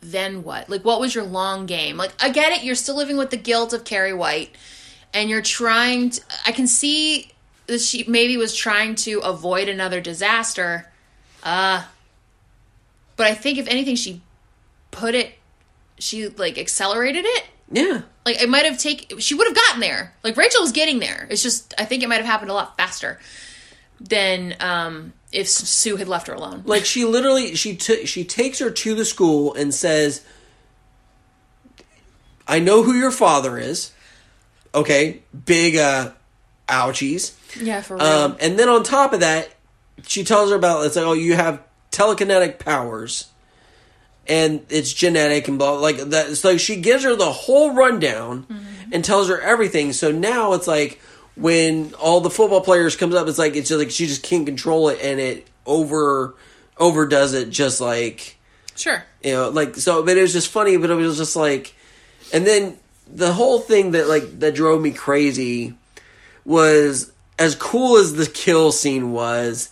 then 0.00 0.42
what? 0.44 0.68
Like, 0.68 0.84
what 0.84 1.00
was 1.00 1.14
your 1.14 1.24
long 1.24 1.66
game? 1.66 1.96
Like, 1.96 2.12
I 2.22 2.30
get 2.30 2.52
it. 2.52 2.64
You're 2.64 2.74
still 2.74 2.96
living 2.96 3.16
with 3.16 3.30
the 3.30 3.36
guilt 3.36 3.72
of 3.72 3.84
Carrie 3.84 4.14
White, 4.14 4.54
and 5.12 5.28
you're 5.28 5.42
trying. 5.42 6.10
To, 6.10 6.22
I 6.46 6.52
can 6.52 6.66
see 6.66 7.32
that 7.66 7.80
she 7.80 8.04
maybe 8.06 8.36
was 8.36 8.54
trying 8.54 8.94
to 8.96 9.20
avoid 9.20 9.68
another 9.68 10.00
disaster. 10.00 10.90
Uh, 11.42 11.84
but 13.16 13.26
I 13.26 13.34
think 13.34 13.58
if 13.58 13.68
anything, 13.68 13.96
she 13.96 14.20
put 14.90 15.14
it. 15.14 15.34
She 15.98 16.28
like 16.28 16.58
accelerated 16.58 17.24
it. 17.26 17.44
Yeah. 17.70 18.02
Like 18.24 18.40
it 18.42 18.48
might 18.48 18.64
have 18.64 18.78
taken. 18.78 19.18
She 19.18 19.34
would 19.34 19.46
have 19.46 19.56
gotten 19.56 19.80
there. 19.80 20.14
Like 20.22 20.36
Rachel 20.36 20.62
was 20.62 20.72
getting 20.72 20.98
there. 20.98 21.26
It's 21.30 21.42
just 21.42 21.74
I 21.78 21.84
think 21.84 22.02
it 22.02 22.08
might 22.08 22.16
have 22.16 22.26
happened 22.26 22.50
a 22.50 22.54
lot 22.54 22.76
faster 22.76 23.18
than 24.00 24.54
um, 24.60 25.12
if 25.32 25.48
Sue 25.48 25.96
had 25.96 26.08
left 26.08 26.28
her 26.28 26.34
alone. 26.34 26.62
Like 26.64 26.84
she 26.84 27.04
literally 27.04 27.54
she 27.54 27.76
took 27.76 28.06
she 28.06 28.24
takes 28.24 28.58
her 28.58 28.70
to 28.70 28.94
the 28.94 29.04
school 29.04 29.54
and 29.54 29.74
says, 29.74 30.24
"I 32.46 32.58
know 32.58 32.82
who 32.82 32.94
your 32.94 33.10
father 33.10 33.58
is." 33.58 33.92
Okay, 34.74 35.22
big 35.44 35.76
uh 35.76 36.12
ouchies. 36.68 37.32
Yeah, 37.60 37.80
for 37.80 37.96
real. 37.96 38.04
Um, 38.04 38.36
and 38.40 38.58
then 38.58 38.68
on 38.68 38.82
top 38.82 39.12
of 39.12 39.20
that, 39.20 39.48
she 40.06 40.24
tells 40.24 40.50
her 40.50 40.56
about 40.56 40.84
it's 40.86 40.96
like, 40.96 41.04
oh, 41.04 41.14
you 41.14 41.34
have 41.34 41.62
telekinetic 41.90 42.58
powers, 42.58 43.26
and 44.28 44.64
it's 44.68 44.92
genetic 44.92 45.48
and 45.48 45.58
blah. 45.58 45.72
Like 45.72 45.96
that. 45.96 46.30
It's 46.30 46.44
like 46.44 46.60
she 46.60 46.76
gives 46.76 47.04
her 47.04 47.16
the 47.16 47.32
whole 47.32 47.72
rundown, 47.72 48.44
mm-hmm. 48.44 48.92
and 48.92 49.04
tells 49.04 49.28
her 49.28 49.40
everything. 49.40 49.92
So 49.92 50.12
now 50.12 50.52
it's 50.52 50.66
like 50.66 51.00
when 51.36 51.94
all 51.94 52.20
the 52.20 52.30
football 52.30 52.60
players 52.60 52.96
comes 52.96 53.14
up, 53.14 53.28
it's 53.28 53.38
like 53.38 53.56
it's 53.56 53.68
just 53.68 53.78
like 53.78 53.90
she 53.90 54.06
just 54.06 54.22
can't 54.22 54.46
control 54.46 54.88
it, 54.88 55.00
and 55.02 55.20
it 55.20 55.46
over 55.66 56.34
overdoes 56.76 57.34
it, 57.34 57.50
just 57.50 57.80
like 57.80 58.38
Sure. 58.78 59.02
you 59.24 59.32
know, 59.32 59.48
like 59.48 59.74
so. 59.76 60.04
But 60.04 60.16
it 60.16 60.22
was 60.22 60.32
just 60.32 60.48
funny, 60.48 60.76
but 60.76 60.90
it 60.90 60.94
was 60.94 61.16
just 61.16 61.34
like, 61.34 61.74
and 62.32 62.46
then 62.46 62.78
the 63.12 63.32
whole 63.32 63.58
thing 63.58 63.92
that 63.92 64.06
like 64.06 64.38
that 64.40 64.54
drove 64.54 64.80
me 64.80 64.92
crazy 64.92 65.74
was 66.44 67.12
as 67.38 67.54
cool 67.54 67.96
as 67.96 68.14
the 68.14 68.26
kill 68.26 68.70
scene 68.70 69.10
was, 69.10 69.70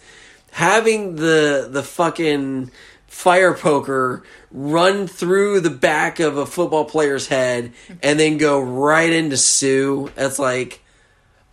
having 0.51 1.17
the 1.17 1.69
the 1.71 1.83
fucking 1.83 2.71
fire 3.07 3.55
poker 3.55 4.25
run 4.59 5.07
through 5.07 5.61
the 5.61 5.69
back 5.71 6.19
of 6.19 6.39
a 6.39 6.47
football 6.47 6.87
player's 6.87 7.27
head 7.29 7.73
and 8.03 8.19
then 8.19 8.39
go 8.39 8.59
right 8.59 9.13
into 9.13 9.37
Sue. 9.37 10.11
That's 10.15 10.39
like 10.39 10.83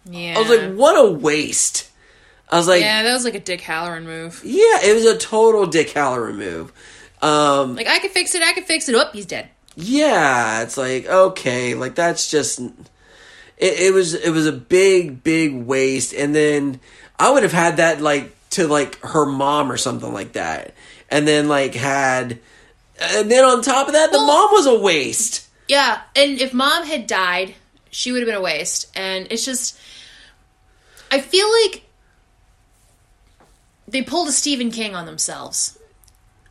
Yeah. 0.10 0.36
I 0.38 0.40
was 0.40 0.50
like, 0.50 0.74
what 0.74 0.94
a 0.98 1.12
waste. 1.12 1.90
I 2.50 2.58
was 2.58 2.68
like, 2.68 2.82
yeah, 2.82 3.04
that 3.04 3.14
was 3.14 3.26
like 3.26 3.36
a 3.36 3.40
Dick 3.42 3.62
Hallorann 3.62 4.04
move. 4.06 4.42
Yeah, 4.46 4.80
it 4.84 4.94
was 4.94 5.06
a 5.06 5.18
total 5.18 5.66
Dick 5.66 5.90
Hallorann 5.90 6.36
move. 6.38 6.72
Um, 7.22 7.76
Like 7.76 7.88
I 7.88 8.00
could 8.00 8.12
fix 8.12 8.36
it. 8.36 8.42
I 8.42 8.54
could 8.54 8.66
fix 8.66 8.88
it. 8.88 8.96
Oh, 8.96 9.10
he's 9.12 9.26
dead. 9.26 9.50
yeah, 9.76 10.62
it's 10.62 10.78
like 10.78 11.06
okay, 11.08 11.74
like 11.76 11.96
that's 11.96 12.30
just 12.30 12.60
it, 12.60 12.72
it 13.58 13.94
was 13.94 14.14
it 14.14 14.30
was 14.30 14.46
a 14.48 14.52
big 14.52 15.24
big 15.24 15.56
waste, 15.56 16.14
and 16.14 16.34
then 16.36 16.80
I 17.20 17.32
would 17.32 17.44
have 17.44 17.52
had 17.54 17.78
that 17.78 18.00
like 18.02 18.34
to 18.52 18.68
like 18.68 19.00
her 19.02 19.26
mom 19.26 19.72
or 19.72 19.78
something 19.78 20.14
like 20.14 20.34
that, 20.34 20.74
and 21.10 21.28
then 21.28 21.48
like 21.48 21.74
had, 21.74 22.40
and 23.00 23.30
then 23.32 23.44
on 23.44 23.62
top 23.62 23.88
of 23.88 23.94
that, 23.94 24.12
the 24.12 24.18
Well- 24.18 24.28
mom 24.28 24.52
was 24.52 24.66
a 24.66 24.78
waste. 24.78 25.42
Yeah, 25.68 26.02
and 26.16 26.40
if 26.42 26.54
mom 26.54 26.86
had 26.86 27.08
died, 27.08 27.56
she 27.90 28.12
would 28.12 28.22
have 28.22 28.28
been 28.28 28.36
a 28.36 28.42
waste. 28.42 28.88
And 28.96 29.28
it's 29.32 29.46
just, 29.46 29.78
I 31.10 31.22
feel 31.22 31.48
like 31.64 31.84
they 33.88 34.02
pulled 34.02 34.28
a 34.28 34.32
Stephen 34.32 34.72
King 34.72 34.96
on 34.96 35.06
themselves. 35.06 35.78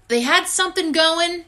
They 0.08 0.20
had 0.20 0.46
something 0.46 0.92
going, 0.92 1.44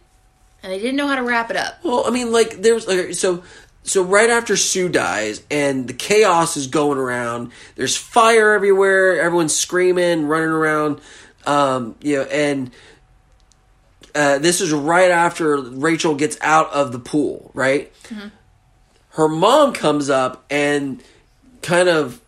and 0.63 0.73
they 0.73 0.79
didn't 0.79 0.97
know 0.97 1.07
how 1.09 1.17
to 1.17 1.23
wrap 1.23 1.51
it 1.51 1.57
up. 1.57 1.79
Well, 1.83 2.05
I 2.07 2.11
mean, 2.11 2.33
like 2.33 2.63
there's 2.63 2.87
like 2.87 3.15
so 3.15 3.43
so 3.83 4.03
right 4.03 4.31
after 4.31 4.57
Sue 4.57 4.89
dies 4.89 5.43
and 5.51 5.87
the 5.87 5.93
chaos 5.93 6.57
is 6.57 6.67
going 6.67 6.99
around. 6.99 7.53
There's 7.77 7.97
fire 7.97 8.53
everywhere. 8.53 9.21
Everyone's 9.21 9.55
screaming, 9.55 10.27
running 10.27 10.49
around. 10.49 11.01
Um, 11.47 11.97
you 12.01 12.17
know, 12.17 12.23
and 12.25 12.71
uh, 14.15 14.39
this 14.39 14.61
is 14.61 14.73
right 14.73 15.11
after 15.11 15.61
Rachel 15.61 16.15
gets 16.15 16.39
out 16.41 16.73
of 16.73 16.93
the 16.93 16.99
pool. 16.99 17.51
Right. 17.55 17.93
Her 19.11 19.29
mom 19.29 19.73
comes 19.73 20.11
up 20.11 20.45
and 20.51 21.03
kind 21.63 21.89
of 21.89 22.21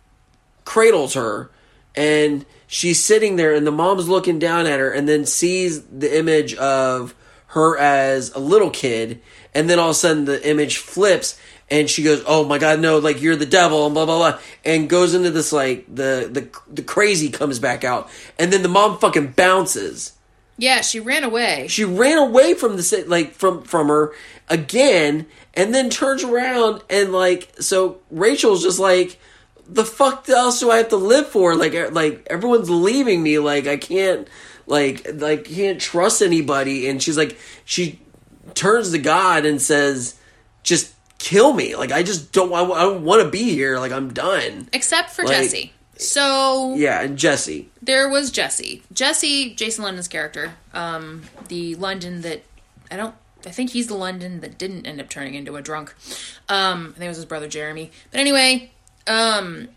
cradles 0.64 1.14
her 1.14 1.50
and 1.94 2.44
she's 2.66 3.02
sitting 3.02 3.36
there 3.36 3.54
and 3.54 3.66
the 3.66 3.72
mom's 3.72 4.08
looking 4.08 4.38
down 4.38 4.66
at 4.66 4.80
her 4.80 4.90
and 4.90 5.08
then 5.08 5.24
sees 5.24 5.82
the 5.84 6.18
image 6.18 6.54
of 6.54 7.14
her 7.48 7.78
as 7.78 8.32
a 8.34 8.38
little 8.38 8.70
kid 8.70 9.20
and 9.54 9.70
then 9.70 9.78
all 9.78 9.90
of 9.90 9.92
a 9.92 9.94
sudden 9.94 10.24
the 10.24 10.48
image 10.48 10.78
flips 10.78 11.38
and 11.70 11.88
she 11.88 12.02
goes 12.02 12.22
oh 12.26 12.44
my 12.44 12.58
god 12.58 12.80
no 12.80 12.98
like 12.98 13.22
you're 13.22 13.36
the 13.36 13.46
devil 13.46 13.86
and 13.86 13.94
blah 13.94 14.04
blah 14.04 14.18
blah 14.18 14.40
and 14.64 14.90
goes 14.90 15.14
into 15.14 15.30
this 15.30 15.52
like 15.52 15.86
the 15.86 16.28
the 16.30 16.72
the 16.72 16.82
crazy 16.82 17.30
comes 17.30 17.58
back 17.58 17.84
out 17.84 18.10
and 18.38 18.52
then 18.52 18.62
the 18.62 18.68
mom 18.68 18.98
fucking 18.98 19.28
bounces 19.28 20.15
Yeah, 20.58 20.80
she 20.80 21.00
ran 21.00 21.22
away. 21.24 21.66
she 21.68 21.84
ran 21.84 22.18
away 22.18 22.54
from 22.54 22.76
the 22.76 23.04
like 23.06 23.32
from 23.32 23.62
from 23.62 23.88
her 23.88 24.12
again 24.48 25.26
and 25.54 25.74
then 25.74 25.90
turns 25.90 26.22
around 26.24 26.82
and 26.88 27.12
like 27.12 27.52
so 27.60 27.98
Rachel's 28.10 28.62
just 28.62 28.78
like 28.78 29.18
the 29.68 29.84
fuck 29.84 30.28
else 30.28 30.60
do 30.60 30.70
I 30.70 30.76
have 30.78 30.88
to 30.90 30.96
live 30.96 31.26
for? 31.28 31.56
Like 31.56 31.92
like 31.92 32.26
everyone's 32.30 32.70
leaving 32.70 33.22
me. 33.22 33.38
Like 33.38 33.66
I 33.66 33.76
can't 33.76 34.28
like 34.66 35.06
like 35.14 35.44
can't 35.44 35.80
trust 35.80 36.22
anybody. 36.22 36.88
And 36.88 37.02
she's 37.02 37.16
like 37.18 37.38
she 37.64 38.00
turns 38.54 38.92
to 38.92 38.98
God 38.98 39.44
and 39.44 39.60
says 39.60 40.14
just 40.62 40.94
kill 41.18 41.52
me. 41.52 41.74
Like 41.76 41.92
I 41.92 42.02
just 42.02 42.32
don't 42.32 42.52
I, 42.52 42.62
I 42.62 42.82
don't 42.82 43.02
want 43.04 43.22
to 43.22 43.28
be 43.30 43.42
here. 43.50 43.78
Like 43.78 43.92
I'm 43.92 44.12
done. 44.14 44.68
Except 44.72 45.10
for 45.10 45.24
Like- 45.24 45.36
Jesse. 45.42 45.72
So 45.97 46.74
yeah 46.77 47.01
and 47.02 47.18
Jesse 47.18 47.70
there 47.86 48.09
was 48.09 48.31
Jesse. 48.31 48.82
Jesse, 48.93 49.55
Jason 49.55 49.85
London's 49.85 50.09
character, 50.09 50.55
um, 50.74 51.23
the 51.48 51.77
London 51.77 52.20
that 52.23 52.43
I 52.90 52.97
don't. 52.97 53.14
I 53.47 53.51
think 53.51 53.70
he's 53.70 53.86
the 53.86 53.94
London 53.94 54.40
that 54.40 54.59
didn't 54.59 54.86
end 54.86 55.01
up 55.01 55.09
turning 55.09 55.35
into 55.35 55.55
a 55.55 55.62
drunk. 55.62 55.94
Um, 56.48 56.89
I 56.89 56.98
think 56.98 57.05
it 57.05 57.09
was 57.09 57.18
his 57.18 57.27
brother 57.27 57.47
Jeremy. 57.47 57.93
But 58.10 58.18
anyway, 58.18 58.73
um, 59.06 59.68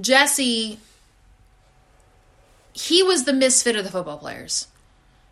Jesse, 0.00 0.80
he 2.72 3.04
was 3.04 3.22
the 3.22 3.32
misfit 3.32 3.76
of 3.76 3.84
the 3.84 3.90
football 3.90 4.18
players. 4.18 4.66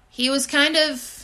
He 0.09 0.31
was 0.31 0.47
kind 0.47 0.77
of 0.77 1.18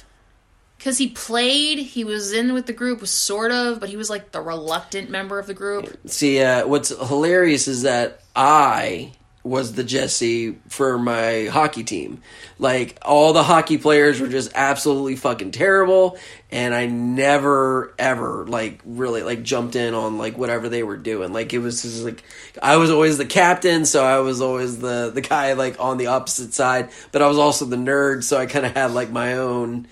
because 0.78 0.98
he 0.98 1.08
played, 1.08 1.78
he 1.78 2.04
was 2.04 2.32
in 2.32 2.52
with 2.52 2.66
the 2.66 2.72
group, 2.72 3.00
was 3.00 3.10
sort 3.10 3.52
of, 3.52 3.80
but 3.80 3.88
he 3.88 3.96
was 3.96 4.10
like 4.10 4.32
the 4.32 4.40
reluctant 4.40 5.10
member 5.10 5.38
of 5.38 5.46
the 5.46 5.54
group. 5.54 5.98
See, 6.06 6.42
uh, 6.42 6.66
what's 6.66 6.90
hilarious 6.90 7.68
is 7.68 7.82
that 7.82 8.20
I 8.36 9.12
was 9.44 9.74
the 9.74 9.84
Jesse 9.84 10.56
for 10.68 10.98
my 10.98 11.46
hockey 11.46 11.84
team. 11.84 12.22
Like 12.58 12.98
all 13.02 13.34
the 13.34 13.42
hockey 13.42 13.76
players 13.76 14.18
were 14.18 14.28
just 14.28 14.50
absolutely 14.54 15.16
fucking 15.16 15.50
terrible, 15.50 16.18
and 16.50 16.74
I 16.74 16.86
never 16.86 17.94
ever 17.98 18.46
like 18.46 18.80
really 18.86 19.22
like 19.22 19.42
jumped 19.42 19.76
in 19.76 19.92
on 19.92 20.16
like 20.16 20.38
whatever 20.38 20.70
they 20.70 20.82
were 20.82 20.96
doing. 20.96 21.32
Like 21.34 21.52
it 21.52 21.58
was 21.58 21.82
just 21.82 22.02
like 22.02 22.24
I 22.62 22.78
was 22.78 22.90
always 22.90 23.18
the 23.18 23.26
captain, 23.26 23.84
so 23.84 24.02
I 24.02 24.20
was 24.20 24.40
always 24.40 24.78
the 24.78 25.10
the 25.14 25.20
guy 25.20 25.52
like 25.52 25.78
on 25.78 25.98
the 25.98 26.06
opposite 26.06 26.54
side, 26.54 26.88
but 27.12 27.20
I 27.20 27.28
was 27.28 27.38
also 27.38 27.66
the 27.66 27.76
nerd, 27.76 28.24
so 28.24 28.38
I 28.38 28.46
kind 28.46 28.64
of 28.64 28.72
had 28.72 28.92
like 28.92 29.10
my 29.10 29.34
own 29.34 29.86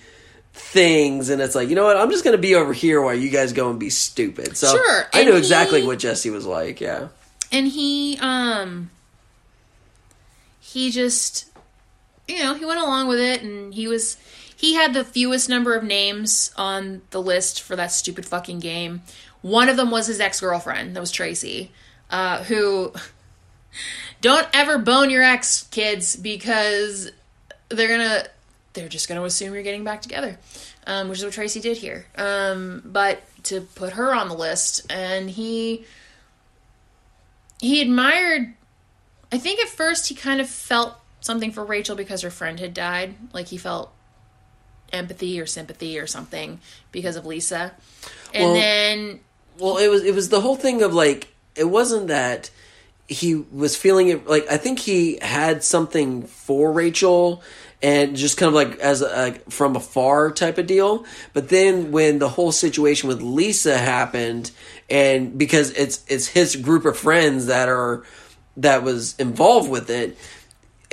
things 0.53 1.29
and 1.29 1.41
it's 1.41 1.55
like 1.55 1.69
you 1.69 1.75
know 1.75 1.83
what? 1.85 1.97
I'm 1.97 2.09
just 2.11 2.23
gonna 2.23 2.37
be 2.37 2.55
over 2.55 2.73
here 2.73 3.01
while 3.01 3.15
you 3.15 3.29
guys 3.29 3.53
go 3.53 3.69
and 3.69 3.79
be 3.79 3.89
stupid. 3.89 4.55
So 4.55 4.67
Sure, 4.69 5.03
i 5.13 5.23
knew 5.23 5.35
exactly 5.35 5.81
he- 5.81 5.87
what 5.87 5.99
jesse 5.99 6.29
was 6.29 6.45
like 6.45 6.79
yeah. 6.79 7.07
And 7.51 7.67
he 7.67 8.17
um 8.21 8.89
he 10.59 10.91
just 10.91 11.45
you 12.27 12.39
know 12.39 12.53
he 12.55 12.65
went 12.65 12.79
along 12.79 13.07
with 13.07 13.19
it 13.19 13.41
and 13.41 13.73
he 13.73 13.87
was 13.87 14.17
he 14.55 14.75
had 14.75 14.93
the 14.93 15.03
fewest 15.03 15.49
number 15.49 15.75
of 15.75 15.83
names 15.83 16.53
on 16.55 17.01
the 17.09 17.21
list 17.21 17.61
for 17.61 17.75
that 17.75 17.91
stupid 17.91 18.25
fucking 18.25 18.59
game. 18.59 19.01
One 19.41 19.67
of 19.67 19.75
them 19.75 19.91
was 19.91 20.07
his 20.07 20.21
ex-girlfriend 20.21 20.95
that 20.95 20.99
was 21.01 21.11
tracy 21.11 21.71
uh, 22.09 22.43
who 22.45 22.93
don't 24.21 24.47
ever 24.53 24.77
bone 24.77 25.09
your 25.09 25.21
ex 25.23 25.63
kids 25.63 26.15
because 26.15 27.11
they're 27.69 27.89
gonna 27.89 28.25
they're 28.73 28.89
just 28.89 29.07
gonna 29.07 29.23
assume 29.23 29.53
you're 29.53 29.63
getting 29.63 29.83
back 29.83 30.01
together 30.01 30.37
um, 30.87 31.09
which 31.09 31.19
is 31.19 31.23
what 31.25 31.33
tracy 31.33 31.59
did 31.59 31.77
here 31.77 32.05
um, 32.17 32.81
but 32.85 33.21
to 33.43 33.61
put 33.61 33.93
her 33.93 34.13
on 34.13 34.29
the 34.29 34.35
list 34.35 34.91
and 34.91 35.29
he 35.29 35.85
he 37.59 37.81
admired 37.81 38.53
I 39.31 39.39
think 39.39 39.59
at 39.59 39.67
first 39.67 40.09
he 40.09 40.15
kind 40.15 40.39
of 40.39 40.47
felt 40.47 40.93
something 41.19 41.51
for 41.51 41.65
Rachel 41.65 41.95
because 41.95 42.21
her 42.21 42.29
friend 42.29 42.59
had 42.59 42.71
died. 42.75 43.15
Like 43.33 43.47
he 43.47 43.57
felt 43.57 43.91
empathy 44.91 45.39
or 45.41 45.47
sympathy 45.47 45.97
or 45.97 46.05
something 46.05 46.59
because 46.91 47.15
of 47.15 47.25
Lisa. 47.25 47.71
And 48.31 48.43
Well- 48.43 48.53
then 48.53 49.19
well 49.57 49.77
it 49.77 49.87
was 49.87 50.03
it 50.03 50.13
was 50.13 50.29
the 50.29 50.41
whole 50.41 50.55
thing 50.55 50.83
of 50.83 50.93
like 50.93 51.33
it 51.55 51.63
wasn't 51.63 52.07
that 52.09 52.51
he 53.07 53.35
was 53.35 53.75
feeling 53.75 54.07
it 54.07 54.25
like 54.27 54.47
i 54.49 54.57
think 54.57 54.79
he 54.79 55.19
had 55.21 55.63
something 55.63 56.23
for 56.23 56.71
rachel 56.71 57.43
and 57.83 58.15
just 58.15 58.37
kind 58.37 58.47
of 58.47 58.53
like 58.53 58.79
as 58.79 59.01
a, 59.01 59.33
from 59.49 59.75
afar 59.75 60.31
type 60.31 60.57
of 60.57 60.65
deal. 60.65 61.05
But 61.33 61.49
then 61.49 61.91
when 61.91 62.17
the 62.17 62.29
whole 62.29 62.53
situation 62.53 63.09
with 63.09 63.21
lisa 63.21 63.77
happened 63.77 64.49
and 64.89 65.37
because 65.37 65.71
it's 65.71 66.03
it's 66.07 66.27
his 66.27 66.55
group 66.55 66.85
of 66.85 66.97
friends 66.97 67.47
that 67.47 67.69
are 67.69 68.03
that 68.57 68.83
was 68.83 69.15
involved 69.19 69.69
with 69.69 69.89
it 69.89 70.17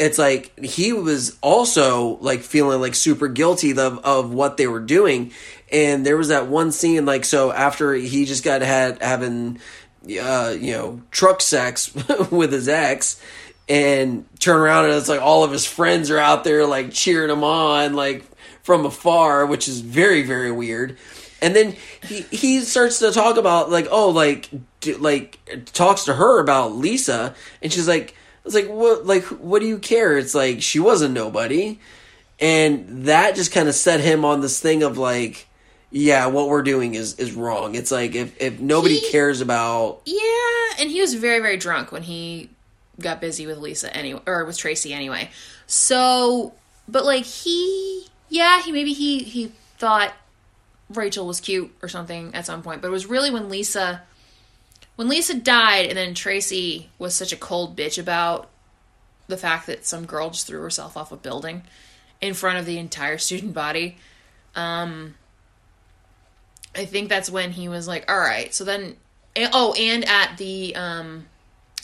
it's 0.01 0.17
like 0.17 0.59
he 0.59 0.95
was 0.95 1.37
also 1.43 2.17
like 2.21 2.41
feeling 2.41 2.81
like 2.81 2.95
super 2.95 3.29
guilty 3.29 3.73
of 3.73 3.99
of 3.99 4.33
what 4.33 4.57
they 4.57 4.67
were 4.67 4.81
doing. 4.81 5.33
And 5.71 6.07
there 6.07 6.17
was 6.17 6.29
that 6.29 6.47
one 6.47 6.73
scene 6.73 7.05
like 7.05 7.27
so 7.27 7.53
after 7.53 7.93
he 7.93 8.25
just 8.25 8.43
got 8.43 8.63
had 8.63 9.03
having 9.03 9.61
uh 10.09 10.57
you 10.59 10.73
know 10.73 11.03
truck 11.11 11.43
sex 11.43 11.95
with 12.31 12.51
his 12.51 12.67
ex 12.67 13.21
and 13.71 14.27
turn 14.41 14.59
around 14.61 14.87
and 14.87 14.95
it's 14.95 15.09
like 15.09 15.23
all 15.23 15.45
of 15.45 15.53
his 15.53 15.65
friends 15.65 16.11
are 16.11 16.19
out 16.19 16.43
there 16.43 16.67
like 16.67 16.93
cheering 16.93 17.31
him 17.31 17.45
on 17.45 17.95
like 17.95 18.25
from 18.65 18.85
afar 18.85 19.47
which 19.47 19.69
is 19.69 19.81
very 19.81 20.23
very 20.25 20.51
weird. 20.51 20.99
And 21.41 21.55
then 21.57 21.77
he 22.03 22.23
he 22.33 22.61
starts 22.63 22.99
to 22.99 23.13
talk 23.13 23.37
about 23.39 23.71
like 23.71 23.87
oh 23.91 24.11
like 24.11 24.51
d- 24.81 24.95
like 24.97 25.39
talks 25.73 26.05
to 26.05 26.15
her 26.15 26.41
about 26.41 26.73
Lisa 26.73 27.35
and 27.63 27.73
she's 27.73 27.87
like 27.89 28.17
it's 28.45 28.55
like 28.55 28.69
what 28.69 29.07
like 29.07 29.23
what 29.25 29.61
do 29.61 29.67
you 29.67 29.79
care? 29.79 30.19
It's 30.19 30.35
like 30.35 30.61
she 30.63 30.81
was 30.81 31.01
a 31.01 31.09
nobody. 31.09 31.79
And 32.41 33.05
that 33.07 33.37
just 33.37 33.53
kind 33.53 33.69
of 33.69 33.75
set 33.75 34.01
him 34.01 34.25
on 34.25 34.41
this 34.41 34.59
thing 34.61 34.83
of 34.83 34.99
like 34.99 35.47
yeah, 35.93 36.27
what 36.27 36.49
we're 36.49 36.63
doing 36.63 36.95
is 36.95 37.15
is 37.21 37.33
wrong. 37.33 37.75
It's 37.77 37.91
like 37.93 38.15
if 38.17 38.41
if 38.43 38.59
nobody 38.59 38.97
He- 38.99 39.11
cares 39.13 39.41
about 39.41 40.03
Yeah, 40.07 40.81
and 40.81 40.91
he 40.91 41.01
was 41.01 41.15
very 41.15 41.39
very 41.39 41.57
drunk 41.57 41.93
when 41.93 42.03
he 42.03 42.51
got 43.03 43.21
busy 43.21 43.47
with 43.47 43.59
Lisa 43.59 43.95
anyway, 43.95 44.21
or 44.27 44.45
with 44.45 44.59
Tracy 44.59 44.93
anyway. 44.93 45.31
So, 45.67 46.55
but 46.89 47.05
like 47.05 47.25
he, 47.25 48.07
yeah, 48.29 48.63
he 48.63 48.73
maybe 48.73 48.93
he 48.93 49.23
he 49.23 49.53
thought 49.79 50.13
Rachel 50.91 51.27
was 51.27 51.41
cute 51.41 51.75
or 51.83 51.89
something 51.89 52.35
at 52.35 52.47
some 52.47 52.63
point, 52.63 52.83
but 52.83 52.89
it 52.89 52.93
was 52.93 53.07
really 53.07 53.31
when 53.31 53.49
Lisa 53.49 54.03
when 54.97 55.09
Lisa 55.09 55.35
died 55.35 55.87
and 55.87 55.97
then 55.97 56.15
Tracy 56.15 56.91
was 56.99 57.15
such 57.15 57.33
a 57.33 57.37
cold 57.37 57.77
bitch 57.77 57.99
about 57.99 58.51
the 59.29 59.37
fact 59.37 59.67
that 59.67 59.87
some 59.87 60.05
girl 60.05 60.31
just 60.31 60.47
threw 60.47 60.61
herself 60.61 60.97
off 60.97 61.13
a 61.13 61.17
building 61.17 61.63
in 62.21 62.35
front 62.35 62.59
of 62.59 62.67
the 62.67 62.79
entire 62.79 63.17
student 63.17 63.55
body. 63.55 63.97
Um 64.55 65.15
I 66.75 66.85
think 66.85 67.09
that's 67.09 67.31
when 67.31 67.51
he 67.51 67.69
was 67.69 67.89
like, 67.89 68.11
"All 68.11 68.19
right." 68.19 68.55
So 68.55 68.65
then 68.65 68.97
oh, 69.37 69.73
and 69.75 70.05
at 70.05 70.37
the 70.37 70.75
um 70.77 71.27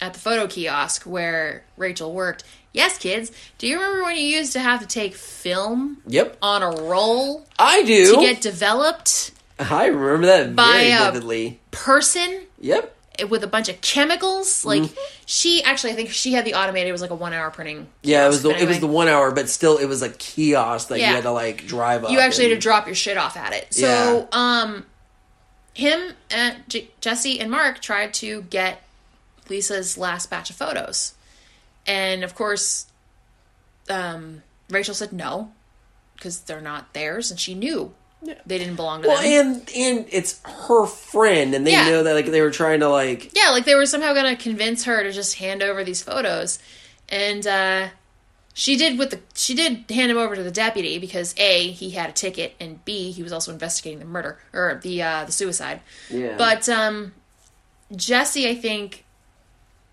at 0.00 0.12
the 0.14 0.20
photo 0.20 0.46
kiosk 0.46 1.02
where 1.04 1.64
Rachel 1.76 2.12
worked. 2.12 2.44
Yes, 2.72 2.98
kids. 2.98 3.32
Do 3.58 3.66
you 3.66 3.76
remember 3.76 4.02
when 4.04 4.16
you 4.16 4.22
used 4.22 4.52
to 4.52 4.60
have 4.60 4.80
to 4.80 4.86
take 4.86 5.14
film 5.14 5.98
Yep, 6.06 6.36
on 6.42 6.62
a 6.62 6.70
roll 6.82 7.46
I 7.58 7.82
do. 7.84 8.14
to 8.14 8.20
get 8.20 8.40
developed 8.42 9.32
I 9.58 9.86
remember 9.86 10.26
that 10.26 10.54
By 10.54 10.64
very 10.72 10.90
a- 10.92 10.98
vividly. 11.12 11.60
person 11.70 12.42
Yep. 12.60 12.94
with 13.30 13.42
a 13.42 13.46
bunch 13.46 13.70
of 13.70 13.80
chemicals? 13.80 14.66
Like 14.66 14.82
Mm-hmm. 14.82 14.94
she 15.24 15.62
actually 15.62 15.92
I 15.92 15.94
think 15.94 16.10
she 16.10 16.34
had 16.34 16.44
the 16.44 16.52
automated 16.52 16.90
it 16.90 16.92
was 16.92 17.00
like 17.00 17.10
a 17.10 17.14
1 17.14 17.32
hour 17.32 17.50
printing. 17.50 17.86
Yeah, 18.02 18.26
it 18.26 18.28
was 18.28 18.42
the 18.42 18.50
but 18.50 18.60
it 18.60 18.68
was 18.68 18.80
the 18.80 18.86
one 18.86 19.08
hour, 19.08 19.30
but 19.32 19.48
still 19.48 19.78
it 19.78 19.86
was 19.86 20.02
a 20.02 20.10
kiosk 20.10 20.88
that 20.88 20.98
Yeah. 21.00 21.08
you 21.08 21.14
had 21.14 21.22
to 21.24 21.30
like 21.32 21.66
drive 21.66 22.04
up. 22.04 22.10
you 22.10 22.18
actually 22.20 22.50
had 22.50 22.54
to 22.56 22.60
drop 22.60 22.84
your 22.84 22.94
shit 22.94 23.16
off 23.16 23.38
at 23.38 23.54
it. 23.54 23.72
So, 23.72 24.28
um, 24.32 24.84
him 25.72 26.12
and 26.30 26.56
J- 26.68 26.88
Jesse 27.00 27.40
and 27.40 27.50
Mark 27.50 27.80
tried 27.80 28.12
to 28.14 28.42
get 28.42 28.82
Lisa's 29.48 29.96
last 29.98 30.30
batch 30.30 30.50
of 30.50 30.56
photos, 30.56 31.14
and 31.86 32.24
of 32.24 32.34
course, 32.34 32.86
um, 33.88 34.42
Rachel 34.70 34.94
said 34.94 35.12
no 35.12 35.52
because 36.16 36.40
they're 36.40 36.60
not 36.60 36.92
theirs, 36.94 37.30
and 37.30 37.38
she 37.38 37.54
knew 37.54 37.92
they 38.46 38.58
didn't 38.58 38.76
belong 38.76 39.02
to 39.02 39.08
Well, 39.08 39.22
them. 39.22 39.30
and 39.60 39.70
and 39.76 40.06
it's 40.10 40.40
her 40.44 40.86
friend, 40.86 41.54
and 41.54 41.66
they 41.66 41.72
Yeah. 41.72 41.88
know 41.90 42.02
that 42.02 42.14
like 42.14 42.26
they 42.26 42.40
were 42.40 42.50
trying 42.50 42.80
to 42.80 42.88
like 42.88 43.30
yeah, 43.36 43.50
like 43.50 43.64
they 43.64 43.74
were 43.74 43.86
somehow 43.86 44.12
going 44.14 44.34
to 44.36 44.42
convince 44.42 44.84
her 44.84 45.02
to 45.02 45.12
just 45.12 45.36
hand 45.36 45.62
over 45.62 45.84
these 45.84 46.02
photos, 46.02 46.58
and 47.08 47.46
uh, 47.46 47.88
she 48.54 48.76
did 48.76 48.98
with 48.98 49.10
the 49.10 49.20
she 49.34 49.54
did 49.54 49.84
hand 49.90 50.10
him 50.10 50.16
over 50.16 50.34
to 50.34 50.42
the 50.42 50.50
deputy 50.50 50.98
because 50.98 51.34
a 51.38 51.68
he 51.70 51.90
had 51.90 52.08
a 52.10 52.12
ticket 52.12 52.54
and 52.58 52.82
b 52.84 53.12
he 53.12 53.22
was 53.22 53.30
also 53.32 53.52
investigating 53.52 53.98
the 54.00 54.04
murder 54.06 54.38
or 54.52 54.80
the 54.82 55.02
uh, 55.02 55.24
the 55.26 55.32
suicide. 55.32 55.80
yeah. 56.10 56.34
But 56.38 56.68
um, 56.68 57.12
Jesse, 57.94 58.48
I 58.48 58.54
think, 58.56 59.04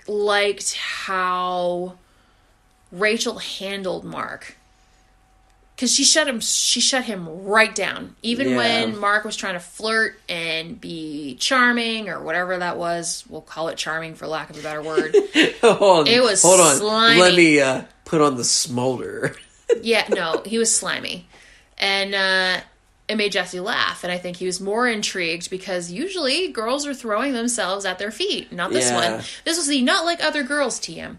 liked 0.08 0.76
how 0.76 1.96
Rachel 2.92 3.40
handled 3.40 4.04
Mark 4.04 4.56
because 5.76 5.94
she 5.94 6.04
shut 6.04 6.28
him. 6.28 6.40
She 6.40 6.80
shut 6.80 7.06
him 7.06 7.44
right 7.46 7.74
down. 7.74 8.16
Even 8.22 8.50
Yeah. 8.50 8.58
when 8.58 9.00
Mark 9.00 9.26
was 9.26 9.36
trying 9.36 9.56
to 9.56 9.60
flirt 9.60 10.20
and 10.30 10.80
be 10.80 11.36
charming 11.40 12.10
or 12.10 12.22
whatever 12.22 12.58
that 12.58 12.78
was, 12.78 13.24
we'll 13.28 13.42
call 13.42 13.70
it 13.70 13.78
charming 13.78 14.16
for 14.16 14.28
lack 14.28 14.50
of 14.50 14.58
a 14.60 14.62
better 14.62 14.82
word. 14.82 15.16
hold 15.62 16.08
on, 16.08 16.08
it 16.08 16.22
was 16.22 16.42
hold 16.42 16.60
on. 16.60 16.76
slimy. 16.78 17.20
Let 17.22 17.36
me 17.36 17.60
uh, 17.60 17.84
put 18.06 18.22
on 18.22 18.38
the 18.38 18.44
smolder. 18.44 19.36
yeah, 19.82 20.06
no, 20.10 20.44
he 20.46 20.58
was 20.60 20.74
slimy, 20.76 21.28
and 21.78 22.14
uh, 22.14 22.62
it 23.14 23.18
made 23.18 23.32
Jesse 23.32 23.60
laugh. 23.60 24.04
And 24.04 24.12
I 24.12 24.18
think 24.18 24.38
he 24.38 24.46
was 24.46 24.60
more 24.60 24.88
intrigued 24.88 25.50
because 25.50 25.92
usually 25.92 26.50
girls 26.50 26.86
are 26.86 26.94
throwing 26.94 27.34
themselves 27.34 27.86
at 27.86 28.00
their 28.00 28.12
feet. 28.12 28.52
Not 28.52 28.72
this 28.72 28.90
Yeah. 28.90 28.96
one. 29.16 29.24
This 29.46 29.58
was 29.58 29.68
the 29.68 29.82
not 29.82 30.04
like 30.06 30.24
other 30.24 30.44
girls 30.44 30.80
TM. 30.80 31.18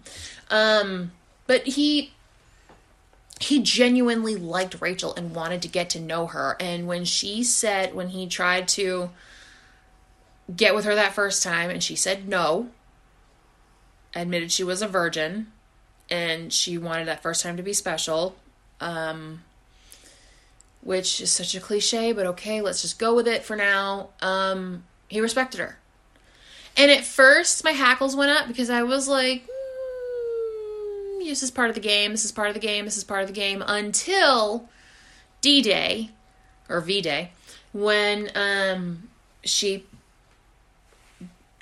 Um, 0.50 1.12
but 1.46 1.66
he 1.66 2.12
he 3.40 3.60
genuinely 3.60 4.36
liked 4.36 4.80
Rachel 4.80 5.14
and 5.16 5.34
wanted 5.34 5.60
to 5.62 5.68
get 5.68 5.90
to 5.90 6.00
know 6.00 6.26
her. 6.26 6.56
And 6.60 6.86
when 6.86 7.04
she 7.04 7.42
said 7.42 7.94
when 7.94 8.08
he 8.08 8.26
tried 8.26 8.68
to 8.68 9.10
get 10.54 10.74
with 10.74 10.84
her 10.84 10.94
that 10.94 11.14
first 11.14 11.42
time, 11.42 11.68
and 11.70 11.82
she 11.82 11.96
said 11.96 12.28
no, 12.28 12.68
admitted 14.14 14.52
she 14.52 14.64
was 14.64 14.82
a 14.82 14.88
virgin 14.88 15.48
and 16.10 16.52
she 16.52 16.78
wanted 16.78 17.08
that 17.08 17.22
first 17.22 17.42
time 17.42 17.56
to 17.56 17.62
be 17.62 17.72
special 17.72 18.36
um 18.80 19.42
which 20.84 21.20
is 21.20 21.30
such 21.30 21.54
a 21.54 21.60
cliche 21.60 22.12
but 22.12 22.26
okay 22.26 22.60
let's 22.60 22.82
just 22.82 22.98
go 22.98 23.14
with 23.14 23.26
it 23.26 23.42
for 23.42 23.56
now 23.56 24.10
um 24.20 24.84
he 25.08 25.20
respected 25.20 25.58
her 25.58 25.78
and 26.76 26.90
at 26.90 27.04
first 27.04 27.64
my 27.64 27.72
hackles 27.72 28.14
went 28.14 28.30
up 28.30 28.46
because 28.46 28.70
i 28.70 28.82
was 28.82 29.08
like 29.08 29.42
mm, 29.46 31.24
this 31.24 31.42
is 31.42 31.50
part 31.50 31.68
of 31.68 31.74
the 31.74 31.80
game 31.80 32.12
this 32.12 32.24
is 32.24 32.32
part 32.32 32.48
of 32.48 32.54
the 32.54 32.60
game 32.60 32.84
this 32.84 32.96
is 32.96 33.04
part 33.04 33.22
of 33.22 33.26
the 33.26 33.32
game 33.32 33.62
until 33.66 34.68
d-day 35.40 36.10
or 36.68 36.80
v-day 36.80 37.30
when 37.72 38.30
um 38.36 39.08
she 39.42 39.84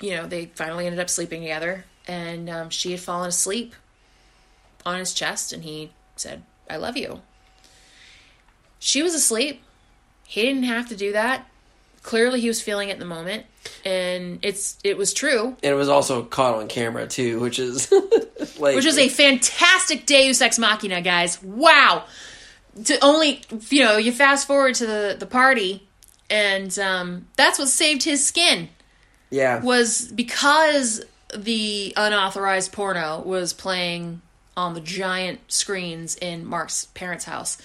you 0.01 0.11
know 0.11 0.27
they 0.27 0.45
finally 0.47 0.85
ended 0.85 0.99
up 0.99 1.09
sleeping 1.09 1.41
together 1.41 1.85
and 2.07 2.49
um, 2.49 2.69
she 2.69 2.91
had 2.91 2.99
fallen 2.99 3.29
asleep 3.29 3.75
on 4.85 4.99
his 4.99 5.13
chest 5.13 5.53
and 5.53 5.63
he 5.63 5.91
said, 6.15 6.43
I 6.69 6.77
love 6.77 6.97
you. 6.97 7.21
She 8.83 9.01
was 9.01 9.13
asleep. 9.13 9.61
He 10.25 10.41
didn't 10.41 10.63
have 10.63 10.89
to 10.89 10.95
do 10.97 11.13
that. 11.13 11.47
Clearly 12.01 12.41
he 12.41 12.49
was 12.49 12.61
feeling 12.61 12.89
it 12.89 12.93
in 12.93 12.99
the 12.99 13.05
moment. 13.05 13.45
And 13.85 14.39
it's 14.41 14.77
it 14.83 14.97
was 14.97 15.13
true. 15.13 15.55
and 15.63 15.71
it 15.71 15.75
was 15.75 15.87
also 15.87 16.23
caught 16.23 16.55
on 16.55 16.67
camera 16.67 17.07
too, 17.07 17.39
which 17.39 17.59
is 17.59 17.89
like 18.59 18.75
Which 18.75 18.85
is 18.85 18.97
a 18.97 19.07
fantastic 19.07 20.05
Deus 20.05 20.41
Ex 20.41 20.59
Machina, 20.59 21.01
guys. 21.01 21.41
Wow. 21.41 22.03
To 22.83 22.99
only 23.01 23.41
you 23.69 23.85
know, 23.85 23.95
you 23.95 24.11
fast 24.11 24.47
forward 24.47 24.75
to 24.75 24.85
the, 24.85 25.15
the 25.17 25.25
party 25.27 25.87
and 26.29 26.77
um, 26.77 27.27
that's 27.37 27.57
what 27.57 27.69
saved 27.69 28.03
his 28.03 28.25
skin. 28.25 28.67
yeah. 29.29 29.61
was 29.63 30.11
because 30.11 31.05
the 31.33 31.93
unauthorized 31.95 32.73
porno 32.73 33.21
was 33.21 33.53
playing 33.53 34.21
on 34.57 34.73
the 34.73 34.81
giant 34.81 35.39
screens 35.47 36.15
in 36.17 36.45
Mark's 36.45 36.85
parents' 36.93 37.23
house. 37.25 37.57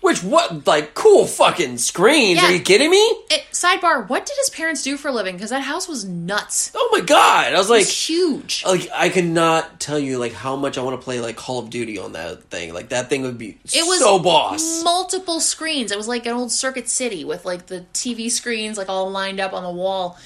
Which 0.00 0.22
what 0.22 0.66
like 0.66 0.94
cool 0.94 1.26
fucking 1.26 1.78
screens? 1.78 2.40
Yeah. 2.40 2.48
Are 2.48 2.52
you 2.52 2.60
kidding 2.60 2.90
me? 2.90 2.96
It, 3.30 3.44
sidebar: 3.52 4.08
What 4.08 4.24
did 4.26 4.36
his 4.38 4.50
parents 4.50 4.82
do 4.82 4.96
for 4.96 5.08
a 5.08 5.12
living? 5.12 5.34
Because 5.36 5.50
that 5.50 5.62
house 5.62 5.88
was 5.88 6.04
nuts. 6.04 6.70
Oh 6.74 6.88
my 6.92 7.00
god! 7.00 7.52
I 7.52 7.58
was 7.58 7.68
like, 7.68 7.82
It's 7.82 8.08
huge. 8.08 8.64
like 8.64 8.88
I 8.94 9.08
could 9.08 9.24
not 9.26 9.80
tell 9.80 9.98
you 9.98 10.18
like 10.18 10.32
how 10.32 10.56
much 10.56 10.78
I 10.78 10.82
want 10.82 11.00
to 11.00 11.04
play 11.04 11.20
like 11.20 11.36
Call 11.36 11.58
of 11.58 11.70
Duty 11.70 11.98
on 11.98 12.12
that 12.12 12.44
thing. 12.44 12.72
Like 12.72 12.90
that 12.90 13.08
thing 13.08 13.22
would 13.22 13.38
be 13.38 13.58
It 13.72 13.86
was 13.86 13.98
so 13.98 14.18
boss. 14.18 14.82
multiple 14.84 15.40
screens. 15.40 15.90
It 15.90 15.98
was 15.98 16.08
like 16.08 16.26
an 16.26 16.32
old 16.32 16.52
Circuit 16.52 16.88
City 16.88 17.24
with 17.24 17.44
like 17.44 17.66
the 17.66 17.84
TV 17.92 18.30
screens 18.30 18.78
like 18.78 18.88
all 18.88 19.10
lined 19.10 19.40
up 19.40 19.52
on 19.52 19.62
the 19.64 19.70
wall. 19.72 20.18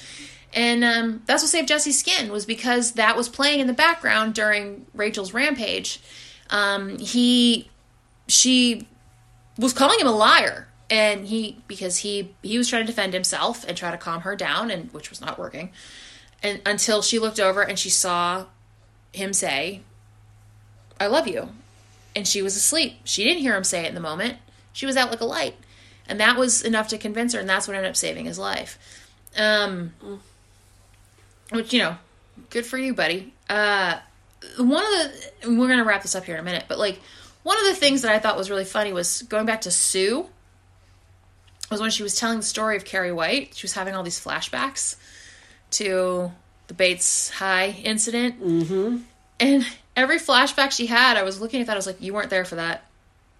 And 0.53 0.85
um, 0.85 1.21
that's 1.25 1.43
what 1.43 1.49
saved 1.49 1.67
Jesse's 1.67 1.99
skin 1.99 2.31
was 2.31 2.45
because 2.45 2.93
that 2.93 3.17
was 3.17 3.27
playing 3.27 3.59
in 3.59 3.67
the 3.67 3.73
background 3.73 4.35
during 4.35 4.85
Rachel's 4.93 5.33
rampage. 5.33 5.99
Um, 6.49 6.97
he, 6.97 7.69
she 8.29 8.87
was 9.57 9.73
calling 9.73 9.99
him 9.99 10.07
a 10.07 10.11
liar, 10.11 10.67
and 10.89 11.25
he 11.27 11.61
because 11.67 11.97
he 11.97 12.33
he 12.41 12.57
was 12.57 12.67
trying 12.67 12.83
to 12.83 12.87
defend 12.87 13.13
himself 13.13 13.65
and 13.67 13.75
try 13.75 13.91
to 13.91 13.97
calm 13.97 14.21
her 14.21 14.35
down, 14.35 14.71
and 14.71 14.91
which 14.91 15.09
was 15.09 15.21
not 15.21 15.39
working. 15.39 15.71
And 16.43 16.61
until 16.65 17.01
she 17.01 17.19
looked 17.19 17.39
over 17.39 17.61
and 17.61 17.79
she 17.79 17.89
saw 17.89 18.45
him 19.13 19.33
say, 19.33 19.81
"I 20.99 21.07
love 21.07 21.27
you," 21.27 21.49
and 22.15 22.27
she 22.27 22.41
was 22.41 22.55
asleep. 22.55 22.99
She 23.03 23.23
didn't 23.23 23.41
hear 23.41 23.55
him 23.55 23.63
say 23.63 23.85
it 23.85 23.89
in 23.89 23.95
the 23.95 24.01
moment. 24.01 24.37
She 24.73 24.85
was 24.85 24.97
out 24.97 25.09
like 25.09 25.21
a 25.21 25.25
light, 25.25 25.55
and 26.07 26.19
that 26.19 26.37
was 26.37 26.61
enough 26.61 26.87
to 26.89 26.97
convince 26.97 27.33
her, 27.33 27.39
and 27.39 27.49
that's 27.49 27.67
what 27.67 27.75
ended 27.75 27.89
up 27.89 27.95
saving 27.95 28.25
his 28.25 28.37
life. 28.37 28.77
Um, 29.37 29.93
which 31.51 31.73
you 31.73 31.79
know, 31.79 31.97
good 32.49 32.65
for 32.65 32.77
you, 32.77 32.93
buddy. 32.93 33.33
Uh, 33.49 33.99
one 34.57 34.83
of 34.83 34.91
the 35.41 35.57
we're 35.57 35.67
gonna 35.67 35.83
wrap 35.83 36.01
this 36.01 36.15
up 36.15 36.25
here 36.25 36.35
in 36.35 36.41
a 36.41 36.43
minute, 36.43 36.65
but 36.67 36.77
like 36.77 36.99
one 37.45 37.59
of 37.59 37.65
the 37.65 37.75
things 37.75 38.01
that 38.01 38.11
I 38.11 38.17
thought 38.17 38.37
was 38.37 38.49
really 38.49 38.65
funny 38.65 38.91
was 38.91 39.21
going 39.21 39.45
back 39.45 39.61
to 39.61 39.71
Sue. 39.71 40.25
Was 41.69 41.79
when 41.79 41.91
she 41.91 42.01
was 42.01 42.15
telling 42.15 42.37
the 42.37 42.43
story 42.43 42.75
of 42.75 42.85
Carrie 42.85 43.11
White. 43.11 43.53
She 43.53 43.65
was 43.65 43.73
having 43.73 43.93
all 43.93 44.01
these 44.01 44.19
flashbacks 44.19 44.95
to 45.71 46.31
the 46.65 46.73
Bates 46.73 47.29
High 47.29 47.69
incident. 47.83 48.41
Mm-hmm. 48.41 48.97
And 49.39 49.65
every 49.95 50.17
flashback 50.17 50.71
she 50.71 50.87
had, 50.87 51.17
I 51.17 51.23
was 51.23 51.39
looking 51.39 51.61
at 51.61 51.67
that. 51.67 51.73
I 51.73 51.75
was 51.75 51.85
like, 51.85 52.01
"You 52.01 52.15
weren't 52.15 52.31
there 52.31 52.45
for 52.45 52.55
that. 52.55 52.83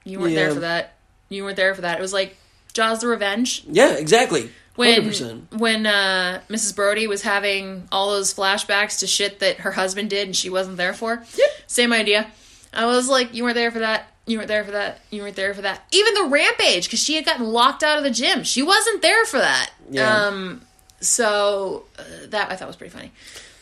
You 0.03 0.19
weren't 0.19 0.36
there 0.36 0.52
for 0.52 0.60
that. 0.60 0.94
You 1.30 1.44
weren't 1.44 1.57
there 1.57 1.73
for 1.73 1.82
that." 1.82 1.98
It 1.98 2.02
was 2.02 2.14
like 2.14 2.38
Jaws: 2.73 3.02
The 3.02 3.07
Revenge 3.07 3.64
yeah, 3.68 3.94
exactly. 3.94 4.52
when 4.76 4.94
Hundred 4.94 5.07
percent. 5.07 5.53
when 5.57 5.88
uh, 5.88 6.41
Mrs. 6.48 6.76
Brody 6.76 7.07
was 7.07 7.23
having 7.23 7.88
all 7.91 8.11
those 8.11 8.36
flashbacks 8.36 8.99
to 8.99 9.07
shit 9.07 9.40
that 9.40 9.61
her 9.61 9.72
husband 9.72 10.11
did 10.11 10.27
and 10.27 10.36
she 10.36 10.52
wasn't 10.52 10.77
there 10.77 10.94
for. 10.94 11.23
Yep. 11.36 11.49
Same 11.65 11.91
idea. 11.91 12.27
I 12.76 12.86
was 12.86 13.08
like, 13.08 13.34
you 13.34 13.44
weren't 13.44 13.56
there 13.56 13.72
for 13.72 13.80
that. 13.80 14.08
You 14.26 14.38
weren't 14.38 14.48
there 14.48 14.64
for 14.64 14.72
that. 14.72 15.02
You 15.12 15.22
weren't 15.22 15.36
there 15.36 15.54
for 15.54 15.62
that. 15.62 15.84
Even 15.92 16.14
the 16.16 16.26
rampage, 16.30 16.86
because 16.86 17.00
she 17.00 17.16
had 17.16 17.26
gotten 17.26 17.46
locked 17.46 17.84
out 17.84 17.98
of 17.98 18.04
the 18.04 18.12
gym. 18.12 18.44
She 18.44 18.64
wasn't 18.64 19.02
there 19.02 19.26
for 19.26 19.38
that. 19.38 19.72
Yeah. 19.90 20.26
Um. 20.26 20.62
So 21.00 21.86
uh, 22.00 22.04
that 22.30 22.52
I 22.52 22.56
thought 22.56 22.68
was 22.68 22.76
pretty 22.76 22.96
funny, 22.96 23.12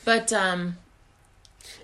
but 0.05 0.31
um. 0.31 0.77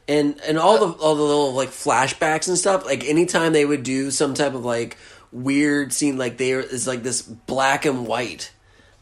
and 0.08 0.40
and 0.48 0.58
all 0.58 0.78
the 0.78 0.98
all 1.02 1.16
the 1.16 1.22
little 1.24 1.54
like 1.54 1.70
flashbacks 1.70 2.48
and 2.48 2.58
stuff 2.58 2.86
like 2.86 3.04
anytime 3.06 3.54
they 3.54 3.66
would 3.66 3.84
do 3.84 4.12
some 4.12 4.34
type 4.34 4.54
of 4.54 4.64
like 4.64 4.98
weird 5.32 5.92
scene 5.94 6.18
like 6.18 6.38
there 6.38 6.60
is 6.60 6.88
like 6.88 7.04
this 7.04 7.22
black 7.22 7.86
and 7.86 8.08
white 8.08 8.52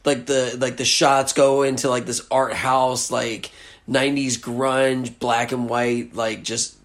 like 0.06 0.26
the 0.26 0.58
like 0.60 0.78
the 0.78 0.86
shots 0.86 1.34
go 1.34 1.64
into 1.64 1.90
like 1.90 2.06
this 2.06 2.26
art 2.32 2.54
house 2.54 3.12
like 3.12 3.52
90s 3.90 4.38
grunge 4.40 5.18
black 5.20 5.52
and 5.52 5.70
white 5.70 6.16
like 6.16 6.44
just 6.44 6.77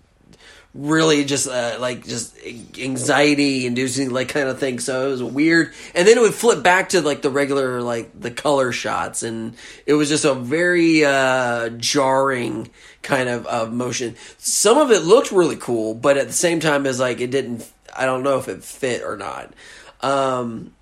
really 0.75 1.25
just 1.25 1.47
uh, 1.49 1.77
like 1.81 2.07
just 2.07 2.35
anxiety 2.79 3.67
inducing 3.67 4.11
like 4.11 4.29
kind 4.29 4.49
of 4.49 4.59
thing. 4.59 4.79
So 4.79 5.07
it 5.07 5.11
was 5.11 5.23
weird. 5.23 5.73
And 5.95 6.09
then 6.09 6.17
it 6.17 6.21
would 6.21 6.35
flip 6.35 6.63
back 6.63 6.91
to 6.91 7.03
like 7.03 7.23
the 7.23 7.31
regular 7.31 7.83
like 7.83 8.19
the 8.19 8.31
color 8.31 8.73
shots. 8.73 9.23
And 9.23 9.55
it 9.85 9.95
was 9.95 10.09
just 10.09 10.25
a 10.25 10.35
very 10.35 11.05
uh 11.05 11.71
jarring 11.71 12.71
kind 13.03 13.29
of 13.29 13.47
uh, 13.47 13.67
motion. 13.67 14.17
Some 14.39 14.79
of 14.79 14.91
it 14.91 15.01
looked 15.01 15.31
really 15.31 15.57
cool 15.57 15.95
but 15.95 16.17
at 16.17 16.27
the 16.27 16.33
same 16.33 16.61
time 16.61 16.87
is 16.87 16.99
like 16.99 17.21
it 17.21 17.31
didn't 17.31 17.69
i 17.95 18.07
don't 18.07 18.23
know 18.23 18.39
if 18.39 18.49
it 18.49 18.65
fit 18.65 19.03
or 19.03 19.17
not. 19.17 19.53
Um 20.01 20.73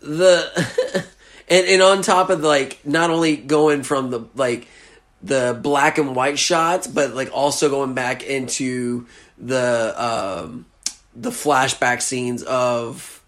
the 0.00 1.04
and 1.48 1.66
and 1.66 1.82
on 1.82 2.02
top 2.02 2.30
of 2.30 2.40
like 2.40 2.78
not 2.86 3.10
only 3.10 3.36
going 3.36 3.82
from 3.82 4.10
the 4.10 4.20
like 4.36 4.68
the 5.22 5.58
black 5.60 5.98
and 5.98 6.14
white 6.14 6.38
shots, 6.38 6.86
but 6.86 7.14
like 7.14 7.30
also 7.32 7.68
going 7.68 7.94
back 7.94 8.22
into 8.22 9.06
the 9.36 9.94
um, 9.96 10.66
the 11.14 11.30
flashback 11.30 12.02
scenes 12.02 12.42
of 12.42 13.22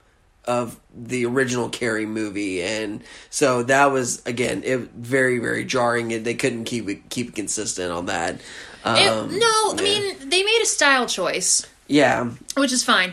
of 0.44 0.80
the 0.94 1.26
original 1.26 1.68
Carrie 1.68 2.06
movie, 2.06 2.62
and 2.62 3.02
so 3.28 3.62
that 3.64 3.86
was 3.86 4.24
again 4.26 4.62
it 4.64 4.80
very 4.92 5.38
very 5.38 5.64
jarring, 5.64 6.12
and 6.12 6.24
they 6.24 6.34
couldn't 6.34 6.64
keep 6.64 6.88
it 6.88 7.08
keep 7.10 7.28
it 7.28 7.34
consistent 7.34 7.92
on 7.92 8.06
that. 8.06 8.40
Um, 8.84 8.96
It, 8.96 9.38
no, 9.38 9.74
I 9.76 9.80
mean 9.82 10.28
they 10.28 10.42
made 10.42 10.60
a 10.62 10.66
style 10.66 11.06
choice, 11.06 11.66
yeah, 11.86 12.30
which 12.56 12.72
is 12.72 12.82
fine. 12.82 13.12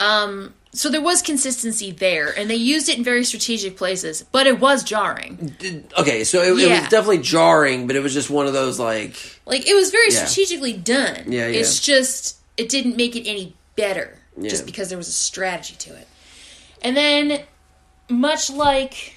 Um, 0.00 0.54
so 0.74 0.88
there 0.88 1.02
was 1.02 1.20
consistency 1.22 1.90
there, 1.90 2.30
and 2.36 2.48
they 2.48 2.56
used 2.56 2.88
it 2.88 2.96
in 2.96 3.04
very 3.04 3.24
strategic 3.24 3.76
places, 3.76 4.24
but 4.32 4.46
it 4.46 4.58
was 4.58 4.82
jarring. 4.82 5.54
okay, 5.98 6.24
so 6.24 6.42
it, 6.42 6.48
it 6.62 6.70
was 6.70 6.88
definitely 6.88 7.18
jarring, 7.18 7.86
but 7.86 7.94
it 7.94 8.00
was 8.02 8.14
just 8.14 8.30
one 8.30 8.46
of 8.46 8.52
those 8.54 8.78
like 8.78 9.38
Like 9.46 9.68
it 9.68 9.74
was 9.74 9.90
very 9.90 10.10
Yeah. 10.10 10.24
strategically 10.24 10.72
done. 10.72 11.24
Yeah, 11.30 11.46
yeah. 11.48 11.58
It's 11.60 11.78
just 11.78 12.38
it 12.56 12.68
didn't 12.68 12.96
make 12.96 13.16
it 13.16 13.28
any 13.28 13.54
better 13.76 14.18
just 14.42 14.64
because 14.66 14.88
there 14.88 14.98
was 14.98 15.08
a 15.08 15.12
strategy 15.12 15.74
to 15.78 15.94
it. 15.94 16.08
And 16.80 16.96
then, 16.96 17.42
much 18.08 18.50
like 18.50 19.14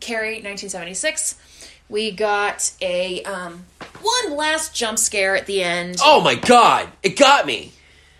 Carrie, 0.00 0.36
1976, 0.42 1.36
we 1.88 2.10
got 2.10 2.72
a 2.80 3.22
um, 3.24 3.64
one 4.00 4.36
last 4.36 4.74
jump 4.74 4.98
scare 4.98 5.36
at 5.36 5.46
the 5.46 5.62
end. 5.62 5.98
oh 6.02 6.20
my 6.22 6.34
god, 6.34 6.88
it 7.02 7.16
got 7.18 7.46
me. 7.46 7.72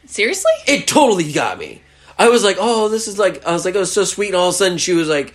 Seriously? 0.06 0.52
it 0.66 0.86
totally 0.86 1.32
got 1.32 1.58
me. 1.58 1.80
I 2.18 2.28
was 2.28 2.44
like, 2.44 2.56
oh, 2.60 2.88
this 2.88 3.08
is 3.08 3.18
like, 3.18 3.44
I 3.44 3.52
was 3.52 3.64
like, 3.64 3.74
oh, 3.76 3.84
so 3.84 4.04
sweet. 4.04 4.28
And 4.28 4.36
all 4.36 4.48
of 4.48 4.54
a 4.54 4.58
sudden, 4.58 4.78
she 4.78 4.92
was 4.92 5.08
like, 5.08 5.34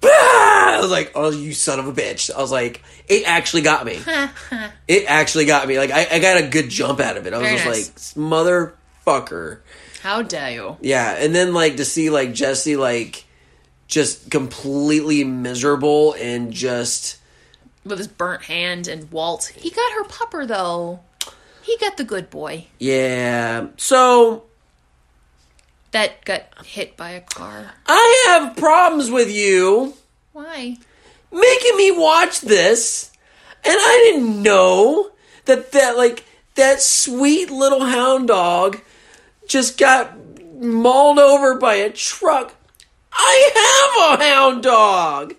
bah! 0.00 0.08
I 0.08 0.78
was 0.80 0.90
like, 0.90 1.12
oh, 1.14 1.30
you 1.30 1.52
son 1.52 1.78
of 1.78 1.86
a 1.86 1.92
bitch. 1.92 2.30
I 2.34 2.40
was 2.40 2.50
like, 2.52 2.82
it 3.08 3.24
actually 3.26 3.62
got 3.62 3.86
me. 3.86 3.98
it 4.88 5.04
actually 5.08 5.46
got 5.46 5.66
me. 5.68 5.78
Like, 5.78 5.90
I, 5.90 6.06
I 6.10 6.18
got 6.18 6.42
a 6.42 6.48
good 6.48 6.68
jump 6.68 7.00
out 7.00 7.16
of 7.16 7.26
it. 7.26 7.32
I 7.32 7.38
was 7.38 7.48
Very 7.48 7.58
just 7.58 8.16
like, 8.16 8.26
motherfucker. 8.26 9.60
How 10.02 10.22
dare 10.22 10.50
you? 10.50 10.76
Yeah. 10.80 11.12
And 11.12 11.34
then, 11.34 11.54
like, 11.54 11.76
to 11.76 11.84
see, 11.84 12.10
like, 12.10 12.34
Jesse, 12.34 12.76
like, 12.76 13.24
just 13.86 14.30
completely 14.30 15.24
miserable 15.24 16.14
and 16.14 16.52
just, 16.52 17.18
With 17.84 17.98
his 17.98 18.08
burnt 18.08 18.42
hand 18.42 18.88
and 18.88 19.10
Walt. 19.12 19.52
He 19.56 19.70
got 19.70 19.92
her 19.92 20.04
pupper 20.04 20.46
though. 20.46 21.00
He 21.62 21.76
got 21.78 21.96
the 21.96 22.04
good 22.04 22.30
boy 22.30 22.66
yeah. 22.78 23.68
So, 23.76 24.44
that 25.96 26.24
got 26.24 26.42
hit 26.64 26.96
by 26.96 27.10
a 27.10 27.20
car. 27.20 27.72
I 27.86 28.24
have 28.28 28.56
problems 28.56 29.10
with 29.10 29.30
you. 29.30 29.94
Why? 30.32 30.76
making 31.36 31.76
me 31.76 31.90
watch 31.90 32.40
this 32.40 33.10
and 33.64 33.76
I 33.78 34.12
didn't 34.12 34.42
know 34.42 35.10
that 35.44 35.72
that 35.72 35.96
like 35.96 36.24
that 36.54 36.80
sweet 36.80 37.50
little 37.50 37.84
hound 37.84 38.28
dog 38.28 38.80
just 39.46 39.78
got 39.78 40.16
mauled 40.60 41.18
over 41.18 41.58
by 41.58 41.74
a 41.74 41.90
truck. 41.90 42.54
I 43.12 44.14
have 44.16 44.20
a 44.20 44.24
hound 44.24 44.62
dog. 44.62 45.34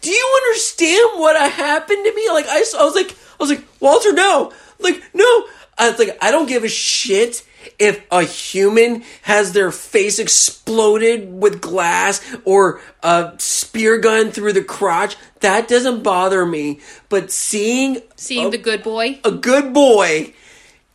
Do 0.00 0.10
you 0.10 0.40
understand 0.44 1.20
what 1.20 1.36
happened 1.36 2.04
to 2.04 2.14
me? 2.14 2.28
Like 2.30 2.46
I, 2.46 2.64
I 2.78 2.84
was 2.84 2.94
like 2.94 3.12
I 3.12 3.36
was 3.38 3.50
like 3.50 3.64
Walter 3.80 4.12
no. 4.12 4.52
Like 4.78 5.02
no. 5.14 5.46
I 5.78 5.90
was 5.90 5.98
like 5.98 6.18
I 6.20 6.30
don't 6.30 6.48
give 6.48 6.64
a 6.64 6.68
shit 6.68 7.46
if 7.78 8.04
a 8.10 8.22
human 8.22 9.02
has 9.22 9.52
their 9.52 9.70
face 9.70 10.18
exploded 10.18 11.32
with 11.32 11.60
glass 11.60 12.20
or 12.44 12.80
a 13.02 13.32
spear 13.38 13.98
gun 13.98 14.30
through 14.30 14.52
the 14.52 14.64
crotch, 14.64 15.16
that 15.40 15.68
doesn't 15.68 16.02
bother 16.02 16.44
me. 16.44 16.80
But 17.08 17.30
seeing 17.30 18.02
Seeing 18.16 18.48
a, 18.48 18.50
the 18.50 18.58
good 18.58 18.82
boy. 18.82 19.20
a 19.24 19.30
good 19.30 19.72
boy 19.72 20.32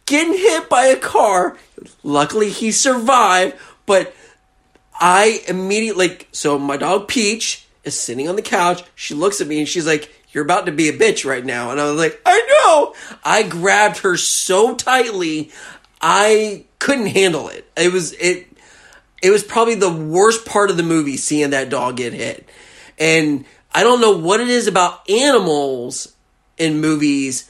getting 0.05 0.33
hit 0.33 0.69
by 0.69 0.85
a 0.85 0.95
car, 0.97 1.57
luckily 2.03 2.49
he 2.49 2.71
survived, 2.71 3.55
but 3.85 4.13
I 4.99 5.41
immediately 5.47 6.07
like 6.07 6.27
so 6.31 6.57
my 6.57 6.77
dog 6.77 7.07
Peach 7.07 7.65
is 7.83 7.99
sitting 7.99 8.29
on 8.29 8.35
the 8.35 8.41
couch. 8.41 8.83
She 8.95 9.13
looks 9.13 9.41
at 9.41 9.47
me 9.47 9.59
and 9.59 9.67
she's 9.67 9.85
like, 9.87 10.09
"You're 10.31 10.43
about 10.45 10.67
to 10.67 10.71
be 10.71 10.89
a 10.89 10.93
bitch 10.97 11.25
right 11.25 11.43
now." 11.43 11.71
And 11.71 11.81
I 11.81 11.85
was 11.89 11.99
like, 11.99 12.21
"I 12.25 12.39
know." 12.39 12.95
I 13.23 13.43
grabbed 13.43 13.97
her 13.99 14.15
so 14.17 14.75
tightly, 14.75 15.51
I 16.07 16.65
couldn't 16.77 17.07
handle 17.07 17.49
it. 17.49 17.67
It 17.75 17.91
was 17.91 18.13
it 18.13 18.47
it 19.23 19.31
was 19.31 19.43
probably 19.43 19.73
the 19.73 19.91
worst 19.91 20.45
part 20.45 20.69
of 20.69 20.77
the 20.77 20.83
movie 20.83 21.17
seeing 21.17 21.49
that 21.49 21.71
dog 21.71 21.97
get 21.97 22.13
hit. 22.13 22.47
And 22.99 23.43
I 23.73 23.81
don't 23.83 24.01
know 24.01 24.15
what 24.15 24.39
it 24.39 24.47
is 24.47 24.67
about 24.67 25.09
animals 25.09 26.13
in 26.59 26.79
movies 26.79 27.49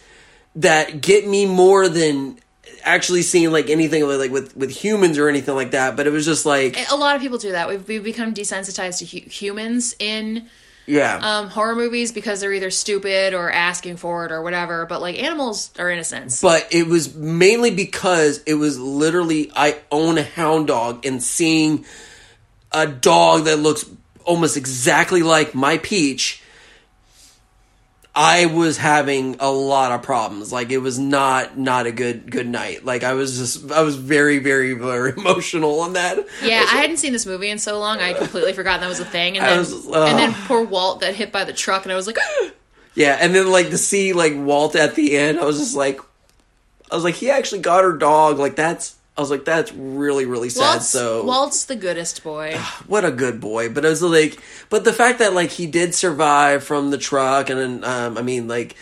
that 0.56 1.02
get 1.02 1.28
me 1.28 1.46
more 1.46 1.90
than 1.90 2.40
actually 2.84 3.24
seeing 3.24 3.52
like 3.52 3.70
anything 3.70 4.08
like 4.08 4.32
with 4.32 4.56
with 4.56 4.72
humans 4.72 5.18
or 5.18 5.28
anything 5.28 5.54
like 5.54 5.72
that. 5.72 5.98
But 5.98 6.08
it 6.08 6.12
was 6.12 6.24
just 6.24 6.46
like 6.46 6.78
A 6.90 6.96
lot 6.96 7.18
of 7.18 7.22
people 7.22 7.38
do 7.38 7.52
that. 7.52 7.68
We've, 7.68 7.86
we've 7.86 8.06
become 8.06 8.34
desensitized 8.34 9.00
to 9.00 9.06
hu- 9.06 9.30
humans 9.30 9.98
in 10.00 10.48
yeah. 10.86 11.20
um, 11.22 11.50
horror 11.50 11.76
movies 11.76 12.12
because 12.12 12.42
they're 12.42 12.54
either 12.54 12.72
stupid 12.72 13.34
or 13.34 13.52
asking 13.52 13.98
for 13.98 14.26
it 14.26 14.32
or 14.32 14.42
whatever. 14.42 14.86
But 14.86 15.02
like 15.02 15.22
animals 15.22 15.72
are 15.78 15.90
innocents. 15.90 16.42
but 16.42 16.68
it 16.72 16.88
was 16.88 17.16
mainly 17.16 17.72
because 17.72 18.42
it 18.46 18.56
was 18.56 18.80
literally 18.80 19.52
I 19.56 19.80
own 19.92 20.18
a 20.18 20.24
hound 20.24 20.68
dog 20.68 21.06
and 21.06 21.22
seeing 21.22 21.86
a 22.72 22.88
dog 22.88 23.46
that 23.46 23.58
looks 23.58 23.86
almost 24.26 24.58
exactly 24.58 25.24
like 25.24 25.56
my 25.56 25.78
peach 25.78 26.42
I 28.18 28.46
was 28.46 28.78
having 28.78 29.36
a 29.42 29.52
lot 29.52 29.92
of 29.92 30.02
problems 30.02 30.52
like 30.54 30.72
it 30.72 30.78
was 30.78 30.98
not 30.98 31.58
not 31.58 31.86
a 31.86 31.92
good 31.92 32.32
good 32.32 32.48
night 32.48 32.86
like 32.86 33.04
I 33.04 33.14
was 33.14 33.38
just 33.38 33.70
I 33.72 33.82
was 33.82 33.98
very 33.98 34.40
very 34.40 34.72
very 34.74 35.12
emotional 35.18 35.82
on 35.82 35.94
that 35.94 36.18
yeah, 36.42 36.66
I 36.72 36.78
hadn't 36.78 36.98
seen 36.98 37.12
this 37.12 37.26
movie 37.26 37.50
in 37.50 37.60
so 37.60 37.78
long. 37.78 38.00
I 38.00 38.08
had 38.10 38.18
completely 38.18 38.54
forgotten 38.54 38.80
that 38.82 38.88
was 38.88 39.00
a 39.02 39.06
thing. 39.06 39.38
And 39.38 39.46
then, 39.46 39.58
was- 39.60 39.86
and 39.86 40.18
then 40.18 40.34
poor 40.48 40.64
Walt 40.64 41.02
got 41.02 41.14
hit 41.14 41.32
by 41.34 41.44
the 41.44 41.52
truck, 41.54 41.84
and 41.84 41.92
I 41.92 41.96
was 41.96 42.08
like, 42.08 42.18
ah! 42.20 42.50
Yeah, 42.94 43.18
and 43.20 43.36
then 43.36 43.52
like 43.52 43.70
to 43.72 43.78
see 43.78 44.14
like 44.14 44.34
Walt 44.36 44.76
at 44.78 44.96
the 44.96 45.18
end, 45.18 45.38
I 45.40 45.44
was 45.44 45.58
just 45.60 45.76
like, 45.76 46.00
I 46.90 46.96
was 46.96 47.04
like, 47.04 47.16
he 47.16 47.30
actually 47.30 47.60
got 47.62 47.84
her 47.84 47.92
dog. 47.98 48.40
Like 48.40 48.56
that's, 48.56 48.96
I 49.18 49.22
was 49.22 49.32
like, 49.32 49.46
that's 49.46 49.72
really 49.74 50.26
really 50.26 50.50
sad. 50.50 50.62
Walt's, 50.62 50.90
so 50.90 51.24
Walt's 51.24 51.66
the 51.66 51.76
goodest 51.76 52.24
boy. 52.24 52.58
what 52.88 53.06
a 53.06 53.12
good 53.12 53.40
boy. 53.40 53.70
But 53.70 53.86
I 53.86 53.90
was 53.90 54.02
like, 54.02 54.40
but 54.70 54.84
the 54.84 54.94
fact 54.94 55.20
that 55.20 55.34
like 55.34 55.52
he 55.52 55.68
did 55.68 55.96
survive 55.96 56.64
from 56.64 56.92
the 56.92 56.98
truck, 56.98 57.50
and 57.50 57.60
then 57.60 57.84
um, 57.84 58.18
I 58.18 58.22
mean 58.22 58.48
like, 58.48 58.76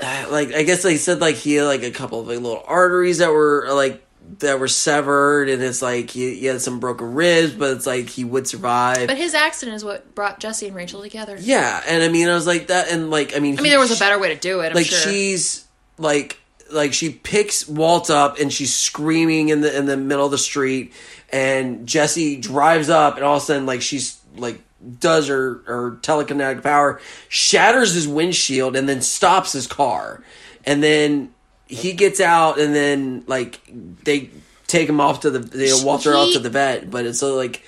uh, 0.00 0.26
like 0.30 0.54
I 0.54 0.62
guess 0.62 0.82
they 0.82 0.96
said 0.96 1.20
like 1.20 1.34
he 1.34 1.54
had 1.54 1.64
like 1.64 1.82
a 1.82 1.90
couple 1.90 2.20
of 2.20 2.28
like 2.28 2.38
little 2.38 2.62
arteries 2.66 3.18
that 3.18 3.30
were 3.30 3.66
like 3.72 4.06
that 4.38 4.60
were 4.60 4.68
severed, 4.68 5.48
and 5.48 5.60
it's 5.60 5.82
like 5.82 6.10
he, 6.10 6.36
he 6.36 6.46
had 6.46 6.60
some 6.60 6.78
broken 6.78 7.14
ribs, 7.14 7.52
but 7.52 7.76
it's 7.76 7.86
like 7.86 8.08
he 8.08 8.24
would 8.24 8.46
survive. 8.46 9.08
But 9.08 9.16
his 9.16 9.34
accident 9.34 9.74
is 9.74 9.84
what 9.84 10.14
brought 10.14 10.38
Jesse 10.38 10.68
and 10.68 10.76
Rachel 10.76 11.02
together. 11.02 11.36
yeah, 11.40 11.82
and 11.88 12.04
I 12.04 12.08
mean 12.08 12.28
I 12.28 12.34
was 12.34 12.46
like 12.46 12.68
that, 12.68 12.90
and 12.90 13.10
like 13.10 13.34
I 13.34 13.40
mean, 13.40 13.58
I 13.58 13.62
mean, 13.62 13.72
there 13.72 13.80
was 13.80 13.94
a 13.94 13.98
better 13.98 14.18
way 14.18 14.32
to 14.32 14.40
do 14.40 14.60
it. 14.60 14.68
I'm 14.68 14.74
like 14.74 14.86
sure. 14.86 15.10
she's 15.10 15.66
like 15.98 16.39
like 16.72 16.92
she 16.92 17.10
picks 17.10 17.68
Walt 17.68 18.10
up 18.10 18.38
and 18.38 18.52
she's 18.52 18.74
screaming 18.74 19.48
in 19.48 19.60
the 19.60 19.76
in 19.76 19.86
the 19.86 19.96
middle 19.96 20.24
of 20.24 20.30
the 20.30 20.38
street. 20.38 20.92
And 21.32 21.86
Jesse 21.86 22.36
drives 22.36 22.88
up 22.90 23.16
and 23.16 23.24
all 23.24 23.36
of 23.36 23.42
a 23.42 23.46
sudden 23.46 23.66
like 23.66 23.82
she's 23.82 24.20
like 24.36 24.60
does 24.98 25.28
her 25.28 25.60
her 25.66 25.92
telekinetic 26.02 26.62
power 26.62 27.00
shatters 27.28 27.92
his 27.94 28.08
windshield 28.08 28.76
and 28.76 28.88
then 28.88 29.00
stops 29.02 29.52
his 29.52 29.66
car. 29.66 30.22
And 30.64 30.82
then 30.82 31.32
he 31.66 31.92
gets 31.92 32.20
out 32.20 32.58
and 32.58 32.74
then 32.74 33.24
like 33.26 33.60
they 34.04 34.30
take 34.70 34.88
him 34.88 35.00
off 35.00 35.20
to 35.20 35.30
the 35.30 35.58
you 35.58 35.68
know, 35.70 35.84
walk 35.84 36.04
her 36.04 36.12
He- 36.12 36.16
off 36.16 36.32
to 36.32 36.38
the 36.38 36.50
vet. 36.50 36.90
But 36.90 37.04
it's 37.04 37.18
so 37.18 37.34
like, 37.34 37.62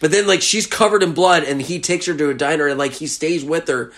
but 0.00 0.10
then 0.10 0.26
like 0.26 0.42
she's 0.42 0.66
covered 0.66 1.02
in 1.02 1.14
blood, 1.14 1.44
and 1.44 1.62
he 1.62 1.80
takes 1.80 2.06
her 2.06 2.14
to 2.14 2.30
a 2.30 2.34
diner, 2.34 2.66
and 2.66 2.78
like 2.78 2.92
he 2.92 3.06
stays 3.06 3.44
with 3.44 3.68
her, 3.68 3.92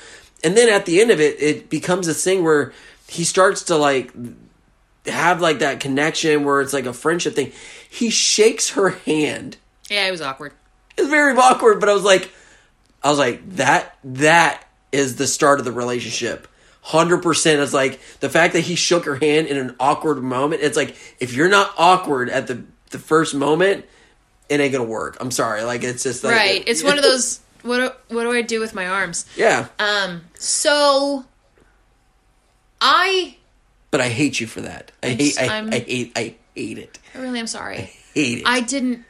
and 0.45 0.57
then 0.57 0.69
at 0.69 0.87
the 0.87 1.01
end 1.01 1.11
of 1.11 1.21
it, 1.21 1.41
it 1.43 1.71
becomes 1.71 2.07
this 2.07 2.23
thing 2.23 2.45
where 2.45 2.73
he 3.09 3.25
starts 3.25 3.65
to 3.65 3.77
like 3.77 4.13
have 5.07 5.41
like 5.41 5.61
that 5.61 5.81
connection 5.81 6.45
where 6.45 6.61
it's 6.61 6.73
like 6.73 6.87
a 6.87 6.93
friendship 6.93 7.35
thing. 7.35 7.53
He 7.89 8.11
shakes 8.11 8.71
her 8.71 8.91
hand. 8.91 9.57
Yeah, 9.89 10.07
it 10.07 10.11
was 10.11 10.21
awkward. 10.21 10.53
It's 10.97 11.09
very 11.09 11.37
awkward, 11.37 11.81
but 11.81 11.89
I 11.89 11.95
was 11.95 12.05
like, 12.05 12.31
I 13.03 13.11
was 13.11 13.19
like 13.19 13.49
that 13.57 13.97
that 14.05 14.65
is 14.93 15.17
the 15.17 15.27
start 15.27 15.59
of 15.59 15.65
the 15.65 15.73
relationship. 15.73 16.47
Hundred 16.83 17.23
percent. 17.23 17.61
It's 17.61 17.73
like 17.75 18.01
the 18.21 18.29
fact 18.29 18.55
that 18.55 18.61
he 18.61 18.75
shook 18.75 19.05
her 19.05 19.17
hand 19.17 19.47
in 19.49 19.57
an 19.57 19.77
awkward 19.81 20.23
moment. 20.23 20.63
It's 20.63 20.77
like 20.77 20.97
if 21.19 21.35
you're 21.35 21.49
not 21.49 21.73
awkward 21.79 22.29
at 22.31 22.47
the 22.47 22.65
the 22.91 22.99
first 22.99 23.35
moment, 23.35 23.85
it 24.49 24.61
ain't 24.61 24.73
gonna 24.73 24.85
work. 24.85 25.17
I'm 25.21 25.31
sorry. 25.31 25.63
Like 25.63 25.83
it's 25.83 26.03
just 26.03 26.25
like 26.25 26.35
Right. 26.35 26.65
It's 26.67 26.83
one 26.83 26.97
of 26.97 27.05
those. 27.05 27.41
What 27.63 27.77
do, 28.09 28.15
what 28.15 28.25
do 28.25 28.33
I 28.33 28.41
do 28.41 28.59
with 28.61 28.75
my 28.75 28.87
arms? 28.87 29.27
Yeah, 29.37 29.69
Um. 29.79 30.23
So. 30.39 31.25
I 32.81 33.37
but 33.91 34.01
I 34.01 34.09
hate 34.09 34.41
you 34.41 34.47
for 34.47 34.61
that. 34.63 34.93
I 35.03 35.09
hate. 35.09 35.41
I, 35.41 35.47
I'm- 35.47 35.73
hate. 35.73 36.13
I 36.17 36.35
hate 36.55 36.79
it. 36.79 36.99
I 37.15 37.19
really 37.19 37.41
am 37.41 37.47
sorry. 37.47 37.91
Hate 38.15 38.39
it. 38.39 38.45
I 38.47 38.61
didn't. 38.61 39.05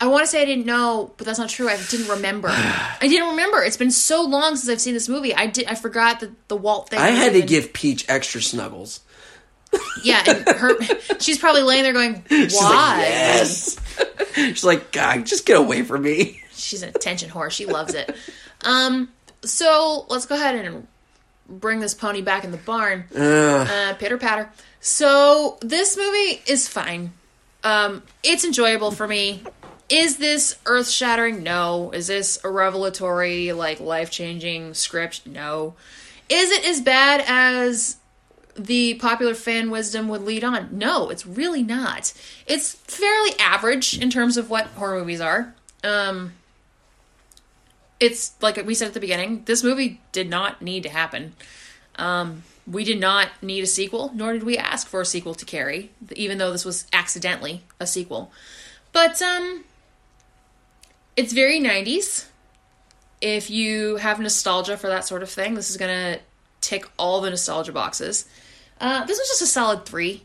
I 0.00 0.06
want 0.06 0.22
to 0.22 0.26
say 0.28 0.40
I 0.40 0.44
didn't 0.44 0.64
know, 0.66 1.12
but 1.16 1.26
that's 1.26 1.40
not 1.40 1.48
true. 1.48 1.68
I 1.68 1.76
didn't 1.90 2.08
remember. 2.08 2.48
I 2.52 2.98
didn't 3.00 3.30
remember. 3.30 3.62
It's 3.62 3.76
been 3.76 3.90
so 3.90 4.22
long 4.22 4.54
since 4.56 4.68
I've 4.68 4.80
seen 4.80 4.94
this 4.94 5.08
movie. 5.08 5.34
I 5.34 5.46
did. 5.46 5.66
I 5.66 5.74
forgot 5.74 6.20
the 6.20 6.32
the 6.48 6.56
Walt 6.56 6.90
thing. 6.90 7.00
I 7.00 7.08
had 7.08 7.32
to 7.32 7.42
give 7.42 7.72
Peach 7.72 8.04
extra 8.08 8.40
snuggles. 8.40 9.00
Yeah, 10.02 10.22
and 10.26 10.48
her. 10.48 10.80
she's 11.20 11.38
probably 11.38 11.62
laying 11.62 11.82
there 11.82 11.92
going, 11.92 12.24
"Why?" 12.28 12.46
She's 12.48 12.54
like, 12.62 12.98
yes. 13.08 13.76
She's 14.34 14.64
like, 14.64 14.92
God, 14.92 15.26
just 15.26 15.44
get 15.44 15.56
away 15.58 15.82
from 15.82 16.02
me. 16.02 16.40
She's 16.52 16.82
an 16.84 16.90
attention 16.90 17.28
whore. 17.28 17.50
She 17.50 17.66
loves 17.66 17.94
it. 17.94 18.14
Um. 18.62 19.10
So 19.42 20.06
let's 20.08 20.26
go 20.26 20.36
ahead 20.36 20.54
and 20.64 20.86
bring 21.48 21.80
this 21.80 21.94
pony 21.94 22.22
back 22.22 22.44
in 22.44 22.50
the 22.50 22.58
barn. 22.58 23.04
Uh, 23.14 23.94
pitter 23.98 24.18
patter. 24.18 24.50
So 24.80 25.58
this 25.60 25.96
movie 25.96 26.42
is 26.46 26.68
fine. 26.68 27.12
Um, 27.64 28.02
it's 28.22 28.44
enjoyable 28.44 28.90
for 28.90 29.08
me. 29.08 29.42
Is 29.88 30.18
this 30.18 30.58
earth 30.66 30.88
shattering? 30.88 31.42
No. 31.42 31.90
Is 31.92 32.08
this 32.08 32.38
a 32.44 32.50
revelatory, 32.50 33.52
like 33.52 33.80
life 33.80 34.10
changing 34.10 34.74
script? 34.74 35.26
No. 35.26 35.74
Is 36.28 36.50
it 36.50 36.64
as 36.66 36.80
bad 36.80 37.24
as 37.26 37.96
the 38.54 38.94
popular 38.94 39.34
fan 39.34 39.70
wisdom 39.70 40.08
would 40.08 40.22
lead 40.22 40.44
on? 40.44 40.68
No, 40.76 41.08
it's 41.08 41.26
really 41.26 41.62
not. 41.62 42.12
It's 42.46 42.74
fairly 42.74 43.30
average 43.38 43.98
in 43.98 44.10
terms 44.10 44.36
of 44.36 44.50
what 44.50 44.66
horror 44.66 44.98
movies 44.98 45.22
are. 45.22 45.54
Um, 45.82 46.32
it's 48.00 48.32
like 48.40 48.56
we 48.64 48.74
said 48.74 48.88
at 48.88 48.94
the 48.94 49.00
beginning, 49.00 49.42
this 49.44 49.62
movie 49.62 50.00
did 50.12 50.28
not 50.28 50.62
need 50.62 50.82
to 50.84 50.88
happen. 50.88 51.34
Um, 51.96 52.44
we 52.66 52.84
did 52.84 53.00
not 53.00 53.28
need 53.42 53.62
a 53.62 53.66
sequel, 53.66 54.12
nor 54.14 54.32
did 54.32 54.42
we 54.42 54.56
ask 54.56 54.86
for 54.86 55.00
a 55.00 55.04
sequel 55.04 55.34
to 55.34 55.44
Carrie, 55.44 55.90
even 56.14 56.38
though 56.38 56.52
this 56.52 56.64
was 56.64 56.86
accidentally 56.92 57.62
a 57.80 57.86
sequel. 57.86 58.30
But 58.92 59.20
um, 59.22 59.64
it's 61.16 61.32
very 61.32 61.60
90s. 61.60 62.26
If 63.20 63.50
you 63.50 63.96
have 63.96 64.20
nostalgia 64.20 64.76
for 64.76 64.88
that 64.88 65.04
sort 65.04 65.22
of 65.22 65.30
thing, 65.30 65.54
this 65.54 65.70
is 65.70 65.76
gonna 65.76 66.18
tick 66.60 66.88
all 66.98 67.20
the 67.20 67.30
nostalgia 67.30 67.72
boxes. 67.72 68.26
Uh, 68.80 69.04
this 69.06 69.18
was 69.18 69.28
just 69.28 69.42
a 69.42 69.46
solid 69.46 69.84
three. 69.84 70.22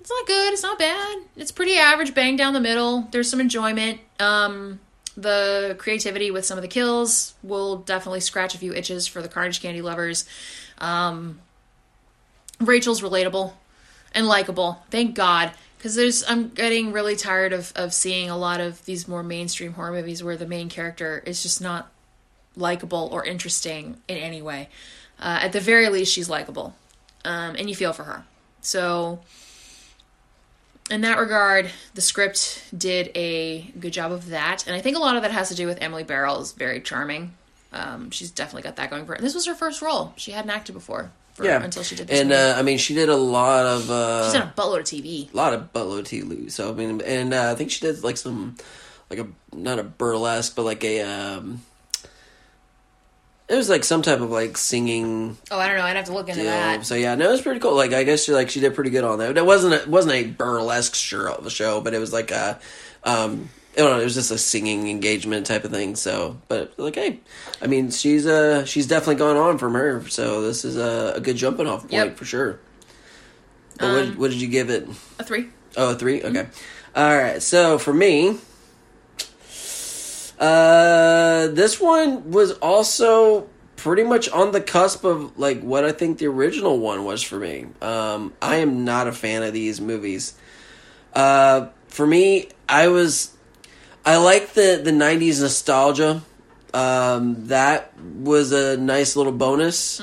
It's 0.00 0.10
not 0.10 0.26
good. 0.26 0.52
It's 0.52 0.62
not 0.62 0.78
bad. 0.78 1.18
It's 1.36 1.52
pretty 1.52 1.76
average, 1.76 2.12
bang 2.12 2.36
down 2.36 2.52
the 2.52 2.60
middle. 2.60 3.08
There's 3.12 3.30
some 3.30 3.40
enjoyment. 3.40 4.00
Um, 4.18 4.80
the 5.16 5.76
creativity 5.78 6.30
with 6.30 6.44
some 6.44 6.58
of 6.58 6.62
the 6.62 6.68
kills 6.68 7.34
will 7.42 7.78
definitely 7.78 8.20
scratch 8.20 8.54
a 8.54 8.58
few 8.58 8.72
itches 8.72 9.06
for 9.06 9.22
the 9.22 9.28
Carnage 9.28 9.60
Candy 9.60 9.82
lovers. 9.82 10.24
Um, 10.78 11.40
Rachel's 12.60 13.00
relatable 13.00 13.52
and 14.14 14.26
likable. 14.26 14.82
Thank 14.90 15.14
God, 15.14 15.52
because 15.78 15.94
there's 15.94 16.24
I'm 16.28 16.48
getting 16.48 16.92
really 16.92 17.16
tired 17.16 17.52
of 17.52 17.72
of 17.76 17.92
seeing 17.92 18.30
a 18.30 18.36
lot 18.36 18.60
of 18.60 18.84
these 18.84 19.08
more 19.08 19.22
mainstream 19.22 19.74
horror 19.74 19.92
movies 19.92 20.22
where 20.22 20.36
the 20.36 20.46
main 20.46 20.68
character 20.68 21.22
is 21.26 21.42
just 21.42 21.60
not 21.60 21.90
likable 22.56 23.08
or 23.12 23.24
interesting 23.24 23.96
in 24.08 24.16
any 24.16 24.42
way. 24.42 24.68
Uh, 25.18 25.40
at 25.42 25.52
the 25.52 25.60
very 25.60 25.88
least, 25.88 26.12
she's 26.12 26.28
likable, 26.28 26.74
um, 27.24 27.54
and 27.56 27.68
you 27.68 27.76
feel 27.76 27.92
for 27.92 28.04
her. 28.04 28.24
So, 28.60 29.20
in 30.92 31.00
that 31.00 31.18
regard, 31.18 31.70
the 31.94 32.00
script 32.00 32.64
did 32.76 33.10
a 33.14 33.62
good 33.80 33.92
job 33.92 34.12
of 34.12 34.28
that, 34.28 34.66
and 34.66 34.76
I 34.76 34.80
think 34.80 34.96
a 34.96 35.00
lot 35.00 35.16
of 35.16 35.22
that 35.22 35.30
has 35.30 35.48
to 35.48 35.54
do 35.54 35.66
with 35.66 35.78
Emily 35.80 36.04
Bergl 36.04 36.40
is 36.40 36.52
very 36.52 36.80
charming. 36.80 37.34
Um, 37.72 38.10
she's 38.10 38.30
definitely 38.30 38.62
got 38.62 38.76
that 38.76 38.90
going 38.90 39.06
for 39.06 39.12
her. 39.12 39.14
And 39.16 39.24
this 39.24 39.34
was 39.34 39.46
her 39.46 39.54
first 39.54 39.80
role; 39.80 40.12
she 40.16 40.32
hadn't 40.32 40.50
acted 40.50 40.74
before. 40.74 41.10
For, 41.34 41.44
Yeah, 41.44 41.62
until 41.62 41.82
she 41.82 41.96
did 41.96 42.08
this. 42.08 42.20
And 42.20 42.30
uh, 42.30 42.56
I 42.58 42.62
mean, 42.62 42.76
she 42.76 42.94
did 42.94 43.08
a 43.08 43.16
lot 43.16 43.64
of. 43.64 43.90
Uh, 43.90 44.24
she's 44.24 44.34
done 44.34 44.48
a 44.48 44.60
buttload 44.60 44.80
of 44.80 44.84
TV. 44.84 45.32
a 45.32 45.36
lot 45.36 45.54
of 45.54 45.72
buttload 45.72 46.02
TV. 46.02 46.52
So 46.52 46.70
I 46.70 46.74
mean, 46.74 47.00
and 47.00 47.32
uh, 47.32 47.50
I 47.50 47.54
think 47.54 47.70
she 47.70 47.80
did 47.80 48.04
like 48.04 48.18
some, 48.18 48.56
like 49.08 49.18
a 49.18 49.26
not 49.56 49.78
a 49.78 49.82
burlesque, 49.82 50.54
but 50.54 50.64
like 50.64 50.84
a. 50.84 51.02
um 51.02 51.62
It 53.48 53.56
was 53.56 53.68
like 53.68 53.84
some 53.84 54.00
type 54.02 54.20
of 54.20 54.30
like 54.30 54.56
singing 54.56 55.36
Oh, 55.50 55.58
I 55.58 55.66
don't 55.68 55.76
know. 55.76 55.84
I'd 55.84 55.96
have 55.96 56.06
to 56.06 56.14
look 56.14 56.28
into 56.28 56.42
deal. 56.42 56.50
that. 56.50 56.86
So 56.86 56.94
yeah, 56.94 57.14
no, 57.16 57.28
it 57.28 57.32
was 57.32 57.42
pretty 57.42 57.60
cool. 57.60 57.74
Like 57.76 57.92
I 57.92 58.04
guess 58.04 58.24
she 58.24 58.32
like 58.32 58.48
she 58.50 58.60
did 58.60 58.74
pretty 58.74 58.90
good 58.90 59.04
on 59.04 59.18
that. 59.18 59.36
It 59.36 59.44
wasn't 59.44 59.74
a, 59.74 59.82
it 59.82 59.88
wasn't 59.88 60.14
a 60.14 60.24
burlesque 60.24 60.94
show 60.94 61.34
of 61.34 61.44
a 61.44 61.50
show, 61.50 61.80
but 61.80 61.92
it 61.94 61.98
was 61.98 62.12
like 62.12 62.30
a. 62.30 62.58
um 63.04 63.50
I 63.74 63.78
don't 63.80 63.90
know. 63.92 64.00
It 64.00 64.04
was 64.04 64.14
just 64.14 64.30
a 64.30 64.36
singing 64.36 64.88
engagement 64.88 65.46
type 65.46 65.64
of 65.64 65.70
thing. 65.70 65.96
So, 65.96 66.36
but 66.48 66.78
like, 66.78 66.94
hey, 66.94 67.20
I 67.62 67.66
mean, 67.66 67.90
she's 67.90 68.26
uh 68.26 68.64
she's 68.66 68.86
definitely 68.86 69.14
gone 69.16 69.36
on 69.36 69.56
from 69.58 69.72
her. 69.74 70.06
So 70.08 70.42
this 70.42 70.64
is 70.64 70.76
a, 70.76 71.14
a 71.16 71.20
good 71.20 71.36
jumping 71.36 71.66
off 71.66 71.80
point 71.82 71.92
Yep. 71.92 72.16
for 72.18 72.24
sure. 72.26 72.60
But 73.78 74.08
what, 74.08 74.18
what 74.18 74.30
did 74.30 74.40
you 74.40 74.48
give 74.48 74.68
it? 74.70 74.86
A 75.18 75.24
three. 75.24 75.48
Oh, 75.76 75.92
a 75.92 75.94
three? 75.94 76.22
Okay. 76.22 76.46
All 76.94 77.16
right. 77.16 77.40
So 77.42 77.78
for 77.78 77.92
me, 77.94 78.36
uh, 80.42 81.46
this 81.48 81.80
one 81.80 82.32
was 82.32 82.52
also 82.54 83.48
pretty 83.76 84.02
much 84.02 84.28
on 84.28 84.50
the 84.50 84.60
cusp 84.60 85.04
of 85.04 85.38
like 85.38 85.60
what 85.60 85.84
I 85.84 85.92
think 85.92 86.18
the 86.18 86.26
original 86.26 86.80
one 86.80 87.04
was 87.04 87.22
for 87.22 87.38
me. 87.38 87.66
Um, 87.80 88.32
I 88.42 88.56
am 88.56 88.84
not 88.84 89.06
a 89.06 89.12
fan 89.12 89.44
of 89.44 89.52
these 89.52 89.80
movies. 89.80 90.34
Uh, 91.14 91.68
for 91.86 92.04
me, 92.04 92.48
I 92.68 92.88
was, 92.88 93.32
I 94.04 94.16
like 94.16 94.54
the 94.54 94.80
the 94.82 94.90
'90s 94.90 95.40
nostalgia. 95.40 96.22
Um, 96.74 97.46
that 97.46 97.96
was 98.00 98.50
a 98.50 98.76
nice 98.76 99.14
little 99.14 99.32
bonus. 99.32 100.00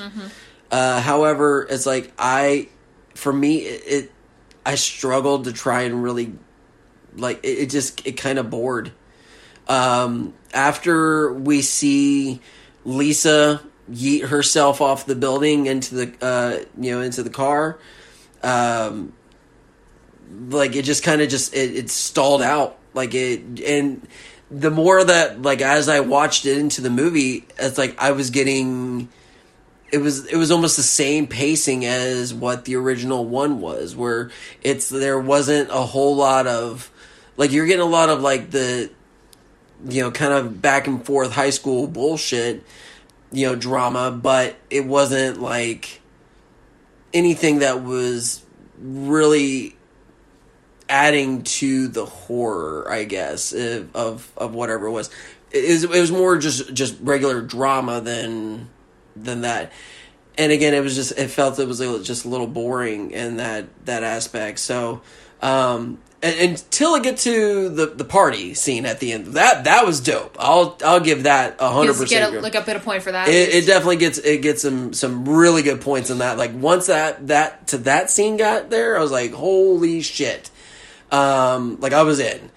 Uh, 0.70 1.00
however, 1.02 1.66
it's 1.68 1.84
like 1.84 2.12
I, 2.18 2.68
for 3.14 3.32
me, 3.32 3.58
it, 3.58 3.82
it 3.86 4.12
I 4.64 4.76
struggled 4.76 5.44
to 5.44 5.52
try 5.52 5.82
and 5.82 6.02
really 6.02 6.32
like 7.14 7.40
it, 7.42 7.58
it 7.58 7.70
just 7.70 8.06
it 8.06 8.12
kind 8.12 8.38
of 8.38 8.48
bored. 8.48 8.92
Um, 9.70 10.34
after 10.52 11.32
we 11.32 11.62
see 11.62 12.40
Lisa 12.84 13.62
yeet 13.88 14.26
herself 14.26 14.80
off 14.80 15.06
the 15.06 15.14
building 15.14 15.66
into 15.66 15.94
the 15.94 16.14
uh, 16.20 16.64
you 16.76 16.90
know 16.90 17.00
into 17.00 17.22
the 17.22 17.30
car, 17.30 17.78
um, 18.42 19.12
like 20.48 20.74
it 20.74 20.84
just 20.84 21.04
kind 21.04 21.20
of 21.20 21.28
just 21.28 21.54
it, 21.54 21.76
it 21.76 21.90
stalled 21.90 22.42
out. 22.42 22.78
Like 22.94 23.14
it 23.14 23.60
and 23.60 24.06
the 24.50 24.72
more 24.72 25.04
that 25.04 25.40
like 25.40 25.60
as 25.60 25.88
I 25.88 26.00
watched 26.00 26.46
it 26.46 26.58
into 26.58 26.80
the 26.80 26.90
movie, 26.90 27.46
it's 27.56 27.78
like 27.78 27.96
I 28.02 28.10
was 28.10 28.30
getting 28.30 29.08
it 29.92 29.98
was 29.98 30.26
it 30.26 30.36
was 30.36 30.50
almost 30.50 30.76
the 30.76 30.82
same 30.82 31.28
pacing 31.28 31.84
as 31.84 32.34
what 32.34 32.64
the 32.64 32.74
original 32.74 33.24
one 33.24 33.60
was 33.60 33.94
where 33.94 34.32
it's 34.62 34.88
there 34.88 35.20
wasn't 35.20 35.70
a 35.70 35.86
whole 35.86 36.16
lot 36.16 36.48
of 36.48 36.90
like 37.36 37.52
you're 37.52 37.66
getting 37.66 37.82
a 37.82 37.84
lot 37.84 38.08
of 38.08 38.20
like 38.20 38.50
the 38.50 38.90
you 39.88 40.02
know 40.02 40.10
kind 40.10 40.32
of 40.32 40.60
back 40.60 40.86
and 40.86 41.04
forth 41.04 41.32
high 41.32 41.50
school 41.50 41.86
bullshit 41.86 42.64
you 43.32 43.46
know 43.46 43.54
drama 43.54 44.10
but 44.10 44.56
it 44.68 44.84
wasn't 44.84 45.40
like 45.40 46.00
anything 47.14 47.60
that 47.60 47.82
was 47.82 48.44
really 48.78 49.76
adding 50.88 51.42
to 51.44 51.88
the 51.88 52.04
horror 52.04 52.90
i 52.90 53.04
guess 53.04 53.52
of 53.94 54.32
of, 54.36 54.54
whatever 54.54 54.86
it 54.86 54.90
was. 54.90 55.10
It, 55.52 55.84
it 55.84 56.00
was 56.00 56.12
more 56.12 56.38
just 56.38 56.72
just 56.72 56.96
regular 57.00 57.40
drama 57.42 58.00
than 58.00 58.68
than 59.16 59.42
that. 59.42 59.72
And 60.38 60.52
again 60.52 60.74
it 60.74 60.80
was 60.80 60.94
just 60.94 61.18
it 61.18 61.28
felt 61.28 61.58
it 61.58 61.66
was 61.66 61.80
just 62.06 62.24
a 62.24 62.28
little 62.28 62.46
boring 62.46 63.10
in 63.10 63.36
that 63.36 63.66
that 63.86 64.02
aspect. 64.02 64.58
So 64.60 65.02
um 65.42 65.98
and, 66.22 66.50
until 66.50 66.94
I 66.94 67.00
get 67.00 67.18
to 67.18 67.68
the 67.68 67.86
the 67.86 68.04
party 68.04 68.54
scene 68.54 68.86
at 68.86 69.00
the 69.00 69.12
end 69.12 69.26
that 69.28 69.64
that 69.64 69.86
was 69.86 70.00
dope 70.00 70.36
i'll 70.38 70.76
i'll 70.84 71.00
give 71.00 71.22
that 71.24 71.56
a 71.60 71.70
hundred 71.70 71.92
percent. 71.94 72.10
get 72.10 72.34
a, 72.34 72.40
like 72.40 72.54
a 72.54 72.60
bit 72.60 72.76
of 72.76 72.84
point 72.84 73.02
for 73.02 73.12
that. 73.12 73.28
it, 73.28 73.54
it 73.54 73.66
definitely 73.66 73.96
gets 73.96 74.18
it 74.18 74.42
gets 74.42 74.62
some 74.62 74.92
some 74.92 75.28
really 75.28 75.62
good 75.62 75.80
points 75.80 76.10
in 76.10 76.18
that 76.18 76.38
like 76.38 76.52
once 76.54 76.86
that 76.86 77.26
that 77.28 77.66
to 77.68 77.78
that 77.78 78.10
scene 78.10 78.36
got 78.36 78.70
there 78.70 78.96
i 78.98 79.00
was 79.00 79.10
like 79.10 79.32
holy 79.32 80.00
shit 80.02 80.50
Um, 81.10 81.76
like 81.80 81.92
I 81.92 82.02
was 82.04 82.20
in. 82.20 82.50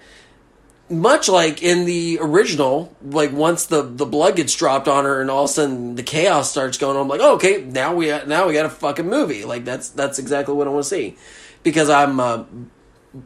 Much 0.88 1.28
like 1.28 1.60
in 1.60 1.86
the 1.86 2.18
original, 2.20 2.94
like 3.02 3.32
once 3.32 3.66
the 3.66 3.82
the 3.82 4.06
blood 4.06 4.36
gets 4.36 4.54
dropped 4.54 4.86
on 4.86 5.04
her 5.04 5.20
and 5.20 5.28
all 5.28 5.44
of 5.44 5.50
a 5.50 5.52
sudden 5.52 5.96
the 5.96 6.04
chaos 6.04 6.50
starts 6.52 6.78
going 6.78 6.94
on, 6.96 7.02
I'm 7.02 7.08
like, 7.08 7.20
oh, 7.20 7.34
okay, 7.34 7.64
now 7.64 7.94
we 7.96 8.08
now 8.26 8.46
we 8.46 8.52
got 8.52 8.66
a 8.66 8.70
fucking 8.70 9.08
movie. 9.08 9.44
Like 9.44 9.64
that's 9.64 9.88
that's 9.88 10.20
exactly 10.20 10.54
what 10.54 10.68
I 10.68 10.70
want 10.70 10.84
to 10.84 10.88
see, 10.88 11.16
because 11.64 11.88
I'm 11.90 12.20
a 12.20 12.46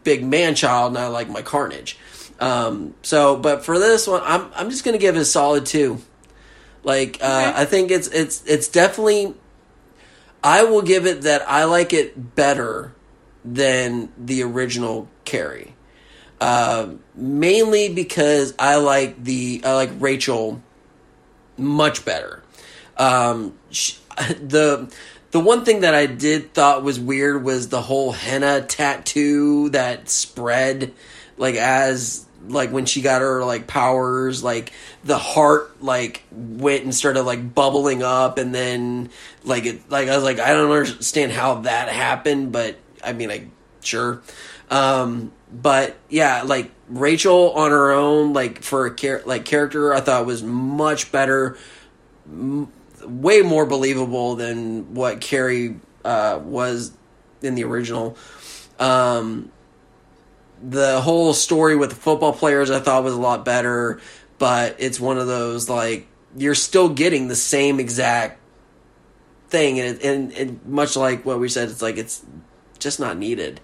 big 0.04 0.24
man 0.24 0.54
child 0.54 0.92
and 0.92 0.98
I 0.98 1.08
like 1.08 1.28
my 1.28 1.42
carnage. 1.42 1.98
Um, 2.40 2.94
so, 3.02 3.36
but 3.36 3.64
for 3.64 3.78
this 3.78 4.06
one, 4.06 4.22
I'm 4.24 4.50
I'm 4.54 4.70
just 4.70 4.84
gonna 4.84 4.98
give 4.98 5.16
it 5.16 5.20
a 5.20 5.24
solid 5.24 5.66
two. 5.66 5.98
Like, 6.84 7.18
uh, 7.20 7.50
Okay. 7.50 7.62
I 7.62 7.64
think 7.64 7.90
it's 7.90 8.08
it's 8.08 8.42
it's 8.46 8.68
definitely. 8.68 9.34
I 10.42 10.62
will 10.64 10.82
give 10.82 11.04
it 11.06 11.22
that 11.22 11.48
I 11.48 11.64
like 11.64 11.92
it 11.92 12.36
better 12.36 12.94
than 13.44 14.10
the 14.16 14.42
original 14.44 15.08
Carrie. 15.24 15.74
Uh, 16.40 16.90
mainly 17.16 17.92
because 17.92 18.54
I 18.58 18.76
like 18.76 19.22
the 19.24 19.62
I 19.64 19.74
like 19.74 19.90
Rachel 19.98 20.62
much 21.56 22.04
better. 22.04 22.42
Um, 22.96 23.58
sh 23.70 23.94
the 24.40 24.92
the 25.30 25.40
one 25.40 25.64
thing 25.64 25.80
that 25.80 25.94
I 25.94 26.06
did 26.06 26.54
thought 26.54 26.82
was 26.82 26.98
weird 26.98 27.44
was 27.44 27.68
the 27.68 27.82
whole 27.82 28.12
henna 28.12 28.62
tattoo 28.62 29.70
that 29.70 30.08
spread 30.08 30.92
like 31.36 31.56
as 31.56 32.26
like 32.48 32.70
when 32.70 32.86
she 32.86 33.02
got 33.02 33.20
her 33.20 33.44
like 33.44 33.66
powers 33.66 34.42
like 34.42 34.72
the 35.04 35.18
heart 35.18 35.82
like 35.82 36.22
went 36.30 36.84
and 36.84 36.94
started 36.94 37.22
like 37.22 37.54
bubbling 37.54 38.02
up 38.02 38.38
and 38.38 38.54
then 38.54 39.10
like 39.44 39.66
it 39.66 39.90
like 39.90 40.08
I 40.08 40.14
was 40.14 40.24
like 40.24 40.38
I 40.38 40.52
don't 40.52 40.70
understand 40.70 41.32
how 41.32 41.60
that 41.62 41.88
happened 41.88 42.52
but 42.52 42.76
I 43.04 43.12
mean 43.12 43.28
like 43.28 43.48
sure. 43.82 44.22
Um 44.70 45.32
but 45.52 45.96
yeah 46.08 46.42
like 46.44 46.70
Rachel 46.88 47.52
on 47.52 47.70
her 47.70 47.92
own 47.92 48.32
like 48.32 48.62
for 48.62 48.86
a 48.86 48.94
char- 48.94 49.22
like 49.26 49.44
character 49.44 49.92
I 49.92 50.00
thought 50.00 50.24
was 50.24 50.42
much 50.42 51.12
better 51.12 51.58
way 53.08 53.42
more 53.42 53.66
believable 53.66 54.36
than 54.36 54.94
what 54.94 55.20
Carrie 55.20 55.76
uh, 56.04 56.40
was 56.42 56.92
in 57.42 57.54
the 57.54 57.64
original. 57.64 58.16
Um, 58.78 59.50
the 60.62 61.00
whole 61.00 61.34
story 61.34 61.76
with 61.76 61.90
the 61.90 61.96
football 61.96 62.32
players 62.32 62.70
I 62.70 62.80
thought 62.80 63.04
was 63.04 63.14
a 63.14 63.20
lot 63.20 63.44
better, 63.44 64.00
but 64.38 64.76
it's 64.78 64.98
one 64.98 65.18
of 65.18 65.26
those 65.26 65.68
like 65.68 66.06
you're 66.36 66.54
still 66.54 66.88
getting 66.88 67.28
the 67.28 67.36
same 67.36 67.80
exact 67.80 68.40
thing, 69.48 69.80
and 69.80 70.00
and, 70.02 70.32
and 70.32 70.66
much 70.66 70.96
like 70.96 71.24
what 71.24 71.38
we 71.38 71.48
said, 71.48 71.68
it's 71.68 71.82
like 71.82 71.96
it's 71.96 72.24
just 72.78 73.00
not 73.00 73.18
needed. 73.18 73.60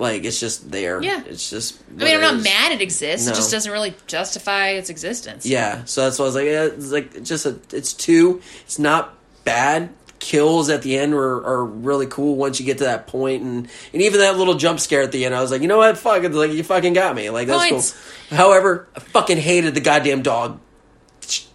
Like 0.00 0.24
it's 0.24 0.40
just 0.40 0.70
there. 0.70 1.02
Yeah. 1.02 1.22
it's 1.26 1.50
just. 1.50 1.78
I 1.98 2.04
mean, 2.04 2.14
I'm 2.16 2.20
not 2.22 2.34
is. 2.36 2.44
mad 2.44 2.72
it 2.72 2.80
exists. 2.80 3.26
No. 3.26 3.32
It 3.32 3.36
just 3.36 3.50
doesn't 3.50 3.70
really 3.70 3.94
justify 4.06 4.70
its 4.70 4.88
existence. 4.90 5.44
Yeah, 5.44 5.84
so 5.84 6.02
that's 6.04 6.18
why 6.18 6.24
I 6.24 6.28
was 6.28 6.34
like, 6.34 6.46
yeah, 6.46 6.64
it's 6.64 6.90
like 6.90 7.22
just 7.22 7.44
a, 7.46 7.58
it's 7.72 7.92
two. 7.92 8.40
It's 8.62 8.78
not 8.78 9.14
bad. 9.44 9.90
Kills 10.18 10.68
at 10.68 10.82
the 10.82 10.98
end 10.98 11.14
are, 11.14 11.44
are 11.46 11.64
really 11.64 12.06
cool 12.06 12.36
once 12.36 12.60
you 12.60 12.66
get 12.66 12.76
to 12.78 12.84
that 12.84 13.06
point, 13.06 13.42
and 13.42 13.68
and 13.94 14.02
even 14.02 14.20
that 14.20 14.36
little 14.36 14.54
jump 14.54 14.78
scare 14.80 15.00
at 15.02 15.12
the 15.12 15.24
end, 15.24 15.34
I 15.34 15.40
was 15.40 15.50
like, 15.50 15.62
you 15.62 15.68
know 15.68 15.78
what, 15.78 15.96
fuck 15.96 16.22
it, 16.24 16.32
like 16.32 16.50
you 16.52 16.62
fucking 16.62 16.92
got 16.92 17.14
me, 17.16 17.30
like 17.30 17.46
that's 17.46 17.70
Points. 17.70 17.96
cool. 18.28 18.36
However, 18.38 18.86
I 18.94 19.00
fucking 19.00 19.38
hated 19.38 19.74
the 19.74 19.80
goddamn 19.80 20.20
dog. 20.22 20.60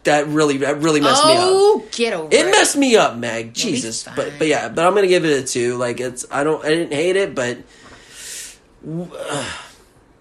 That 0.03 0.27
really 0.27 0.57
that 0.57 0.77
really 0.81 1.01
messed 1.01 1.25
me 1.25 1.33
up. 1.33 1.39
Oh, 1.43 1.85
get 1.91 2.13
over 2.13 2.27
It 2.27 2.45
it. 2.47 2.51
messed 2.51 2.75
me 2.77 2.95
up, 2.95 3.17
Meg. 3.17 3.53
Jesus, 3.53 4.03
but 4.15 4.33
but 4.37 4.47
yeah, 4.47 4.69
but 4.69 4.85
I'm 4.85 4.93
gonna 4.95 5.07
give 5.07 5.25
it 5.25 5.43
a 5.43 5.47
two. 5.47 5.77
Like 5.77 5.99
it's 5.99 6.25
I 6.31 6.43
don't 6.43 6.63
I 6.63 6.69
didn't 6.69 6.93
hate 6.93 7.15
it, 7.15 7.33
but 7.35 7.57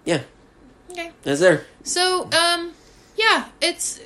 yeah, 0.05 0.23
Okay. 0.91 1.11
it's 1.25 1.41
there. 1.41 1.67
So, 1.83 2.29
um, 2.33 2.73
yeah, 3.17 3.49
it's 3.61 4.01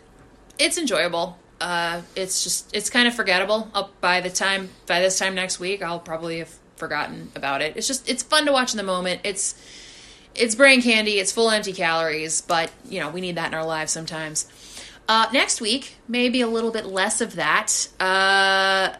it's 0.58 0.78
enjoyable. 0.78 1.38
Uh, 1.60 2.02
it's 2.16 2.42
just 2.44 2.74
it's 2.74 2.90
kind 2.90 3.08
of 3.08 3.14
forgettable. 3.14 3.70
Up 3.74 4.00
by 4.00 4.20
the 4.20 4.30
time 4.30 4.70
by 4.86 5.00
this 5.00 5.18
time 5.18 5.34
next 5.34 5.60
week, 5.60 5.82
I'll 5.82 6.00
probably 6.00 6.38
have 6.38 6.54
forgotten 6.76 7.30
about 7.34 7.62
it. 7.62 7.76
It's 7.76 7.86
just 7.86 8.08
it's 8.08 8.22
fun 8.22 8.46
to 8.46 8.52
watch 8.52 8.72
in 8.72 8.76
the 8.76 8.82
moment. 8.84 9.20
It's 9.24 9.54
it's 10.34 10.54
brain 10.54 10.82
candy. 10.82 11.18
It's 11.18 11.32
full 11.32 11.50
empty 11.50 11.72
calories, 11.72 12.40
but 12.40 12.70
you 12.88 13.00
know 13.00 13.10
we 13.10 13.20
need 13.20 13.36
that 13.36 13.48
in 13.48 13.54
our 13.54 13.64
lives 13.66 13.92
sometimes. 13.92 14.46
Uh, 15.08 15.26
next 15.32 15.60
week, 15.60 15.96
maybe 16.06 16.42
a 16.42 16.46
little 16.48 16.70
bit 16.70 16.84
less 16.86 17.20
of 17.20 17.36
that. 17.36 17.88
Uh, 17.98 18.94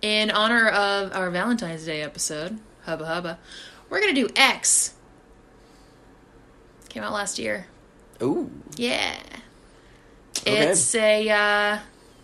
in 0.00 0.30
honor 0.30 0.68
of 0.68 1.14
our 1.14 1.30
Valentine's 1.30 1.84
Day 1.84 2.02
episode, 2.02 2.58
hubba 2.84 3.04
hubba, 3.06 3.38
we're 3.90 4.00
gonna 4.00 4.12
do 4.14 4.28
X. 4.36 4.94
Came 6.88 7.02
out 7.02 7.12
last 7.12 7.38
year. 7.38 7.66
Ooh, 8.22 8.50
Yeah. 8.76 9.16
Okay. 10.40 10.68
It's 10.68 10.94
a, 10.94 11.28
uh, 11.30 11.78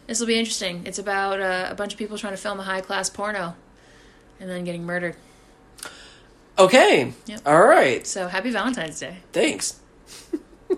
this 0.06 0.20
will 0.20 0.26
be 0.26 0.38
interesting. 0.38 0.82
It's 0.86 0.98
about 0.98 1.40
uh, 1.40 1.68
a 1.70 1.74
bunch 1.74 1.92
of 1.92 1.98
people 1.98 2.18
trying 2.18 2.34
to 2.34 2.36
film 2.36 2.60
a 2.60 2.62
high 2.62 2.80
class 2.80 3.08
porno 3.10 3.54
and 4.38 4.48
then 4.50 4.64
getting 4.64 4.84
murdered. 4.84 5.16
okay, 6.58 7.12
Yep. 7.26 7.40
all 7.46 7.62
right. 7.62 8.06
So 8.06 8.28
happy 8.28 8.50
Valentine's 8.50 8.98
Day. 9.00 9.18
Thanks. 9.32 9.80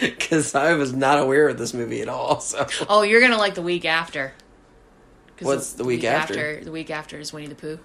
Because 0.00 0.54
I 0.54 0.72
was 0.74 0.94
not 0.94 1.18
aware 1.18 1.48
of 1.50 1.58
this 1.58 1.74
movie 1.74 2.00
at 2.00 2.08
all. 2.08 2.40
So 2.40 2.66
Oh, 2.88 3.02
you're 3.02 3.20
going 3.20 3.32
to 3.32 3.36
like 3.38 3.54
the 3.54 3.60
week 3.60 3.84
after. 3.84 4.32
What's 5.40 5.74
the 5.74 5.84
week 5.84 6.04
after? 6.04 6.64
The 6.64 6.72
week 6.72 6.90
after 6.90 7.18
is 7.18 7.34
Winnie 7.34 7.48
the 7.48 7.54
Pooh. 7.54 7.78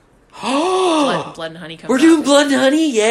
Oh, 0.44 1.04
Blood, 1.24 1.36
Blood 1.36 1.52
and 1.52 1.58
Honey 1.60 1.80
we're 1.88 1.96
out. 1.96 2.02
doing 2.02 2.24
Blood 2.24 2.48
and 2.48 2.56
Honey. 2.56 2.92
Yeah. 2.92 3.02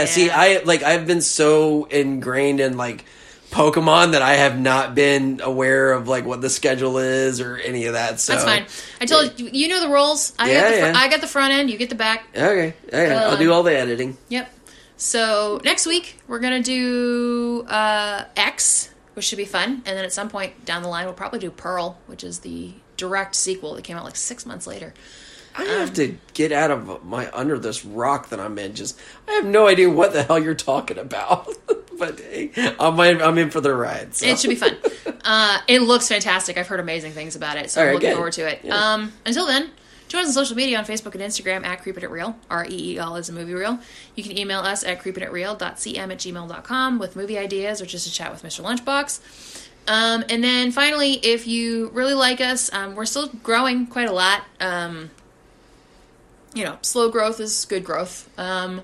Yeah. 0.00 0.04
See, 0.06 0.30
I 0.30 0.62
like 0.64 0.82
I've 0.82 1.06
been 1.06 1.20
so 1.20 1.84
ingrained 1.84 2.60
in 2.60 2.76
like 2.76 3.04
Pokemon 3.50 4.12
that 4.12 4.22
I 4.22 4.34
have 4.34 4.58
not 4.58 4.94
been 4.94 5.40
aware 5.42 5.92
of 5.92 6.08
like 6.08 6.24
what 6.24 6.40
the 6.40 6.50
schedule 6.50 6.98
is 6.98 7.40
or 7.40 7.56
any 7.56 7.86
of 7.86 7.92
that. 7.92 8.18
So 8.20 8.32
That's 8.32 8.44
fine. 8.44 8.66
I 9.00 9.06
told 9.06 9.38
you, 9.38 9.48
you 9.52 9.68
know 9.68 9.80
the 9.80 9.88
roles. 9.88 10.32
I, 10.38 10.50
Yeah, 10.50 10.60
got 10.60 10.70
the 10.70 10.76
fr- 10.80 10.86
yeah. 10.86 10.92
I 10.96 11.08
got 11.08 11.20
the 11.20 11.28
front 11.28 11.52
end, 11.52 11.70
you 11.70 11.78
get 11.78 11.88
the 11.88 11.94
back. 11.94 12.26
Okay, 12.36 12.74
okay. 12.88 13.14
I'll 13.14 13.36
do 13.36 13.52
all 13.52 13.62
the 13.62 13.76
editing. 13.76 14.16
Yep. 14.28 14.50
So 14.96 15.60
next 15.64 15.86
week 15.86 16.18
we're 16.28 16.38
gonna 16.40 16.62
do 16.62 17.64
uh, 17.68 18.24
X, 18.36 18.90
which 19.14 19.24
should 19.24 19.38
be 19.38 19.44
fun, 19.44 19.82
and 19.86 19.96
then 19.96 20.04
at 20.04 20.12
some 20.12 20.28
point 20.28 20.64
down 20.64 20.82
the 20.82 20.88
line 20.88 21.04
we'll 21.04 21.14
probably 21.14 21.38
do 21.38 21.50
Pearl, 21.50 21.98
which 22.06 22.24
is 22.24 22.40
the 22.40 22.72
direct 22.96 23.34
sequel 23.34 23.74
that 23.74 23.82
came 23.84 23.96
out 23.96 24.04
like 24.04 24.16
six 24.16 24.44
months 24.46 24.66
later. 24.66 24.94
I 25.56 25.64
have 25.64 25.94
to 25.94 26.16
get 26.32 26.50
out 26.52 26.70
of 26.70 27.04
my 27.04 27.30
under 27.32 27.58
this 27.58 27.84
rock 27.84 28.30
that 28.30 28.40
I'm 28.40 28.58
in. 28.58 28.74
Just 28.74 28.98
I 29.28 29.32
have 29.32 29.44
no 29.46 29.66
idea 29.68 29.88
what 29.88 30.12
the 30.12 30.22
hell 30.24 30.38
you're 30.38 30.54
talking 30.54 30.98
about. 30.98 31.48
but 31.98 32.18
hey, 32.18 32.50
I'm 32.78 32.98
in, 33.00 33.22
I'm 33.22 33.38
in 33.38 33.50
for 33.50 33.60
the 33.60 33.74
ride. 33.74 34.14
So. 34.14 34.26
It 34.26 34.38
should 34.38 34.50
be 34.50 34.56
fun. 34.56 34.76
uh, 35.24 35.58
it 35.68 35.82
looks 35.82 36.08
fantastic. 36.08 36.58
I've 36.58 36.66
heard 36.66 36.80
amazing 36.80 37.12
things 37.12 37.36
about 37.36 37.56
it, 37.56 37.70
so 37.70 37.80
All 37.80 37.84
I'm 37.84 37.88
right, 37.88 37.94
looking 37.94 38.10
good. 38.10 38.16
forward 38.16 38.32
to 38.34 38.48
it. 38.50 38.60
Yeah. 38.64 38.74
Um, 38.94 39.12
until 39.24 39.46
then, 39.46 39.70
join 40.08 40.22
us 40.22 40.28
on 40.28 40.32
social 40.32 40.56
media 40.56 40.76
on 40.78 40.84
Facebook 40.84 41.14
and 41.14 41.22
Instagram 41.22 41.64
at 41.64 41.82
Creep 41.82 41.98
It 41.98 42.08
Real. 42.10 42.36
R 42.50 42.66
E 42.68 42.94
E 42.94 42.98
L 42.98 43.14
is 43.16 43.28
a 43.28 43.32
movie 43.32 43.54
reel. 43.54 43.78
You 44.16 44.24
can 44.24 44.36
email 44.36 44.60
us 44.60 44.82
at 44.82 45.00
creepititreal.cm 45.02 45.60
at 45.60 46.18
gmail.com 46.18 46.98
with 46.98 47.14
movie 47.14 47.38
ideas 47.38 47.80
or 47.80 47.86
just 47.86 48.06
to 48.08 48.12
chat 48.12 48.32
with 48.32 48.42
Mr. 48.42 48.64
Lunchbox. 48.64 49.68
Um, 49.86 50.24
and 50.30 50.42
then 50.42 50.72
finally, 50.72 51.12
if 51.14 51.46
you 51.46 51.90
really 51.90 52.14
like 52.14 52.40
us, 52.40 52.72
um, 52.72 52.94
we're 52.94 53.04
still 53.04 53.28
growing 53.28 53.86
quite 53.86 54.08
a 54.08 54.12
lot. 54.12 54.44
Um, 54.58 55.10
you 56.54 56.64
know, 56.64 56.78
slow 56.82 57.10
growth 57.10 57.40
is 57.40 57.64
good 57.66 57.84
growth. 57.84 58.28
Um, 58.38 58.82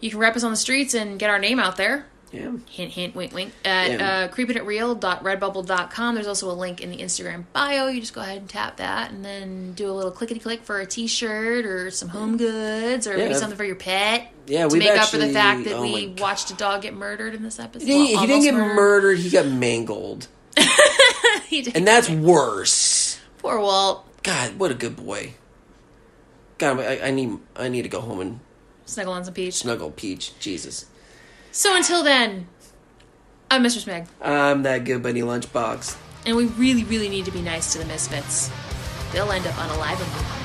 you 0.00 0.10
can 0.10 0.18
rep 0.18 0.36
us 0.36 0.42
on 0.44 0.50
the 0.50 0.56
streets 0.56 0.94
and 0.94 1.18
get 1.18 1.30
our 1.30 1.38
name 1.38 1.58
out 1.60 1.76
there 1.76 2.06
yeah. 2.32 2.50
hint 2.68 2.92
hint 2.92 3.14
wink 3.14 3.32
wink 3.32 3.52
at 3.64 3.90
Yeah. 3.92 4.08
uh, 4.08 4.28
creepititreal.redbubble.com 4.34 6.14
there's 6.14 6.26
also 6.26 6.50
a 6.50 6.52
link 6.52 6.80
in 6.82 6.90
the 6.90 6.98
instagram 6.98 7.44
bio 7.52 7.88
you 7.88 8.00
just 8.00 8.12
go 8.14 8.20
ahead 8.20 8.38
and 8.38 8.48
tap 8.48 8.76
that 8.78 9.10
and 9.10 9.24
then 9.24 9.72
do 9.72 9.88
a 9.90 9.92
little 9.92 10.10
clickety 10.10 10.40
click 10.40 10.62
for 10.64 10.80
a 10.80 10.86
t-shirt 10.86 11.64
or 11.64 11.90
some 11.90 12.08
home 12.08 12.36
goods 12.36 13.06
or 13.06 13.16
maybe 13.16 13.32
Yeah. 13.32 13.38
something 13.38 13.56
for 13.56 13.64
your 13.64 13.76
pet 13.76 14.30
Yeah, 14.46 14.62
to 14.62 14.68
we've 14.68 14.80
make 14.82 14.98
up 14.98 15.08
for 15.08 15.18
the 15.18 15.28
fact 15.32 15.64
that 15.64 15.74
oh 15.74 15.82
we 15.82 16.08
watched 16.18 16.50
a 16.50 16.54
dog 16.54 16.82
get 16.82 16.94
murdered 16.94 17.34
in 17.34 17.42
this 17.42 17.58
episode 17.58 17.86
He 17.86 18.08
didn't, 18.08 18.20
he 18.20 18.26
didn't 18.26 18.42
get 18.42 18.54
almost 18.54 18.74
murdered. 18.74 19.18
He 19.18 19.30
got 19.30 19.46
mangled, 19.46 20.28
He 21.48 21.62
did. 21.62 21.76
and 21.76 21.86
that's 21.86 22.10
worse. 22.10 23.18
poor 23.38 23.58
walt 23.60 24.04
God, 24.22 24.58
what 24.58 24.70
a 24.72 24.74
good 24.74 24.96
boy. 24.96 25.34
God, 26.58 26.80
I, 26.80 27.08
I 27.08 27.10
need 27.10 27.38
I 27.54 27.68
need 27.68 27.82
to 27.82 27.88
go 27.88 28.00
home 28.00 28.20
and 28.20 28.40
snuggle 28.86 29.12
on 29.12 29.24
some 29.24 29.34
peach 29.34 29.54
snuggle 29.54 29.90
Peach. 29.90 30.38
Jesus, 30.38 30.86
so 31.52 31.76
until 31.76 32.02
then 32.02 32.46
i'm 33.50 33.62
mr 33.62 33.84
smeg 33.84 34.06
I'm 34.20 34.62
that 34.62 34.84
good 34.84 35.02
bunny 35.02 35.22
lunchbox. 35.22 35.96
and 36.24 36.36
we 36.36 36.46
really 36.46 36.84
really 36.84 37.08
need 37.08 37.24
to 37.26 37.30
be 37.30 37.42
nice 37.42 37.72
to 37.72 37.78
the 37.78 37.84
misfits 37.84 38.50
they'll 39.12 39.30
end 39.30 39.46
up 39.46 39.54
unalive 39.54 40.35